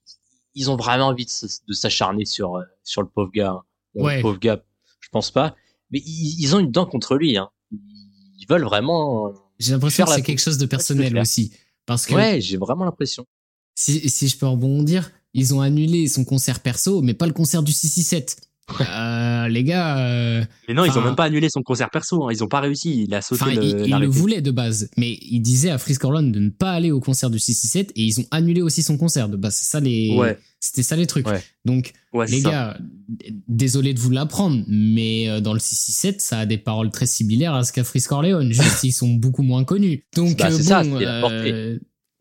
ils 0.56 0.72
ont 0.72 0.76
vraiment 0.78 1.08
envie 1.08 1.26
de, 1.26 1.74
s'acharner 1.74 2.26
sur 2.26 2.56
euh, 2.56 2.64
sur 2.84 3.02
le 3.02 3.08
pauvre 3.08 3.32
gars. 3.32 3.52
hein. 3.52 3.64
Ouais. 3.96 4.18
Le 4.18 4.22
pauvre 4.22 4.40
gars, 4.40 4.64
je 5.00 5.10
pense 5.10 5.32
pas, 5.32 5.56
mais 5.92 6.00
ils, 6.06 6.36
ils 6.42 6.56
ont 6.56 6.60
une 6.60 6.72
dent 6.72 6.86
contre 6.86 7.16
lui. 7.16 7.38
Hein. 7.38 7.50
Ils 7.72 8.46
veulent 8.50 8.64
vraiment. 8.66 9.28
euh, 9.28 9.32
J'ai 9.60 9.72
l'impression 9.74 10.06
que 10.06 10.12
c'est 10.12 10.22
quelque 10.22 10.42
chose 10.42 10.58
de 10.58 10.66
personnel 10.66 11.18
aussi. 11.20 11.52
Parce 11.86 12.06
que 12.06 12.16
Ouais, 12.16 12.42
j'ai 12.42 12.58
vraiment 12.58 12.84
l'impression. 12.86 13.26
si, 13.76 14.10
si 14.10 14.28
je 14.28 14.38
peux 14.38 14.48
rebondir, 14.48 15.12
ils 15.34 15.54
ont 15.54 15.62
annulé 15.62 16.08
son 16.08 16.26
concert 16.26 16.60
perso, 16.62 17.02
mais 17.02 17.14
pas 17.14 17.28
le 17.28 17.34
concert 17.34 17.62
du 17.64 17.72
667. 17.72 18.42
Euh, 18.82 19.48
les 19.48 19.64
gars, 19.64 20.00
euh, 20.00 20.44
Mais 20.68 20.74
non, 20.74 20.86
ils 20.86 20.98
ont 20.98 21.02
même 21.04 21.16
pas 21.16 21.26
annulé 21.26 21.50
son 21.50 21.62
concert 21.62 21.90
perso. 21.90 22.26
Hein. 22.26 22.30
Ils 22.32 22.44
ont 22.44 22.48
pas 22.48 22.62
réussi. 22.62 23.04
Il 23.04 23.14
a 23.14 23.22
sauté 23.22 23.44
enfin, 23.44 23.54
le, 23.54 23.64
ils, 23.64 23.88
ils 23.88 23.96
le 23.96 24.08
voulaient 24.08 24.42
de 24.42 24.52
base, 24.52 24.90
mais 24.98 25.18
ils 25.22 25.40
disaient 25.40 25.70
à 25.70 25.78
Frisk 25.78 26.04
Orlon 26.04 26.24
de 26.24 26.40
ne 26.40 26.50
pas 26.50 26.72
aller 26.72 26.92
au 26.92 27.00
concert 27.00 27.30
du 27.30 27.38
667 27.40 27.92
et 27.96 28.02
ils 28.04 28.20
ont 28.20 28.26
annulé 28.32 28.62
aussi 28.62 28.82
son 28.82 28.98
concert 28.98 29.30
de 29.30 29.38
base. 29.38 29.56
C'est 29.56 29.66
ça 29.70 29.80
les, 29.80 30.16
Ouais, 30.18 30.38
c'était 30.60 30.84
ça 30.84 30.96
les 30.96 31.06
trucs. 31.06 31.28
Ouais. 31.28 31.44
Donc, 31.64 31.94
ouais, 32.14 32.26
les 32.28 32.42
ça. 32.42 32.50
gars, 32.50 32.78
désolé 33.48 33.94
de 33.94 34.00
vous 34.00 34.10
l'apprendre, 34.10 34.64
mais 34.68 35.30
euh, 35.30 35.42
dans 35.42 35.54
le 35.54 35.60
667, 35.60 36.22
ça 36.22 36.40
a 36.40 36.46
des 36.48 36.58
paroles 36.58 36.90
très 36.90 37.06
similaires 37.06 37.54
à 37.54 37.64
ce 37.64 37.72
qu'a 37.72 37.84
Frisk 37.84 38.12
Orleans. 38.12 38.50
Juste, 38.50 38.84
ils 38.84 38.92
sont 38.92 39.10
beaucoup 39.10 39.44
moins 39.44 39.64
connus. 39.64 40.04
Donc, 40.16 40.38
Bah, 40.38 40.48
euh, 40.48 40.58
c'est 40.58 40.64
ça, 40.64 40.84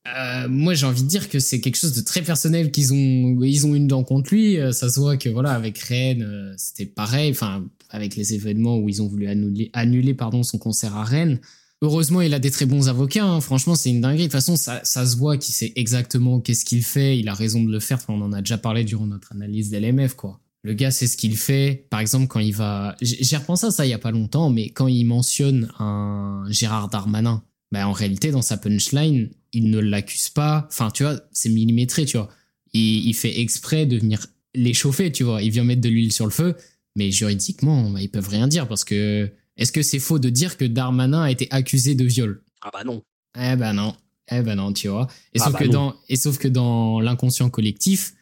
euh, 0.07 0.49
moi, 0.49 0.75
j'ai 0.75 0.87
envie 0.87 1.03
de 1.03 1.09
dire 1.09 1.29
que 1.31 1.39
c'est 1.39 1.61
quelque 1.61 1.77
chose 1.77 1.95
de 1.95 2.03
très 2.03 2.21
personnel 2.23 2.71
qu'ils 2.71 2.93
ont, 2.93 3.43
ils 3.43 3.67
ont 3.67 3.75
une 3.75 3.87
dent 3.87 4.05
contre 4.05 4.35
lui. 4.35 4.59
Euh, 4.59 4.73
Ça 4.73 4.91
se 4.91 5.01
voit 5.01 5.17
que 5.17 5.31
voilà, 5.31 5.53
avec 5.53 5.79
Rennes, 5.79 6.23
euh, 6.23 6.55
c'était 6.59 6.87
pareil. 6.87 7.31
Enfin, 7.31 7.65
avec 7.89 8.15
les 8.17 8.35
événements 8.35 8.77
où 8.79 8.89
ils 8.89 9.01
ont 9.01 9.09
voulu 9.09 9.27
annuler, 9.27 9.71
annuler 9.73 10.15
pardon, 10.15 10.43
son 10.43 10.59
concert 10.59 10.95
à 10.95 11.05
Rennes. 11.05 11.41
Heureusement, 11.81 12.21
il 12.21 12.35
a 12.35 12.39
des 12.39 12.51
très 12.51 12.67
bons 12.67 12.89
avocats. 12.89 13.25
hein. 13.25 13.41
Franchement, 13.41 13.75
c'est 13.75 13.91
une 13.91 14.01
dinguerie. 14.01 14.23
De 14.23 14.25
toute 14.25 14.33
façon, 14.33 14.57
ça, 14.57 14.83
se 14.85 15.17
voit 15.17 15.39
qu'il 15.39 15.55
sait 15.55 15.73
exactement 15.77 16.41
qu'est-ce 16.41 16.65
qu'il 16.65 16.83
fait. 16.83 17.19
Il 17.19 17.29
a 17.29 17.35
raison 17.35 17.63
de 17.63 17.71
le 17.71 17.81
faire. 17.81 17.99
On 18.09 18.21
en 18.21 18.33
a 18.33 18.41
déjà 18.41 18.59
parlé 18.59 18.85
durant 18.85 19.07
notre 19.07 19.33
analyse 19.33 19.71
d'LMF, 19.71 20.15
quoi. 20.15 20.41
Le 20.63 20.73
gars 20.73 20.91
sait 20.91 21.07
ce 21.07 21.17
qu'il 21.17 21.37
fait. 21.37 21.87
Par 21.91 22.01
exemple, 22.01 22.27
quand 22.27 22.41
il 22.41 22.55
va, 22.55 22.97
j'ai 23.03 23.37
repensé 23.37 23.67
à 23.67 23.71
ça 23.71 23.85
il 23.85 23.91
y 23.91 23.95
a 23.95 23.99
pas 23.99 24.13
longtemps, 24.13 24.49
mais 24.49 24.71
quand 24.71 24.89
il 24.89 25.05
mentionne 25.05 25.71
un 25.79 26.45
Gérard 26.49 26.89
Darmanin, 26.89 27.43
bah, 27.75 27.89
en 27.89 27.93
réalité, 27.93 28.31
dans 28.31 28.43
sa 28.43 28.57
punchline, 28.57 29.31
il 29.53 29.71
ne 29.71 29.79
l'accuse 29.79 30.29
pas. 30.31 30.67
Enfin, 30.71 30.91
tu 30.91 31.03
vois, 31.03 31.21
c'est 31.33 31.49
millimétré, 31.51 32.05
tu 32.07 32.17
vois. 32.17 32.29
Il, 32.73 33.07
il 33.07 33.15
fait 33.15 33.41
exprès 33.41 33.85
de 33.85 33.99
venir 33.99 34.27
l'échauffer, 34.55 35.13
tu 35.13 35.25
vois. 35.25 35.43
Il 35.43 35.51
vient 35.51 35.65
mettre 35.65 35.81
de 35.83 35.89
l'huile 35.89 36.13
sur 36.13 36.25
le 36.25 36.31
feu, 36.31 36.55
mais 36.97 37.11
juridiquement, 37.11 37.91
bah, 37.91 38.01
ils 38.01 38.09
peuvent 38.11 38.29
rien 38.29 38.49
dire 38.49 38.67
parce 38.69 38.85
que 38.85 39.31
est-ce 39.57 39.73
que 39.73 39.83
c'est 39.83 39.99
faux 39.99 40.19
de 40.19 40.31
dire 40.31 40.57
que 40.57 40.65
Darmanin 40.65 41.23
a 41.23 41.31
été 41.31 41.49
accusé 41.51 41.95
de 41.95 42.05
viol? 42.05 42.43
Ah 42.63 42.71
bah 42.73 42.83
non. 42.85 43.03
Eh 43.37 43.57
ben 43.57 43.73
non. 43.73 43.95
Eh 44.31 44.41
ben 44.43 44.55
non, 44.55 44.73
tu 44.73 44.89
vois. 44.89 45.07
Et 45.35 45.39
Ah 45.41 45.45
sauf 45.45 45.53
bah 45.53 45.59
que 45.59 45.65
non. 45.65 45.73
dans 45.73 45.95
et 46.09 46.17
sauf 46.17 46.39
que 46.39 46.49
dans 46.49 47.01
l'inconscient 47.01 47.51
collectif, 47.51 48.15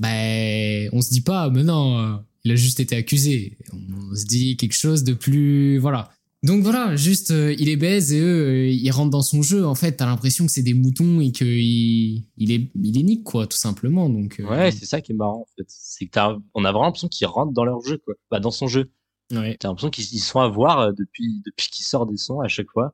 ben 0.00 0.88
on 0.92 1.00
se 1.00 1.10
dit 1.10 1.20
pas 1.20 1.50
mais 1.50 1.62
non, 1.62 1.98
euh, 1.98 2.16
il 2.44 2.52
a 2.52 2.56
juste 2.56 2.80
été 2.80 2.96
accusé. 2.96 3.56
On 3.72 4.14
se 4.14 4.24
dit 4.24 4.56
quelque 4.56 4.74
chose 4.76 5.04
de 5.04 5.12
plus 5.14 5.78
voilà. 5.78 6.10
Donc 6.44 6.62
voilà, 6.62 6.94
juste 6.94 7.30
euh, 7.30 7.54
il 7.58 7.70
est 7.70 7.76
baise 7.76 8.12
et 8.12 8.20
eux 8.20 8.48
euh, 8.48 8.68
ils 8.68 8.90
rentrent 8.90 9.10
dans 9.10 9.22
son 9.22 9.40
jeu 9.40 9.64
en 9.66 9.74
fait, 9.74 9.96
t'as 9.96 10.04
l'impression 10.04 10.44
que 10.44 10.52
c'est 10.52 10.62
des 10.62 10.74
moutons 10.74 11.20
et 11.20 11.32
que 11.32 11.44
il, 11.46 12.26
est 12.52 12.70
il 12.74 12.98
est 12.98 13.02
nique 13.02 13.24
quoi 13.24 13.46
tout 13.46 13.56
simplement 13.56 14.10
donc 14.10 14.40
euh, 14.40 14.48
Ouais, 14.50 14.70
c'est 14.70 14.84
ça 14.84 15.00
qui 15.00 15.12
est 15.12 15.14
marrant 15.14 15.40
en 15.40 15.46
fait. 15.56 15.64
C'est 15.68 16.06
que 16.06 16.20
on 16.52 16.66
a 16.66 16.70
vraiment 16.70 16.84
l'impression 16.84 17.08
qu'ils 17.08 17.26
rentrent 17.26 17.54
dans 17.54 17.64
leur 17.64 17.80
jeu, 17.80 17.96
quoi. 17.96 18.12
Bah, 18.30 18.40
dans 18.40 18.50
son 18.50 18.66
jeu. 18.68 18.92
ouais. 19.32 19.56
T'as 19.58 19.68
l'impression 19.68 19.88
qu'ils 19.88 20.04
ils 20.12 20.18
sont 20.18 20.40
à 20.40 20.48
voir 20.48 20.80
euh, 20.80 20.92
depuis 20.92 21.42
depuis 21.46 21.68
qu'il 21.70 21.84
sort 21.86 22.06
des 22.06 22.18
sons 22.18 22.40
à 22.40 22.48
chaque 22.48 22.70
fois, 22.70 22.92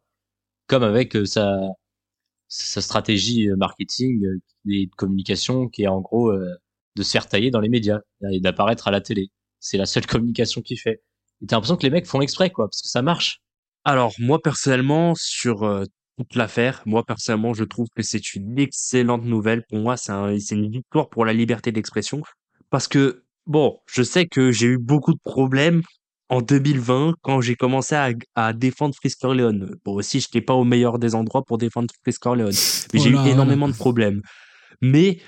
comme 0.69 0.85
avec 0.85 1.17
euh, 1.17 1.25
sa 1.27 1.59
sa 2.49 2.81
stratégie 2.81 3.49
marketing 3.57 4.23
et 4.69 4.87
de 4.87 4.95
communication 4.97 5.69
qui 5.69 5.83
est 5.83 5.89
en 5.89 6.01
gros 6.01 6.31
euh, 6.31 6.55
de 6.97 7.03
se 7.03 7.11
faire 7.13 7.29
tailler 7.29 7.51
dans 7.51 7.61
les 7.61 7.69
médias 7.69 8.01
et 8.33 8.41
d'apparaître 8.41 8.89
à 8.89 8.91
la 8.91 9.01
télé. 9.01 9.31
C'est 9.61 9.77
la 9.77 9.87
seule 9.87 10.07
communication 10.07 10.63
qu'il 10.63 10.79
fait. 10.79 11.03
Et 11.43 11.47
t'as 11.47 11.57
l'impression 11.57 11.77
que 11.77 11.83
les 11.83 11.91
mecs 11.91 12.07
font 12.07 12.21
exprès 12.21 12.51
quoi, 12.51 12.67
parce 12.67 12.83
que 12.83 12.89
ça 12.89 13.03
marche. 13.03 13.41
Alors, 13.85 14.13
moi, 14.19 14.41
personnellement, 14.43 15.15
sur 15.17 15.63
euh, 15.63 15.85
toute 16.19 16.35
l'affaire, 16.35 16.83
moi, 16.85 17.05
personnellement, 17.05 17.55
je 17.55 17.65
trouve 17.65 17.89
que 17.97 18.03
c'est 18.03 18.35
une 18.35 18.59
excellente 18.59 19.25
nouvelle. 19.25 19.65
Pour 19.69 19.79
moi, 19.79 19.97
c'est 19.97 20.13
un, 20.13 20.39
c'est 20.39 20.55
une 20.55 20.71
victoire 20.71 21.09
pour 21.09 21.25
la 21.25 21.33
liberté 21.33 21.73
d'expression. 21.73 22.21
Parce 22.69 22.89
que, 22.89 23.25
bon, 23.47 23.79
je 23.87 24.03
sais 24.03 24.27
que 24.27 24.53
j'ai 24.53 24.67
eu 24.67 24.79
beaucoup 24.79 25.15
de 25.15 25.21
problèmes 25.25 25.83
en 26.29 26.43
2020 26.43 27.15
quand 27.23 27.41
j'ai 27.41 27.57
commencé 27.57 27.95
à, 27.95 28.11
à 28.35 28.53
défendre 28.53 28.95
Frisk 28.95 29.25
Orleans. 29.25 29.67
Bon, 29.85 29.95
aussi, 29.95 30.21
je 30.21 30.27
n'étais 30.27 30.43
pas 30.43 30.55
au 30.55 30.65
meilleur 30.65 30.99
des 30.99 31.15
endroits 31.15 31.43
pour 31.43 31.57
défendre 31.59 31.93
Frisk 32.05 32.25
Orleans. 32.27 32.51
Mais 32.93 33.01
j'ai 33.01 33.11
Voilà, 33.11 33.29
eu 33.29 33.33
énormément 33.33 33.69
de 33.69 33.75
problèmes. 33.75 34.21
Mais 34.83 35.21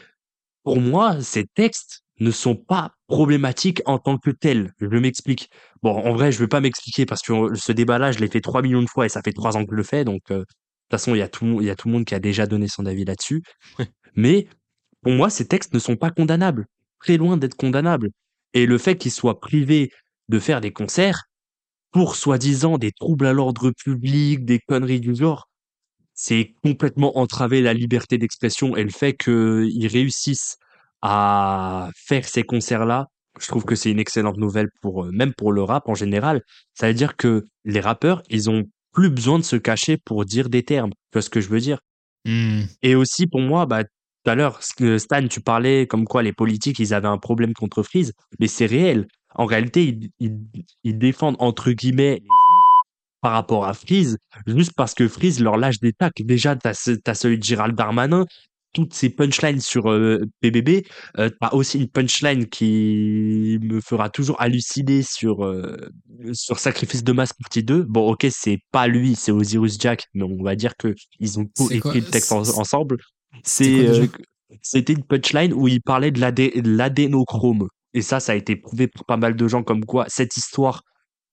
pour 0.63 0.81
moi, 0.81 1.21
ces 1.23 1.47
textes 1.47 2.05
ne 2.21 2.31
sont 2.31 2.55
pas 2.55 2.93
problématiques 3.13 3.83
en 3.85 3.99
tant 3.99 4.17
que 4.17 4.31
tels. 4.31 4.73
Je 4.81 4.87
m'explique. 4.87 5.51
Bon, 5.83 5.91
en 5.91 6.15
vrai, 6.15 6.33
je 6.33 6.39
veux 6.39 6.49
pas 6.49 6.61
m'expliquer 6.61 7.05
parce 7.05 7.21
que 7.21 7.33
euh, 7.35 7.55
ce 7.55 7.71
débat-là, 7.71 8.11
je 8.11 8.19
l'ai 8.21 8.29
fait 8.29 8.41
3 8.41 8.63
millions 8.63 8.81
de 8.81 8.89
fois 8.89 9.05
et 9.05 9.11
ça 9.11 9.21
fait 9.23 9.35
3 9.35 9.59
ans 9.59 9.67
que 9.67 9.73
je 9.73 9.77
le 9.77 9.83
fais. 9.83 10.03
Donc, 10.03 10.23
euh, 10.31 10.39
de 10.39 10.45
toute 10.45 10.91
façon, 10.91 11.15
il 11.15 11.19
y, 11.19 11.23
a 11.23 11.29
tout, 11.29 11.61
y 11.61 11.69
a 11.69 11.77
tout 11.77 11.89
le 11.89 11.93
monde 11.93 12.07
qui 12.07 12.15
a 12.15 12.19
déjà 12.21 12.47
donné 12.47 12.69
son 12.69 12.87
avis 12.87 13.05
là-dessus. 13.05 13.43
Mais 14.17 14.49
pour 15.03 15.13
moi, 15.13 15.29
ces 15.29 15.47
textes 15.47 15.75
ne 15.75 15.79
sont 15.79 15.97
pas 15.97 16.11
condamnables. 16.11 16.65
Très 17.01 17.19
loin 17.19 17.37
d'être 17.37 17.55
condamnables. 17.55 18.09
Et 18.55 18.65
le 18.65 18.79
fait 18.79 18.97
qu'ils 18.97 19.13
soient 19.13 19.41
privés 19.41 19.91
de 20.31 20.39
faire 20.39 20.63
des 20.63 20.73
concerts 20.73 21.25
pour 21.91 22.17
soi-disant 22.17 22.79
des 22.79 22.93
troubles 22.93 23.27
à 23.27 23.35
l'ordre 23.35 23.73
public, 23.73 24.47
des 24.47 24.59
conneries 24.59 25.01
du 25.01 25.15
genre, 25.15 25.51
c'est 26.15 26.55
complètement 26.65 27.19
entraver 27.19 27.61
la 27.61 27.75
liberté 27.75 28.17
d'expression 28.17 28.75
et 28.75 28.85
le 28.85 28.91
fait 28.91 29.13
qu'ils 29.13 29.87
réussissent 29.87 30.57
à 31.03 31.91
faire 31.97 32.27
ces 32.27 32.45
concerts-là, 32.45 33.07
je 33.41 33.49
trouve 33.49 33.65
que 33.65 33.75
c'est 33.75 33.91
une 33.91 33.99
excellente 33.99 34.37
nouvelle 34.37 34.69
pour 34.81 35.05
euh, 35.05 35.11
même 35.13 35.33
pour 35.35 35.53
le 35.53 35.63
rap 35.63 35.89
en 35.89 35.95
général. 35.95 36.43
Ça 36.75 36.89
veut 36.89 36.95
dire 36.95 37.17
que 37.17 37.47
les 37.65 37.81
rappeurs, 37.81 38.23
ils 38.29 38.51
ont 38.51 38.65
plus 38.93 39.11
besoin 39.11 39.39
de 39.39 39.45
se 39.45 39.57
cacher 39.57 39.97
pour 39.97 40.25
dire 40.25 40.49
des 40.49 40.63
termes. 40.63 40.91
Tu 40.91 41.15
vois 41.15 41.23
ce 41.23 41.31
que 41.31 41.41
je 41.41 41.49
veux 41.49 41.61
dire? 41.61 41.79
Hmm. 42.27 42.63
Et 42.83 42.95
aussi 42.95 43.27
pour 43.27 43.41
moi, 43.41 43.67
bah 43.67 43.85
tout 43.85 44.31
à 44.31 44.35
l'heure, 44.35 44.63
Stan, 44.63 45.27
tu 45.29 45.41
parlais 45.41 45.87
comme 45.87 46.05
quoi 46.05 46.23
les 46.23 46.33
politiques, 46.33 46.79
ils 46.79 46.95
avaient 46.95 47.09
un 47.09 47.19
problème 47.19 47.55
contre 47.55 47.83
Freeze, 47.83 48.13
mais 48.39 48.47
c'est 48.47 48.67
réel. 48.67 49.09
En 49.35 49.47
réalité, 49.47 49.85
ils, 49.85 50.11
ils, 50.21 50.39
ils 50.85 50.99
défendent 50.99 51.37
entre 51.41 51.73
guillemets 51.73 52.21
les 52.21 52.29
par 53.23 53.33
rapport 53.33 53.67
à 53.67 53.73
Freeze, 53.73 54.19
juste 54.47 54.73
parce 54.77 54.95
que 54.95 55.07
Freeze 55.07 55.41
leur 55.41 55.57
lâche 55.57 55.79
des 55.79 55.93
tacs. 55.93 56.21
Déjà, 56.23 56.57
t'as 56.57 56.75
t'as 57.05 57.15
celui 57.15 57.39
de 57.39 57.45
Gérald 57.45 57.77
Darmanin, 57.77 58.27
toutes 58.73 58.95
ces 58.95 59.11
punchlines 59.11 59.61
sur 59.61 59.91
euh, 59.91 60.21
PBB. 60.41 60.87
Euh, 61.19 61.29
t'as 61.41 61.51
aussi 61.53 61.79
une 61.79 61.89
punchline 61.89 62.47
qui 62.47 63.59
me 63.63 63.81
fera 63.81 64.09
toujours 64.11 64.41
halluciner 64.41 65.03
sur 65.03 65.45
euh, 65.45 65.77
sur 66.33 66.59
Sacrifice 66.59 67.05
de 67.05 67.13
masse 67.13 67.33
partie 67.33 67.63
2. 67.63 67.85
Bon, 67.85 68.11
ok, 68.13 68.27
c'est 68.31 68.59
pas 68.71 68.87
lui, 68.87 69.15
c'est 69.15 69.33
Osiris 69.33 69.79
Jack, 69.81 70.07
mais 70.15 70.23
on 70.25 70.43
va 70.43 70.57
dire 70.57 70.77
que 70.77 70.95
ils 71.21 71.39
ont 71.39 71.49
écrit 71.71 72.01
le 72.01 72.07
texte 72.07 72.33
en- 72.33 72.41
ensemble. 72.59 72.97
c'était 73.45 73.71
C'est 73.71 73.89
euh, 73.89 74.07
c'était 74.63 74.93
une 74.93 75.05
punchline 75.05 75.53
où 75.53 75.67
il 75.69 75.81
parlait 75.83 76.11
de 76.11 76.21
l'adé- 76.21 76.61
de 76.61 76.71
l'adénochrome. 76.77 77.69
Et 77.95 78.03
ça, 78.03 78.21
ça 78.21 78.33
a 78.33 78.35
été 78.35 78.57
prouvé 78.57 78.87
par 78.89 79.05
pas 79.05 79.17
mal 79.17 79.37
de 79.37 79.49
gens 79.49 79.63
comme 79.63 79.85
quoi 79.85 80.07
cette 80.09 80.37
histoire, 80.37 80.83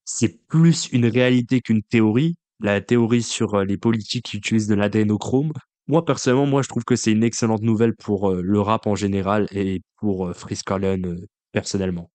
c'est 0.06 0.40
plus 0.48 0.90
une 0.92 1.06
réalité 1.06 1.62
qu'une 1.62 1.84
théorie. 1.84 2.36
La 2.62 2.82
théorie 2.82 3.24
sur 3.24 3.54
euh, 3.56 3.64
les 3.64 3.78
politiques 3.78 4.26
qui 4.26 4.38
utilisent 4.38 4.68
de 4.68 4.76
l'adénochrome. 4.76 5.54
Moi, 5.90 6.06
personnellement, 6.06 6.46
moi, 6.46 6.62
je 6.62 6.70
trouve 6.70 6.86
que 6.86 6.96
c'est 6.96 7.12
une 7.12 7.24
excellente 7.24 7.62
nouvelle 7.64 7.94
pour 7.96 8.30
euh, 8.30 8.42
le 8.42 8.62
rap 8.62 8.88
en 8.88 8.96
général 8.96 9.48
et 9.52 9.82
pour 9.98 10.28
euh, 10.28 10.34
Frisk 10.34 10.70
Orleans, 10.72 11.02
euh, 11.04 11.26
personnellement. 11.52 12.10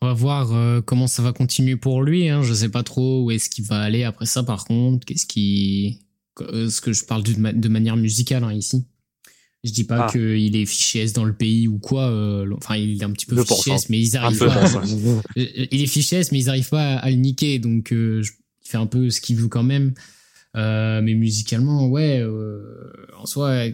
On 0.00 0.06
va 0.06 0.14
voir 0.14 0.54
euh, 0.54 0.80
comment 0.80 1.06
ça 1.08 1.20
va 1.22 1.32
continuer 1.34 1.76
pour 1.76 2.02
lui. 2.02 2.28
Hein. 2.30 2.42
Je 2.42 2.54
sais 2.54 2.68
pas 2.70 2.82
trop 2.84 3.24
où 3.24 3.30
est-ce 3.32 3.50
qu'il 3.50 3.64
va 3.66 3.80
aller 3.80 4.04
après 4.04 4.24
ça. 4.26 4.42
Par 4.44 4.64
contre, 4.64 5.04
qu'est-ce 5.04 5.26
qui, 5.26 6.00
ce 6.38 6.80
que 6.80 6.92
je 6.94 7.04
parle 7.04 7.22
de, 7.24 7.34
ma- 7.38 7.52
de 7.52 7.68
manière 7.68 7.96
musicale 7.96 8.44
hein, 8.44 8.52
ici. 8.54 8.86
Je 9.62 9.72
dis 9.72 9.84
pas 9.84 10.06
Ah. 10.06 10.10
qu'il 10.10 10.56
est 10.56 10.64
fiché 10.64 11.00
S 11.00 11.12
dans 11.12 11.24
le 11.24 11.34
pays 11.34 11.68
ou 11.68 11.78
quoi. 11.78 12.06
enfin, 12.56 12.76
il 12.76 12.98
est 13.02 13.04
un 13.04 13.10
petit 13.10 13.26
peu 13.26 13.36
2%. 13.36 13.56
fiché 13.56 13.72
S, 13.72 13.90
mais 13.90 13.98
ils 13.98 14.16
arrivent 14.16 14.38
pas. 14.38 14.64
Euh, 15.36 15.66
il 15.70 15.82
est 15.82 15.86
fiché 15.86 16.16
S, 16.16 16.32
mais 16.32 16.38
ils 16.38 16.48
arrivent 16.48 16.70
pas 16.70 16.94
à, 16.94 16.98
à 17.00 17.10
le 17.10 17.16
niquer. 17.16 17.58
Donc, 17.58 17.88
je- 17.90 18.22
il 18.64 18.68
fait 18.70 18.78
un 18.78 18.86
peu 18.86 19.10
ce 19.10 19.20
qu'il 19.20 19.36
veut 19.36 19.48
quand 19.48 19.64
même. 19.64 19.92
Euh, 20.56 21.00
mais 21.02 21.14
musicalement, 21.14 21.88
ouais, 21.88 22.20
euh, 22.20 22.92
en 23.16 23.26
soi, 23.26 23.66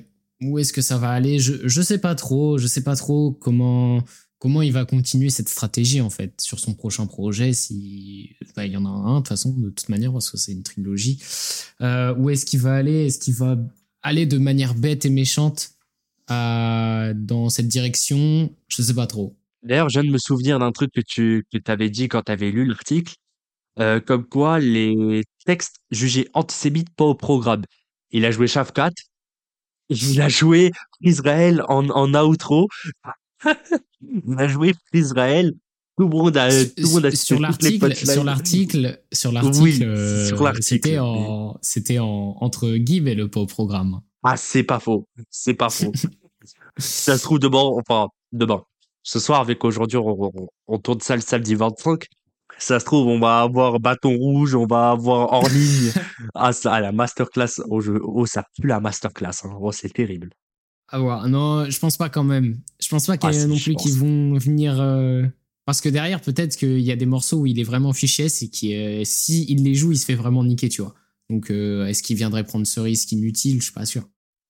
où 0.43 0.59
est-ce 0.59 0.72
que 0.72 0.83
ça 0.83 0.99
va 0.99 1.11
aller? 1.11 1.39
Je, 1.39 1.66
je 1.66 1.83
sais 1.83 1.99
pas 1.99 2.14
trop. 2.14 2.59
Je 2.59 2.66
sais 2.66 2.83
pas 2.83 2.97
trop 2.97 3.33
comment 3.33 4.03
comment 4.39 4.61
il 4.61 4.72
va 4.72 4.85
continuer 4.85 5.31
cette 5.31 5.49
stratégie 5.49 6.03
en 6.03 6.11
fait 6.11 6.39
sur 6.43 6.61
son 6.61 6.74
prochain 6.74 7.07
projet 7.07 7.55
si 7.55 8.37
bah, 8.55 8.66
il 8.66 8.72
y 8.72 8.77
en 8.77 8.85
a 8.85 8.89
un 8.91 9.14
de 9.14 9.18
toute 9.20 9.29
façon 9.29 9.57
manière 9.89 10.12
parce 10.12 10.31
que 10.31 10.37
c'est 10.37 10.53
une 10.53 10.62
trilogie. 10.62 11.22
Euh, 11.81 12.14
où 12.16 12.29
est-ce 12.29 12.45
qu'il 12.45 12.61
va 12.61 12.74
aller? 12.74 13.07
Est-ce 13.07 13.18
qu'il 13.18 13.35
va 13.35 13.57
aller 14.03 14.27
de 14.27 14.37
manière 14.37 14.74
bête 14.74 15.07
et 15.07 15.11
méchante 15.11 15.70
dans 16.29 17.49
cette 17.49 17.68
direction? 17.68 18.55
Je 18.68 18.83
sais 18.83 18.95
pas 18.95 19.07
trop. 19.07 19.37
D'ailleurs, 19.62 19.89
je 19.89 20.01
viens 20.01 20.09
de 20.09 20.12
me 20.12 20.18
souvenir 20.18 20.59
d'un 20.59 20.70
truc 20.70 20.93
que 20.93 21.01
tu 21.01 21.47
que 21.51 21.59
avais 21.70 21.89
dit 21.89 22.09
quand 22.09 22.22
tu 22.22 22.33
avais 22.33 22.51
lu 22.51 22.66
l'article, 22.66 23.14
comme 23.77 24.27
quoi 24.27 24.61
les 24.61 25.24
textes 25.47 25.77
jugés 25.91 26.29
antisémites 26.35 26.91
pas 26.95 27.05
au 27.05 27.15
programme. 27.15 27.63
Il 28.11 28.25
a 28.25 28.31
joué 28.31 28.47
Shafkat, 28.47 28.93
il 29.89 30.21
a 30.21 30.29
joué 30.29 30.73
Israël 31.01 31.63
en, 31.69 31.89
en 31.89 32.15
outro, 32.25 32.69
il 34.01 34.39
a 34.39 34.49
joué 34.49 34.75
Israël. 34.93 35.55
Tout 35.97 36.09
le 36.09 36.11
monde 36.11 36.37
a, 36.37 36.51
tout 36.51 36.73
le 36.77 36.89
monde 36.89 37.07
a 37.07 37.11
sur 37.11 37.41
l'article, 37.41 37.95
sur 37.97 38.23
l'article, 38.23 39.01
sur 39.15 39.33
l'article, 39.33 39.85
euh, 39.85 40.53
c'était 40.61 40.99
en, 40.99 41.57
c'était 41.63 41.99
en, 41.99 42.37
entre 42.41 42.71
guillemets 42.77 43.15
le 43.15 43.31
pas 43.31 43.41
au 43.41 43.47
programme. 43.47 44.03
Ah, 44.23 44.37
c'est 44.37 44.63
pas 44.63 44.79
faux. 44.79 45.09
C'est 45.31 45.55
pas 45.55 45.71
faux. 45.71 45.93
ça 46.77 47.17
se 47.17 47.23
trouve 47.23 47.39
demain, 47.39 47.63
enfin, 47.63 48.09
demain. 48.33 48.63
Ce 49.03 49.21
soir, 49.21 49.41
avec 49.41 49.65
aujourd'hui, 49.65 49.99
on, 49.99 50.33
on, 50.67 50.79
tourne 50.79 51.01
ça 51.01 51.15
le 51.15 51.23
samedi 51.23 51.55
25. 51.55 52.05
Ça 52.59 52.81
se 52.81 52.85
trouve, 52.85 53.07
on 53.07 53.19
va 53.19 53.41
avoir 53.41 53.79
bâton 53.81 54.17
rouge, 54.17 54.55
on 54.55 54.67
va 54.67 54.91
avoir 54.91 55.33
hors 55.33 55.49
ligne. 55.51 55.93
ah, 56.35 56.53
ça, 56.53 56.81
la 56.81 56.93
masterclass. 56.93 57.61
Oh, 57.69 57.81
je, 57.81 57.93
oh, 58.03 58.27
ça 58.27 58.45
pue 58.59 58.67
la 58.67 58.81
masterclass. 58.81 59.45
Hein. 59.45 59.57
Oh, 59.61 59.73
c'est 59.73 59.93
terrible. 59.93 60.31
Ah 60.89 61.03
ouais, 61.03 61.29
non, 61.29 61.69
je 61.69 61.79
pense 61.79 61.97
pas 61.97 62.09
quand 62.09 62.25
même. 62.25 62.61
Je 62.81 62.89
pense 62.89 63.07
pas 63.07 63.17
qu'il 63.17 63.33
y 63.33 63.39
a 63.39 63.43
ah, 63.43 63.47
non 63.47 63.57
plus 63.57 63.75
qui 63.75 63.91
vont 63.91 64.39
venir. 64.39 64.81
Euh, 64.81 65.25
parce 65.65 65.81
que 65.81 65.89
derrière, 65.89 66.21
peut-être 66.21 66.57
qu'il 66.57 66.81
y 66.81 66.93
a 66.93 66.97
des 66.97 67.07
morceaux 67.07 67.39
où 67.39 67.47
il 67.47 67.59
est 67.59 67.65
vraiment 67.65 67.93
fiché, 67.93 68.29
c'est 68.29 68.49
qui, 68.49 68.75
euh, 68.75 69.03
si 69.05 69.45
il 69.49 69.65
les 69.65 69.75
joue, 69.75 69.93
il 69.93 69.99
se 69.99 70.05
fait 70.05 70.15
vraiment 70.15 70.45
niquer, 70.45 70.69
tu 70.69 70.83
vois. 70.83 70.95
Donc, 71.29 71.51
euh, 71.51 71.87
est-ce 71.87 72.05
qu'il 72.05 72.17
viendrait 72.17 72.45
prendre 72.45 72.67
ce 72.67 72.79
risque 72.79 73.11
inutile? 73.11 73.59
Je 73.59 73.65
suis 73.65 73.73
pas 73.73 73.85
sûr. 73.85 74.05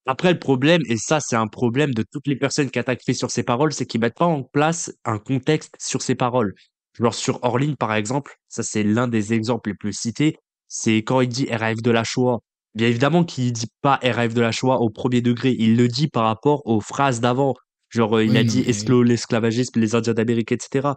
Après, 0.05 0.33
le 0.33 0.39
problème, 0.39 0.83
et 0.89 0.99
ça, 0.99 1.19
c'est 1.21 1.35
un 1.35 1.49
problème 1.49 1.95
de 1.95 2.03
toutes 2.03 2.27
les 2.27 2.37
personnes 2.37 2.71
qui 2.71 2.79
attaquent 2.79 3.03
sur 3.15 3.31
ses 3.31 3.43
paroles, 3.43 3.73
c'est 3.73 3.87
qu'ils 3.87 4.01
mettent 4.01 4.19
pas 4.19 4.27
en 4.27 4.43
place 4.43 4.93
un 5.05 5.19
contexte 5.19 5.75
sur 5.81 6.03
ses 6.03 6.15
paroles. 6.15 6.55
Genre 6.99 7.15
sur 7.15 7.43
Orline, 7.43 7.77
par 7.77 7.95
exemple, 7.95 8.37
ça 8.49 8.63
c'est 8.63 8.83
l'un 8.83 9.09
des 9.09 9.33
exemples 9.33 9.71
les 9.71 9.75
plus 9.75 9.93
cités, 9.93 10.39
c'est 10.69 10.99
quand 10.99 11.21
il 11.21 11.29
dit 11.29 11.47
RAF 11.51 11.83
de 11.83 11.91
la 11.91 12.05
Shoah. 12.05 12.41
Bien 12.75 12.89
évidemment 12.89 13.25
qu'il 13.25 13.53
dit 13.53 13.71
pas 13.83 13.99
RAF 14.03 14.35
de 14.35 14.41
la 14.41 14.53
Shoah 14.53 14.81
au 14.81 14.91
premier 14.91 15.21
degré, 15.21 15.55
il 15.59 15.77
le 15.77 15.89
dit 15.89 16.09
par 16.09 16.25
rapport 16.25 16.67
aux 16.67 16.81
phrases 16.81 17.21
d'avant. 17.21 17.55
Genre, 17.91 18.17
euh, 18.17 18.25
il 18.25 18.37
a 18.37 18.45
dit 18.45 18.65
mais... 18.67 19.05
l'esclavagisme, 19.05 19.79
les 19.79 19.95
Indiens 19.95 20.15
d'Amérique, 20.15 20.53
etc. 20.53 20.89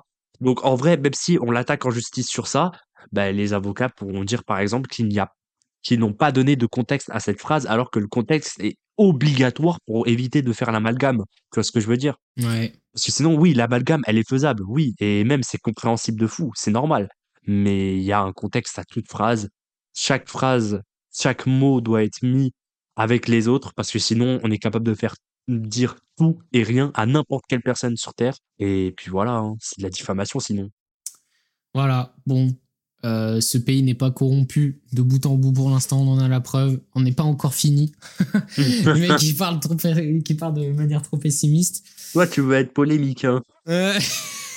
Donc, 0.41 0.65
en 0.65 0.75
vrai, 0.75 0.97
même 0.97 1.13
si 1.13 1.37
on 1.41 1.51
l'attaque 1.51 1.85
en 1.85 1.91
justice 1.91 2.27
sur 2.27 2.47
ça, 2.47 2.71
ben, 3.11 3.35
les 3.35 3.53
avocats 3.53 3.89
pourront 3.89 4.23
dire, 4.23 4.43
par 4.43 4.59
exemple, 4.59 4.89
qu'il 4.89 5.07
n'y 5.07 5.19
a, 5.19 5.31
qu'ils 5.83 5.99
n'ont 5.99 6.13
pas 6.13 6.31
donné 6.31 6.55
de 6.55 6.65
contexte 6.65 7.09
à 7.11 7.19
cette 7.19 7.39
phrase, 7.39 7.67
alors 7.67 7.91
que 7.91 7.99
le 7.99 8.07
contexte 8.07 8.59
est 8.59 8.77
obligatoire 8.99 9.79
pour 9.87 10.07
éviter 10.07 10.41
de 10.41 10.53
faire 10.53 10.71
l'amalgame. 10.71 11.23
Tu 11.51 11.55
vois 11.55 11.63
ce 11.63 11.71
que 11.71 11.79
je 11.79 11.87
veux 11.87 11.97
dire? 11.97 12.17
Ouais. 12.37 12.73
Parce 12.93 13.05
que 13.05 13.11
sinon, 13.11 13.35
oui, 13.35 13.53
l'amalgame, 13.53 14.01
elle 14.05 14.17
est 14.17 14.27
faisable, 14.27 14.63
oui, 14.67 14.93
et 14.99 15.23
même 15.23 15.41
c'est 15.41 15.57
compréhensible 15.57 16.19
de 16.19 16.27
fou, 16.27 16.51
c'est 16.53 16.71
normal. 16.71 17.09
Mais 17.47 17.95
il 17.95 18.03
y 18.03 18.11
a 18.11 18.19
un 18.19 18.33
contexte 18.33 18.77
à 18.77 18.83
toute 18.83 19.07
phrase. 19.07 19.49
Chaque 19.95 20.27
phrase, 20.27 20.81
chaque 21.17 21.45
mot 21.45 21.81
doit 21.81 22.03
être 22.03 22.21
mis 22.21 22.51
avec 22.95 23.27
les 23.27 23.47
autres, 23.47 23.73
parce 23.73 23.89
que 23.89 23.99
sinon, 23.99 24.39
on 24.43 24.51
est 24.51 24.57
capable 24.57 24.85
de 24.85 24.93
faire 24.93 25.15
dire 25.47 25.95
tout 26.17 26.39
et 26.51 26.63
rien 26.63 26.91
à 26.93 27.05
n'importe 27.05 27.45
quelle 27.47 27.61
personne 27.61 27.95
sur 27.95 28.13
Terre. 28.13 28.35
Et 28.59 28.93
puis 28.97 29.09
voilà, 29.09 29.37
hein, 29.37 29.55
c'est 29.59 29.79
de 29.79 29.83
la 29.83 29.89
diffamation 29.89 30.39
sinon. 30.39 30.69
Voilà, 31.73 32.13
bon, 32.25 32.49
euh, 33.05 33.39
ce 33.39 33.57
pays 33.57 33.81
n'est 33.81 33.93
pas 33.93 34.11
corrompu 34.11 34.81
de 34.91 35.01
bout 35.01 35.25
en 35.25 35.35
bout 35.35 35.53
pour 35.53 35.69
l'instant, 35.69 36.01
on 36.01 36.11
en 36.11 36.19
a 36.19 36.27
la 36.27 36.41
preuve. 36.41 36.79
On 36.95 37.01
n'est 37.01 37.13
pas 37.13 37.23
encore 37.23 37.53
fini. 37.53 37.93
le 38.57 38.99
mec 38.99 39.17
qui 39.17 39.33
parle, 39.33 39.59
trop, 39.59 39.75
qui 39.75 40.33
parle 40.33 40.55
de 40.55 40.71
manière 40.71 41.01
trop 41.01 41.17
pessimiste. 41.17 41.83
Toi, 42.11 42.27
tu 42.27 42.41
veux 42.41 42.55
être 42.55 42.73
polémique. 42.73 43.23
Hein. 43.23 43.41
Euh... 43.69 43.97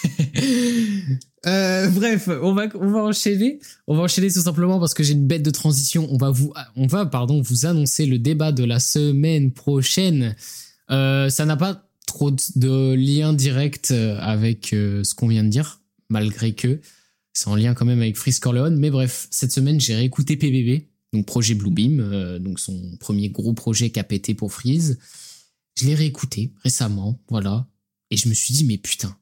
euh, 1.47 1.89
bref, 1.91 2.29
on 2.43 2.53
va, 2.53 2.67
on 2.75 2.91
va 2.91 3.05
enchaîner. 3.05 3.61
On 3.87 3.95
va 3.95 4.03
enchaîner 4.03 4.33
tout 4.33 4.41
simplement 4.41 4.81
parce 4.81 4.95
que 4.95 5.05
j'ai 5.05 5.13
une 5.13 5.27
bête 5.27 5.43
de 5.43 5.51
transition. 5.51 6.09
On 6.11 6.17
va 6.17 6.31
vous, 6.31 6.53
on 6.75 6.89
va, 6.89 7.07
pardon, 7.07 7.41
vous 7.41 7.67
annoncer 7.67 8.07
le 8.07 8.19
débat 8.19 8.51
de 8.51 8.65
la 8.65 8.81
semaine 8.81 9.53
prochaine. 9.53 10.35
Ça 10.89 11.47
n'a 11.47 11.57
pas 11.57 11.89
trop 12.07 12.33
de 12.33 12.95
lien 12.95 13.33
direct 13.33 13.93
avec 13.93 14.69
ce 14.71 15.15
qu'on 15.15 15.29
vient 15.29 15.45
de 15.45 15.49
dire, 15.49 15.81
malgré 16.11 16.53
que 16.53 16.81
c'est 17.33 17.49
en 17.49 17.57
lien 17.57 17.75
quand 17.75 17.85
même 17.85 18.01
avec 18.01 18.17
Freeze 18.17 18.39
Corleone. 18.39 18.77
Mais 18.77 18.91
bref, 18.91 19.29
cette 19.31 19.53
semaine, 19.53 19.81
j'ai 19.81 19.95
réécouté 19.95 20.37
PBB, 20.37 20.89
donc 21.13 21.27
projet 21.27 21.55
Bluebeam, 21.55 22.01
euh, 22.01 22.39
donc 22.39 22.61
son 22.61 22.97
premier 22.99 23.31
gros 23.31 23.55
projet 23.55 23.91
qu'a 23.91 24.05
pété 24.05 24.35
pour 24.35 24.53
Freeze. 24.53 24.99
Je 25.79 25.87
l'ai 25.87 25.95
réécouté 25.95 26.53
récemment, 26.63 27.23
voilà. 27.29 27.67
Et 28.11 28.17
je 28.17 28.29
me 28.29 28.35
suis 28.35 28.53
dit, 28.53 28.65
mais 28.65 28.77
putain, 28.77 29.17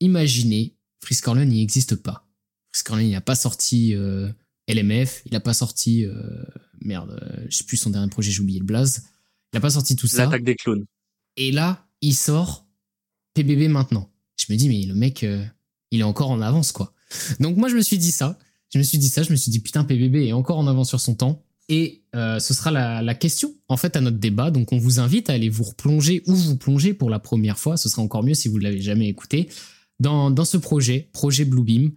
imaginez, 0.00 0.74
Freeze 1.02 1.20
Corleone, 1.20 1.52
il 1.52 1.58
n'existe 1.58 1.96
pas. 1.96 2.26
Freeze 2.72 2.82
Corleone, 2.82 3.06
il 3.06 3.12
n'a 3.12 3.20
pas 3.20 3.34
sorti 3.34 3.94
euh, 3.94 4.30
LMF, 4.68 5.22
il 5.26 5.32
n'a 5.32 5.40
pas 5.40 5.54
sorti... 5.54 6.06
Euh, 6.06 6.44
merde, 6.80 7.18
je 7.48 7.56
sais 7.56 7.64
plus 7.64 7.76
son 7.76 7.90
dernier 7.90 8.10
projet, 8.10 8.30
j'ai 8.30 8.40
oublié 8.40 8.58
le 8.58 8.64
blaze. 8.64 9.04
Il 9.52 9.56
n'a 9.56 9.60
pas 9.60 9.70
sorti 9.70 9.96
tout 9.96 10.06
ça. 10.06 10.24
L'attaque 10.24 10.44
des 10.44 10.56
clones. 10.56 10.84
Et 11.36 11.52
là, 11.52 11.86
il 12.00 12.14
sort 12.14 12.66
PBB 13.34 13.68
maintenant. 13.68 14.10
Je 14.36 14.52
me 14.52 14.58
dis, 14.58 14.68
mais 14.68 14.84
le 14.84 14.94
mec, 14.94 15.24
il 15.90 16.00
est 16.00 16.04
encore 16.04 16.30
en 16.30 16.42
avance, 16.42 16.72
quoi. 16.72 16.94
Donc 17.40 17.56
moi 17.56 17.68
je 17.68 17.76
me 17.76 17.82
suis 17.82 17.98
dit 17.98 18.12
ça, 18.12 18.38
je 18.72 18.78
me 18.78 18.82
suis 18.82 18.98
dit 18.98 19.08
ça, 19.08 19.22
je 19.22 19.30
me 19.30 19.36
suis 19.36 19.50
dit 19.50 19.60
putain 19.60 19.84
PBB 19.84 20.26
est 20.26 20.32
encore 20.32 20.58
en 20.58 20.66
avance 20.66 20.88
sur 20.88 21.00
son 21.00 21.14
temps. 21.14 21.42
Et 21.68 22.02
euh, 22.14 22.38
ce 22.40 22.52
sera 22.52 22.70
la, 22.70 23.14
question 23.14 23.54
en 23.68 23.76
fait 23.76 23.96
à 23.96 24.00
notre 24.00 24.18
débat. 24.18 24.50
Donc 24.50 24.72
on 24.72 24.78
vous 24.78 25.00
invite 25.00 25.30
à 25.30 25.34
aller 25.34 25.48
vous 25.48 25.64
replonger 25.64 26.22
ou 26.26 26.34
vous 26.34 26.56
plonger 26.56 26.92
pour 26.92 27.08
la 27.08 27.18
première 27.18 27.58
fois. 27.58 27.76
Ce 27.76 27.88
sera 27.88 28.02
encore 28.02 28.22
mieux 28.22 28.34
si 28.34 28.48
vous 28.48 28.58
ne 28.58 28.64
l'avez 28.64 28.82
jamais 28.82 29.08
écouté 29.08 29.48
dans, 30.00 30.30
dans 30.30 30.44
ce 30.44 30.56
projet, 30.56 31.08
projet 31.12 31.44
Bluebeam, 31.44 31.92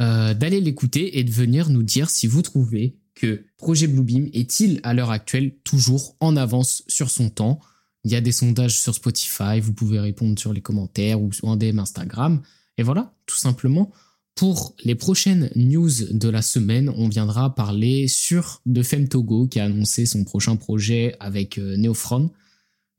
euh, 0.00 0.34
d'aller 0.34 0.60
l'écouter 0.60 1.18
et 1.18 1.24
de 1.24 1.30
venir 1.30 1.70
nous 1.70 1.82
dire 1.82 2.10
si 2.10 2.26
vous 2.28 2.42
trouvez 2.42 2.96
que 3.14 3.44
projet 3.56 3.88
Bluebeam 3.88 4.28
est-il 4.32 4.80
à 4.84 4.94
l'heure 4.94 5.10
actuelle 5.10 5.56
toujours 5.64 6.14
en 6.20 6.36
avance 6.36 6.84
sur 6.86 7.10
son 7.10 7.30
temps. 7.30 7.58
Il 8.04 8.12
y 8.12 8.16
a 8.16 8.20
des 8.20 8.30
sondages 8.30 8.78
sur 8.78 8.94
Spotify, 8.94 9.58
vous 9.60 9.72
pouvez 9.72 9.98
répondre 9.98 10.38
sur 10.38 10.52
les 10.52 10.60
commentaires 10.60 11.20
ou 11.20 11.30
en 11.42 11.56
DM 11.56 11.80
Instagram. 11.80 12.40
Et 12.76 12.84
voilà, 12.84 13.12
tout 13.26 13.36
simplement. 13.36 13.90
Pour 14.38 14.76
les 14.84 14.94
prochaines 14.94 15.50
news 15.56 15.90
de 16.12 16.28
la 16.28 16.42
semaine, 16.42 16.90
on 16.90 17.08
viendra 17.08 17.56
parler 17.56 18.06
sur 18.06 18.62
de 18.66 18.84
Femtogo 18.84 19.48
qui 19.48 19.58
a 19.58 19.64
annoncé 19.64 20.06
son 20.06 20.22
prochain 20.22 20.54
projet 20.54 21.16
avec 21.18 21.58
euh, 21.58 21.76
Neofron. 21.76 22.30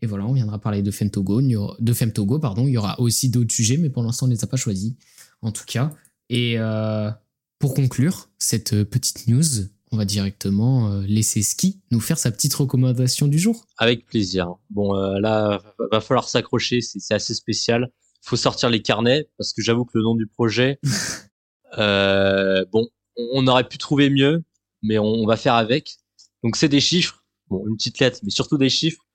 Et 0.02 0.06
voilà, 0.06 0.26
on 0.26 0.34
viendra 0.34 0.60
parler 0.60 0.82
de 0.82 0.92
Femtogo, 0.92 1.42
de 1.42 1.94
Femtogo, 1.94 2.40
pardon. 2.40 2.68
Il 2.68 2.74
y 2.74 2.78
aura 2.78 3.00
aussi 3.00 3.30
d'autres 3.30 3.54
sujets, 3.54 3.78
mais 3.78 3.90
pour 3.90 4.04
l'instant, 4.04 4.26
on 4.26 4.30
ne 4.30 4.34
les 4.34 4.44
a 4.44 4.48
pas 4.48 4.58
choisis, 4.58 4.96
en 5.42 5.54
tout 5.54 5.64
cas. 5.66 5.94
Et 6.30 6.56
euh, 6.58 7.10
pour 7.58 7.74
conclure 7.74 8.28
cette 8.38 8.84
petite 8.84 9.30
news, 9.30 9.70
on 9.94 9.98
va 9.98 10.04
directement 10.04 10.92
euh, 10.92 11.04
laisser 11.08 11.42
Ski 11.42 11.80
nous 11.92 12.02
faire 12.02 12.18
sa 12.18 12.32
petite 12.32 12.54
recommandation 12.54 13.30
du 13.30 13.40
jour. 13.40 13.66
Avec 13.78 14.06
plaisir. 14.06 14.56
Bon, 14.72 14.92
là, 14.94 15.62
va 15.90 16.02
falloir 16.02 16.28
s'accrocher, 16.28 16.82
c'est 16.82 17.14
assez 17.14 17.34
spécial. 17.34 17.94
Faut 18.22 18.36
sortir 18.36 18.70
les 18.70 18.82
carnets 18.82 19.30
parce 19.38 19.54
que 19.54 19.62
j'avoue 19.62 19.86
que 19.86 19.98
le 19.98 20.04
nom 20.04 20.16
du 20.16 20.28
projet, 20.28 20.80
Euh, 20.86 20.90
bon, 21.78 22.88
on 23.16 23.48
aurait 23.48 23.68
pu 23.68 23.78
trouver 23.78 24.10
mieux, 24.10 24.44
mais 24.82 24.98
on, 24.98 25.26
va 25.26 25.38
faire 25.38 25.56
avec. 25.56 25.98
Donc 26.44 26.56
c'est 26.56 26.70
des 26.70 26.80
chiffres, 26.80 27.24
bon 27.50 27.68
une 27.68 27.76
petite 27.76 28.00
lettre, 28.00 28.20
mais 28.24 28.30
surtout 28.30 28.58
des 28.58 28.70
chiffres. 28.70 29.06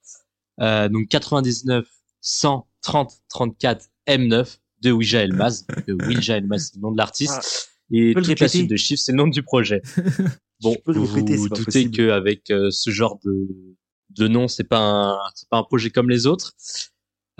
Euh, 0.61 0.89
donc 0.89 1.09
99, 1.09 1.87
100, 2.21 2.69
30, 2.83 3.13
34, 3.29 3.87
M9 4.07 4.59
de 4.83 4.93
Ouija 4.93 5.23
Elmaz. 5.23 5.67
Ouija 6.07 6.37
Elmaz, 6.37 6.71
c'est 6.71 6.77
le 6.77 6.83
nom 6.83 6.93
de 6.93 6.99
l'artiste. 6.99 7.33
Ah, 7.35 7.71
et 7.93 8.15
toute 8.15 8.41
la 8.41 8.49
suite 8.49 8.71
de 8.71 8.77
chiffres, 8.77 9.03
c'est 9.05 9.13
le 9.13 9.19
nom 9.19 9.29
du 9.29 9.43
projet. 9.43 9.83
Bon, 10.61 10.77
vous 10.87 11.05
vous 11.05 11.49
doutez 11.49 11.91
qu'avec 11.91 12.49
euh, 12.51 12.71
ce 12.71 12.91
genre 12.91 13.19
de, 13.25 13.77
de 14.11 14.29
nom, 14.29 14.49
c'est 14.49 14.65
pas 14.65 14.79
un, 14.79 15.19
c'est 15.35 15.49
pas 15.49 15.59
un 15.59 15.65
projet 15.65 15.91
comme 15.91 16.09
les 16.09 16.27
autres. 16.27 16.53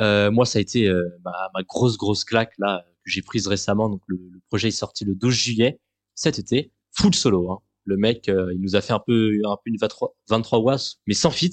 Euh, 0.01 0.31
moi, 0.33 0.45
ça 0.45 0.59
a 0.59 0.63
été 0.63 0.89
euh, 0.89 1.09
ma, 1.25 1.33
ma, 1.55 1.63
grosse 1.63 1.97
grosse 1.97 2.25
claque 2.25 2.53
là 2.59 2.85
que 3.05 3.11
j'ai 3.11 3.23
prise 3.23 3.47
récemment. 3.47 3.89
Donc 3.89 4.03
le, 4.07 4.19
projet 4.49 4.69
est 4.69 4.73
sorti 4.73 5.05
le 5.05 5.15
12 5.15 5.33
juillet 5.33 5.81
cet 6.15 6.39
été, 6.39 6.73
full 6.93 7.15
solo. 7.15 7.51
Hein. 7.51 7.59
Le 7.85 7.97
mec, 7.97 8.29
euh, 8.29 8.53
il 8.55 8.61
nous 8.61 8.77
a 8.77 8.81
fait 8.81 8.93
un 8.93 9.03
peu, 9.05 9.41
un 9.45 9.57
peu 9.57 9.71
une 9.71 9.77
23, 9.79 10.17
23 10.29 10.59
watts, 10.61 10.97
mais 11.07 11.15
sans 11.15 11.31
fit. 11.31 11.51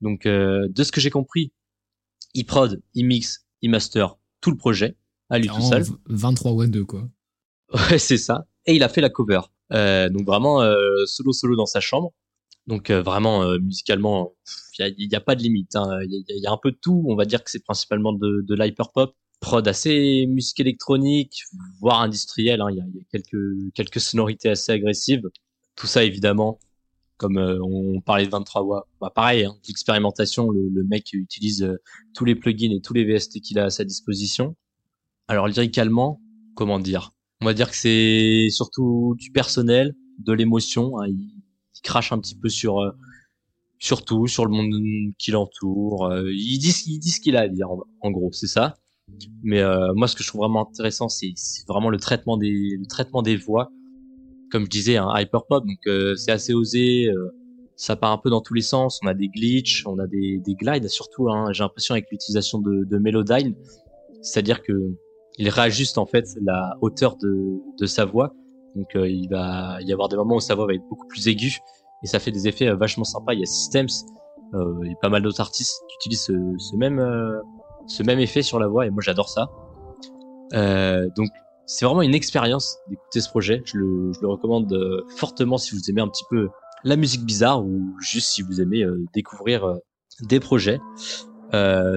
Donc 0.00 0.26
euh, 0.26 0.66
de 0.68 0.82
ce 0.82 0.90
que 0.90 1.00
j'ai 1.00 1.10
compris, 1.10 1.52
il 2.34 2.44
prod, 2.44 2.82
il 2.94 3.06
mix, 3.06 3.46
il 3.60 3.70
master 3.70 4.16
tout 4.40 4.50
le 4.50 4.56
projet 4.56 4.96
à 5.30 5.38
lui 5.38 5.48
tout 5.48 5.60
seul. 5.60 5.84
23 6.06 6.52
watts 6.52 6.70
2 6.70 6.84
quoi. 6.84 7.08
Ouais, 7.90 7.98
c'est 7.98 8.18
ça. 8.18 8.46
Et 8.66 8.74
il 8.74 8.82
a 8.82 8.88
fait 8.88 9.00
la 9.00 9.08
cover. 9.08 9.40
Euh, 9.72 10.10
donc 10.10 10.26
vraiment 10.26 10.60
solo 11.06 11.32
solo 11.32 11.56
dans 11.56 11.66
sa 11.66 11.80
chambre. 11.80 12.12
Donc 12.66 12.90
vraiment 12.90 13.58
musicalement, 13.58 14.34
il 14.78 14.82
y 14.82 14.88
a, 14.88 14.92
y 14.96 15.14
a, 15.14 15.20
pas 15.20 15.34
de 15.34 15.42
limite. 15.42 15.74
Hein. 15.74 16.00
Il 16.02 16.24
y, 16.28 16.46
a, 16.46 16.52
un 16.52 16.58
peu 16.62 16.72
de 16.72 16.78
tout. 16.80 17.04
On 17.08 17.16
va 17.16 17.24
dire 17.24 17.42
que 17.42 17.50
c'est 17.50 17.64
principalement 17.64 18.12
de, 18.12 18.44
de 18.46 18.54
l'hyper 18.54 18.92
pop 18.92 19.16
prod 19.42 19.66
assez 19.66 20.26
musique 20.28 20.60
électronique, 20.60 21.42
voire 21.80 22.00
industrielle. 22.00 22.62
Hein. 22.62 22.68
Il, 22.70 22.78
y 22.78 22.80
a, 22.80 22.84
il 22.88 22.96
y 22.96 23.00
a 23.00 23.04
quelques 23.10 23.74
quelques 23.74 24.00
sonorités 24.00 24.48
assez 24.48 24.72
agressives. 24.72 25.28
Tout 25.76 25.86
ça 25.86 26.04
évidemment, 26.04 26.60
comme 27.18 27.36
euh, 27.36 27.58
on 27.62 28.00
parlait 28.00 28.24
de 28.24 28.30
23 28.30 28.62
watts, 28.62 28.86
bah 29.00 29.12
pareil, 29.14 29.44
hein, 29.44 29.54
l'expérimentation. 29.68 30.50
Le, 30.50 30.68
le, 30.72 30.84
mec 30.84 31.12
utilise 31.12 31.64
euh, 31.64 31.76
tous 32.14 32.24
les 32.24 32.36
plugins 32.36 32.70
et 32.70 32.80
tous 32.80 32.94
les 32.94 33.04
VST 33.04 33.40
qu'il 33.40 33.58
a 33.58 33.64
à 33.64 33.70
sa 33.70 33.84
disposition. 33.84 34.56
Alors 35.28 35.48
lyricalement, 35.48 36.22
comment 36.54 36.78
dire? 36.78 37.10
On 37.40 37.44
va 37.44 37.54
dire 37.54 37.68
que 37.68 37.76
c'est 37.76 38.48
surtout 38.50 39.16
du 39.18 39.32
personnel, 39.32 39.96
de 40.18 40.32
l'émotion. 40.32 41.00
Hein. 41.00 41.08
Il, 41.08 41.42
crache 41.82 42.12
un 42.12 42.20
petit 42.20 42.36
peu 42.36 42.48
sur 42.48 42.78
euh, 42.78 42.92
sur 43.80 44.04
tout, 44.04 44.28
sur 44.28 44.46
le 44.46 44.52
monde 44.52 44.72
qui 45.18 45.32
l'entoure. 45.32 46.14
il 46.28 46.58
dit 46.58 46.72
il 46.86 47.00
dit 47.00 47.10
ce 47.10 47.20
qu'il 47.20 47.36
a 47.36 47.40
à 47.40 47.48
dire 47.48 47.66
en 48.00 48.10
gros, 48.12 48.30
c'est 48.30 48.46
ça? 48.46 48.76
Mais 49.42 49.60
euh, 49.60 49.92
moi, 49.94 50.08
ce 50.08 50.16
que 50.16 50.22
je 50.22 50.28
trouve 50.28 50.42
vraiment 50.42 50.68
intéressant, 50.68 51.08
c'est 51.08 51.34
vraiment 51.68 51.90
le 51.90 51.98
traitement 51.98 52.36
des 52.36 52.76
le 52.78 52.86
traitement 52.86 53.22
des 53.22 53.36
voix. 53.36 53.70
Comme 54.50 54.64
je 54.64 54.70
disais, 54.70 54.98
hyper 55.16 55.46
pop, 55.46 55.66
donc 55.66 55.78
euh, 55.86 56.14
c'est 56.16 56.30
assez 56.30 56.54
osé. 56.54 57.08
Euh, 57.08 57.34
ça 57.74 57.96
part 57.96 58.12
un 58.12 58.18
peu 58.18 58.30
dans 58.30 58.42
tous 58.42 58.54
les 58.54 58.62
sens. 58.62 59.00
On 59.02 59.08
a 59.08 59.14
des 59.14 59.28
glitches, 59.28 59.84
on 59.86 59.98
a 59.98 60.06
des, 60.06 60.38
des 60.44 60.54
glides 60.54 60.88
surtout. 60.88 61.30
Hein, 61.30 61.52
J'ai 61.52 61.64
l'impression 61.64 61.94
avec 61.94 62.06
l'utilisation 62.10 62.58
de, 62.60 62.84
de 62.84 62.98
Melodyne, 62.98 63.54
c'est-à-dire 64.20 64.62
que 64.62 64.72
il 65.38 65.48
réajuste 65.48 65.96
en 65.96 66.06
fait 66.06 66.26
la 66.42 66.76
hauteur 66.82 67.16
de, 67.16 67.60
de 67.80 67.86
sa 67.86 68.04
voix. 68.04 68.34
Donc 68.76 68.88
il 68.94 69.26
va 69.30 69.78
y 69.80 69.92
avoir 69.92 70.08
des 70.08 70.16
moments 70.16 70.36
où 70.36 70.40
sa 70.40 70.54
voix 70.54 70.66
va 70.66 70.74
être 70.74 70.86
beaucoup 70.88 71.06
plus 71.06 71.28
aiguë 71.28 71.58
et 72.02 72.06
ça 72.06 72.18
fait 72.18 72.30
des 72.30 72.46
effets 72.46 72.70
vachement 72.72 73.04
sympas. 73.04 73.32
Il 73.32 73.40
y 73.40 73.42
a 73.42 73.46
Systems, 73.46 73.88
il 74.54 74.88
y 74.88 74.92
a 74.92 74.96
pas 75.00 75.08
mal 75.08 75.22
d'autres 75.22 75.40
artistes 75.40 75.82
qui 75.88 75.96
utilisent 75.96 76.26
ce 76.26 76.76
même 76.76 77.00
ce 77.86 78.02
même 78.02 78.18
effet 78.18 78.42
sur 78.42 78.58
la 78.58 78.66
voix 78.66 78.86
et 78.86 78.90
moi 78.90 79.02
j'adore 79.02 79.28
ça. 79.28 79.50
Euh, 80.54 81.08
donc 81.16 81.28
c'est 81.66 81.84
vraiment 81.84 82.02
une 82.02 82.14
expérience 82.14 82.78
d'écouter 82.88 83.20
ce 83.20 83.28
projet. 83.28 83.62
Je 83.64 83.78
le, 83.78 84.12
recommande 84.28 84.72
euh, 84.72 85.02
fortement 85.16 85.58
si 85.58 85.74
vous 85.74 85.90
aimez 85.90 86.00
un 86.00 86.08
petit 86.08 86.24
peu 86.28 86.48
la 86.84 86.96
musique 86.96 87.24
bizarre 87.24 87.64
ou 87.64 87.94
juste 88.00 88.28
si 88.28 88.42
vous 88.42 88.60
aimez 88.60 88.82
euh, 88.82 89.04
découvrir 89.14 89.74
des 90.20 90.40
projets. 90.40 90.80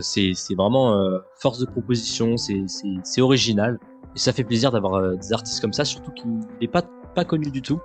C'est 0.01 0.33
vraiment 0.57 1.09
force 1.39 1.59
de 1.59 1.65
proposition, 1.65 2.35
c'est 2.37 3.21
original 3.21 3.79
et 4.15 4.19
ça 4.19 4.33
fait 4.33 4.43
plaisir 4.43 4.71
d'avoir 4.71 5.15
des 5.15 5.33
artistes 5.33 5.61
comme 5.61 5.71
ça, 5.71 5.85
surtout 5.85 6.11
qui 6.11 6.27
n'est 6.59 6.67
pas 6.67 6.81
pas 7.15 7.23
connu 7.23 7.49
du 7.49 7.61
tout. 7.61 7.79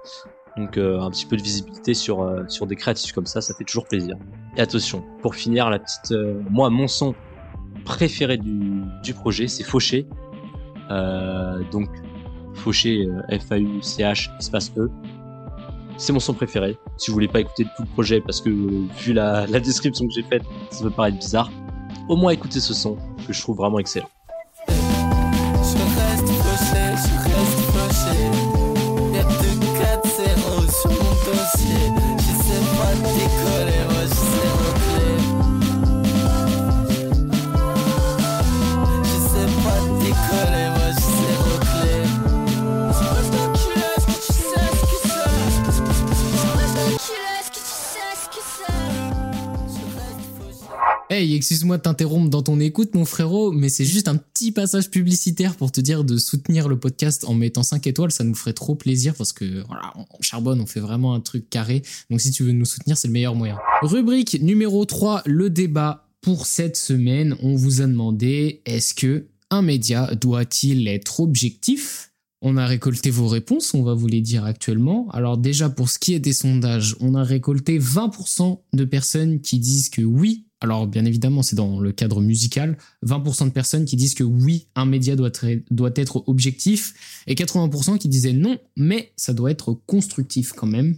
Donc 0.57 0.79
un 0.79 1.09
petit 1.11 1.27
peu 1.27 1.37
de 1.37 1.43
visibilité 1.43 1.95
sur 1.95 2.29
sur 2.49 2.67
des 2.67 2.75
créatifs 2.75 3.13
comme 3.13 3.27
ça, 3.27 3.41
ça 3.41 3.55
fait 3.55 3.63
toujours 3.63 3.87
plaisir. 3.87 4.17
Et 4.57 4.61
attention, 4.61 5.05
pour 5.23 5.37
finir 5.37 5.71
la 5.71 5.79
petite, 5.79 6.13
moi 6.51 6.71
mon 6.71 6.89
son 6.89 7.15
préféré 7.85 8.37
du, 8.37 8.83
du 9.03 9.15
projet, 9.15 9.49
c'est 9.49 9.65
Fauché. 9.65 10.07
Euh, 10.91 11.63
donc 11.71 11.89
Fauché, 12.55 13.09
F-A-U-C-H, 13.31 14.37
espace 14.39 14.73
E. 14.77 14.91
C'est 15.97 16.13
mon 16.13 16.21
son 16.21 16.35
préféré. 16.35 16.77
Si 16.97 17.11
vous 17.11 17.15
voulez 17.15 17.29
pas 17.29 17.41
écouter 17.41 17.65
tout 17.77 17.83
le 17.83 17.89
projet, 17.89 18.21
parce 18.21 18.41
que 18.41 18.51
vu 18.51 19.13
la, 19.13 19.47
la 19.47 19.61
description 19.61 20.07
que 20.07 20.13
j'ai 20.15 20.23
faite, 20.23 20.43
ça 20.71 20.83
peut 20.83 20.91
paraître 20.91 21.19
bizarre, 21.19 21.51
au 22.09 22.17
moins 22.17 22.33
écoutez 22.33 22.61
ce 22.61 22.75
son 22.75 22.97
que 23.27 23.33
je 23.33 23.41
trouve 23.41 23.57
vraiment 23.57 23.79
excellent. 23.79 24.09
Excuse-moi 51.21 51.77
de 51.77 51.83
t'interrompre 51.83 52.31
dans 52.31 52.43
ton 52.43 52.59
écoute, 52.61 52.95
mon 52.95 53.05
frérot, 53.05 53.53
mais 53.53 53.69
c'est 53.69 53.85
juste 53.85 54.09
un 54.09 54.17
petit 54.17 54.53
passage 54.53 54.91
publicitaire 54.91 55.55
pour 55.55 55.71
te 55.71 55.81
dire 55.81 56.03
de 56.05 56.17
soutenir 56.17 56.69
le 56.69 56.79
podcast 56.79 57.25
en 57.27 57.35
mettant 57.35 57.63
5 57.63 57.87
étoiles. 57.87 58.11
Ça 58.11 58.25
nous 58.25 58.35
ferait 58.35 58.55
trop 58.55 58.75
plaisir 58.75 59.15
parce 59.15 59.33
que, 59.33 59.63
voilà, 59.67 59.93
on 59.97 60.23
charbonne, 60.23 60.61
on 60.61 60.67
fait 60.67 60.81
vraiment 60.81 61.15
un 61.15 61.21
truc 61.21 61.51
carré. 61.51 61.83
Donc 62.09 62.21
si 62.21 62.31
tu 62.31 62.43
veux 62.43 62.53
nous 62.53 62.65
soutenir, 62.65 62.97
c'est 62.97 63.09
le 63.09 63.13
meilleur 63.13 63.35
moyen. 63.35 63.59
Rubrique 63.83 64.41
numéro 64.41 64.85
3, 64.85 65.23
le 65.27 65.51
débat. 65.51 66.07
Pour 66.23 66.47
cette 66.47 66.77
semaine, 66.77 67.37
on 67.43 67.55
vous 67.55 67.81
a 67.81 67.87
demandé, 67.87 68.61
est-ce 68.67 68.93
que 68.93 69.27
un 69.51 69.63
média 69.63 70.15
doit-il 70.15 70.87
être 70.87 71.21
objectif? 71.21 72.13
On 72.43 72.57
a 72.57 72.67
récolté 72.67 73.11
vos 73.11 73.27
réponses, 73.27 73.75
on 73.75 73.83
va 73.83 73.93
vous 73.93 74.07
les 74.07 74.23
dire 74.23 74.45
actuellement. 74.45 75.09
Alors 75.13 75.37
déjà 75.37 75.69
pour 75.69 75.91
ce 75.91 75.99
qui 75.99 76.15
est 76.15 76.21
des 76.21 76.33
sondages, 76.33 76.97
on 77.01 77.15
a 77.15 77.23
récolté 77.23 77.79
20% 77.79 78.61
de 78.73 78.85
personnes 78.85 79.41
qui 79.41 79.59
disent 79.59 79.91
que 79.91 80.03
oui, 80.03 80.47
alors 80.61 80.87
bien 80.87 81.05
évidemment 81.05 81.43
c'est 81.43 81.57
dans 81.57 81.81
le 81.81 81.93
cadre 81.93 82.21
musical, 82.21 82.77
20% 83.07 83.47
de 83.47 83.51
personnes 83.51 83.85
qui 83.85 83.97
disent 83.97 84.15
que 84.15 84.25
oui, 84.25 84.67
un 84.75 84.85
média 84.85 85.17
doit, 85.17 85.31
être 85.97 86.29
objectif, 86.29 87.23
et 87.27 87.35
80% 87.35 87.99
qui 87.99 88.09
disaient 88.09 88.33
non, 88.33 88.59
mais 88.77 89.13
ça 89.17 89.33
doit 89.33 89.51
être 89.51 89.73
constructif 89.87 90.53
quand 90.53 90.67
même. 90.67 90.97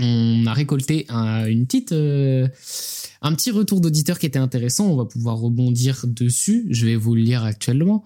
On 0.00 0.44
a 0.46 0.52
récolté 0.52 1.06
un, 1.08 1.46
euh, 1.92 2.48
un 3.22 3.34
petit 3.34 3.50
retour 3.52 3.80
d'auditeur 3.80 4.18
qui 4.18 4.26
était 4.26 4.38
intéressant, 4.38 4.86
on 4.88 4.96
va 4.96 5.04
pouvoir 5.04 5.38
rebondir 5.38 6.04
dessus, 6.06 6.66
je 6.70 6.86
vais 6.86 6.96
vous 6.96 7.14
le 7.14 7.22
lire 7.22 7.44
actuellement. 7.44 8.04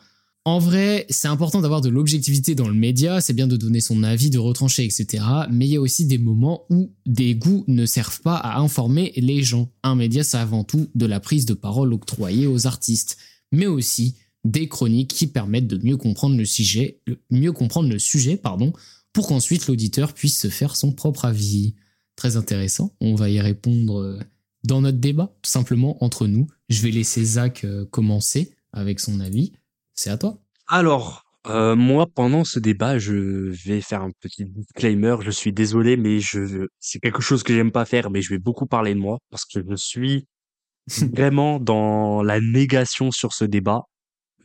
En 0.48 0.60
vrai, 0.60 1.04
c'est 1.10 1.28
important 1.28 1.60
d'avoir 1.60 1.82
de 1.82 1.90
l'objectivité 1.90 2.54
dans 2.54 2.68
le 2.68 2.74
média, 2.74 3.20
c'est 3.20 3.34
bien 3.34 3.46
de 3.46 3.58
donner 3.58 3.82
son 3.82 4.02
avis, 4.02 4.30
de 4.30 4.38
retrancher, 4.38 4.82
etc. 4.82 5.22
Mais 5.50 5.66
il 5.66 5.72
y 5.72 5.76
a 5.76 5.80
aussi 5.82 6.06
des 6.06 6.16
moments 6.16 6.64
où 6.70 6.90
des 7.04 7.34
goûts 7.34 7.64
ne 7.68 7.84
servent 7.84 8.22
pas 8.22 8.36
à 8.36 8.58
informer 8.58 9.12
les 9.16 9.42
gens. 9.42 9.70
Un 9.82 9.94
média, 9.94 10.24
c'est 10.24 10.38
avant 10.38 10.64
tout 10.64 10.88
de 10.94 11.04
la 11.04 11.20
prise 11.20 11.44
de 11.44 11.52
parole 11.52 11.92
octroyée 11.92 12.46
aux 12.46 12.66
artistes, 12.66 13.18
mais 13.52 13.66
aussi 13.66 14.14
des 14.42 14.68
chroniques 14.68 15.10
qui 15.10 15.26
permettent 15.26 15.66
de 15.66 15.86
mieux 15.86 15.98
comprendre 15.98 16.38
le 16.38 16.46
sujet, 16.46 17.02
mieux 17.30 17.52
comprendre 17.52 17.90
le 17.90 17.98
sujet, 17.98 18.38
pardon, 18.38 18.72
pour 19.12 19.28
qu'ensuite 19.28 19.66
l'auditeur 19.66 20.14
puisse 20.14 20.40
se 20.40 20.48
faire 20.48 20.76
son 20.76 20.92
propre 20.92 21.26
avis. 21.26 21.74
Très 22.16 22.38
intéressant. 22.38 22.96
On 23.02 23.16
va 23.16 23.28
y 23.28 23.38
répondre 23.38 24.00
euh, 24.00 24.18
dans 24.64 24.80
notre 24.80 24.96
débat, 24.96 25.36
tout 25.42 25.50
simplement 25.50 26.02
entre 26.02 26.26
nous. 26.26 26.46
Je 26.70 26.80
vais 26.80 26.90
laisser 26.90 27.22
Zach 27.22 27.64
euh, 27.64 27.84
commencer 27.84 28.54
avec 28.72 28.98
son 28.98 29.20
avis. 29.20 29.52
C'est 29.98 30.10
à 30.10 30.16
toi. 30.16 30.38
Alors, 30.68 31.24
euh, 31.48 31.74
moi, 31.74 32.06
pendant 32.06 32.44
ce 32.44 32.60
débat, 32.60 33.00
je 33.00 33.50
vais 33.66 33.80
faire 33.80 34.02
un 34.02 34.12
petit 34.20 34.44
disclaimer. 34.44 35.16
Je 35.22 35.32
suis 35.32 35.52
désolé, 35.52 35.96
mais 35.96 36.20
je, 36.20 36.68
c'est 36.78 37.00
quelque 37.00 37.20
chose 37.20 37.42
que 37.42 37.52
j'aime 37.52 37.72
pas 37.72 37.84
faire, 37.84 38.08
mais 38.08 38.22
je 38.22 38.28
vais 38.30 38.38
beaucoup 38.38 38.66
parler 38.66 38.94
de 38.94 39.00
moi 39.00 39.18
parce 39.30 39.44
que 39.44 39.58
je 39.68 39.74
suis 39.74 40.28
vraiment 41.12 41.58
dans 41.58 42.22
la 42.22 42.40
négation 42.40 43.10
sur 43.10 43.32
ce 43.32 43.44
débat, 43.44 43.82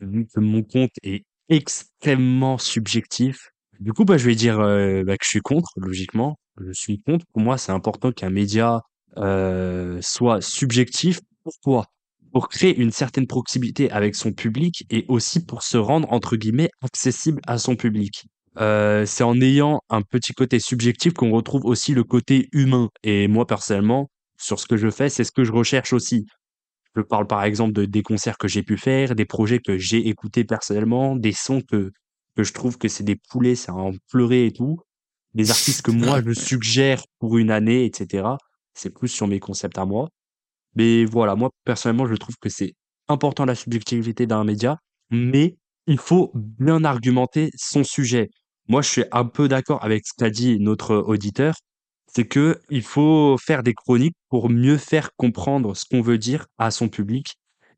vu 0.02 0.26
que 0.26 0.40
mon 0.40 0.64
compte 0.64 0.94
est 1.04 1.24
extrêmement 1.50 2.58
subjectif. 2.58 3.52
Du 3.80 3.94
coup, 3.94 4.06
bah, 4.06 4.18
je 4.18 4.26
vais 4.26 4.36
dire 4.36 4.60
euh, 4.60 5.04
bah, 5.04 5.18
que 5.18 5.24
je 5.24 5.30
suis 5.30 5.42
contre, 5.42 5.70
logiquement. 5.76 6.40
Je 6.66 6.72
suis 6.72 7.00
contre. 7.00 7.28
Pour 7.32 7.44
moi, 7.44 7.60
c'est 7.60 7.72
important 7.72 8.12
qu'un 8.12 8.32
média 8.32 8.82
euh, 9.18 10.00
soit 10.02 10.42
subjectif. 10.42 11.20
Pourquoi 11.44 11.86
pour 12.34 12.50
créer 12.50 12.76
une 12.76 12.92
certaine 12.92 13.28
proximité 13.28 13.92
avec 13.92 14.16
son 14.16 14.34
public 14.34 14.86
et 14.90 15.06
aussi 15.08 15.46
pour 15.46 15.62
se 15.62 15.78
rendre 15.78 16.12
entre 16.12 16.36
guillemets 16.36 16.70
accessible 16.82 17.40
à 17.48 17.60
son 17.60 17.76
public. 17.76 18.26
Euh, 18.60 19.06
c'est 19.06 19.24
en 19.24 19.40
ayant 19.40 19.82
un 19.90 20.02
petit 20.02 20.34
côté 20.34 20.60
subjectif 20.60 21.14
qu'on 21.14 21.32
retrouve 21.32 21.66
aussi 21.66 21.94
le 21.94 22.04
côté 22.04 22.50
humain. 22.52 22.90
Et 23.04 23.28
moi 23.28 23.46
personnellement, 23.46 24.10
sur 24.38 24.60
ce 24.60 24.66
que 24.66 24.78
je 24.78 24.90
fais, 24.90 25.10
c'est 25.10 25.24
ce 25.24 25.32
que 25.32 25.44
je 25.44 25.52
recherche 25.52 25.94
aussi. 25.94 26.26
Je 26.96 27.02
parle 27.02 27.28
par 27.28 27.44
exemple 27.44 27.74
de 27.74 27.86
des 27.86 28.04
concerts 28.04 28.38
que 28.38 28.48
j'ai 28.48 28.64
pu 28.64 28.78
faire, 28.78 29.16
des 29.16 29.26
projets 29.26 29.60
que 29.60 29.78
j'ai 29.78 30.08
écoutés 30.08 30.44
personnellement, 30.44 31.16
des 31.16 31.34
sons 31.34 31.62
que 31.62 31.92
que 32.36 32.44
je 32.44 32.54
trouve 32.54 32.80
que 32.80 32.88
c'est 32.88 33.04
des 33.04 33.18
poulets, 33.30 33.56
c'est 33.56 33.72
en 33.72 33.92
pleurer 34.10 34.48
et 34.48 34.52
tout, 34.52 34.80
des 35.36 35.52
artistes 35.52 35.84
que 35.84 35.92
moi 35.92 36.20
je 36.26 36.34
suggère 36.34 37.04
pour 37.20 37.38
une 37.38 37.52
année, 37.52 37.86
etc. 37.86 38.28
C'est 38.74 38.92
plus 38.92 39.08
sur 39.08 39.28
mes 39.28 39.40
concepts 39.40 39.78
à 39.78 39.86
moi. 39.86 40.10
Mais 40.76 41.06
voilà, 41.06 41.36
moi, 41.36 41.50
personnellement, 41.66 42.08
je 42.08 42.16
trouve 42.16 42.36
que 42.40 42.50
c'est 42.50 42.74
important 43.08 43.46
la 43.46 43.56
subjectivité 43.56 44.26
d'un 44.28 44.44
média, 44.44 44.78
mais 45.10 45.58
il 45.88 45.98
faut 45.98 46.32
bien 46.36 46.84
argumenter 46.84 47.52
son 47.56 47.84
sujet. 47.84 48.30
Moi, 48.68 48.82
je 48.82 48.90
suis 48.90 49.04
un 49.12 49.26
peu 49.26 49.48
d'accord 49.48 49.84
avec 49.84 50.06
ce 50.06 50.14
qu'a 50.18 50.30
dit 50.30 50.60
notre 50.60 50.96
auditeur, 50.96 51.56
c'est 52.08 52.26
que 52.26 52.60
il 52.70 52.84
faut 52.84 53.38
faire 53.38 53.64
des 53.64 53.74
chroniques 53.74 54.16
pour 54.30 54.50
mieux 54.50 54.78
faire 54.78 55.10
comprendre 55.18 55.76
ce 55.76 55.86
qu'on 55.86 56.02
veut 56.02 56.18
dire 56.18 56.46
à 56.58 56.72
son 56.72 56.88
public 56.88 57.36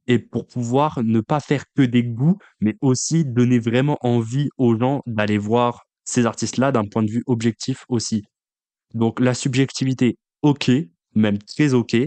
et 0.08 0.20
pour 0.20 0.46
pouvoir 0.46 1.02
ne 1.04 1.22
pas 1.22 1.40
faire 1.40 1.64
que 1.76 1.82
des 1.82 2.04
goûts, 2.04 2.38
mais 2.60 2.76
aussi 2.82 3.26
donner 3.26 3.60
vraiment 3.60 3.98
envie 4.02 4.50
aux 4.58 4.78
gens 4.78 5.02
d'aller 5.08 5.38
voir 5.38 5.86
ces 6.04 6.26
artistes-là 6.26 6.72
d'un 6.72 6.86
point 6.86 7.02
de 7.02 7.10
vue 7.10 7.24
objectif 7.26 7.86
aussi. 7.90 8.24
Donc 8.94 9.20
la 9.20 9.34
subjectivité, 9.34 10.18
ok, 10.44 10.72
même 11.16 11.40
très 11.40 11.74
ok, 11.74 11.98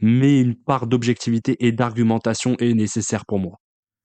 mais 0.00 0.40
une 0.40 0.54
part 0.54 0.86
d'objectivité 0.86 1.56
et 1.66 1.72
d'argumentation 1.72 2.56
est 2.58 2.74
nécessaire 2.74 3.24
pour 3.26 3.38
moi. 3.38 3.60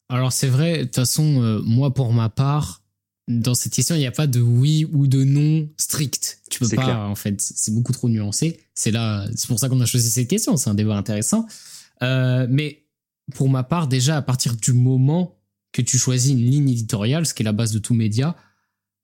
Alors 0.09 0.31
c'est 0.31 0.47
vrai, 0.47 0.79
de 0.79 0.83
toute 0.85 0.95
façon, 0.95 1.41
euh, 1.41 1.61
moi 1.63 1.93
pour 1.93 2.13
ma 2.13 2.29
part, 2.29 2.81
dans 3.27 3.53
cette 3.53 3.73
question, 3.73 3.95
il 3.95 3.99
n'y 3.99 4.07
a 4.07 4.11
pas 4.11 4.27
de 4.27 4.41
oui 4.41 4.85
ou 4.91 5.07
de 5.07 5.23
non 5.23 5.69
strict. 5.77 6.41
Tu 6.49 6.59
peux 6.59 6.67
pas, 6.67 6.83
clair. 6.83 6.99
en 6.99 7.15
fait, 7.15 7.39
c'est 7.39 7.73
beaucoup 7.73 7.93
trop 7.93 8.09
nuancé. 8.09 8.59
C'est 8.73 8.91
là, 8.91 9.27
c'est 9.35 9.47
pour 9.47 9.59
ça 9.59 9.69
qu'on 9.69 9.79
a 9.79 9.85
choisi 9.85 10.09
cette 10.09 10.27
question. 10.27 10.57
C'est 10.57 10.69
un 10.69 10.73
débat 10.73 10.95
intéressant. 10.95 11.45
Euh, 12.03 12.47
mais 12.49 12.85
pour 13.35 13.49
ma 13.49 13.63
part, 13.63 13.87
déjà, 13.87 14.17
à 14.17 14.21
partir 14.21 14.55
du 14.55 14.73
moment 14.73 15.37
que 15.71 15.81
tu 15.81 15.97
choisis 15.97 16.31
une 16.31 16.45
ligne 16.45 16.69
éditoriale, 16.69 17.25
ce 17.25 17.33
qui 17.33 17.43
est 17.43 17.45
la 17.45 17.53
base 17.53 17.71
de 17.71 17.79
tout 17.79 17.93
média, 17.93 18.35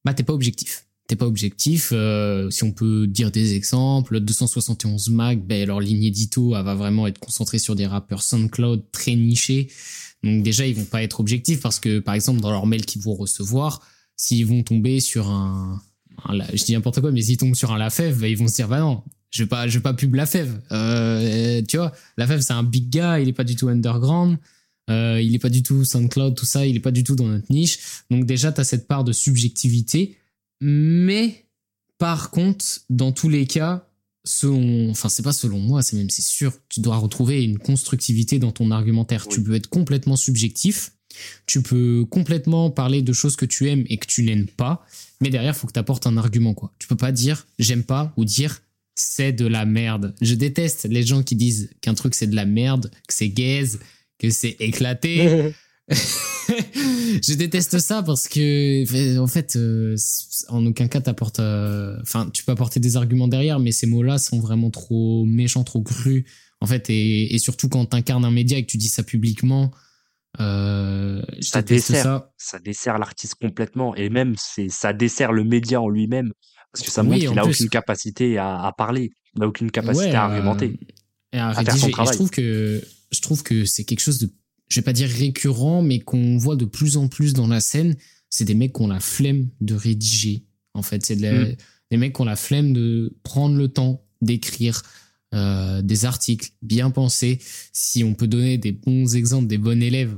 bah 0.03 0.13
t'es 0.13 0.23
pas 0.23 0.33
objectif. 0.33 0.86
T'es 1.07 1.15
pas 1.15 1.25
objectif. 1.25 1.91
euh, 1.93 2.49
si 2.49 2.63
on 2.63 2.71
peut 2.71 3.07
dire 3.07 3.31
des 3.31 3.53
exemples, 3.53 4.19
271 4.19 5.09
Mag, 5.09 5.41
ben 5.41 5.65
leur 5.65 5.79
ligne 5.79 6.03
édito, 6.03 6.55
elle 6.55 6.65
va 6.65 6.75
vraiment 6.75 7.07
être 7.07 7.19
concentrée 7.19 7.59
sur 7.59 7.75
des 7.75 7.87
rappeurs 7.87 8.21
SoundCloud 8.21 8.83
très 8.91 9.15
nichés. 9.15 9.69
Donc 10.23 10.43
déjà, 10.43 10.67
ils 10.67 10.75
vont 10.75 10.85
pas 10.85 11.03
être 11.03 11.19
objectifs 11.19 11.61
parce 11.61 11.79
que, 11.79 11.99
par 11.99 12.13
exemple, 12.13 12.41
dans 12.41 12.51
leur 12.51 12.65
mail 12.65 12.85
qu'ils 12.85 13.01
vont 13.01 13.15
recevoir, 13.15 13.81
s'ils 14.17 14.45
vont 14.45 14.63
tomber 14.63 14.99
sur 14.99 15.29
un, 15.29 15.81
je 16.53 16.63
dis 16.63 16.73
n'importe 16.73 17.01
quoi, 17.01 17.11
mais 17.11 17.21
s'ils 17.21 17.37
tombent 17.37 17.55
sur 17.55 17.71
un 17.71 17.77
Lafèvre, 17.77 18.19
bah, 18.19 18.27
ils 18.27 18.37
vont 18.37 18.47
se 18.47 18.55
dire, 18.55 18.67
bah 18.67 18.79
non, 18.79 19.03
je 19.29 19.43
vais 19.43 19.47
pas, 19.47 19.67
je 19.67 19.77
vais 19.77 19.83
pas 19.83 19.93
pub 19.93 20.15
Lafèvre. 20.15 20.57
Euh, 20.71 21.61
tu 21.67 21.77
vois, 21.77 21.93
Lafèvre, 22.17 22.41
c'est 22.41 22.53
un 22.53 22.63
big 22.63 22.89
guy, 22.89 23.21
il 23.21 23.29
est 23.29 23.33
pas 23.33 23.43
du 23.43 23.55
tout 23.55 23.67
underground. 23.67 24.37
Euh, 24.89 25.21
il 25.21 25.35
est 25.35 25.39
pas 25.39 25.49
du 25.49 25.63
tout 25.63 25.83
SoundCloud, 25.83 26.35
tout 26.35 26.45
ça, 26.45 26.65
il 26.65 26.75
est 26.77 26.81
pas 26.81 26.91
du 26.91 27.03
tout 27.03 27.15
dans 27.15 27.27
notre 27.27 27.51
niche. 27.51 27.79
Donc 28.09 28.25
déjà, 28.25 28.51
tu 28.51 28.61
as 28.61 28.63
cette 28.63 28.87
part 28.87 29.03
de 29.03 29.11
subjectivité. 29.11 30.17
Mais 30.61 31.45
par 31.97 32.31
contre, 32.31 32.65
dans 32.89 33.11
tous 33.11 33.29
les 33.29 33.45
cas, 33.45 33.87
selon, 34.23 34.91
enfin 34.91 35.09
c'est 35.09 35.23
pas 35.23 35.33
selon 35.33 35.59
moi, 35.59 35.81
c'est 35.81 35.95
même 35.97 36.09
c'est 36.09 36.23
sûr, 36.23 36.53
tu 36.69 36.79
dois 36.79 36.97
retrouver 36.97 37.43
une 37.43 37.57
constructivité 37.57 38.39
dans 38.39 38.51
ton 38.51 38.71
argumentaire. 38.71 39.25
Oui. 39.27 39.35
Tu 39.35 39.43
peux 39.43 39.55
être 39.55 39.67
complètement 39.67 40.15
subjectif, 40.15 40.91
tu 41.45 41.61
peux 41.61 42.05
complètement 42.05 42.69
parler 42.69 43.01
de 43.01 43.13
choses 43.13 43.35
que 43.35 43.45
tu 43.45 43.69
aimes 43.69 43.85
et 43.89 43.97
que 43.97 44.07
tu 44.07 44.23
n'aimes 44.23 44.47
pas, 44.47 44.85
mais 45.21 45.29
derrière, 45.29 45.55
faut 45.55 45.67
que 45.67 45.73
tu 45.73 45.79
apportes 45.79 46.07
un 46.07 46.17
argument 46.17 46.53
quoi. 46.53 46.73
Tu 46.79 46.87
peux 46.87 46.97
pas 46.97 47.11
dire 47.11 47.47
j'aime 47.59 47.83
pas 47.83 48.13
ou 48.17 48.25
dire 48.25 48.61
c'est 48.95 49.31
de 49.31 49.45
la 49.45 49.65
merde. 49.65 50.15
Je 50.21 50.33
déteste 50.35 50.87
les 50.89 51.03
gens 51.03 51.23
qui 51.23 51.35
disent 51.35 51.69
qu'un 51.81 51.93
truc 51.93 52.15
c'est 52.15 52.27
de 52.27 52.35
la 52.35 52.45
merde, 52.45 52.91
que 53.07 53.13
c'est 53.13 53.29
gaze, 53.29 53.79
que 54.19 54.29
c'est 54.29 54.57
éclaté. 54.59 55.53
je 57.25 57.33
déteste 57.33 57.79
ça 57.79 58.03
parce 58.03 58.27
que 58.27 59.17
en 59.19 59.27
fait 59.27 59.55
euh, 59.55 59.95
en 60.49 60.65
aucun 60.65 60.87
cas 60.87 61.01
t'apportes 61.01 61.39
euh, 61.39 61.97
enfin 62.01 62.29
tu 62.33 62.43
peux 62.43 62.51
apporter 62.51 62.79
des 62.79 62.97
arguments 62.97 63.27
derrière 63.27 63.59
mais 63.59 63.71
ces 63.71 63.87
mots-là 63.87 64.17
sont 64.17 64.39
vraiment 64.39 64.69
trop 64.71 65.25
méchants 65.25 65.63
trop 65.63 65.81
crus 65.81 66.25
en 66.61 66.65
fait 66.67 66.89
et, 66.89 67.33
et 67.33 67.39
surtout 67.39 67.69
quand 67.69 67.85
t'incarnes 67.85 68.25
un 68.25 68.31
média 68.31 68.57
et 68.57 68.65
que 68.65 68.71
tu 68.71 68.77
dis 68.77 68.89
ça 68.89 69.03
publiquement 69.03 69.71
euh, 70.39 71.21
je 71.39 71.47
Ça 71.47 71.61
dessert. 71.61 72.03
ça 72.03 72.31
Ça 72.37 72.59
dessert 72.59 72.97
l'artiste 72.99 73.35
complètement 73.35 73.95
et 73.95 74.09
même 74.09 74.35
c'est 74.37 74.69
ça 74.69 74.93
dessert 74.93 75.31
le 75.31 75.43
média 75.43 75.81
en 75.81 75.89
lui-même 75.89 76.31
parce 76.73 76.85
que 76.85 76.91
ça 76.91 77.01
montre 77.03 77.17
qu'il 77.25 77.39
a 77.39 77.43
plus. 77.43 77.51
aucune 77.53 77.69
capacité 77.69 78.37
à, 78.37 78.61
à 78.61 78.71
parler, 78.71 79.09
il 79.35 79.43
a 79.43 79.47
aucune 79.47 79.71
capacité 79.71 80.09
Ouais, 80.09 80.15
à 80.15 80.25
argumenter. 80.25 80.79
et 81.33 81.37
à 81.39 81.47
à 81.49 81.63
faire 81.63 81.77
son 81.77 81.87
rédiger. 81.87 81.87
Et 81.87 81.89
je 81.89 81.91
travail. 81.91 82.15
trouve 82.15 82.29
que 82.29 82.81
je 83.11 83.21
trouve 83.21 83.41
que 83.41 83.65
c'est 83.65 83.83
quelque 83.83 84.01
chose 84.01 84.19
de 84.19 84.29
je 84.69 84.75
vais 84.79 84.83
pas 84.83 84.93
dire 84.93 85.09
récurrent 85.09 85.81
mais 85.81 85.99
qu'on 85.99 86.37
voit 86.37 86.55
de 86.55 86.65
plus 86.65 86.97
en 86.97 87.07
plus 87.07 87.33
dans 87.33 87.47
la 87.47 87.59
scène 87.61 87.95
c'est 88.29 88.45
des 88.45 88.55
mecs 88.55 88.73
qui 88.73 88.81
ont 88.81 88.87
la 88.87 88.99
flemme 88.99 89.47
de 89.61 89.73
rédiger 89.75 90.43
en 90.73 90.81
fait 90.81 91.05
c'est 91.05 91.15
de 91.15 91.21
la- 91.21 91.45
Mm. 91.45 91.55
des 91.91 91.97
mecs 91.97 92.13
qui 92.15 92.21
ont 92.21 92.25
la 92.25 92.35
flemme 92.35 92.73
de 92.73 93.15
prendre 93.23 93.55
le 93.55 93.67
temps 93.69 94.03
d'écrire 94.21 94.81
euh, 95.33 95.81
des 95.81 96.05
articles 96.05 96.49
bien 96.61 96.89
pensés 96.89 97.39
si 97.73 98.03
on 98.03 98.13
peut 98.13 98.27
donner 98.27 98.57
des 98.57 98.71
bons 98.71 99.15
exemples 99.15 99.47
des 99.47 99.57
bons 99.57 99.81
élèves 99.81 100.17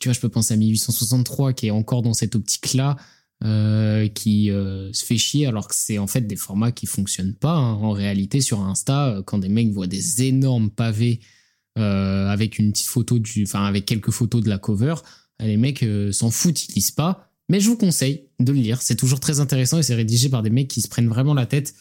tu 0.00 0.08
vois 0.08 0.14
je 0.14 0.20
peux 0.20 0.30
penser 0.30 0.54
à 0.54 0.56
1863 0.56 1.52
qui 1.52 1.66
est 1.66 1.70
encore 1.70 2.02
dans 2.02 2.14
cette 2.14 2.36
optique 2.36 2.72
là 2.74 2.96
euh, 3.44 4.08
qui 4.08 4.50
euh, 4.50 4.90
se 4.94 5.04
fait 5.04 5.18
chier 5.18 5.44
alors 5.46 5.68
que 5.68 5.74
c'est 5.76 5.98
en 5.98 6.06
fait 6.06 6.22
des 6.22 6.36
formats 6.36 6.72
qui 6.72 6.86
fonctionnent 6.86 7.34
pas 7.34 7.52
hein. 7.54 7.74
en 7.74 7.90
réalité 7.92 8.40
sur 8.40 8.60
Insta 8.62 9.20
quand 9.26 9.36
des 9.38 9.50
mecs 9.50 9.72
voient 9.72 9.86
des 9.86 10.22
énormes 10.22 10.70
pavés 10.70 11.20
euh, 11.78 12.28
avec 12.28 12.58
une 12.58 12.72
petite 12.72 12.88
photo 12.88 13.18
du 13.18 13.44
enfin 13.44 13.64
avec 13.64 13.86
quelques 13.86 14.10
photos 14.10 14.42
de 14.42 14.48
la 14.48 14.58
cover 14.58 14.94
les 15.40 15.56
mecs 15.56 15.82
euh, 15.82 16.12
s'en 16.12 16.30
foutent 16.30 16.68
ils 16.68 16.74
lisent 16.76 16.90
pas 16.90 17.30
mais 17.48 17.60
je 17.60 17.68
vous 17.68 17.76
conseille 17.76 18.28
de 18.40 18.52
le 18.52 18.58
lire 18.58 18.82
c'est 18.82 18.96
toujours 18.96 19.20
très 19.20 19.40
intéressant 19.40 19.78
et 19.78 19.82
c'est 19.82 19.94
rédigé 19.94 20.28
par 20.28 20.42
des 20.42 20.50
mecs 20.50 20.68
qui 20.68 20.80
se 20.80 20.88
prennent 20.88 21.08
vraiment 21.08 21.34
la 21.34 21.46
tête 21.46 21.74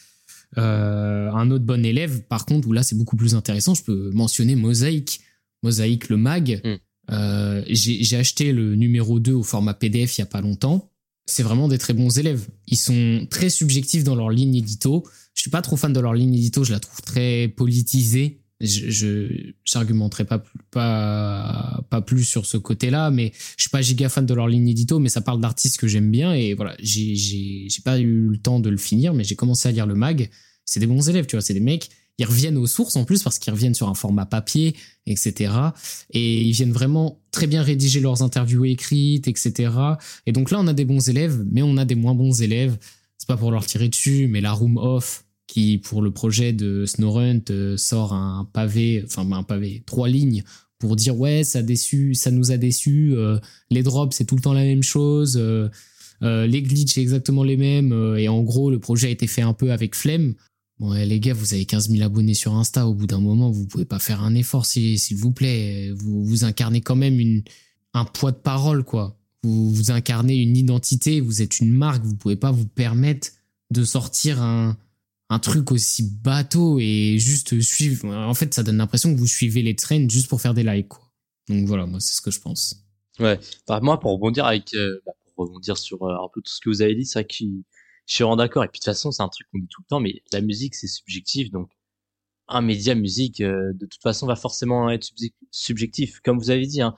euh, 0.57 1.31
un 1.31 1.51
autre 1.51 1.65
bon 1.65 1.85
élève 1.85 2.22
par 2.23 2.45
contre 2.45 2.67
où 2.67 2.73
là 2.73 2.84
c'est 2.84 2.97
beaucoup 2.97 3.15
plus 3.15 3.35
intéressant 3.35 3.73
je 3.73 3.84
peux 3.84 4.11
mentionner 4.11 4.55
Mosaïque 4.55 5.22
Mosaïque 5.63 6.09
le 6.09 6.17
mag 6.17 6.61
Mm. 7.07 7.61
J'ai 7.67 8.03
j'ai 8.03 8.17
acheté 8.17 8.51
le 8.51 8.76
numéro 8.76 9.19
2 9.19 9.31
au 9.31 9.43
format 9.43 9.76
PDF 9.76 10.17
il 10.17 10.22
y 10.22 10.23
a 10.23 10.26
pas 10.26 10.41
longtemps 10.41 10.89
c'est 11.26 11.43
vraiment 11.43 11.67
des 11.67 11.77
très 11.77 11.93
bons 11.93 12.17
élèves. 12.17 12.47
Ils 12.67 12.77
sont 12.77 13.27
très 13.30 13.49
subjectifs 13.49 14.03
dans 14.03 14.15
leur 14.15 14.30
ligne 14.30 14.55
édito. 14.55 15.05
Je 15.34 15.41
suis 15.41 15.51
pas 15.51 15.61
trop 15.61 15.76
fan 15.76 15.91
de 15.91 15.99
leur 15.99 16.13
ligne 16.13 16.34
édito, 16.35 16.63
je 16.63 16.72
la 16.72 16.80
trouve 16.80 17.01
très 17.01 17.47
politisée. 17.47 18.41
Je 18.61 19.52
j'argumenterai 19.65 20.23
pas 20.23 20.44
pas 20.72 21.84
pas 21.90 22.02
plus 22.02 22.23
sur 22.23 22.45
ce 22.45 22.56
côté-là, 22.56 23.11
mais 23.11 23.34
je 23.57 23.64
suis 23.64 23.69
pas 23.69 23.82
giga 23.82 24.07
fan 24.07 24.26
de 24.26 24.34
leur 24.34 24.48
ligne 24.48 24.69
édito, 24.69 24.99
mais 24.99 25.10
ça 25.10 25.19
parle 25.22 25.41
d'artistes 25.41 25.77
que 25.77 25.88
j'aime 25.88 26.10
bien 26.10 26.34
et 26.34 26.53
voilà, 26.53 26.76
j'ai 26.80 27.15
j'ai 27.15 27.68
j'ai 27.69 27.82
pas 27.82 27.99
eu 27.99 28.30
le 28.30 28.38
temps 28.38 28.61
de 28.61 28.69
le 28.69 28.77
finir, 28.77 29.14
mais 29.14 29.26
j'ai 29.26 29.36
commencé 29.36 29.68
à 29.68 29.72
lire 29.72 29.86
le 29.86 29.95
mag. 29.95 30.30
C'est 30.64 30.80
des 30.80 30.88
bons 30.88 31.10
élèves, 31.10 31.26
tu 31.26 31.36
vois, 31.36 31.41
c'est 31.41 31.53
des 31.53 31.60
mecs. 31.60 31.90
Ils 32.18 32.26
reviennent 32.26 32.57
aux 32.57 32.68
sources 32.68 32.95
en 32.95 33.03
plus 33.03 33.23
parce 33.23 33.40
qu'ils 33.40 33.52
reviennent 33.52 33.73
sur 33.73 33.90
un 33.90 33.94
format 33.94 34.26
papier, 34.26 34.76
etc. 35.06 35.53
Et 36.11 36.41
ils 36.41 36.53
viennent 36.53 36.72
vraiment 36.72 37.22
très 37.32 37.48
bien 37.48 37.61
rédiger 37.61 37.99
leurs 37.99 38.22
interviews 38.22 38.65
écrites, 38.65 39.27
etc. 39.27 39.73
Et 40.26 40.32
donc 40.32 40.49
là, 40.49 40.60
on 40.60 40.68
a 40.68 40.73
des 40.73 40.86
bons 40.86 41.10
élèves, 41.10 41.44
mais 41.52 41.61
on 41.61 41.76
a 41.77 41.84
des 41.84 41.95
moins 41.95 42.15
bons 42.15 42.41
élèves. 42.41 42.77
C'est 43.18 43.27
pas 43.27 43.38
pour 43.38 43.52
leur 43.52 43.65
tirer 43.65 43.90
dessus, 43.90 44.27
mais 44.27 44.40
la 44.40 44.53
Room 44.53 44.77
Off, 44.77 45.24
qui 45.47 45.77
pour 45.77 46.01
le 46.01 46.11
projet 46.11 46.53
de 46.53 46.85
Snowrunt 46.85 47.41
euh, 47.49 47.77
sort 47.77 48.13
un 48.13 48.49
pavé, 48.51 49.03
enfin 49.05 49.30
un 49.31 49.43
pavé, 49.43 49.84
trois 49.85 50.07
lignes 50.09 50.43
pour 50.80 50.95
dire 50.95 51.17
ouais, 51.17 51.43
ça 51.43 51.61
déçu, 51.61 52.13
ça 52.15 52.31
nous 52.31 52.51
a 52.51 52.57
déçus. 52.57 53.13
euh, 53.15 53.39
les 53.69 53.84
drops, 53.84 54.15
c'est 54.15 54.26
tout 54.26 54.35
le 54.35 54.41
temps 54.41 54.53
la 54.53 54.63
même 54.63 54.84
chose. 54.84 55.38
euh, 55.38 55.69
euh, 56.23 56.47
les 56.47 56.61
glitches, 56.61 56.97
exactement 56.97 57.43
les 57.43 57.57
mêmes. 57.57 57.93
et 58.17 58.30
en 58.30 58.41
gros, 58.41 58.72
le 58.72 58.80
projet 58.80 59.07
a 59.07 59.09
été 59.09 59.27
fait 59.27 59.41
un 59.41 59.53
peu 59.53 59.72
avec 59.72 59.95
flemme. 59.95 60.35
Bon, 60.80 60.91
ouais, 60.91 61.05
les 61.05 61.19
gars, 61.19 61.34
vous 61.34 61.53
avez 61.53 61.65
15 61.65 61.89
000 61.89 62.03
abonnés 62.03 62.34
sur 62.34 62.53
Insta. 62.55 62.88
Au 62.88 62.93
bout 62.93 63.07
d'un 63.07 63.19
moment, 63.19 63.51
vous 63.51 63.65
pouvez 63.65 63.85
pas 63.85 63.99
faire 63.99 64.22
un 64.23 64.35
effort, 64.35 64.65
s'il 64.65 65.17
vous 65.17 65.31
plaît. 65.31 65.91
Vous, 65.91 66.23
vous 66.23 66.43
incarnez 66.43 66.81
quand 66.81 66.95
même 66.95 67.19
une, 67.19 67.43
un 67.93 68.05
poids 68.05 68.31
de 68.31 68.38
parole, 68.38 68.84
quoi. 68.84 69.17
Vous, 69.43 69.72
vous 69.73 69.91
incarnez 69.91 70.35
une 70.35 70.57
identité, 70.57 71.22
vous 71.22 71.41
êtes 71.41 71.59
une 71.59 71.72
marque. 71.72 72.03
Vous 72.03 72.15
pouvez 72.15 72.35
pas 72.35 72.51
vous 72.51 72.65
permettre 72.65 73.30
de 73.72 73.84
sortir 73.84 74.41
un, 74.41 74.77
un 75.30 75.39
truc 75.39 75.72
aussi 75.72 76.03
bateau 76.03 76.80
et 76.80 77.18
juste 77.18 77.60
suivre. 77.61 78.07
En 78.14 78.34
fait, 78.34 78.53
ça 78.53 78.64
donne 78.64 78.77
l'impression 78.77 79.14
que 79.14 79.18
vous 79.19 79.27
suivez 79.27 79.61
les 79.61 79.76
trends 79.76 80.07
juste 80.07 80.27
pour 80.27 80.41
faire 80.41 80.53
des 80.53 80.64
likes, 80.64 80.89
quoi. 80.89 81.11
Donc 81.49 81.65
voilà, 81.68 81.85
moi, 81.85 81.99
c'est 81.99 82.14
ce 82.14 82.22
que 82.22 82.31
je 82.31 82.39
pense. 82.39 82.76
Ouais. 83.19 83.39
Bah, 83.68 83.80
moi, 83.81 83.99
pour 83.99 84.11
rebondir 84.11 84.45
avec, 84.45 84.73
euh, 84.73 84.99
bah, 85.06 85.14
pour 85.35 85.45
rebondir 85.45 85.77
sur 85.77 86.03
euh, 86.03 86.15
un 86.15 86.30
peu 86.34 86.41
tout 86.41 86.52
ce 86.52 86.60
que 86.60 86.69
vous 86.69 86.81
avez 86.81 86.95
dit, 86.95 87.06
c'est 87.06 87.19
vrai 87.19 87.26
que 87.26 87.35
je 87.39 88.14
suis 88.14 88.23
vraiment 88.23 88.35
d'accord. 88.35 88.64
Et 88.64 88.68
puis 88.68 88.80
de 88.80 88.84
toute 88.84 88.93
façon, 88.93 89.11
c'est 89.11 89.23
un 89.23 89.30
truc 89.30 89.47
qu'on 89.52 89.60
dit 89.60 89.68
tout 89.69 89.81
le 89.81 89.88
temps, 89.88 89.99
mais 89.99 90.22
la 90.31 90.41
musique, 90.41 90.76
c'est 90.76 90.88
subjectif. 90.88 91.49
Donc, 91.52 91.69
un 92.47 92.61
média 92.61 92.93
musique, 92.93 93.41
euh, 93.41 93.73
de 93.73 93.85
toute 93.85 94.02
façon, 94.02 94.27
va 94.27 94.35
forcément 94.35 94.89
être 94.89 95.06
subjec- 95.06 95.34
subjectif. 95.49 96.19
Comme 96.23 96.38
vous 96.38 96.52
avez 96.52 96.68
dit, 96.68 96.81
hein, 96.81 96.95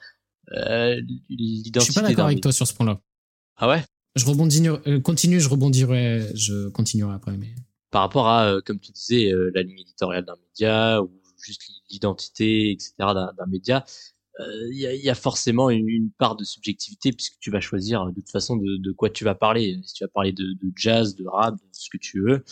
l'identité. 1.30 1.80
Je 1.80 1.84
suis 1.86 1.94
pas 1.94 2.02
d'accord 2.02 2.26
avec 2.26 2.42
toi 2.42 2.52
sur 2.52 2.68
ce 2.68 2.74
point-là. 2.74 3.02
Ah 3.58 3.70
ouais? 3.70 3.84
Je 4.16 4.26
rebondis, 4.26 4.64
continue, 5.04 5.40
je 5.40 5.48
rebondirai, 5.50 6.32
je 6.36 6.70
continuerai 6.70 7.14
après, 7.14 7.38
mais. 7.38 7.54
Par 7.92 8.02
rapport 8.02 8.28
à, 8.28 8.48
euh, 8.48 8.62
comme 8.66 8.80
tu 8.80 8.92
disais, 8.92 9.32
euh, 9.32 9.52
la 9.56 9.64
ligne 9.64 9.80
éditoriale 9.80 10.26
d'un 10.26 10.36
média 10.36 11.02
ou 11.02 11.12
juste 11.42 11.62
l'identité, 11.90 12.72
etc. 12.72 12.94
d'un 13.00 13.46
média, 13.48 13.86
euh, 14.40 14.68
il 14.72 14.78
y, 14.78 15.10
a, 15.10 15.16
forcément 15.16 15.70
une, 15.72 16.12
part 16.18 16.36
de 16.36 16.44
subjectivité 16.44 17.12
puisque 17.12 17.40
tu 17.40 17.50
vas 17.50 17.60
choisir 17.60 18.06
de 18.06 18.12
toute 18.12 18.30
façon 18.30 18.56
de, 18.56 18.92
quoi 18.92 19.10
tu 19.10 19.24
vas 19.24 19.34
parler. 19.36 19.80
Si 19.84 19.94
tu 19.96 20.04
vas 20.04 20.10
parler 20.10 20.32
de, 20.32 20.46
jazz, 20.76 21.16
de 21.16 21.26
rap, 21.28 21.56
de 21.56 21.62
ce 21.72 21.90
que 21.90 21.98
tu 21.98 22.22
veux, 22.22 22.44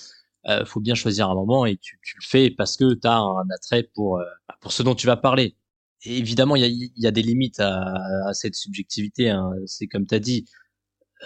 euh, 0.48 0.66
faut 0.66 0.80
bien 0.80 0.96
choisir 0.96 1.30
un 1.30 1.36
moment 1.36 1.66
et 1.66 1.78
tu, 1.78 2.00
le 2.16 2.26
fais 2.26 2.50
parce 2.50 2.78
que 2.78 2.94
tu 2.96 3.08
as 3.08 3.18
un 3.18 3.50
attrait 3.56 3.84
pour, 3.94 4.20
euh, 4.20 4.24
pour 4.62 4.72
ce 4.72 4.84
dont 4.84 4.96
tu 4.96 5.06
vas 5.08 5.18
parler. 5.18 5.56
Évidemment, 6.04 6.56
il 6.56 6.92
y 6.98 7.08
a, 7.08 7.12
des 7.12 7.22
limites 7.24 7.60
à, 7.60 8.34
cette 8.34 8.56
subjectivité. 8.56 9.30
Hein. 9.30 9.52
C'est 9.66 9.88
comme 9.88 10.06
tu 10.08 10.16
as 10.16 10.20
dit, 10.20 10.46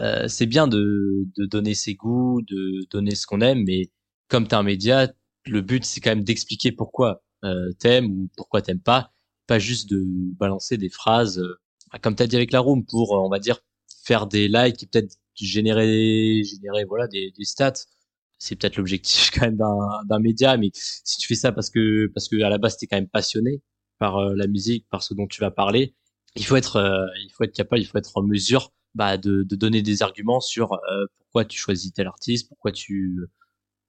euh, 0.01 0.27
c'est 0.27 0.45
bien 0.45 0.67
de 0.67 1.25
donner 1.37 1.73
ses 1.73 1.95
goûts, 1.95 2.41
de 2.41 2.85
donner 2.91 3.15
ce 3.15 3.27
qu'on 3.27 3.41
aime, 3.41 3.63
mais 3.65 3.89
comme 4.29 4.47
tu 4.47 4.55
un 4.55 4.63
média, 4.63 5.11
le 5.45 5.61
but 5.61 5.85
c'est 5.85 6.01
quand 6.01 6.11
même 6.11 6.23
d'expliquer 6.23 6.71
pourquoi 6.71 7.23
euh, 7.43 7.71
t'aimes 7.79 8.05
ou 8.11 8.29
pourquoi 8.37 8.61
t'aimes 8.61 8.81
pas, 8.81 9.13
pas 9.47 9.59
juste 9.59 9.89
de 9.89 10.03
balancer 10.37 10.77
des 10.77 10.89
phrases, 10.89 11.39
euh, 11.39 11.59
comme 12.01 12.15
tu 12.15 12.23
as 12.23 12.27
dit 12.27 12.35
avec 12.35 12.51
la 12.51 12.59
room, 12.59 12.85
pour, 12.85 13.15
euh, 13.15 13.19
on 13.19 13.29
va 13.29 13.39
dire, 13.39 13.59
faire 14.03 14.27
des 14.27 14.47
likes 14.47 14.83
et 14.83 14.87
peut-être 14.87 15.15
générer, 15.35 16.43
générer 16.43 16.83
voilà, 16.85 17.07
des, 17.07 17.31
des 17.37 17.45
stats. 17.45 17.73
C'est 18.37 18.55
peut-être 18.55 18.77
l'objectif 18.77 19.31
quand 19.33 19.41
même 19.41 19.57
d'un 19.57 19.77
d'un 20.07 20.19
média, 20.19 20.57
mais 20.57 20.71
si 20.73 21.17
tu 21.17 21.27
fais 21.27 21.35
ça 21.35 21.51
parce 21.51 21.69
que 21.69 22.07
parce 22.13 22.29
que 22.29 22.41
à 22.41 22.49
la 22.49 22.57
base 22.57 22.77
t'es 22.77 22.87
quand 22.87 22.97
même 22.97 23.09
passionné 23.09 23.61
par 23.99 24.17
euh, 24.17 24.33
la 24.35 24.47
musique, 24.47 24.87
par 24.89 25.03
ce 25.03 25.13
dont 25.13 25.27
tu 25.27 25.41
vas 25.41 25.51
parler, 25.51 25.95
il 26.35 26.45
faut 26.45 26.55
être, 26.55 26.77
euh, 26.77 27.05
il 27.23 27.31
faut 27.31 27.43
être 27.43 27.53
capable, 27.55 27.81
il 27.81 27.85
faut 27.85 27.97
être 27.97 28.11
en 28.17 28.23
mesure 28.23 28.71
bah, 28.95 29.17
de, 29.17 29.43
de 29.43 29.55
donner 29.55 29.81
des 29.81 30.01
arguments 30.03 30.39
sur 30.39 30.73
euh, 30.73 31.05
pourquoi 31.19 31.45
tu 31.45 31.59
choisis 31.59 31.93
tel 31.93 32.07
artiste, 32.07 32.47
pourquoi 32.49 32.71
tu 32.71 33.19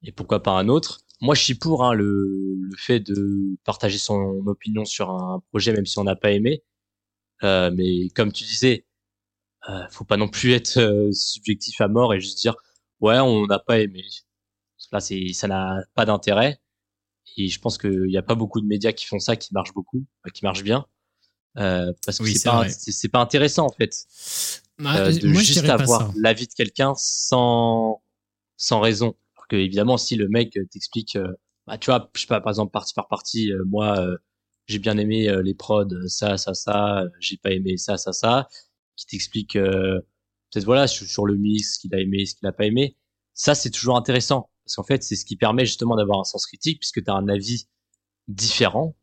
et 0.02 0.12
pourquoi 0.12 0.42
pas 0.42 0.52
un 0.52 0.68
autre? 0.68 1.00
Moi, 1.20 1.34
je 1.34 1.42
suis 1.42 1.54
pour 1.54 1.84
hein, 1.84 1.92
le, 1.92 2.56
le 2.60 2.76
fait 2.76 3.00
de 3.00 3.56
partager 3.64 3.98
son 3.98 4.42
opinion 4.46 4.84
sur 4.84 5.10
un 5.10 5.42
projet, 5.50 5.72
même 5.72 5.86
si 5.86 5.98
on 5.98 6.04
n'a 6.04 6.16
pas 6.16 6.32
aimé. 6.32 6.62
Euh, 7.42 7.70
mais 7.74 8.08
comme 8.10 8.32
tu 8.32 8.44
disais, 8.44 8.86
euh, 9.68 9.82
faut 9.90 10.04
pas 10.04 10.16
non 10.16 10.28
plus 10.28 10.52
être 10.54 10.78
euh, 10.78 11.10
subjectif 11.12 11.80
à 11.80 11.88
mort 11.88 12.14
et 12.14 12.20
juste 12.20 12.38
dire 12.40 12.56
ouais, 13.00 13.18
on 13.18 13.46
n'a 13.46 13.58
pas 13.58 13.80
aimé. 13.80 14.04
Là, 14.92 15.00
c'est 15.00 15.32
ça 15.32 15.46
n'a 15.46 15.76
pas 15.94 16.06
d'intérêt. 16.06 16.60
Et 17.36 17.48
je 17.48 17.60
pense 17.60 17.78
qu'il 17.78 18.06
n'y 18.06 18.16
a 18.16 18.22
pas 18.22 18.34
beaucoup 18.34 18.60
de 18.60 18.66
médias 18.66 18.92
qui 18.92 19.06
font 19.06 19.18
ça, 19.18 19.36
qui 19.36 19.54
marchent 19.54 19.72
beaucoup, 19.72 20.04
qui 20.34 20.44
marchent 20.44 20.64
bien. 20.64 20.86
Euh, 21.56 21.92
parce 22.04 22.18
que 22.18 22.24
Oui, 22.24 22.34
c'est 22.36 22.48
pas 23.08 23.18
pas 23.18 23.20
intéressant 23.20 23.66
en 23.66 23.72
fait 23.72 23.92
Bah, 24.78 24.96
euh, 24.98 25.12
de 25.12 25.28
moi, 25.28 25.42
juste 25.42 25.68
avoir 25.68 26.12
l'avis 26.16 26.46
de 26.46 26.52
quelqu'un 26.52 26.94
sans 26.96 28.02
sans 28.56 28.80
raison. 28.80 29.16
Que 29.50 29.56
évidemment, 29.56 29.98
si 29.98 30.14
le 30.16 30.28
mec 30.28 30.56
euh, 30.56 30.64
t'explique, 30.70 31.16
euh, 31.16 31.32
bah 31.66 31.76
tu 31.76 31.86
vois, 31.90 32.08
je 32.14 32.20
sais 32.20 32.26
pas, 32.28 32.40
par 32.40 32.50
exemple 32.50 32.70
partie 32.70 32.94
par 32.94 33.08
partie, 33.08 33.52
euh, 33.52 33.64
moi 33.66 34.06
j'ai 34.68 34.78
bien 34.78 34.96
aimé 34.98 35.28
les 35.42 35.54
prods, 35.54 35.88
ça, 36.06 36.38
ça, 36.38 36.54
ça, 36.54 37.04
j'ai 37.20 37.36
pas 37.36 37.50
aimé 37.50 37.76
ça, 37.76 37.96
ça, 37.96 38.12
ça, 38.12 38.48
qui 38.96 39.06
t'explique 39.06 39.54
peut-être 39.54 40.64
voilà 40.64 40.86
sur 40.86 41.26
le 41.26 41.36
mix, 41.36 41.74
ce 41.74 41.78
qu'il 41.80 41.94
a 41.94 41.98
aimé, 42.00 42.24
ce 42.26 42.36
qu'il 42.36 42.46
a 42.48 42.52
pas 42.52 42.66
aimé. 42.66 42.96
Ça, 43.34 43.54
c'est 43.56 43.70
toujours 43.70 43.96
intéressant 43.96 44.50
parce 44.64 44.76
qu'en 44.76 44.84
fait, 44.84 45.02
c'est 45.02 45.16
ce 45.16 45.24
qui 45.24 45.36
permet 45.36 45.66
justement 45.66 45.96
d'avoir 45.96 46.20
un 46.20 46.24
sens 46.24 46.46
critique 46.46 46.78
puisque 46.78 47.02
tu 47.02 47.10
as 47.10 47.14
un 47.14 47.28
avis 47.28 47.68
différent. 48.28 48.96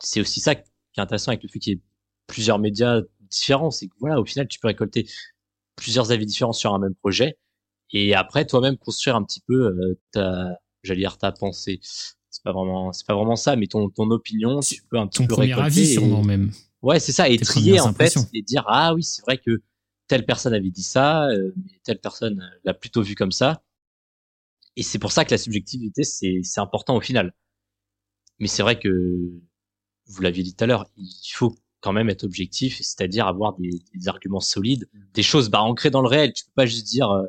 C'est 0.00 0.20
aussi 0.22 0.40
ça 0.40 0.54
qui 0.54 0.62
est 0.96 1.00
intéressant 1.00 1.32
avec 1.32 1.42
le 1.42 1.50
fait 1.50 1.58
qu'il 1.58 1.74
y 1.74 1.76
ait 1.76 1.82
plusieurs 2.26 2.58
médias 2.58 3.02
différents, 3.20 3.70
c'est 3.70 3.88
que 3.88 3.94
voilà, 4.00 4.20
au 4.20 4.24
final, 4.24 4.48
tu 4.48 4.58
peux 4.60 4.68
récolter 4.68 5.06
plusieurs 5.76 6.12
avis 6.12 6.26
différents 6.26 6.54
sur 6.54 6.74
un 6.74 6.78
même 6.78 6.94
projet 6.94 7.38
et 7.92 8.14
après 8.14 8.46
toi-même 8.46 8.76
construire 8.76 9.16
un 9.16 9.24
petit 9.24 9.40
peu 9.40 9.66
euh, 9.66 9.98
ta, 10.12 10.58
j'allais 10.82 11.00
dire 11.00 11.18
ta 11.18 11.32
pensée. 11.32 11.80
C'est 11.82 12.42
pas 12.44 12.52
vraiment, 12.52 12.92
c'est 12.92 13.06
pas 13.06 13.14
vraiment 13.14 13.36
ça, 13.36 13.56
mais 13.56 13.66
ton 13.66 13.88
ton 13.88 14.10
opinion, 14.10 14.60
tu 14.60 14.82
peux 14.88 14.98
un 14.98 15.06
petit 15.06 15.18
Ton 15.18 15.26
peu 15.26 15.34
premier 15.34 15.52
avis, 15.54 15.80
et- 15.80 15.94
sûrement 15.94 16.22
même. 16.22 16.52
Ouais, 16.82 17.00
c'est 17.00 17.12
ça, 17.12 17.28
et 17.28 17.38
trier 17.38 17.80
en 17.80 17.92
fait 17.92 18.14
et 18.32 18.42
dire 18.42 18.64
ah 18.68 18.94
oui, 18.94 19.02
c'est 19.02 19.22
vrai 19.22 19.38
que 19.38 19.62
telle 20.06 20.24
personne 20.24 20.54
avait 20.54 20.70
dit 20.70 20.82
ça, 20.82 21.26
euh, 21.28 21.52
mais 21.56 21.80
telle 21.82 21.98
personne 22.00 22.40
l'a 22.64 22.74
plutôt 22.74 23.02
vu 23.02 23.14
comme 23.14 23.32
ça. 23.32 23.62
Et 24.76 24.82
c'est 24.82 24.98
pour 25.00 25.10
ça 25.10 25.24
que 25.24 25.30
la 25.32 25.38
subjectivité 25.38 26.04
c'est 26.04 26.40
c'est 26.44 26.60
important 26.60 26.94
au 26.96 27.00
final. 27.00 27.34
Mais 28.38 28.46
c'est 28.46 28.62
vrai 28.62 28.78
que 28.78 28.88
vous 30.06 30.22
l'aviez 30.22 30.42
dit 30.44 30.54
tout 30.54 30.64
à 30.64 30.66
l'heure, 30.66 30.86
il 30.96 31.32
faut 31.32 31.54
quand 31.80 31.92
même 31.92 32.08
être 32.10 32.24
objectif, 32.24 32.76
c'est-à-dire 32.78 33.26
avoir 33.26 33.56
des, 33.56 33.70
des 33.94 34.08
arguments 34.08 34.40
solides, 34.40 34.88
des 35.14 35.22
choses 35.22 35.48
bah 35.48 35.62
ancrées 35.62 35.90
dans 35.90 36.02
le 36.02 36.08
réel. 36.08 36.32
Tu 36.32 36.44
peux 36.44 36.52
pas 36.54 36.66
juste 36.66 36.86
dire 36.86 37.10
euh, 37.10 37.26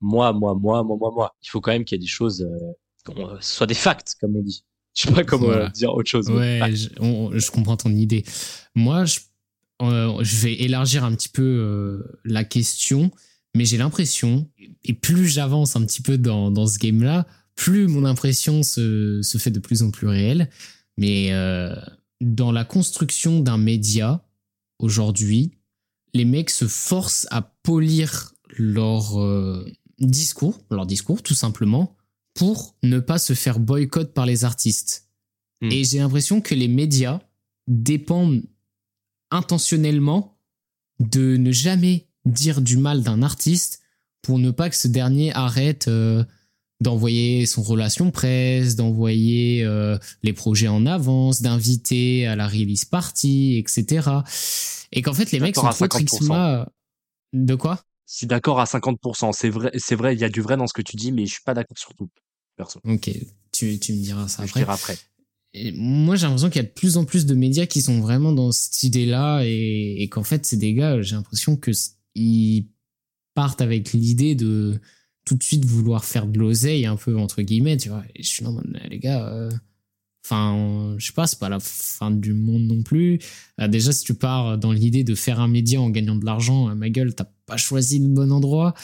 moi, 0.00 0.32
moi, 0.32 0.54
moi, 0.54 0.82
moi, 0.84 0.96
moi, 0.98 1.10
moi. 1.14 1.34
Il 1.42 1.48
faut 1.48 1.60
quand 1.60 1.72
même 1.72 1.84
qu'il 1.84 1.96
y 1.96 1.98
ait 2.00 2.04
des 2.04 2.06
choses, 2.06 2.42
euh, 2.42 2.72
qu'on- 3.04 3.28
euh, 3.30 3.36
soit 3.40 3.66
des 3.66 3.74
facts, 3.74 4.14
comme 4.20 4.36
on 4.36 4.42
dit. 4.42 4.64
Je 4.96 5.02
sais 5.02 5.12
pas 5.12 5.24
comment 5.24 5.46
Voilà. 5.46 5.66
euh, 5.66 5.68
dire 5.70 5.92
autre 5.94 6.10
chose. 6.10 6.28
Ouais, 6.28 6.60
je, 6.74 6.88
on- 7.00 7.30
je 7.38 7.50
comprends 7.52 7.76
ton 7.76 7.90
idée. 7.90 8.24
Moi, 8.74 9.04
je, 9.04 9.20
euh, 9.82 10.16
je 10.22 10.36
vais 10.42 10.54
élargir 10.54 11.04
un 11.04 11.14
petit 11.14 11.28
peu 11.28 11.42
euh, 11.42 12.20
la 12.24 12.42
question, 12.44 13.12
mais 13.54 13.64
j'ai 13.64 13.76
l'impression, 13.76 14.50
et 14.84 14.94
plus 14.94 15.26
j'avance 15.28 15.76
un 15.76 15.84
petit 15.84 16.02
peu 16.02 16.18
dans, 16.18 16.50
dans 16.50 16.66
ce 16.66 16.78
game-là, 16.78 17.26
plus 17.54 17.86
mon 17.86 18.04
impression 18.04 18.62
se, 18.64 19.20
se 19.22 19.38
fait 19.38 19.50
de 19.52 19.60
plus 19.60 19.82
en 19.82 19.90
plus 19.92 20.06
réelle. 20.08 20.50
Mais 20.96 21.30
dans 22.20 22.50
la 22.50 22.64
construction 22.64 23.38
d'un 23.40 23.58
média, 23.58 24.24
aujourd'hui, 24.80 25.52
les 26.14 26.24
mecs 26.24 26.50
se 26.50 26.66
forcent 26.66 27.26
à 27.30 27.42
polir 27.62 28.32
leur 28.56 29.20
euh, 29.20 29.64
discours, 30.00 30.60
leur 30.70 30.86
discours 30.86 31.22
tout 31.22 31.34
simplement, 31.34 31.96
pour 32.34 32.76
ne 32.82 33.00
pas 33.00 33.18
se 33.18 33.32
faire 33.32 33.58
boycott 33.58 34.12
par 34.14 34.26
les 34.26 34.44
artistes. 34.44 35.08
Hmm. 35.60 35.70
Et 35.72 35.84
j'ai 35.84 35.98
l'impression 35.98 36.40
que 36.40 36.54
les 36.54 36.68
médias 36.68 37.20
dépendent 37.66 38.42
intentionnellement 39.30 40.38
de 41.00 41.36
ne 41.36 41.52
jamais 41.52 42.06
dire 42.24 42.60
du 42.60 42.76
mal 42.76 43.02
d'un 43.02 43.22
artiste 43.22 43.82
pour 44.22 44.38
ne 44.38 44.50
pas 44.50 44.68
que 44.70 44.76
ce 44.76 44.88
dernier 44.88 45.32
arrête 45.32 45.88
euh, 45.88 46.24
d'envoyer 46.80 47.46
son 47.46 47.62
relation 47.62 48.10
presse, 48.10 48.76
d'envoyer 48.76 49.64
euh, 49.64 49.98
les 50.22 50.32
projets 50.32 50.68
en 50.68 50.86
avance, 50.86 51.42
d'inviter 51.42 52.26
à 52.26 52.36
la 52.36 52.46
release 52.46 52.84
party, 52.84 53.58
etc. 53.58 54.08
Et 54.92 55.02
qu'en 55.02 55.14
fait 55.14 55.30
les 55.32 55.40
mecs 55.40 55.56
sont 55.56 55.62
trop 55.62 55.86
50%. 55.86 55.88
trixma. 55.88 56.68
De 57.32 57.54
quoi? 57.54 57.84
Je 58.10 58.16
suis 58.16 58.26
d'accord 58.26 58.60
à 58.60 58.66
50%. 58.66 59.32
C'est 59.32 59.50
vrai, 59.50 59.70
c'est 59.76 59.94
vrai, 59.94 60.14
il 60.14 60.20
y 60.20 60.24
a 60.24 60.28
du 60.28 60.40
vrai 60.40 60.56
dans 60.56 60.66
ce 60.66 60.72
que 60.72 60.82
tu 60.82 60.96
dis, 60.96 61.12
mais 61.12 61.26
je 61.26 61.32
suis 61.32 61.42
pas 61.44 61.54
d'accord 61.54 61.76
sur 61.78 61.94
tout, 61.94 62.08
perso. 62.56 62.80
Ok, 62.84 63.10
tu, 63.52 63.78
tu 63.78 63.92
me 63.92 64.02
diras 64.02 64.28
ça 64.28 64.44
Je 64.44 64.48
après. 64.50 64.60
dirai 64.60 64.72
après. 64.72 64.96
Et 65.54 65.72
moi, 65.72 66.16
j'ai 66.16 66.26
l'impression 66.26 66.48
qu'il 66.50 66.62
y 66.62 66.64
a 66.64 66.68
de 66.68 66.72
plus 66.72 66.96
en 66.96 67.04
plus 67.04 67.26
de 67.26 67.34
médias 67.34 67.66
qui 67.66 67.82
sont 67.82 68.00
vraiment 68.00 68.32
dans 68.32 68.52
cette 68.52 68.82
idée-là 68.82 69.42
et, 69.44 69.96
et 70.02 70.08
qu'en 70.08 70.24
fait, 70.24 70.44
ces 70.46 70.56
des 70.56 70.74
gars, 70.74 71.00
j'ai 71.02 71.16
l'impression 71.16 71.56
que 71.56 71.72
c- 71.72 71.92
ils 72.14 72.68
partent 73.34 73.60
avec 73.60 73.92
l'idée 73.92 74.34
de 74.34 74.80
tout 75.24 75.34
de 75.36 75.42
suite 75.42 75.64
vouloir 75.64 76.04
faire 76.04 76.26
de 76.26 76.38
l'oseille 76.38 76.86
un 76.86 76.96
peu 76.96 77.16
entre 77.18 77.42
guillemets, 77.42 77.76
tu 77.76 77.88
vois. 77.88 78.04
Et 78.14 78.22
je 78.22 78.28
suis 78.28 78.44
là, 78.44 78.50
les 78.88 78.98
gars, 78.98 79.26
euh, 79.28 79.50
enfin, 80.30 80.94
je 80.98 81.06
sais 81.06 81.12
pas, 81.12 81.26
c'est 81.26 81.38
pas 81.38 81.48
la 81.48 81.58
fin 81.60 82.10
du 82.10 82.34
monde 82.34 82.62
non 82.62 82.82
plus. 82.82 83.18
Euh, 83.60 83.68
déjà, 83.68 83.92
si 83.92 84.04
tu 84.04 84.14
pars 84.14 84.58
dans 84.58 84.72
l'idée 84.72 85.04
de 85.04 85.14
faire 85.14 85.40
un 85.40 85.48
média 85.48 85.80
en 85.80 85.90
gagnant 85.90 86.16
de 86.16 86.24
l'argent, 86.24 86.74
ma 86.76 86.90
gueule, 86.90 87.14
t'as 87.14 87.26
pas 87.46 87.56
choisi 87.56 87.98
le 87.98 88.08
bon 88.08 88.30
endroit. 88.30 88.74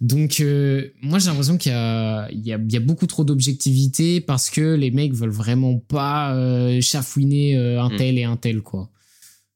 Donc, 0.00 0.38
euh, 0.40 0.90
moi, 1.02 1.18
j'ai 1.18 1.26
l'impression 1.30 1.58
qu'il 1.58 1.72
y 1.72 1.74
a, 1.74 2.28
il 2.30 2.46
y, 2.46 2.52
a, 2.52 2.58
il 2.58 2.72
y 2.72 2.76
a 2.76 2.80
beaucoup 2.80 3.06
trop 3.06 3.24
d'objectivité 3.24 4.20
parce 4.20 4.50
que 4.50 4.74
les 4.74 4.90
mecs 4.92 5.14
veulent 5.14 5.30
vraiment 5.30 5.78
pas 5.78 6.34
euh, 6.34 6.80
chafouiner 6.80 7.56
euh, 7.56 7.82
un 7.82 7.90
Mm. 7.90 7.96
tel 7.96 8.18
et 8.18 8.24
un 8.24 8.36
tel, 8.36 8.62
quoi. 8.62 8.90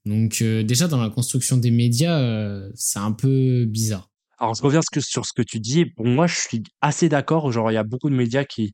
Donc, 0.06 0.43
euh, 0.43 0.62
déjà, 0.62 0.89
dans 0.89 1.01
la 1.01 1.10
construction 1.10 1.56
des 1.56 1.70
médias, 1.70 2.19
euh, 2.19 2.70
c'est 2.74 2.98
un 2.98 3.12
peu 3.12 3.65
bizarre. 3.66 4.10
Alors, 4.39 4.55
je 4.55 4.62
reviens 4.62 4.81
sur 5.01 5.27
ce 5.27 5.32
que 5.32 5.43
tu 5.43 5.60
dis. 5.60 5.85
Pour 5.86 6.06
moi, 6.06 6.27
je 6.27 6.36
suis 6.36 6.62
assez 6.81 7.09
d'accord. 7.09 7.51
Genre, 7.52 7.70
il 7.70 7.74
y 7.74 7.78
a 7.78 7.82
beaucoup 7.85 8.09
de 8.09 8.15
médias 8.15 8.44
qui, 8.44 8.73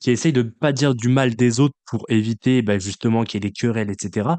qui 0.00 0.10
essayent 0.10 0.32
de 0.32 0.42
pas 0.42 0.72
dire 0.72 0.94
du 0.94 1.08
mal 1.08 1.34
des 1.34 1.60
autres 1.60 1.74
pour 1.86 2.04
éviter, 2.08 2.62
bah, 2.62 2.78
justement, 2.78 3.24
qu'il 3.24 3.42
y 3.42 3.46
ait 3.46 3.50
des 3.50 3.52
querelles, 3.52 3.90
etc. 3.90 4.30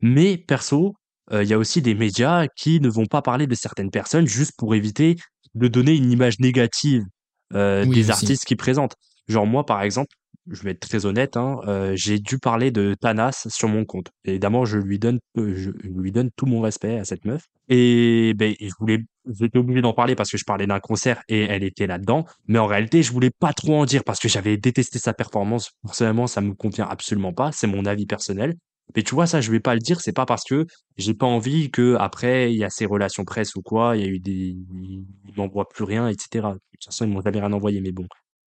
Mais, 0.00 0.36
perso, 0.38 0.94
euh, 1.32 1.42
il 1.42 1.48
y 1.48 1.52
a 1.52 1.58
aussi 1.58 1.82
des 1.82 1.94
médias 1.94 2.46
qui 2.56 2.80
ne 2.80 2.88
vont 2.88 3.06
pas 3.06 3.22
parler 3.22 3.46
de 3.46 3.54
certaines 3.54 3.90
personnes 3.90 4.26
juste 4.26 4.52
pour 4.56 4.74
éviter 4.74 5.16
de 5.54 5.68
donner 5.68 5.94
une 5.94 6.10
image 6.10 6.38
négative 6.40 7.04
euh, 7.52 7.84
Oui, 7.84 7.94
des 7.94 8.00
aussi. 8.02 8.10
artistes 8.10 8.44
qu'ils 8.44 8.56
présentent. 8.56 8.96
Genre, 9.28 9.46
moi, 9.46 9.66
par 9.66 9.82
exemple, 9.82 10.14
je 10.50 10.62
vais 10.62 10.72
être 10.72 10.80
très 10.80 11.06
honnête, 11.06 11.36
hein, 11.36 11.60
euh, 11.66 11.92
j'ai 11.96 12.18
dû 12.18 12.38
parler 12.38 12.70
de 12.70 12.94
Thanas 13.00 13.46
sur 13.48 13.68
mon 13.68 13.84
compte. 13.84 14.10
Évidemment, 14.24 14.64
je 14.64 14.78
lui 14.78 14.98
donne, 14.98 15.20
je 15.36 15.70
lui 15.84 16.12
donne 16.12 16.30
tout 16.36 16.46
mon 16.46 16.60
respect 16.60 16.98
à 16.98 17.04
cette 17.04 17.24
meuf. 17.24 17.46
Et 17.68 18.34
ben, 18.34 18.54
je 18.60 18.72
voulais, 18.80 18.98
j'étais 19.30 19.58
obligé 19.58 19.80
d'en 19.82 19.92
parler 19.92 20.14
parce 20.14 20.30
que 20.30 20.38
je 20.38 20.44
parlais 20.44 20.66
d'un 20.66 20.80
concert 20.80 21.22
et 21.28 21.42
elle 21.42 21.62
était 21.62 21.86
là-dedans. 21.86 22.26
Mais 22.48 22.58
en 22.58 22.66
réalité, 22.66 23.02
je 23.02 23.12
voulais 23.12 23.30
pas 23.30 23.52
trop 23.52 23.76
en 23.76 23.84
dire 23.84 24.04
parce 24.04 24.18
que 24.18 24.28
j'avais 24.28 24.56
détesté 24.56 24.98
sa 24.98 25.14
performance. 25.14 25.70
Personnellement, 25.82 26.26
ça 26.26 26.40
me 26.40 26.54
convient 26.54 26.86
absolument 26.88 27.32
pas. 27.32 27.52
C'est 27.52 27.68
mon 27.68 27.84
avis 27.84 28.06
personnel. 28.06 28.54
Mais 28.96 29.02
tu 29.02 29.14
vois, 29.14 29.26
ça, 29.26 29.40
je 29.40 29.50
vais 29.50 29.60
pas 29.60 29.74
le 29.74 29.80
dire. 29.80 30.00
C'est 30.00 30.12
pas 30.12 30.26
parce 30.26 30.44
que 30.44 30.66
j'ai 30.96 31.14
pas 31.14 31.26
envie 31.26 31.70
que 31.70 31.96
après 31.98 32.52
il 32.52 32.58
y 32.58 32.64
a 32.64 32.70
ces 32.70 32.86
relations 32.86 33.24
presse 33.24 33.54
ou 33.54 33.62
quoi. 33.62 33.96
Il 33.96 34.02
y 34.02 34.04
a 34.04 34.08
eu 34.08 34.18
des, 34.18 34.56
ils 34.74 35.06
m'envoient 35.36 35.68
plus 35.68 35.84
rien, 35.84 36.08
etc. 36.08 36.28
De 36.32 36.58
toute 36.72 36.84
façon, 36.84 37.04
ils 37.04 37.10
m'ont 37.10 37.22
jamais 37.22 37.40
rien 37.40 37.52
envoyé, 37.52 37.80
mais 37.80 37.92
bon. 37.92 38.06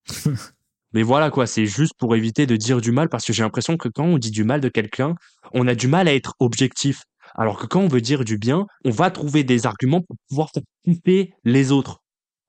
Mais 0.95 1.03
voilà 1.03 1.30
quoi, 1.30 1.45
c'est 1.45 1.65
juste 1.65 1.91
pour 1.97 2.15
éviter 2.15 2.47
de 2.47 2.55
dire 2.55 2.80
du 2.80 2.93
mal 2.93 3.09
parce 3.09 3.26
que 3.26 3.34
j'ai 3.34 3.43
l'impression 3.43 3.76
que 3.76 3.89
quand 3.89 4.05
on 4.05 4.17
dit 4.17 4.31
du 4.31 4.45
mal 4.45 4.61
de 4.61 4.69
quelqu'un, 4.69 5.15
on 5.53 5.67
a 5.67 5.76
du 5.76 5.89
mal 5.89 6.07
à 6.07 6.15
être 6.15 6.35
objectif. 6.39 7.03
Alors 7.35 7.59
que 7.59 7.65
quand 7.67 7.81
on 7.81 7.89
veut 7.89 7.99
dire 7.99 8.23
du 8.23 8.38
bien, 8.38 8.65
on 8.85 8.91
va 8.91 9.11
trouver 9.11 9.43
des 9.43 9.65
arguments 9.65 9.99
pour 10.01 10.15
pouvoir 10.30 10.49
faire 10.53 10.63
couper 10.85 11.34
les 11.43 11.73
autres. 11.73 11.99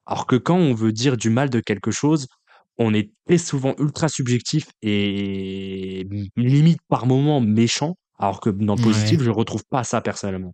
Alors 0.07 0.29
que 0.29 0.37
quand 0.37 0.57
on 0.57 0.75
veut 0.75 0.93
dire 0.93 1.17
du 1.17 1.29
mal 1.29 1.51
de 1.51 1.59
quelque 1.59 1.91
chose, 1.91 2.29
on 2.79 2.95
est 2.95 3.11
très 3.27 3.39
souvent 3.39 3.75
ultra 3.81 4.09
subjectif 4.09 4.69
et 4.81 6.07
limite 6.37 6.79
par 6.89 7.07
moment 7.07 7.41
méchant. 7.41 7.97
Alors 8.17 8.39
que 8.39 8.49
dans 8.51 8.77
Ouais. 8.77 8.83
positif, 8.83 9.23
je 9.23 9.31
retrouve 9.31 9.65
pas 9.69 9.83
ça 9.83 10.01
personnellement. 10.01 10.53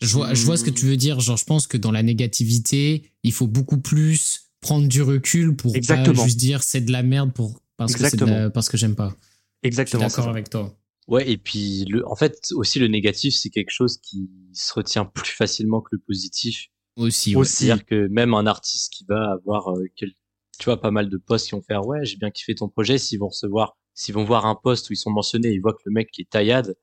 Je 0.00 0.12
vois, 0.12 0.34
je 0.34 0.44
vois 0.44 0.56
ce 0.56 0.64
que 0.64 0.70
tu 0.70 0.86
veux 0.86 0.96
dire. 0.96 1.20
Genre, 1.20 1.36
je 1.36 1.44
pense 1.44 1.68
que 1.68 1.76
dans 1.76 1.92
la 1.92 2.02
négativité, 2.02 3.12
il 3.22 3.32
faut 3.32 3.46
beaucoup 3.46 3.80
plus 3.80 4.47
prendre 4.60 4.86
du 4.88 5.02
recul 5.02 5.54
pour 5.56 5.74
Exactement. 5.76 6.16
pas 6.16 6.24
juste 6.24 6.38
dire 6.38 6.62
c'est 6.62 6.80
de 6.80 6.92
la 6.92 7.02
merde 7.02 7.32
pour 7.32 7.62
parce 7.76 7.94
que 7.94 8.24
la- 8.26 8.50
parce 8.50 8.68
que 8.68 8.76
j'aime 8.76 8.96
pas. 8.96 9.08
Je 9.10 9.14
suis 9.14 9.20
Exactement. 9.64 10.02
d'accord 10.04 10.28
avec 10.28 10.50
toi. 10.50 10.74
Ouais, 11.06 11.30
et 11.30 11.38
puis 11.38 11.84
le, 11.86 12.06
en 12.06 12.16
fait 12.16 12.48
aussi 12.52 12.78
le 12.78 12.88
négatif 12.88 13.34
c'est 13.34 13.50
quelque 13.50 13.70
chose 13.70 13.98
qui 13.98 14.28
se 14.52 14.72
retient 14.74 15.04
plus 15.04 15.32
facilement 15.32 15.80
que 15.80 15.88
le 15.92 15.98
positif. 16.00 16.66
Aussi. 16.96 17.30
ouais. 17.34 17.40
Aussi. 17.42 17.64
C'est-à-dire 17.66 17.86
que 17.86 18.08
même 18.08 18.34
un 18.34 18.46
artiste 18.46 18.92
qui 18.92 19.04
va 19.08 19.32
avoir, 19.32 19.68
euh, 19.76 19.84
quel- 19.96 20.12
tu 20.58 20.64
vois, 20.64 20.80
pas 20.80 20.90
mal 20.90 21.08
de 21.08 21.16
posts 21.16 21.46
qui 21.46 21.52
vont 21.52 21.62
faire 21.62 21.86
ouais, 21.86 22.04
j'ai 22.04 22.16
bien 22.16 22.30
kiffé 22.32 22.54
ton 22.56 22.68
projet, 22.68 22.98
s'ils 22.98 23.20
vont 23.20 23.28
recevoir, 23.28 23.78
s'ils 23.94 24.14
vont 24.14 24.24
voir 24.24 24.46
un 24.46 24.56
post 24.56 24.90
où 24.90 24.92
ils 24.92 24.96
sont 24.96 25.10
mentionnés, 25.12 25.50
ils 25.52 25.60
voient 25.60 25.72
que 25.74 25.82
le 25.86 25.92
mec 25.92 26.08
est 26.18 26.28
taillade, 26.28 26.76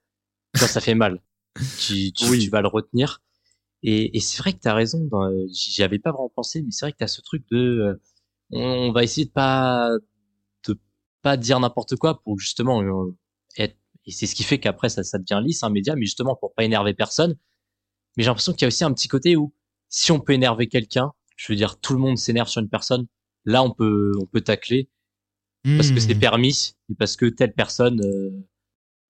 ça 0.56 0.68
ça 0.70 0.80
fait 0.80 0.96
mal. 0.96 1.22
tu, 1.80 2.12
tu, 2.14 2.26
Oui. 2.30 2.40
tu 2.40 2.50
vas 2.50 2.62
le 2.62 2.68
retenir. 2.70 3.22
Et, 3.86 4.18
et 4.18 4.22
c'est 4.22 4.40
vrai 4.40 4.53
que 4.53 4.60
tu 4.62 4.70
as 4.70 4.76
raison, 4.76 5.06
dans- 5.12 5.32
j'y 5.49 5.84
avais 5.84 5.99
pas 5.99 6.12
vraiment 6.12 6.32
pensé, 6.36 6.64
mais 6.64 6.72
c'est 6.72 6.86
vrai 6.86 6.94
que 6.94 6.98
tu 6.99 7.06
as 7.06 7.10
ce 7.10 7.22
truc 7.22 7.45
de 7.52 7.57
euh, 7.60 8.02
on, 8.52 8.91
va 8.94 9.03
essayer 9.03 9.26
de 9.28 9.32
pas 9.32 9.91
de 10.68 10.80
pas 11.24 11.38
dire 11.38 11.60
n'importe 11.62 11.95
quoi 11.98 12.22
pour 12.24 12.40
justement 12.40 12.84
euh, 12.84 13.16
être 13.57 13.78
et 14.07 14.12
c'est 14.12 14.28
ce 14.28 14.36
qui 14.36 14.44
fait 14.44 14.60
qu'après 14.60 14.90
ça, 14.90 15.03
ça 15.03 15.20
devient 15.20 15.41
lisse 15.45 15.64
un 15.64 15.70
média, 15.72 15.95
mais 15.95 16.06
justement 16.06 16.36
pour 16.36 16.53
pas 16.56 16.64
énerver 16.66 16.94
personne. 16.95 17.36
Mais 18.18 18.24
j'ai 18.24 18.30
l'impression 18.30 18.53
qu'il 18.53 18.64
y 18.64 18.66
a 18.66 18.70
aussi 18.70 18.84
un 18.86 18.94
petit 18.94 19.07
côté 19.10 19.36
où 19.38 19.53
si 19.90 20.12
on 20.12 20.20
peut 20.20 20.34
énerver 20.34 20.68
quelqu'un, 20.70 21.14
je 21.38 21.52
veux 21.52 21.57
dire 21.57 21.80
tout 21.80 21.94
le 21.94 21.99
monde 21.99 22.18
s'énerve 22.18 22.49
sur 22.49 22.62
une 22.62 22.70
personne, 22.70 23.07
là 23.45 23.64
on 23.64 23.72
peut 23.72 24.12
on 24.22 24.26
peut 24.28 24.41
tacler 24.41 24.90
parce 25.78 25.91
que 25.91 25.99
c'est 25.99 26.16
Hmm. 26.16 26.20
permis 26.20 26.76
et 26.90 26.95
parce 26.95 27.16
que 27.18 27.26
telle 27.28 27.53
personne 27.53 28.02
euh, 28.02 28.32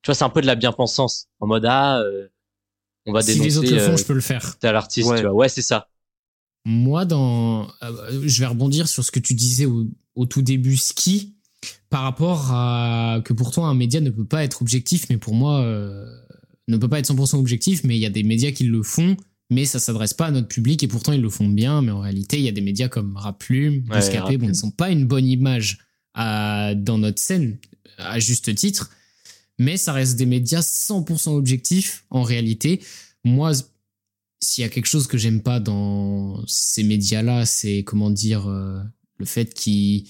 tu 0.01 0.07
vois 0.07 0.15
c'est 0.15 0.23
un 0.25 0.29
peu 0.29 0.41
de 0.41 0.47
la 0.47 0.55
bien-pensance 0.55 1.29
en 1.39 1.47
mode 1.47 1.65
ah 1.65 1.99
euh, 2.01 2.27
on 3.05 3.11
va 3.13 3.21
Si 3.21 3.39
les 3.39 3.57
autres 3.57 3.71
le 3.71 3.79
font, 3.79 3.91
euh, 3.93 3.97
je 3.97 4.03
peux 4.03 4.13
le 4.13 4.21
faire. 4.21 4.57
tel 4.59 4.75
artiste 4.75 5.09
Ouais. 5.09 5.17
tu 5.17 5.23
vois 5.23 5.33
ouais 5.33 5.49
c'est 5.49 5.61
ça 5.61 5.87
Moi, 6.65 7.05
dans, 7.05 7.67
euh, 7.83 8.21
je 8.25 8.39
vais 8.39 8.47
rebondir 8.47 8.87
sur 8.87 9.03
ce 9.05 9.11
que 9.11 9.19
tu 9.19 9.33
disais 9.35 9.65
au, 9.65 9.85
au 10.15 10.25
tout 10.25 10.41
début, 10.41 10.77
ski, 10.77 11.35
par 11.89 12.01
rapport 12.03 12.51
à 12.51 13.21
que 13.23 13.33
pour 13.33 13.51
toi 13.51 13.67
un 13.67 13.73
média 13.75 14.01
ne 14.01 14.09
peut 14.09 14.25
pas 14.25 14.43
être 14.43 14.61
objectif, 14.61 15.05
mais 15.09 15.17
pour 15.17 15.33
moi 15.35 15.61
euh, 15.61 16.05
ne 16.67 16.77
peut 16.77 16.89
pas 16.89 16.99
être 16.99 17.11
100% 17.13 17.35
objectif, 17.37 17.83
mais 17.83 17.95
il 17.95 17.99
y 17.99 18.05
a 18.05 18.09
des 18.09 18.23
médias 18.23 18.51
qui 18.51 18.63
le 18.65 18.81
font, 18.83 19.15
mais 19.51 19.65
ça 19.65 19.79
s'adresse 19.79 20.13
pas 20.13 20.25
à 20.27 20.31
notre 20.31 20.47
public 20.47 20.81
et 20.83 20.87
pourtant 20.87 21.11
ils 21.13 21.21
le 21.21 21.29
font 21.29 21.47
bien, 21.47 21.81
mais 21.83 21.91
en 21.91 21.99
réalité 21.99 22.37
il 22.37 22.43
y 22.43 22.49
a 22.49 22.51
des 22.51 22.61
médias 22.61 22.87
comme 22.89 23.15
Raplume, 23.15 23.83
Ouais, 23.89 23.97
Bouscapé, 23.99 24.17
Raplume. 24.19 24.41
bon 24.41 24.47
ils 24.49 24.55
sont 24.55 24.71
pas 24.71 24.89
une 24.89 25.05
bonne 25.05 25.27
image 25.27 25.77
à, 26.15 26.73
dans 26.75 26.97
notre 26.97 27.19
scène 27.21 27.59
à 27.97 28.19
juste 28.19 28.53
titre, 28.55 28.89
mais 29.57 29.77
ça 29.77 29.93
reste 29.93 30.17
des 30.17 30.25
médias 30.25 30.61
100% 30.61 31.29
objectifs 31.29 32.05
en 32.09 32.23
réalité. 32.23 32.81
Moi, 33.23 33.53
s'il 34.41 34.61
y 34.61 34.65
a 34.65 34.69
quelque 34.69 34.87
chose 34.87 35.07
que 35.07 35.17
j'aime 35.17 35.41
pas 35.41 35.59
dans 35.59 36.45
ces 36.47 36.83
médias-là, 36.83 37.45
c'est 37.45 37.83
comment 37.83 38.09
dire 38.09 38.47
euh, 38.47 38.79
le 39.17 39.25
fait 39.25 39.53
qu'ils 39.53 40.07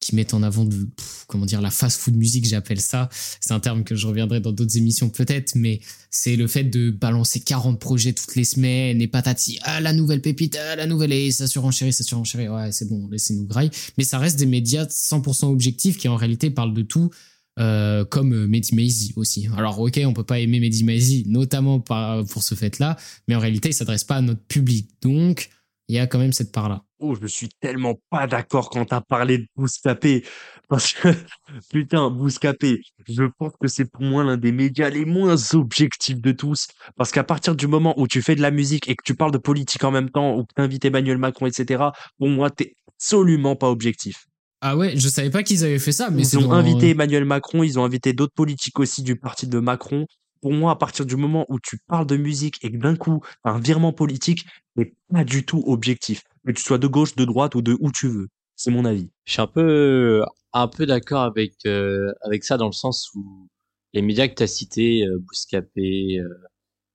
qui 0.00 0.14
mettent 0.14 0.34
en 0.34 0.42
avant 0.42 0.64
de, 0.64 0.88
comment 1.26 1.44
dire 1.44 1.60
la 1.60 1.70
fast-food 1.70 2.14
musique, 2.14 2.46
j'appelle 2.46 2.80
ça. 2.80 3.08
C'est 3.40 3.52
un 3.52 3.60
terme 3.60 3.82
que 3.84 3.96
je 3.96 4.06
reviendrai 4.06 4.40
dans 4.40 4.52
d'autres 4.52 4.76
émissions 4.76 5.10
peut-être, 5.10 5.54
mais 5.56 5.80
c'est 6.10 6.36
le 6.36 6.46
fait 6.46 6.64
de 6.64 6.90
balancer 6.90 7.40
40 7.40 7.80
projets 7.80 8.12
toutes 8.12 8.36
les 8.36 8.44
semaines 8.44 9.02
et 9.02 9.08
patati, 9.08 9.58
ah 9.62 9.80
la 9.80 9.92
nouvelle 9.92 10.22
pépite, 10.22 10.56
ah 10.56 10.76
la 10.76 10.86
nouvelle 10.86 11.12
et 11.12 11.32
ça 11.32 11.46
surenchérit, 11.46 11.92
ça 11.92 12.04
surenchérit, 12.04 12.48
ouais 12.48 12.70
c'est 12.72 12.88
bon, 12.88 13.08
laissez-nous 13.08 13.46
graille. 13.46 13.70
Mais 13.96 14.04
ça 14.04 14.18
reste 14.18 14.38
des 14.38 14.46
médias 14.46 14.84
100% 14.84 15.46
objectifs 15.46 15.98
qui 15.98 16.08
en 16.08 16.16
réalité 16.16 16.50
parlent 16.50 16.74
de 16.74 16.82
tout. 16.82 17.10
Euh, 17.58 18.04
comme 18.04 18.32
euh, 18.32 18.46
Mehdi 18.46 18.74
Maizi 18.74 19.12
aussi. 19.16 19.48
Alors 19.56 19.80
ok, 19.80 20.00
on 20.04 20.12
peut 20.12 20.24
pas 20.24 20.38
aimer 20.38 20.60
Mehdi 20.60 20.84
Maizi, 20.84 21.24
notamment 21.26 21.80
par, 21.80 22.24
pour 22.26 22.42
ce 22.42 22.54
fait-là, 22.54 22.96
mais 23.26 23.34
en 23.34 23.40
réalité, 23.40 23.70
il 23.70 23.74
s'adresse 23.74 24.04
pas 24.04 24.16
à 24.16 24.20
notre 24.20 24.42
public. 24.42 24.90
Donc, 25.02 25.50
il 25.88 25.96
y 25.96 25.98
a 25.98 26.06
quand 26.06 26.18
même 26.18 26.32
cette 26.32 26.52
part-là. 26.52 26.84
Oh, 27.00 27.14
je 27.20 27.26
suis 27.26 27.48
tellement 27.60 27.98
pas 28.10 28.26
d'accord 28.26 28.70
quand 28.70 28.84
t'as 28.84 29.00
parlé 29.00 29.38
de 29.38 29.46
Bouscapé. 29.56 30.24
Parce 30.68 30.92
que, 30.92 31.08
putain, 31.70 32.10
Bouscapé, 32.10 32.82
je 33.08 33.24
pense 33.38 33.52
que 33.60 33.68
c'est 33.68 33.90
pour 33.90 34.02
moi 34.02 34.22
l'un 34.22 34.36
des 34.36 34.52
médias 34.52 34.90
les 34.90 35.04
moins 35.04 35.36
objectifs 35.54 36.20
de 36.20 36.32
tous. 36.32 36.68
Parce 36.96 37.10
qu'à 37.10 37.24
partir 37.24 37.56
du 37.56 37.66
moment 37.66 37.98
où 37.98 38.06
tu 38.06 38.20
fais 38.20 38.34
de 38.34 38.42
la 38.42 38.50
musique 38.50 38.88
et 38.88 38.96
que 38.96 39.02
tu 39.04 39.14
parles 39.14 39.32
de 39.32 39.38
politique 39.38 39.84
en 39.84 39.90
même 39.90 40.10
temps, 40.10 40.36
ou 40.36 40.44
que 40.44 40.52
t'invites 40.54 40.84
Emmanuel 40.84 41.18
Macron, 41.18 41.46
etc., 41.46 41.84
pour 42.18 42.28
moi, 42.28 42.50
t'es 42.50 42.74
absolument 42.88 43.56
pas 43.56 43.70
objectif. 43.70 44.26
Ah 44.60 44.76
ouais, 44.76 44.96
je 44.96 45.08
savais 45.08 45.30
pas 45.30 45.42
qu'ils 45.42 45.64
avaient 45.64 45.78
fait 45.78 45.92
ça, 45.92 46.10
mais 46.10 46.22
Ils 46.22 46.38
ont 46.38 46.42
dans- 46.48 46.52
invité 46.52 46.90
Emmanuel 46.90 47.24
Macron, 47.24 47.62
ils 47.62 47.78
ont 47.78 47.84
invité 47.84 48.12
d'autres 48.12 48.34
politiques 48.34 48.78
aussi 48.80 49.02
du 49.02 49.16
parti 49.16 49.46
de 49.46 49.58
Macron. 49.60 50.06
Pour 50.40 50.52
moi, 50.52 50.72
à 50.72 50.76
partir 50.76 51.04
du 51.06 51.16
moment 51.16 51.46
où 51.48 51.58
tu 51.60 51.78
parles 51.88 52.06
de 52.06 52.16
musique 52.16 52.58
et 52.64 52.70
que 52.72 52.76
d'un 52.76 52.96
coup, 52.96 53.20
un 53.44 53.58
virement 53.58 53.92
politique, 53.92 54.46
n'est 54.76 54.94
pas 55.12 55.24
du 55.24 55.44
tout 55.44 55.62
objectif. 55.66 56.22
Que 56.46 56.52
tu 56.52 56.62
sois 56.62 56.78
de 56.78 56.86
gauche, 56.86 57.14
de 57.16 57.24
droite 57.24 57.54
ou 57.54 57.62
de 57.62 57.76
où 57.80 57.90
tu 57.92 58.08
veux. 58.08 58.28
C'est 58.56 58.70
mon 58.72 58.84
avis. 58.84 59.08
je 59.24 59.32
suis 59.32 59.40
un 59.42 59.46
peu 59.46 60.22
un 60.52 60.66
peu 60.68 60.86
d'accord 60.86 61.22
avec 61.22 61.54
euh, 61.66 62.12
avec 62.22 62.42
ça 62.44 62.56
dans 62.56 62.66
le 62.66 62.72
sens 62.72 63.08
où 63.14 63.48
les 63.92 64.02
médias 64.02 64.26
que 64.26 64.34
tu 64.34 64.42
as 64.42 64.46
cités 64.48 65.06
euh, 65.06 65.18
Bouscapé 65.20 66.18
euh, 66.18 66.28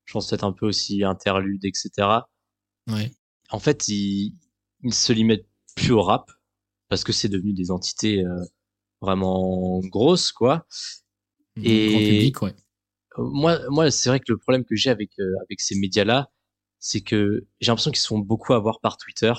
je 0.06 0.12
pense 0.14 0.28
peut-être 0.30 0.44
un 0.44 0.52
peu 0.52 0.66
aussi 0.66 1.04
Interlude 1.06 1.64
etc 1.64 1.90
Ouais. 2.90 3.12
en 3.50 3.60
fait 3.60 3.88
ils 3.88 4.34
ils 4.84 4.94
se 4.94 5.14
limitent 5.14 5.46
plus 5.76 5.92
au 5.92 6.02
rap 6.02 6.30
parce 6.94 7.04
que 7.04 7.12
c'est 7.12 7.30
devenu 7.30 7.54
des 7.54 7.72
entités 7.72 8.24
euh, 8.24 8.46
vraiment 9.02 9.80
grosses 9.80 10.32
quoi 10.32 10.68
Et- 11.64 11.88
Grand 11.90 12.00
public, 12.00 12.42
ouais. 12.44 12.56
Euh, 13.20 13.24
moi, 13.24 13.60
moi, 13.70 13.92
c'est 13.92 14.10
vrai 14.10 14.20
que 14.20 14.32
le 14.32 14.38
problème 14.38 14.64
que 14.64 14.76
j'ai 14.76 14.92
avec 14.92 15.12
euh, 15.20 15.34
avec 15.46 15.60
ces 15.62 15.76
médias-là, 15.76 16.30
c'est 16.80 17.02
que 17.02 17.48
j'ai 17.60 17.72
l'impression 17.72 17.92
qu'ils 17.92 18.02
se 18.02 18.08
font 18.08 18.20
beaucoup 18.20 18.54
avoir 18.54 18.80
par 18.80 18.98
Twitter, 18.98 19.34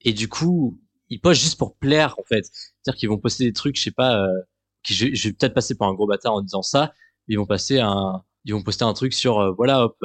et 0.00 0.12
du 0.12 0.28
coup, 0.28 0.80
ils 1.08 1.20
postent 1.20 1.40
juste 1.42 1.58
pour 1.58 1.76
plaire, 1.76 2.16
en 2.18 2.24
fait. 2.24 2.44
C'est-à-dire 2.46 2.98
qu'ils 2.98 3.08
vont 3.08 3.18
poster 3.18 3.44
des 3.44 3.52
trucs, 3.52 3.76
je 3.76 3.82
sais 3.84 3.90
pas, 3.92 4.22
euh, 4.26 4.28
qui, 4.82 4.94
je, 4.94 5.14
je 5.14 5.28
vais 5.28 5.34
peut-être 5.34 5.54
passer 5.54 5.76
par 5.76 5.88
un 5.88 5.94
gros 5.94 6.06
bâtard 6.06 6.34
en 6.34 6.42
disant 6.42 6.62
ça, 6.62 6.92
mais 7.28 7.34
ils 7.34 7.38
vont 7.38 7.46
passer 7.46 7.78
un, 7.80 8.24
ils 8.44 8.54
vont 8.54 8.62
poster 8.62 8.84
un 8.84 8.94
truc 8.94 9.12
sur, 9.14 9.54
voilà, 9.56 9.84
hop, 9.84 9.96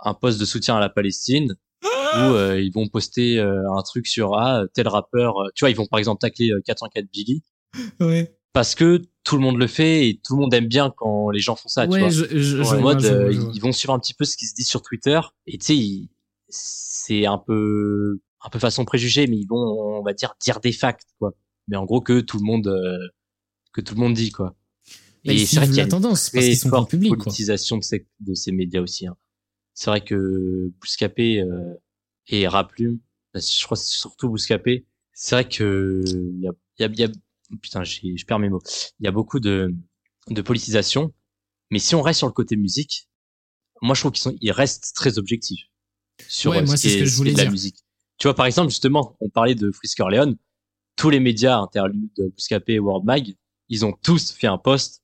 un 0.00 0.14
poste 0.14 0.38
de 0.40 0.44
soutien 0.44 0.76
à 0.76 0.80
la 0.80 0.88
Palestine, 0.90 1.56
ou 2.14 2.34
euh, 2.34 2.60
ils 2.60 2.72
vont 2.72 2.88
poster 2.88 3.38
euh, 3.38 3.62
un 3.76 3.82
truc 3.82 4.06
sur 4.06 4.34
ah 4.38 4.64
tel 4.74 4.88
rappeur, 4.88 5.38
euh, 5.38 5.48
tu 5.54 5.64
vois, 5.64 5.70
ils 5.70 5.76
vont 5.76 5.86
par 5.86 5.98
exemple 5.98 6.20
tacler 6.20 6.50
euh, 6.50 6.60
404 6.64 7.06
Billy 7.12 7.42
Ouais. 8.00 8.34
parce 8.52 8.74
que 8.74 9.00
tout 9.24 9.36
le 9.36 9.42
monde 9.42 9.56
le 9.56 9.66
fait 9.66 10.08
et 10.08 10.20
tout 10.22 10.34
le 10.36 10.42
monde 10.42 10.52
aime 10.54 10.66
bien 10.66 10.92
quand 10.94 11.30
les 11.30 11.40
gens 11.40 11.56
font 11.56 11.68
ça, 11.68 11.86
tu 11.86 11.98
vois 11.98 12.10
je, 12.10 12.24
je, 12.38 12.60
en 12.62 12.80
mode 12.80 13.00
vois, 13.00 13.10
euh, 13.10 13.32
vois. 13.32 13.52
ils 13.54 13.60
vont 13.60 13.72
suivre 13.72 13.94
un 13.94 13.98
petit 13.98 14.14
peu 14.14 14.24
ce 14.24 14.36
qui 14.36 14.46
se 14.46 14.54
dit 14.54 14.64
sur 14.64 14.82
Twitter 14.82 15.20
et 15.46 15.58
tu 15.58 15.64
sais 15.64 16.08
c'est 16.48 17.24
un 17.24 17.38
peu 17.38 18.20
un 18.44 18.50
peu 18.50 18.58
façon 18.58 18.84
préjugée 18.84 19.26
mais 19.26 19.38
ils 19.38 19.46
vont 19.46 19.56
on 19.56 20.02
va 20.02 20.12
dire 20.12 20.34
dire 20.40 20.60
des 20.60 20.72
facts 20.72 21.06
quoi 21.18 21.32
mais 21.68 21.76
en 21.76 21.84
gros 21.84 22.00
que 22.00 22.20
tout 22.20 22.36
le 22.38 22.44
monde 22.44 22.66
euh, 22.66 22.98
que 23.72 23.80
tout 23.80 23.94
le 23.94 24.00
monde 24.00 24.14
dit 24.14 24.30
quoi 24.32 24.54
ils 25.24 25.46
c'est 25.46 25.56
vrai 25.56 25.66
qu'il 25.66 25.76
y 25.76 25.80
a 25.80 25.84
une 25.84 25.88
tendance 25.88 26.28
parce 26.30 26.44
qu'ils 26.44 26.58
sont 26.58 26.84
public, 26.84 27.14
quoi. 27.16 27.32
de 27.32 27.82
ces 27.82 28.06
de 28.20 28.34
ces 28.34 28.52
médias 28.52 28.82
aussi 28.82 29.06
hein. 29.06 29.16
c'est 29.72 29.88
vrai 29.88 30.02
que 30.02 30.70
Bouscapé 30.80 31.40
euh, 31.40 31.74
et 32.28 32.46
Raplume 32.48 32.98
je 33.34 33.64
crois 33.64 33.76
que 33.76 33.82
c'est 33.82 33.96
surtout 33.98 34.28
Bouscapé. 34.28 34.86
C'est 35.14 35.34
vrai 35.34 35.48
que 35.48 36.02
il 36.06 36.40
y 36.42 36.48
a 36.48 36.52
y 36.78 36.84
a, 36.84 36.88
y 36.88 37.04
a 37.04 37.08
putain 37.60 37.82
je 37.84 38.24
perds 38.26 38.38
mes 38.38 38.48
mots. 38.50 38.62
Il 39.00 39.04
y 39.04 39.08
a 39.08 39.10
beaucoup 39.12 39.40
de 39.40 39.74
de 40.28 40.42
politisation 40.42 41.12
mais 41.70 41.78
si 41.78 41.94
on 41.94 42.02
reste 42.02 42.18
sur 42.18 42.26
le 42.26 42.32
côté 42.32 42.56
musique 42.56 43.08
moi 43.80 43.94
je 43.94 44.00
trouve 44.00 44.12
qu'ils 44.12 44.22
sont 44.22 44.36
ils 44.40 44.52
restent 44.52 44.92
très 44.94 45.18
objectifs 45.18 45.66
sur 46.28 46.50
Ouais, 46.52 46.58
euh, 46.58 46.66
moi, 46.66 46.76
ce 46.76 46.88
ce 46.88 46.98
que 46.98 47.04
je 47.06 47.16
voulais 47.16 47.32
de 47.32 47.38
la 47.38 47.44
dire. 47.44 47.52
musique. 47.52 47.78
Tu 48.18 48.26
vois 48.28 48.34
par 48.34 48.46
exemple 48.46 48.68
justement 48.70 49.16
on 49.20 49.28
parlait 49.30 49.54
de 49.54 49.70
Frisker 49.72 50.04
Leon 50.10 50.36
tous 50.96 51.08
les 51.10 51.20
médias 51.20 51.58
interludes 51.58 52.10
Bouscapé 52.34 52.78
World 52.78 53.04
Mag 53.04 53.34
ils 53.68 53.84
ont 53.86 53.92
tous 53.92 54.30
fait 54.32 54.46
un 54.46 54.58
post 54.58 55.02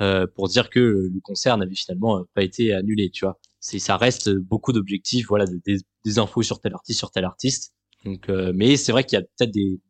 euh, 0.00 0.26
pour 0.26 0.48
dire 0.48 0.70
que 0.70 0.80
le 0.80 1.20
concert 1.20 1.58
n'avait 1.58 1.74
finalement 1.74 2.18
euh, 2.18 2.22
pas 2.34 2.42
été 2.42 2.72
annulé 2.72 3.10
tu 3.10 3.24
vois 3.26 3.38
c'est 3.62 3.80
ça 3.80 3.96
reste 3.98 4.30
beaucoup 4.30 4.74
d'objectifs 4.74 5.28
voilà 5.28 5.46
de- 5.46 5.60
des, 5.66 5.78
des 6.06 6.20
infos 6.20 6.42
sur 6.44 6.60
tel 6.60 6.74
artiste 6.74 7.00
sur 7.00 7.12
tel 7.12 7.24
artiste. 7.26 7.74
Donc 8.06 8.28
euh, 8.30 8.52
mais 8.54 8.76
c'est 8.78 8.92
vrai 8.92 9.04
qu'il 9.04 9.18
y 9.18 9.22
a 9.22 9.24
peut-être 9.24 9.52
des 9.52 9.80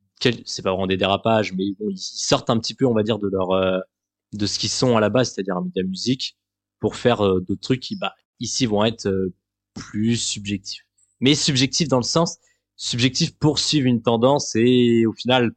c'est 0.47 0.63
pas 0.63 0.71
vraiment 0.71 0.87
des 0.87 0.97
dérapages 0.99 1.53
mais 1.53 1.65
bon 1.81 1.91
ils 1.91 1.99
sortent 1.99 2.51
un 2.51 2.59
petit 2.61 2.75
peu 2.75 2.87
on 2.87 2.95
va 2.95 3.03
dire 3.03 3.19
de 3.19 3.29
leur 3.29 3.51
euh, 3.53 3.81
de 4.33 4.47
ce 4.47 4.59
qu'ils 4.59 4.71
sont 4.71 4.97
à 4.97 5.01
la 5.01 5.09
base 5.11 5.33
c'est-à-dire 5.33 5.57
un 5.57 5.65
média 5.65 5.83
musique 5.85 6.37
pour 6.81 6.97
faire 6.97 7.23
euh, 7.25 7.41
d'autres 7.41 7.61
trucs 7.63 7.81
qui 7.81 7.97
bah 7.97 8.15
ici 8.41 8.67
vont 8.67 8.85
être 8.85 9.07
euh, 9.09 9.35
plus 9.75 10.17
subjectifs. 10.17 10.87
Mais 11.21 11.35
subjectifs 11.35 11.89
dans 11.89 11.99
le 11.99 12.03
sens 12.05 12.39
subjectif 12.77 13.37
pour 13.39 13.59
suivre 13.59 13.87
une 13.89 14.03
tendance 14.03 14.55
et 14.57 15.07
au 15.07 15.13
final 15.13 15.53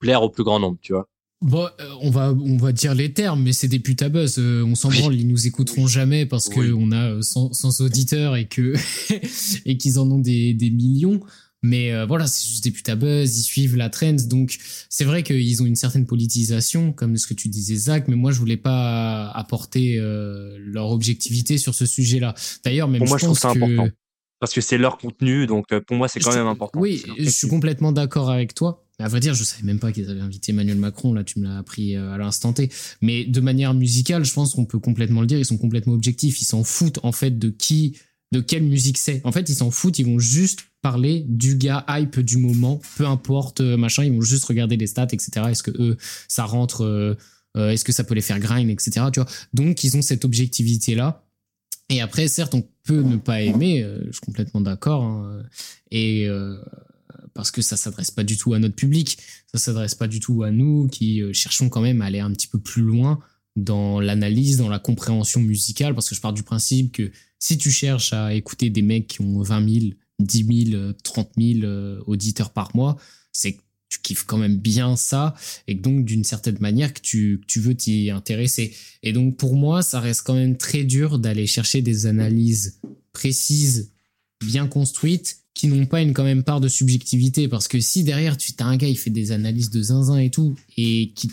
plaire 0.00 0.22
au 0.24 0.30
plus 0.30 0.44
grand 0.44 0.60
nombre 0.60 0.78
tu 0.82 0.94
vois 0.94 1.08
Bon, 1.42 1.66
euh, 1.80 1.88
on 2.00 2.10
va 2.10 2.32
on 2.32 2.56
va 2.56 2.72
dire 2.72 2.94
les 2.94 3.12
termes, 3.12 3.42
mais 3.42 3.52
c'est 3.52 3.66
des 3.68 3.80
putes 3.80 4.02
à 4.02 4.08
buzz. 4.08 4.36
euh, 4.38 4.62
on 4.64 4.74
s'en 4.76 4.90
branle, 4.90 5.14
ils 5.16 5.26
nous 5.26 5.46
écouteront 5.46 5.86
jamais 5.88 6.24
parce 6.24 6.48
que 6.48 6.60
Oui. 6.60 6.72
on 6.76 6.92
a 6.92 7.14
euh, 7.14 7.22
100, 7.22 7.52
100 7.52 7.80
auditeurs 7.80 8.36
et 8.36 8.46
que 8.46 8.74
et 9.66 9.76
qu'ils 9.76 9.98
en 9.98 10.08
ont 10.10 10.20
des, 10.20 10.54
des 10.54 10.70
millions. 10.70 11.20
Mais 11.64 11.92
euh, 11.92 12.06
voilà, 12.06 12.26
c'est 12.26 12.44
juste 12.46 12.64
des 12.64 12.72
putes 12.72 12.88
à 12.88 12.96
buzz, 12.96 13.38
ils 13.38 13.42
suivent 13.42 13.76
la 13.76 13.88
trend. 13.88 14.16
Donc 14.28 14.56
c'est 14.88 15.04
vrai 15.04 15.22
qu'ils 15.22 15.62
ont 15.62 15.66
une 15.66 15.76
certaine 15.76 16.06
politisation, 16.06 16.92
comme 16.92 17.16
ce 17.16 17.26
que 17.28 17.34
tu 17.34 17.48
disais 17.48 17.76
Zach. 17.76 18.06
Mais 18.08 18.16
moi, 18.16 18.32
je 18.32 18.38
voulais 18.38 18.56
pas 18.56 19.28
apporter 19.30 19.96
euh, 19.98 20.56
leur 20.60 20.90
objectivité 20.90 21.58
sur 21.58 21.74
ce 21.74 21.86
sujet-là. 21.86 22.34
D'ailleurs, 22.64 22.88
même 22.88 22.98
Pour 23.00 23.08
moi, 23.08 23.18
je 23.18 23.24
trouve 23.26 23.38
pense 23.40 23.52
ça 23.52 23.58
que- 23.58 23.62
important. 23.64 23.94
Parce 24.42 24.54
que 24.54 24.60
c'est 24.60 24.76
leur 24.76 24.98
contenu, 24.98 25.46
donc 25.46 25.66
euh, 25.70 25.80
pour 25.80 25.96
moi, 25.96 26.08
c'est 26.08 26.18
quand 26.18 26.32
Je- 26.32 26.38
même 26.38 26.48
important. 26.48 26.80
Oui, 26.80 27.04
je 27.16 27.30
suis 27.30 27.46
complètement 27.46 27.92
d'accord 27.92 28.28
avec 28.28 28.54
toi. 28.56 28.84
À 28.98 29.06
vrai 29.06 29.20
dire, 29.20 29.34
je 29.34 29.44
savais 29.44 29.62
même 29.62 29.78
pas 29.78 29.92
qu'ils 29.92 30.10
avaient 30.10 30.20
invité 30.20 30.50
Emmanuel 30.50 30.78
Macron. 30.78 31.14
Là, 31.14 31.22
tu 31.22 31.38
me 31.38 31.44
l'as 31.46 31.58
appris 31.58 31.94
euh, 31.94 32.10
à 32.12 32.18
l'instant 32.18 32.52
T. 32.52 32.68
Mais 33.02 33.24
de 33.24 33.40
manière 33.40 33.72
musicale, 33.72 34.24
je 34.24 34.32
pense 34.32 34.54
qu'on 34.54 34.64
peut 34.64 34.80
complètement 34.80 35.20
le 35.20 35.28
dire. 35.28 35.38
Ils 35.38 35.44
sont 35.44 35.58
complètement 35.58 35.92
objectifs. 35.92 36.42
Ils 36.42 36.44
s'en 36.44 36.64
foutent 36.64 36.98
en 37.04 37.12
fait 37.12 37.38
de 37.38 37.50
qui, 37.50 37.96
de 38.32 38.40
quelle 38.40 38.64
musique 38.64 38.98
c'est. 38.98 39.20
En 39.22 39.30
fait, 39.30 39.48
ils 39.48 39.54
s'en 39.54 39.70
foutent. 39.70 40.00
Ils 40.00 40.06
vont 40.06 40.18
juste 40.18 40.62
parler 40.82 41.24
du 41.28 41.54
gars 41.56 41.84
hype 41.88 42.18
du 42.18 42.36
moment, 42.38 42.80
peu 42.96 43.06
importe 43.06 43.60
euh, 43.60 43.76
machin. 43.76 44.02
Ils 44.02 44.12
vont 44.12 44.22
juste 44.22 44.44
regarder 44.46 44.76
les 44.76 44.88
stats, 44.88 45.04
etc. 45.12 45.30
Est-ce 45.50 45.62
que 45.62 45.70
eux, 45.80 45.96
ça 46.26 46.46
rentre 46.46 46.82
euh, 46.82 47.14
Est-ce 47.56 47.84
que 47.84 47.92
ça 47.92 48.02
peut 48.02 48.14
les 48.16 48.20
faire 48.22 48.40
grind, 48.40 48.68
etc. 48.70 49.06
Tu 49.12 49.20
vois. 49.20 49.28
Donc, 49.54 49.84
ils 49.84 49.96
ont 49.96 50.02
cette 50.02 50.24
objectivité 50.24 50.96
là. 50.96 51.24
Et 51.88 52.00
après, 52.00 52.28
certes, 52.28 52.54
on 52.54 52.66
peut 52.84 53.02
ne 53.02 53.16
pas 53.16 53.42
aimer, 53.42 53.82
euh, 53.82 54.00
je 54.06 54.12
suis 54.12 54.20
complètement 54.20 54.60
d'accord. 54.60 55.04
hein, 55.04 55.42
et 55.90 56.26
euh, 56.26 56.56
parce 57.34 57.50
que 57.50 57.62
ça 57.62 57.76
s'adresse 57.76 58.10
pas 58.10 58.24
du 58.24 58.36
tout 58.36 58.54
à 58.54 58.58
notre 58.58 58.74
public, 58.74 59.18
ça 59.52 59.58
s'adresse 59.58 59.94
pas 59.94 60.08
du 60.08 60.20
tout 60.20 60.42
à 60.42 60.50
nous 60.50 60.88
qui 60.88 61.22
euh, 61.22 61.32
cherchons 61.32 61.68
quand 61.68 61.80
même 61.80 62.02
à 62.02 62.06
aller 62.06 62.20
un 62.20 62.30
petit 62.32 62.46
peu 62.48 62.58
plus 62.58 62.82
loin 62.82 63.20
dans 63.56 64.00
l'analyse, 64.00 64.56
dans 64.56 64.68
la 64.68 64.78
compréhension 64.78 65.40
musicale, 65.40 65.94
parce 65.94 66.08
que 66.08 66.14
je 66.14 66.20
pars 66.20 66.32
du 66.32 66.42
principe 66.42 66.92
que 66.92 67.10
si 67.38 67.58
tu 67.58 67.70
cherches 67.70 68.12
à 68.12 68.34
écouter 68.34 68.70
des 68.70 68.82
mecs 68.82 69.08
qui 69.08 69.20
ont 69.20 69.42
20 69.42 69.80
000, 69.80 69.86
10 70.20 70.70
000, 70.70 70.92
30 71.04 71.30
000 71.38 71.64
euh, 71.64 72.00
auditeurs 72.06 72.50
par 72.50 72.74
mois, 72.74 72.96
c'est 73.32 73.58
tu 73.92 74.00
kiffes 74.00 74.24
quand 74.24 74.38
même 74.38 74.56
bien 74.56 74.96
ça, 74.96 75.34
et 75.68 75.76
que 75.76 75.82
donc 75.82 76.06
d'une 76.06 76.24
certaine 76.24 76.56
manière 76.60 76.94
que 76.94 77.00
tu, 77.00 77.42
tu 77.46 77.60
veux 77.60 77.74
t'y 77.74 78.10
intéresser. 78.10 78.74
Et 79.02 79.12
donc 79.12 79.36
pour 79.36 79.54
moi, 79.54 79.82
ça 79.82 80.00
reste 80.00 80.22
quand 80.22 80.34
même 80.34 80.56
très 80.56 80.84
dur 80.84 81.18
d'aller 81.18 81.46
chercher 81.46 81.82
des 81.82 82.06
analyses 82.06 82.80
précises, 83.12 83.92
bien 84.40 84.66
construites, 84.66 85.38
qui 85.54 85.66
n'ont 85.66 85.84
pas 85.84 86.00
une 86.00 86.14
quand 86.14 86.24
même 86.24 86.42
part 86.42 86.62
de 86.62 86.68
subjectivité, 86.68 87.48
parce 87.48 87.68
que 87.68 87.78
si 87.80 88.02
derrière 88.02 88.38
tu 88.38 88.52
as 88.58 88.64
un 88.64 88.78
gars, 88.78 88.88
il 88.88 88.96
fait 88.96 89.10
des 89.10 89.30
analyses 89.30 89.68
de 89.68 89.82
zinzin 89.82 90.18
et 90.18 90.30
tout, 90.30 90.56
et 90.78 91.12
qui 91.14 91.30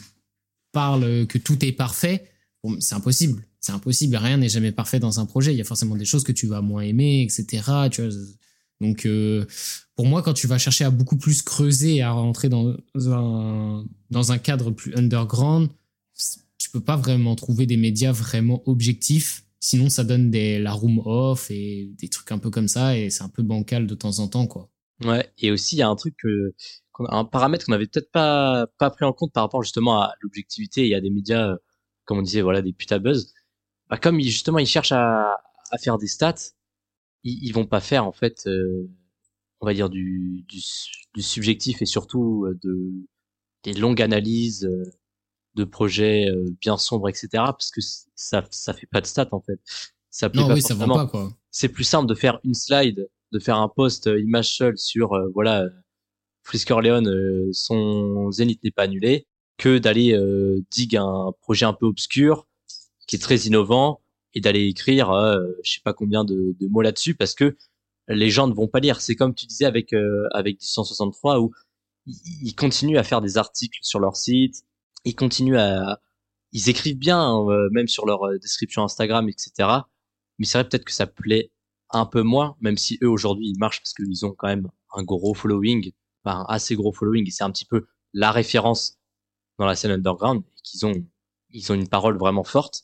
parle 0.73 1.26
que 1.27 1.38
tout 1.38 1.64
est 1.64 1.72
parfait, 1.72 2.26
c'est 2.80 2.95
impossible. 2.95 3.45
C'est 3.61 3.72
impossible. 3.72 4.15
Rien 4.15 4.38
n'est 4.38 4.49
jamais 4.49 4.72
parfait 4.72 4.99
dans 4.99 5.19
un 5.19 5.26
projet. 5.26 5.53
Il 5.53 5.57
y 5.57 5.61
a 5.61 5.65
forcément 5.65 5.95
des 5.95 6.06
choses 6.06 6.23
que 6.23 6.31
tu 6.31 6.48
vas 6.48 6.61
moins 6.61 6.81
aimer, 6.81 7.23
etc. 7.23 7.64
Tu 7.91 8.02
vois. 8.02 8.11
Donc, 8.81 9.06
euh, 9.06 9.45
pour 9.95 10.06
moi, 10.06 10.22
quand 10.22 10.34
tu 10.34 10.47
vas 10.47 10.57
chercher 10.57 10.85
à 10.85 10.89
beaucoup 10.89 11.18
plus 11.18 11.41
creuser 11.41 11.95
et 11.95 12.01
à 12.01 12.11
rentrer 12.11 12.49
dans 12.49 12.76
un, 12.95 14.38
cadre 14.38 14.72
plus 14.72 14.95
underground, 14.95 15.69
tu 16.57 16.69
peux 16.72 16.80
pas 16.80 16.95
vraiment 16.95 17.35
trouver 17.35 17.65
des 17.65 17.77
médias 17.77 18.11
vraiment 18.11 18.64
objectifs. 18.68 19.43
Sinon, 19.60 19.89
ça 19.89 20.03
donne 20.03 20.31
des, 20.31 20.60
la 20.60 20.72
room 20.72 21.01
off 21.06 21.51
et 21.51 21.91
des 21.97 22.07
trucs 22.07 22.31
un 22.31 22.38
peu 22.38 22.49
comme 22.49 22.69
ça 22.69 22.97
et 22.97 23.10
c'est 23.10 23.23
un 23.23 23.30
peu 23.30 23.43
bancal 23.43 23.88
de 23.88 23.95
temps 23.95 24.19
en 24.19 24.27
temps, 24.27 24.47
quoi. 24.47 24.69
Ouais, 25.03 25.30
et 25.38 25.51
aussi 25.51 25.77
il 25.77 25.80
y 25.80 25.81
a 25.81 25.88
un 25.88 25.95
truc 25.95 26.18
un 27.07 27.23
paramètre 27.23 27.65
qu'on 27.65 27.72
avait 27.72 27.88
peut-être 27.88 28.11
pas 28.11 28.68
pas 28.77 28.89
pris 28.89 29.06
en 29.06 29.14
compte 29.14 29.31
par 29.31 29.43
rapport 29.43 29.64
justement 29.64 30.01
à 30.01 30.14
l'objectivité 30.22 30.88
et 30.89 30.95
à 30.95 30.99
des 30.99 31.10
médias 31.10 31.51
euh, 31.51 31.57
comme 32.03 32.18
on 32.19 32.22
disait 32.22 32.41
voilà 32.41 32.61
des 32.61 32.73
putains 32.73 32.99
buzz. 32.99 33.34
Bah, 33.89 33.97
comme 33.97 34.19
justement 34.22 34.60
ils 34.60 34.68
cherchent 34.68 34.91
à 34.91 35.38
faire 35.81 35.97
des 35.97 36.07
stats, 36.07 36.35
ils, 37.24 37.46
ils 37.48 37.52
vont 37.54 37.66
pas 37.66 37.80
faire 37.82 38.06
en 38.06 38.12
fait 38.12 38.44
euh, 38.48 38.90
on 39.62 39.66
va 39.66 39.74
dire 39.74 39.90
du, 39.90 40.46
du 40.48 40.62
du 41.16 41.22
subjectif 41.22 41.82
et 41.82 41.86
surtout 41.86 42.46
euh, 42.46 42.58
de 42.64 42.91
des 43.64 43.74
longues 43.74 44.02
analyses 44.02 44.66
euh, 44.66 44.84
de 45.56 45.64
projets 45.64 46.30
euh, 46.30 46.46
bien 46.62 46.78
sombres 46.78 47.10
etc 47.10 47.30
parce 47.34 47.72
que 47.72 47.82
ça 48.16 48.46
ça 48.52 48.74
fait 48.74 48.88
pas 48.88 49.02
de 49.02 49.06
stats 49.08 49.30
en 49.32 49.41
fait. 49.41 49.60
Ça 50.12 50.30
plaît 50.30 50.41
Non, 50.41 50.48
pas 50.48 50.54
oui, 50.56 50.62
ça 50.62 50.70
forcément 50.76 50.96
pas, 50.96 51.08
quoi. 51.08 51.32
c'est 51.52 51.70
plus 51.70 51.84
simple 51.84 52.08
de 52.08 52.16
faire 52.16 52.40
une 52.44 52.56
slide, 52.56 53.10
de 53.32 53.40
faire 53.40 53.58
un 53.58 53.70
post 53.70 54.08
image 54.08 54.56
seule 54.56 54.78
sur 54.78 55.14
euh, 55.14 55.30
voilà 55.34 55.66
Frisk 56.44 56.72
Orleans, 56.72 57.06
euh, 57.06 57.50
son 57.52 58.32
zénith 58.32 58.64
n'est 58.64 58.72
pas 58.72 58.84
annulé, 58.84 59.28
que 59.58 59.78
d'aller 59.78 60.14
euh, 60.14 60.66
dig 60.72 60.96
un 60.96 61.32
projet 61.41 61.66
un 61.66 61.74
peu 61.74 61.86
obscur 61.86 62.48
qui 63.08 63.18
est 63.18 63.20
très 63.20 63.38
innovant 63.41 64.02
et 64.34 64.41
d'aller 64.41 64.68
écrire 64.68 65.11
euh, 65.11 65.45
je 65.64 65.73
sais 65.73 65.81
pas 65.84 65.93
combien 65.93 66.23
de, 66.23 66.56
de 66.60 66.68
mots 66.68 66.81
là-dessus 66.81 67.15
parce 67.15 67.34
que 67.35 67.57
les 68.10 68.30
gens 68.30 68.47
ne 68.47 68.53
vont 68.53 68.68
pas 68.68 68.80
lire. 68.80 69.01
C'est 69.01 69.15
comme 69.15 69.34
tu 69.34 69.45
disais 69.45 69.65
avec 69.65 69.93
euh, 69.93 70.27
avec 70.34 70.57
163 70.61 71.39
où 71.39 71.51
ils 72.06 72.56
continuent 72.56 72.97
à 72.97 73.03
faire 73.03 73.22
des 73.22 73.38
articles 73.38 73.80
sur 73.81 73.99
leur 73.99 74.15
site, 74.18 74.64
ils 75.06 75.15
continuent 75.15 75.57
à 75.57 76.01
ils 76.51 76.69
écrivent 76.69 76.97
bien 76.97 77.38
euh, 77.47 77.69
même 77.72 77.88
sur 77.88 78.06
leur 78.06 78.23
euh, 78.26 78.39
description 78.39 78.84
Instagram 78.84 79.30
etc. 79.30 79.69
Mais 80.39 80.45
c'est 80.45 80.57
vrai 80.57 80.68
peut-être 80.68 80.85
que 80.85 80.91
ça 80.91 81.07
plaît 81.07 81.51
un 81.91 82.06
peu 82.06 82.23
moins, 82.23 82.56
même 82.61 82.77
si 82.77 82.97
eux 83.03 83.10
aujourd'hui 83.10 83.47
ils 83.49 83.60
marchent 83.60 83.81
parce 83.81 83.93
qu'ils 83.93 84.26
ont 84.26 84.34
quand 84.34 84.47
même 84.47 84.69
un 84.93 85.03
gros 85.03 85.34
following, 85.34 85.91
enfin, 86.23 86.41
un 86.41 86.45
assez 86.53 86.76
gros 86.76 86.93
following, 86.93 87.27
et 87.27 87.31
c'est 87.31 87.43
un 87.43 87.51
petit 87.51 87.65
peu 87.65 87.88
la 88.14 88.31
référence 88.31 88.97
dans 89.57 89.65
la 89.65 89.76
scène 89.76 89.91
underground, 89.91 90.43
et 90.43 90.61
qu'ils 90.64 90.85
ont 90.85 90.93
ils 91.51 91.72
ont 91.72 91.76
une 91.76 91.89
parole 91.89 92.18
vraiment 92.18 92.43
forte. 92.43 92.84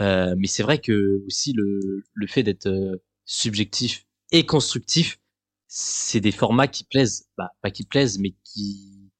Euh, 0.00 0.34
mais 0.38 0.46
c'est 0.46 0.62
vrai 0.62 0.78
que 0.80 1.22
aussi 1.26 1.52
le 1.52 2.02
le 2.14 2.26
fait 2.26 2.42
d'être 2.42 2.66
euh, 2.66 2.96
subjectif 3.24 4.06
et 4.32 4.44
constructif, 4.44 5.18
c'est 5.68 6.20
des 6.20 6.32
formats 6.32 6.68
qui 6.68 6.84
plaisent, 6.84 7.26
bah 7.38 7.50
pas 7.62 7.70
qui 7.70 7.84
plaisent, 7.84 8.18
mais 8.18 8.34
qui 8.44 9.10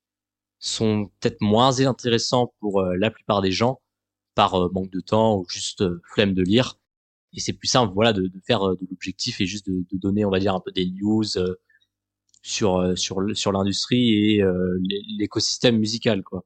sont 0.60 1.10
peut-être 1.20 1.40
moins 1.42 1.80
intéressants 1.80 2.54
pour 2.60 2.80
euh, 2.82 2.96
la 2.98 3.10
plupart 3.10 3.42
des 3.42 3.52
gens 3.52 3.80
par 4.34 4.72
manque 4.72 4.90
de 4.92 5.00
temps 5.00 5.38
ou 5.38 5.46
juste 5.48 5.84
flemme 6.14 6.34
de 6.34 6.42
lire. 6.42 6.78
Et 7.34 7.40
c'est 7.40 7.54
plus 7.54 7.68
simple 7.68 7.92
voilà 7.94 8.12
de, 8.14 8.22
de 8.22 8.40
faire 8.46 8.60
de 8.62 8.86
l'objectif 8.90 9.40
et 9.42 9.46
juste 9.46 9.66
de, 9.68 9.84
de 9.92 9.98
donner 9.98 10.24
on 10.26 10.30
va 10.30 10.40
dire 10.40 10.54
un 10.54 10.60
peu 10.60 10.72
des 10.72 10.86
news 10.86 11.24
sur 12.42 12.96
sur 12.96 13.20
sur 13.36 13.52
l'industrie 13.52 14.12
et 14.36 14.42
l'é- 14.88 15.02
l'écosystème 15.18 15.78
musical 15.78 16.22
quoi 16.22 16.44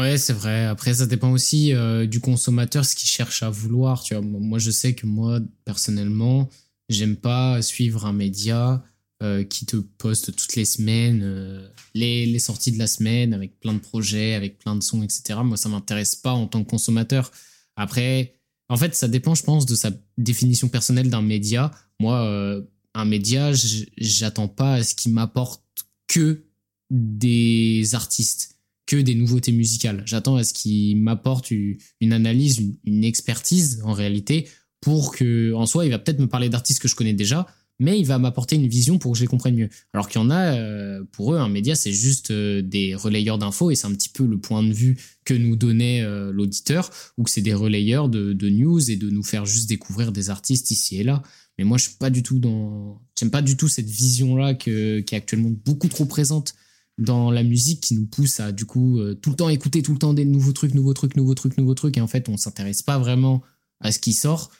Ouais, 0.00 0.16
c'est 0.16 0.32
vrai. 0.32 0.64
Après, 0.64 0.94
ça 0.94 1.04
dépend 1.04 1.30
aussi 1.30 1.74
euh, 1.74 2.06
du 2.06 2.20
consommateur, 2.20 2.86
ce 2.86 2.96
qu'il 2.96 3.08
cherche 3.08 3.42
à 3.42 3.50
vouloir. 3.50 4.02
Tu 4.02 4.14
vois, 4.14 4.24
moi, 4.24 4.58
je 4.58 4.70
sais 4.70 4.94
que 4.94 5.04
moi, 5.04 5.40
personnellement, 5.66 6.48
j'aime 6.88 7.16
pas 7.16 7.60
suivre 7.60 8.06
un 8.06 8.14
média 8.14 8.82
euh, 9.22 9.44
qui 9.44 9.66
te 9.66 9.76
poste 9.76 10.34
toutes 10.34 10.56
les 10.56 10.64
semaines 10.64 11.20
euh, 11.22 11.68
les, 11.94 12.24
les 12.24 12.38
sorties 12.38 12.72
de 12.72 12.78
la 12.78 12.86
semaine 12.86 13.34
avec 13.34 13.60
plein 13.60 13.74
de 13.74 13.78
projets, 13.78 14.32
avec 14.32 14.58
plein 14.58 14.74
de 14.74 14.82
sons, 14.82 15.02
etc. 15.02 15.40
Moi, 15.44 15.58
ça 15.58 15.68
m'intéresse 15.68 16.16
pas 16.16 16.32
en 16.32 16.46
tant 16.46 16.64
que 16.64 16.70
consommateur. 16.70 17.30
Après, 17.76 18.40
en 18.70 18.78
fait, 18.78 18.94
ça 18.94 19.06
dépend, 19.06 19.34
je 19.34 19.42
pense, 19.42 19.66
de 19.66 19.74
sa 19.74 19.90
définition 20.16 20.70
personnelle 20.70 21.10
d'un 21.10 21.20
média. 21.20 21.72
Moi, 21.98 22.64
un 22.94 23.04
média, 23.04 23.50
j'attends 23.98 24.48
pas 24.48 24.76
à 24.76 24.82
ce 24.82 24.94
qu'il 24.94 25.12
m'apporte 25.12 25.62
que 26.06 26.46
des 26.88 27.94
artistes 27.94 28.59
que 28.90 28.96
des 28.96 29.14
nouveautés 29.14 29.52
musicales. 29.52 30.02
J'attends 30.04 30.34
à 30.34 30.42
ce 30.42 30.52
qu'il 30.52 31.00
m'apporte 31.00 31.52
une 31.52 32.12
analyse, 32.12 32.60
une, 32.82 33.04
expertise 33.04 33.80
en 33.84 33.92
réalité, 33.92 34.48
pour 34.80 35.14
que, 35.14 35.52
en 35.54 35.64
soi, 35.64 35.86
il 35.86 35.92
va 35.92 36.00
peut-être 36.00 36.18
me 36.18 36.26
parler 36.26 36.48
d'artistes 36.48 36.82
que 36.82 36.88
je 36.88 36.96
connais 36.96 37.12
déjà, 37.12 37.46
mais 37.78 38.00
il 38.00 38.04
va 38.04 38.18
m'apporter 38.18 38.56
une 38.56 38.66
vision 38.66 38.98
pour 38.98 39.12
que 39.12 39.18
je 39.18 39.22
les 39.22 39.28
comprenne 39.28 39.54
mieux. 39.54 39.68
Alors 39.94 40.08
qu'il 40.08 40.20
y 40.20 40.24
en 40.24 40.28
a, 40.28 40.56
euh, 40.56 41.04
pour 41.12 41.32
eux, 41.32 41.38
un 41.38 41.48
média, 41.48 41.76
c'est 41.76 41.92
juste 41.92 42.32
euh, 42.32 42.62
des 42.62 42.96
relayeurs 42.96 43.38
d'infos 43.38 43.70
et 43.70 43.76
c'est 43.76 43.86
un 43.86 43.92
petit 43.92 44.08
peu 44.08 44.26
le 44.26 44.40
point 44.40 44.64
de 44.64 44.72
vue 44.72 44.98
que 45.24 45.34
nous 45.34 45.54
donnait 45.54 46.02
euh, 46.02 46.32
l'auditeur, 46.32 46.90
ou 47.16 47.22
que 47.22 47.30
c'est 47.30 47.42
des 47.42 47.54
relayeurs 47.54 48.08
de, 48.08 48.32
de 48.32 48.48
news 48.48 48.90
et 48.90 48.96
de 48.96 49.08
nous 49.08 49.22
faire 49.22 49.46
juste 49.46 49.68
découvrir 49.68 50.10
des 50.10 50.30
artistes 50.30 50.72
ici 50.72 50.96
et 50.96 51.04
là. 51.04 51.22
Mais 51.58 51.64
moi, 51.64 51.78
je 51.78 51.84
suis 51.84 51.96
pas 51.96 52.10
du 52.10 52.24
tout 52.24 52.40
dans, 52.40 53.00
j'aime 53.16 53.30
pas 53.30 53.42
du 53.42 53.56
tout 53.56 53.68
cette 53.68 53.88
vision-là 53.88 54.54
qui 54.54 54.70
est 54.70 55.12
actuellement 55.12 55.52
beaucoup 55.64 55.88
trop 55.88 56.06
présente 56.06 56.54
dans 57.00 57.30
la 57.30 57.42
musique 57.42 57.82
qui 57.82 57.94
nous 57.96 58.06
pousse 58.06 58.40
à 58.40 58.52
du 58.52 58.66
coup 58.66 59.00
euh, 59.00 59.14
tout 59.14 59.30
le 59.30 59.36
temps 59.36 59.48
écouter 59.48 59.82
tout 59.82 59.92
le 59.92 59.98
temps 59.98 60.14
des 60.14 60.24
nouveaux 60.24 60.52
trucs, 60.52 60.74
nouveaux 60.74 60.94
trucs, 60.94 61.16
nouveaux 61.16 61.34
trucs, 61.34 61.56
nouveaux 61.58 61.74
trucs. 61.74 61.96
Et 61.96 62.00
en 62.00 62.06
fait 62.08 62.28
on 62.28 62.36
s'intéresse 62.36 62.82
pas 62.82 62.98
vraiment 62.98 63.42
à 63.80 63.92
ce 63.92 63.98
qui 63.98 64.12
sort 64.12 64.50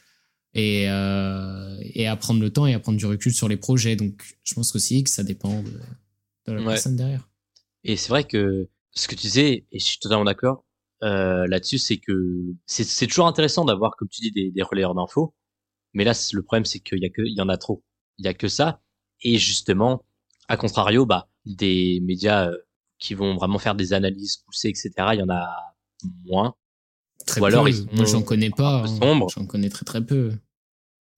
et, 0.55 0.89
euh, 0.89 1.77
et 1.83 2.07
à 2.09 2.17
prendre 2.17 2.41
le 2.41 2.51
temps 2.53 2.67
et 2.67 2.75
à 2.75 2.81
prendre 2.81 2.99
du 2.99 3.07
recul 3.07 3.33
sur 3.35 3.49
les 3.49 3.57
projets. 3.59 3.97
Donc 3.97 4.39
je 4.45 4.55
pense 4.55 4.75
aussi 4.75 5.05
que 5.05 5.11
ça 5.11 5.23
dépend 5.25 5.63
de, 5.63 5.71
de 6.47 6.53
la 6.53 6.61
Ouais. 6.61 6.67
personne 6.69 6.97
derrière. 6.97 7.29
et 7.85 7.97
c'est 7.97 8.09
vrai 8.09 8.25
que 8.25 8.69
ce 8.93 9.07
que 9.09 9.15
tu 9.15 9.23
disais 9.23 9.67
et 9.73 9.79
je 9.79 9.85
suis 9.85 9.99
totalement 9.99 10.25
d'accord 10.25 10.65
euh, 11.03 11.47
là-dessus 11.47 11.79
c'est 11.79 11.99
que 11.99 12.13
c'est 12.67 13.07
toujours 13.07 13.27
intéressant 13.27 13.65
d'avoir 13.65 13.97
comme 13.97 14.09
tu 14.09 14.21
dis 14.23 14.33
des, 14.33 14.51
des 14.51 14.63
relayeurs 14.63 14.95
d'infos. 14.95 15.35
Mais 15.95 16.05
là 16.05 16.13
le 16.33 16.43
problème 16.43 16.65
c'est 16.65 16.81
qu'il 16.81 16.99
y 16.99 17.07
a 17.07 17.11
que 17.11 17.23
il 17.23 17.37
y 17.37 17.41
en 17.41 17.49
a 17.49 17.57
trop. 17.59 17.83
Il 18.19 18.25
y 18.25 18.29
a 18.29 18.35
que 18.35 18.49
ça. 18.49 18.83
Et 19.23 19.39
justement 19.39 20.05
à 20.51 20.57
contrario 20.57 21.07
bah 21.07 21.29
des 21.47 22.01
médias 22.03 22.49
euh, 22.51 22.57
qui 22.99 23.15
vont 23.15 23.35
vraiment 23.37 23.59
faire 23.59 23.75
des 23.75 23.93
analyses 23.93 24.37
poussées 24.45 24.69
etc 24.69 24.91
il 25.15 25.21
y 25.21 25.23
en 25.23 25.29
a 25.31 25.49
moins 26.25 26.55
Très 27.27 27.41
Ou 27.41 27.45
alors, 27.45 27.65
peu. 27.65 27.71
ils 27.71 27.77
sont 27.77 27.87
moi 27.93 28.05
j'en 28.07 28.23
connais 28.23 28.51
pas, 28.51 28.83
hein. 28.87 29.27
j'en 29.35 29.45
connais 29.47 29.69
très 29.69 29.85
très 29.85 30.05
peu. 30.05 30.33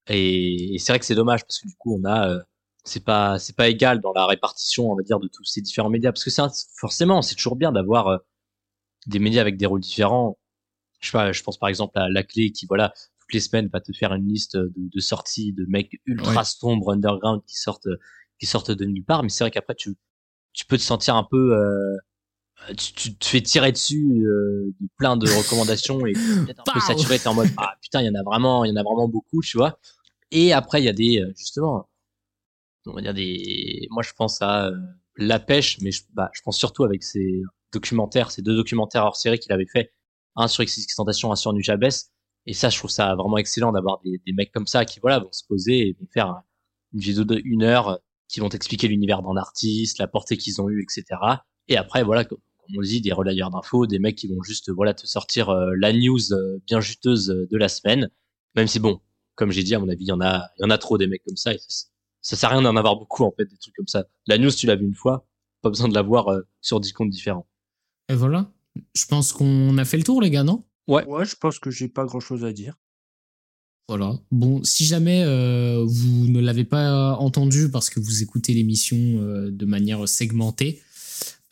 Et, 0.09 0.75
et 0.75 0.79
c'est 0.79 0.93
vrai 0.93 0.99
que 0.99 1.05
c'est 1.05 1.15
dommage 1.15 1.43
parce 1.45 1.61
que 1.61 1.69
du 1.69 1.75
coup 1.77 1.97
on 2.01 2.05
a 2.05 2.29
euh, 2.29 2.41
c'est 2.85 3.05
pas 3.05 3.39
c'est 3.39 3.55
pas 3.55 3.69
égal 3.69 4.01
dans 4.01 4.13
la 4.13 4.27
répartition 4.27 4.91
on 4.91 4.97
va 4.97 5.03
dire 5.05 5.21
de 5.21 5.29
tous 5.29 5.45
ces 5.45 5.61
différents 5.61 5.91
médias 5.91 6.11
parce 6.11 6.25
que 6.25 6.31
c'est 6.31 6.43
un- 6.43 6.51
forcément 6.77 7.23
c'est 7.23 7.37
toujours 7.37 7.55
bien 7.55 7.71
d'avoir 7.71 8.09
euh, 8.09 8.19
des 9.07 9.21
médias 9.21 9.41
avec 9.41 9.57
des 9.57 9.67
rôles 9.67 9.81
différents. 9.81 10.39
Je 11.01 11.09
sais 11.09 11.13
pas, 11.13 11.31
je 11.33 11.43
pense 11.45 11.57
par 11.59 11.69
exemple 11.69 11.97
à 11.99 12.09
la 12.09 12.25
clé 12.25 12.51
qui 12.51 12.67
voilà 12.67 12.93
toutes 13.21 13.33
les 13.33 13.41
semaines 13.41 13.69
va 13.73 13.81
te 13.81 13.93
faire 13.93 14.13
une 14.13 14.27
liste 14.29 14.57
de, 14.57 14.73
de 14.77 15.01
sorties 15.01 15.53
de 15.53 15.65
mecs 15.69 16.01
ultra 16.07 16.35
Ouais. 16.39 16.45
sombres 16.45 16.91
underground 16.93 17.43
qui 17.47 17.57
sortent 17.57 17.89
qui 18.43 18.47
sortent 18.47 18.73
de 18.73 18.85
nulle 18.85 19.05
part 19.05 19.23
mais 19.23 19.29
c'est 19.29 19.45
vrai 19.45 19.53
qu'après 19.53 19.77
tu 19.77 19.95
tu 20.53 20.67
peux 20.67 20.77
te 20.77 20.83
sentir 20.83 21.15
un 21.15 21.23
peu 21.23 21.55
euh, 21.55 21.97
tu, 22.77 22.93
tu 22.93 23.17
te 23.17 23.25
fais 23.25 23.41
tirer 23.41 23.71
dessus 23.71 24.27
euh, 24.27 24.75
de 24.81 24.89
plein 24.97 25.17
de 25.17 25.31
recommandations 25.31 26.05
et 26.07 26.13
peut-être 26.13 26.65
un 26.67 26.73
peu 26.73 26.81
saturé 26.81 27.21
t'es 27.21 27.29
en 27.29 27.35
mode 27.35 27.51
ah 27.57 27.77
putain 27.81 28.03
il 28.03 28.07
y 28.07 28.11
en 28.11 28.21
a 28.21 28.25
vraiment 28.25 28.65
il 28.65 28.71
y 28.71 28.73
en 28.73 28.81
a 28.81 28.83
vraiment 28.83 29.07
beaucoup 29.07 29.43
tu 29.43 29.57
vois. 29.57 29.79
Et 30.33 30.53
après 30.53 30.83
il 30.83 30.85
y 30.85 30.89
a 30.89 30.93
des 30.93 31.21
euh, 31.21 31.33
justement 31.39 31.89
on 32.87 32.95
va 32.95 33.01
dire 33.01 33.15
des 33.15 33.87
moi 33.91 34.03
je 34.03 34.11
pense 34.17 34.43
à 34.43 34.71
euh, 34.71 34.77
la 35.17 35.39
pêche 35.39 35.81
mais 35.81 35.93
je, 35.93 36.03
bah, 36.13 36.29
je 36.33 36.43
pense 36.43 36.59
surtout 36.59 36.83
avec 36.83 37.05
ces 37.05 37.43
documentaires 37.73 38.33
ces 38.33 38.43
deux 38.43 38.57
documentaires 38.57 39.05
hors 39.05 39.15
série 39.15 39.39
qu'il 39.39 39.53
avait 39.53 39.69
fait 39.73 39.93
un 40.35 40.49
sur 40.49 40.65
XXXTentacion 40.65 41.31
un 41.31 41.37
sur 41.37 41.53
Nujabes. 41.53 41.85
Et 42.47 42.55
ça, 42.55 42.71
je 42.71 42.77
trouve 42.77 42.91
ça 42.91 43.15
vraiment 43.15 43.39
excellent 43.39 43.71
d'avoir 43.71 44.01
des, 44.01 44.21
des 44.27 44.33
mecs 44.33 44.51
comme 44.51 44.67
ça 44.67 44.85
qui, 44.85 44.99
voilà, 44.99 45.21
vont 45.21 45.31
se 45.31 45.45
poser 45.47 45.89
et 45.89 45.97
vont 46.01 46.09
faire 46.13 46.43
une 46.93 47.01
vidéo 47.01 47.23
de 47.23 47.41
une 47.45 47.63
heure 47.63 48.01
qui 48.33 48.41
vont 48.41 48.49
t'expliquer 48.49 48.89
l'univers 48.89 49.23
d'un 49.23 49.37
artiste, 49.37 49.99
la 49.99 50.09
portée 50.09 50.37
qu'ils 50.37 50.61
ont 50.61 50.69
eue, 50.71 50.83
etc. 50.83 51.21
Et 51.69 51.77
après, 51.77 52.03
voilà, 52.03 52.25
comme 52.25 52.39
on 52.77 52.81
dit, 52.81 53.03
des 53.03 53.13
relayeurs 53.13 53.51
d'infos, 53.51 53.87
des 53.87 53.99
mecs 53.99 54.17
qui 54.17 54.27
vont 54.27 54.43
juste, 54.43 54.71
voilà, 54.71 54.95
te 54.95 55.07
sortir 55.07 55.51
euh, 55.51 55.73
la 55.79 55.93
news 55.93 56.33
euh, 56.33 56.59
bien 56.67 56.81
juteuse 56.81 57.27
de 57.27 57.57
la 57.57 57.69
semaine. 57.69 58.11
Même 58.57 58.67
si 58.67 58.81
bon, 58.81 59.01
comme 59.35 59.53
j'ai 59.53 59.63
dit, 59.63 59.75
à 59.75 59.79
mon 59.79 59.89
avis, 59.89 60.05
il 60.05 60.09
y 60.09 60.13
en 60.13 60.21
a, 60.23 60.49
il 60.59 60.63
y 60.63 60.65
en 60.65 60.71
a 60.71 60.79
trop 60.79 60.97
des 60.97 61.07
mecs 61.07 61.23
comme 61.25 61.37
ça. 61.37 61.53
Et 61.53 61.59
ça, 61.59 61.87
ça 62.23 62.37
sert 62.37 62.51
à 62.51 62.53
rien 62.55 62.63
d'en 62.63 62.75
avoir 62.75 62.97
beaucoup, 62.97 63.25
en 63.25 63.33
fait, 63.33 63.45
des 63.45 63.57
trucs 63.59 63.75
comme 63.75 63.87
ça. 63.87 64.07
La 64.27 64.39
news, 64.39 64.51
tu 64.51 64.67
l'as 64.67 64.77
vu 64.77 64.87
une 64.87 64.95
fois, 64.95 65.27
pas 65.61 65.69
besoin 65.69 65.89
de 65.89 65.95
la 65.95 66.03
voir 66.03 66.29
euh, 66.29 66.41
sur 66.63 66.81
10 66.81 66.93
comptes 66.95 67.11
différents. 67.11 67.47
Et 68.09 68.15
voilà. 68.15 68.51
Je 68.95 69.05
pense 69.05 69.35
qu'on 69.35 69.77
a 69.77 69.85
fait 69.85 69.99
le 69.99 70.05
tour, 70.05 70.23
les 70.23 70.31
gars, 70.31 70.43
non? 70.43 70.65
Ouais. 70.89 71.05
Ouais, 71.05 71.27
je 71.27 71.37
pense 71.37 71.59
que 71.59 71.71
j'ai 71.71 71.89
pas 71.89 72.07
grand 72.07 72.21
chose 72.21 72.47
à 72.47 72.53
dire. 72.53 72.77
Voilà. 73.89 74.19
Bon, 74.31 74.63
si 74.65 74.85
jamais 74.85 75.23
euh, 75.25 75.85
vous 75.87 76.29
ne 76.29 76.41
l'avez 76.41 76.65
pas 76.65 77.15
entendu 77.17 77.69
parce 77.71 77.91
que 77.91 78.01
vous 78.01 78.23
écoutez 78.23 78.55
l'émission 78.55 78.97
euh, 78.97 79.51
de 79.51 79.67
manière 79.67 80.09
segmentée, 80.09 80.81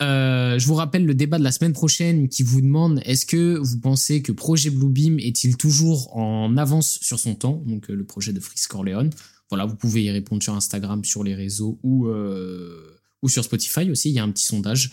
euh, 0.01 0.57
je 0.57 0.65
vous 0.65 0.73
rappelle 0.73 1.05
le 1.05 1.13
débat 1.13 1.37
de 1.37 1.43
la 1.43 1.51
semaine 1.51 1.73
prochaine 1.73 2.29
qui 2.29 2.41
vous 2.41 2.61
demande 2.61 3.01
est-ce 3.05 3.25
que 3.25 3.57
vous 3.57 3.79
pensez 3.79 4.21
que 4.21 4.31
Projet 4.31 4.71
Bluebeam 4.71 5.19
est-il 5.19 5.57
toujours 5.57 6.17
en 6.17 6.57
avance 6.57 6.97
sur 7.01 7.19
son 7.19 7.35
temps? 7.35 7.61
Donc 7.67 7.89
le 7.89 8.03
projet 8.05 8.33
de 8.33 8.39
Frisk 8.39 8.71
Corleone. 8.71 9.11
Voilà, 9.49 9.65
vous 9.65 9.75
pouvez 9.75 10.03
y 10.03 10.09
répondre 10.09 10.41
sur 10.41 10.55
Instagram, 10.55 11.03
sur 11.03 11.23
les 11.23 11.35
réseaux 11.35 11.77
ou, 11.83 12.07
ou 12.07 13.29
sur 13.29 13.43
Spotify 13.43 13.91
aussi. 13.91 14.09
Il 14.09 14.13
y 14.13 14.19
a 14.19 14.23
un 14.23 14.31
petit 14.31 14.45
sondage. 14.45 14.91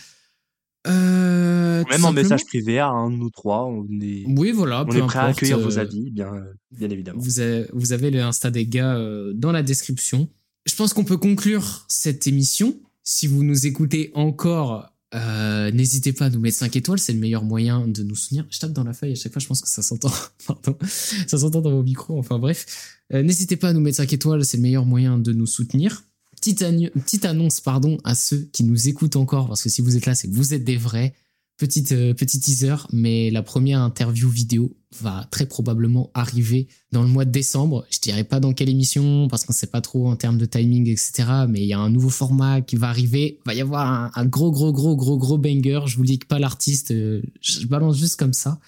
Euh, 0.86 1.84
Même 1.90 2.04
en 2.04 2.12
message 2.12 2.44
privé 2.46 2.78
à 2.78 2.88
un 2.88 3.12
ou 3.20 3.30
trois, 3.30 3.66
on 3.66 3.86
est, 4.00 4.24
oui, 4.26 4.52
voilà, 4.52 4.84
on 4.88 4.92
est 4.92 5.00
prêt 5.00 5.18
à 5.18 5.24
accueillir 5.24 5.58
vos 5.58 5.78
avis, 5.78 6.10
bien, 6.10 6.30
bien 6.70 6.88
évidemment. 6.88 7.20
Vous 7.20 7.40
avez, 7.40 7.66
vous 7.72 7.92
avez 7.92 8.10
le 8.10 8.22
Insta 8.22 8.50
des 8.50 8.66
gars 8.66 8.96
euh, 8.96 9.32
dans 9.34 9.52
la 9.52 9.62
description. 9.62 10.28
Je 10.66 10.74
pense 10.76 10.94
qu'on 10.94 11.04
peut 11.04 11.16
conclure 11.16 11.84
cette 11.88 12.26
émission. 12.26 12.76
Si 13.02 13.26
vous 13.26 13.42
nous 13.42 13.66
écoutez 13.66 14.10
encore, 14.14 14.92
euh, 15.14 15.70
n'hésitez 15.70 16.12
pas 16.12 16.26
à 16.26 16.30
nous 16.30 16.40
mettre 16.40 16.58
5 16.58 16.76
étoiles, 16.76 16.98
c'est 16.98 17.14
le 17.14 17.18
meilleur 17.18 17.42
moyen 17.42 17.88
de 17.88 18.02
nous 18.02 18.14
soutenir. 18.14 18.46
Je 18.50 18.58
tape 18.58 18.72
dans 18.72 18.84
la 18.84 18.92
feuille 18.92 19.12
à 19.12 19.14
chaque 19.14 19.32
fois, 19.32 19.40
je 19.40 19.46
pense 19.46 19.62
que 19.62 19.68
ça 19.68 19.82
s'entend. 19.82 20.12
Pardon. 20.46 20.76
Ça 20.86 21.38
s'entend 21.38 21.60
dans 21.60 21.70
vos 21.70 21.82
micros, 21.82 22.18
enfin 22.18 22.38
bref. 22.38 22.98
Euh, 23.14 23.22
n'hésitez 23.22 23.56
pas 23.56 23.68
à 23.68 23.72
nous 23.72 23.80
mettre 23.80 23.96
5 23.96 24.12
étoiles, 24.12 24.44
c'est 24.44 24.58
le 24.58 24.62
meilleur 24.62 24.84
moyen 24.84 25.18
de 25.18 25.32
nous 25.32 25.46
soutenir. 25.46 26.04
Petite, 26.40 27.24
annonce 27.24 27.60
pardon 27.60 27.98
à 28.04 28.14
ceux 28.14 28.48
qui 28.52 28.64
nous 28.64 28.88
écoutent 28.88 29.16
encore 29.16 29.48
parce 29.48 29.62
que 29.62 29.68
si 29.68 29.82
vous 29.82 29.96
êtes 29.96 30.06
là 30.06 30.14
c'est 30.14 30.28
que 30.28 30.34
vous 30.34 30.54
êtes 30.54 30.64
des 30.64 30.76
vrais. 30.76 31.14
Petite 31.56 31.90
euh, 31.90 32.14
petit 32.14 32.38
teaser 32.38 32.76
mais 32.92 33.30
la 33.30 33.42
première 33.42 33.80
interview 33.80 34.28
vidéo 34.28 34.76
va 35.00 35.26
très 35.32 35.46
probablement 35.46 36.10
arriver 36.14 36.68
dans 36.92 37.02
le 37.02 37.08
mois 37.08 37.24
de 37.24 37.32
décembre. 37.32 37.84
Je 37.90 37.98
dirais 37.98 38.22
pas 38.22 38.38
dans 38.38 38.52
quelle 38.52 38.68
émission 38.68 39.26
parce 39.26 39.44
qu'on 39.44 39.52
sait 39.52 39.66
pas 39.66 39.80
trop 39.80 40.08
en 40.08 40.14
termes 40.14 40.38
de 40.38 40.46
timing 40.46 40.88
etc 40.88 41.28
mais 41.48 41.60
il 41.60 41.66
y 41.66 41.72
a 41.72 41.80
un 41.80 41.90
nouveau 41.90 42.10
format 42.10 42.60
qui 42.60 42.76
va 42.76 42.88
arriver. 42.88 43.40
Il 43.44 43.48
va 43.48 43.54
y 43.54 43.60
avoir 43.60 44.16
un, 44.16 44.26
gros 44.26 44.52
gros 44.52 44.72
gros 44.72 44.96
gros 44.96 45.18
gros 45.18 45.38
banger. 45.38 45.80
Je 45.86 45.96
vous 45.96 46.04
dis 46.04 46.18
pas 46.18 46.38
l'artiste 46.38 46.92
euh, 46.92 47.22
je 47.40 47.66
balance 47.66 47.98
juste 47.98 48.16
comme 48.16 48.34
ça. 48.34 48.60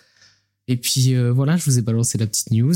Et 0.66 0.76
puis 0.76 1.14
euh, 1.14 1.32
voilà 1.32 1.56
je 1.56 1.64
vous 1.64 1.78
ai 1.78 1.82
balancé 1.82 2.18
la 2.18 2.26
petite 2.26 2.50
news 2.50 2.74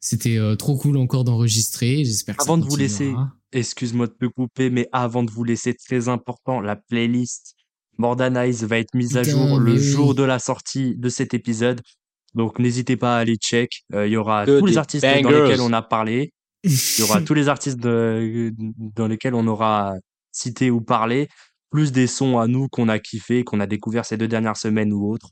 c'était 0.00 0.38
euh, 0.38 0.56
trop 0.56 0.76
cool 0.76 0.96
encore 0.96 1.24
d'enregistrer 1.24 2.04
j'espère 2.04 2.36
que 2.36 2.42
avant 2.42 2.56
ça 2.56 2.62
de 2.62 2.68
vous 2.68 2.76
laisser 2.76 3.14
excuse-moi 3.52 4.06
de 4.06 4.12
te 4.12 4.26
couper, 4.26 4.70
mais 4.70 4.88
avant 4.92 5.22
de 5.22 5.30
vous 5.30 5.44
laisser, 5.44 5.74
très 5.74 6.08
important, 6.08 6.60
la 6.60 6.76
playlist 6.76 7.54
Mordanize 7.98 8.64
va 8.64 8.78
être 8.78 8.94
mise 8.94 9.16
à 9.16 9.22
jour 9.22 9.58
le 9.58 9.76
jour 9.76 10.14
de 10.14 10.22
la 10.22 10.38
sortie 10.38 10.96
de 10.96 11.08
cet 11.08 11.34
épisode. 11.34 11.80
Donc 12.34 12.58
n'hésitez 12.58 12.96
pas 12.96 13.16
à 13.16 13.18
aller 13.20 13.36
check. 13.36 13.82
Il 13.92 14.06
y 14.06 14.16
aura 14.16 14.46
tous 14.46 14.64
les 14.64 14.78
artistes 14.78 15.04
dans 15.04 15.30
lesquels 15.30 15.60
on 15.60 15.72
a 15.72 15.82
parlé. 15.82 16.32
Il 16.64 16.72
y 16.98 17.02
aura 17.02 17.20
tous 17.22 17.34
les 17.34 17.48
artistes 17.48 17.78
de, 17.78 18.52
dans 18.78 19.06
lesquels 19.06 19.34
on 19.34 19.46
aura 19.46 19.94
cité 20.32 20.70
ou 20.70 20.80
parlé, 20.80 21.28
plus 21.70 21.92
des 21.92 22.06
sons 22.06 22.38
à 22.38 22.46
nous 22.46 22.68
qu'on 22.68 22.88
a 22.88 22.98
kiffé, 22.98 23.44
qu'on 23.44 23.60
a 23.60 23.66
découvert 23.66 24.04
ces 24.04 24.16
deux 24.16 24.28
dernières 24.28 24.56
semaines 24.56 24.92
ou 24.92 25.10
autres. 25.10 25.30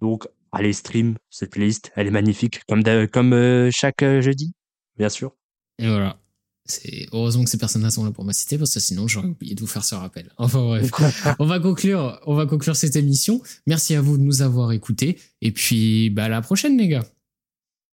Donc 0.00 0.28
allez 0.54 0.72
stream 0.72 1.16
cette 1.30 1.50
playlist, 1.50 1.92
elle 1.96 2.06
est 2.06 2.12
magnifique, 2.12 2.60
comme, 2.68 2.82
comme 3.08 3.32
euh, 3.32 3.70
chaque 3.72 4.02
euh, 4.02 4.20
jeudi, 4.20 4.54
bien 4.96 5.08
sûr. 5.08 5.32
Et 5.78 5.88
voilà. 5.88 6.18
C'est 6.66 7.08
heureusement 7.12 7.44
que 7.44 7.50
ces 7.50 7.58
personnes-là 7.58 7.90
sont 7.90 8.04
là 8.04 8.10
pour 8.10 8.24
m'assister 8.24 8.56
parce 8.56 8.72
que 8.72 8.80
sinon 8.80 9.06
j'aurais 9.06 9.28
oublié 9.28 9.54
de 9.54 9.60
vous 9.60 9.66
faire 9.66 9.84
ce 9.84 9.94
rappel. 9.94 10.32
Enfin 10.38 10.60
bref, 10.60 10.90
on 11.38 11.44
va 11.44 11.60
conclure, 11.60 12.18
on 12.26 12.34
va 12.34 12.46
conclure 12.46 12.74
cette 12.74 12.96
émission. 12.96 13.42
Merci 13.66 13.94
à 13.94 14.00
vous 14.00 14.16
de 14.16 14.22
nous 14.22 14.40
avoir 14.40 14.72
écoutés 14.72 15.20
et 15.42 15.52
puis 15.52 16.08
bah 16.08 16.24
à 16.24 16.28
la 16.28 16.40
prochaine 16.40 16.78
les 16.78 16.88
gars. 16.88 17.04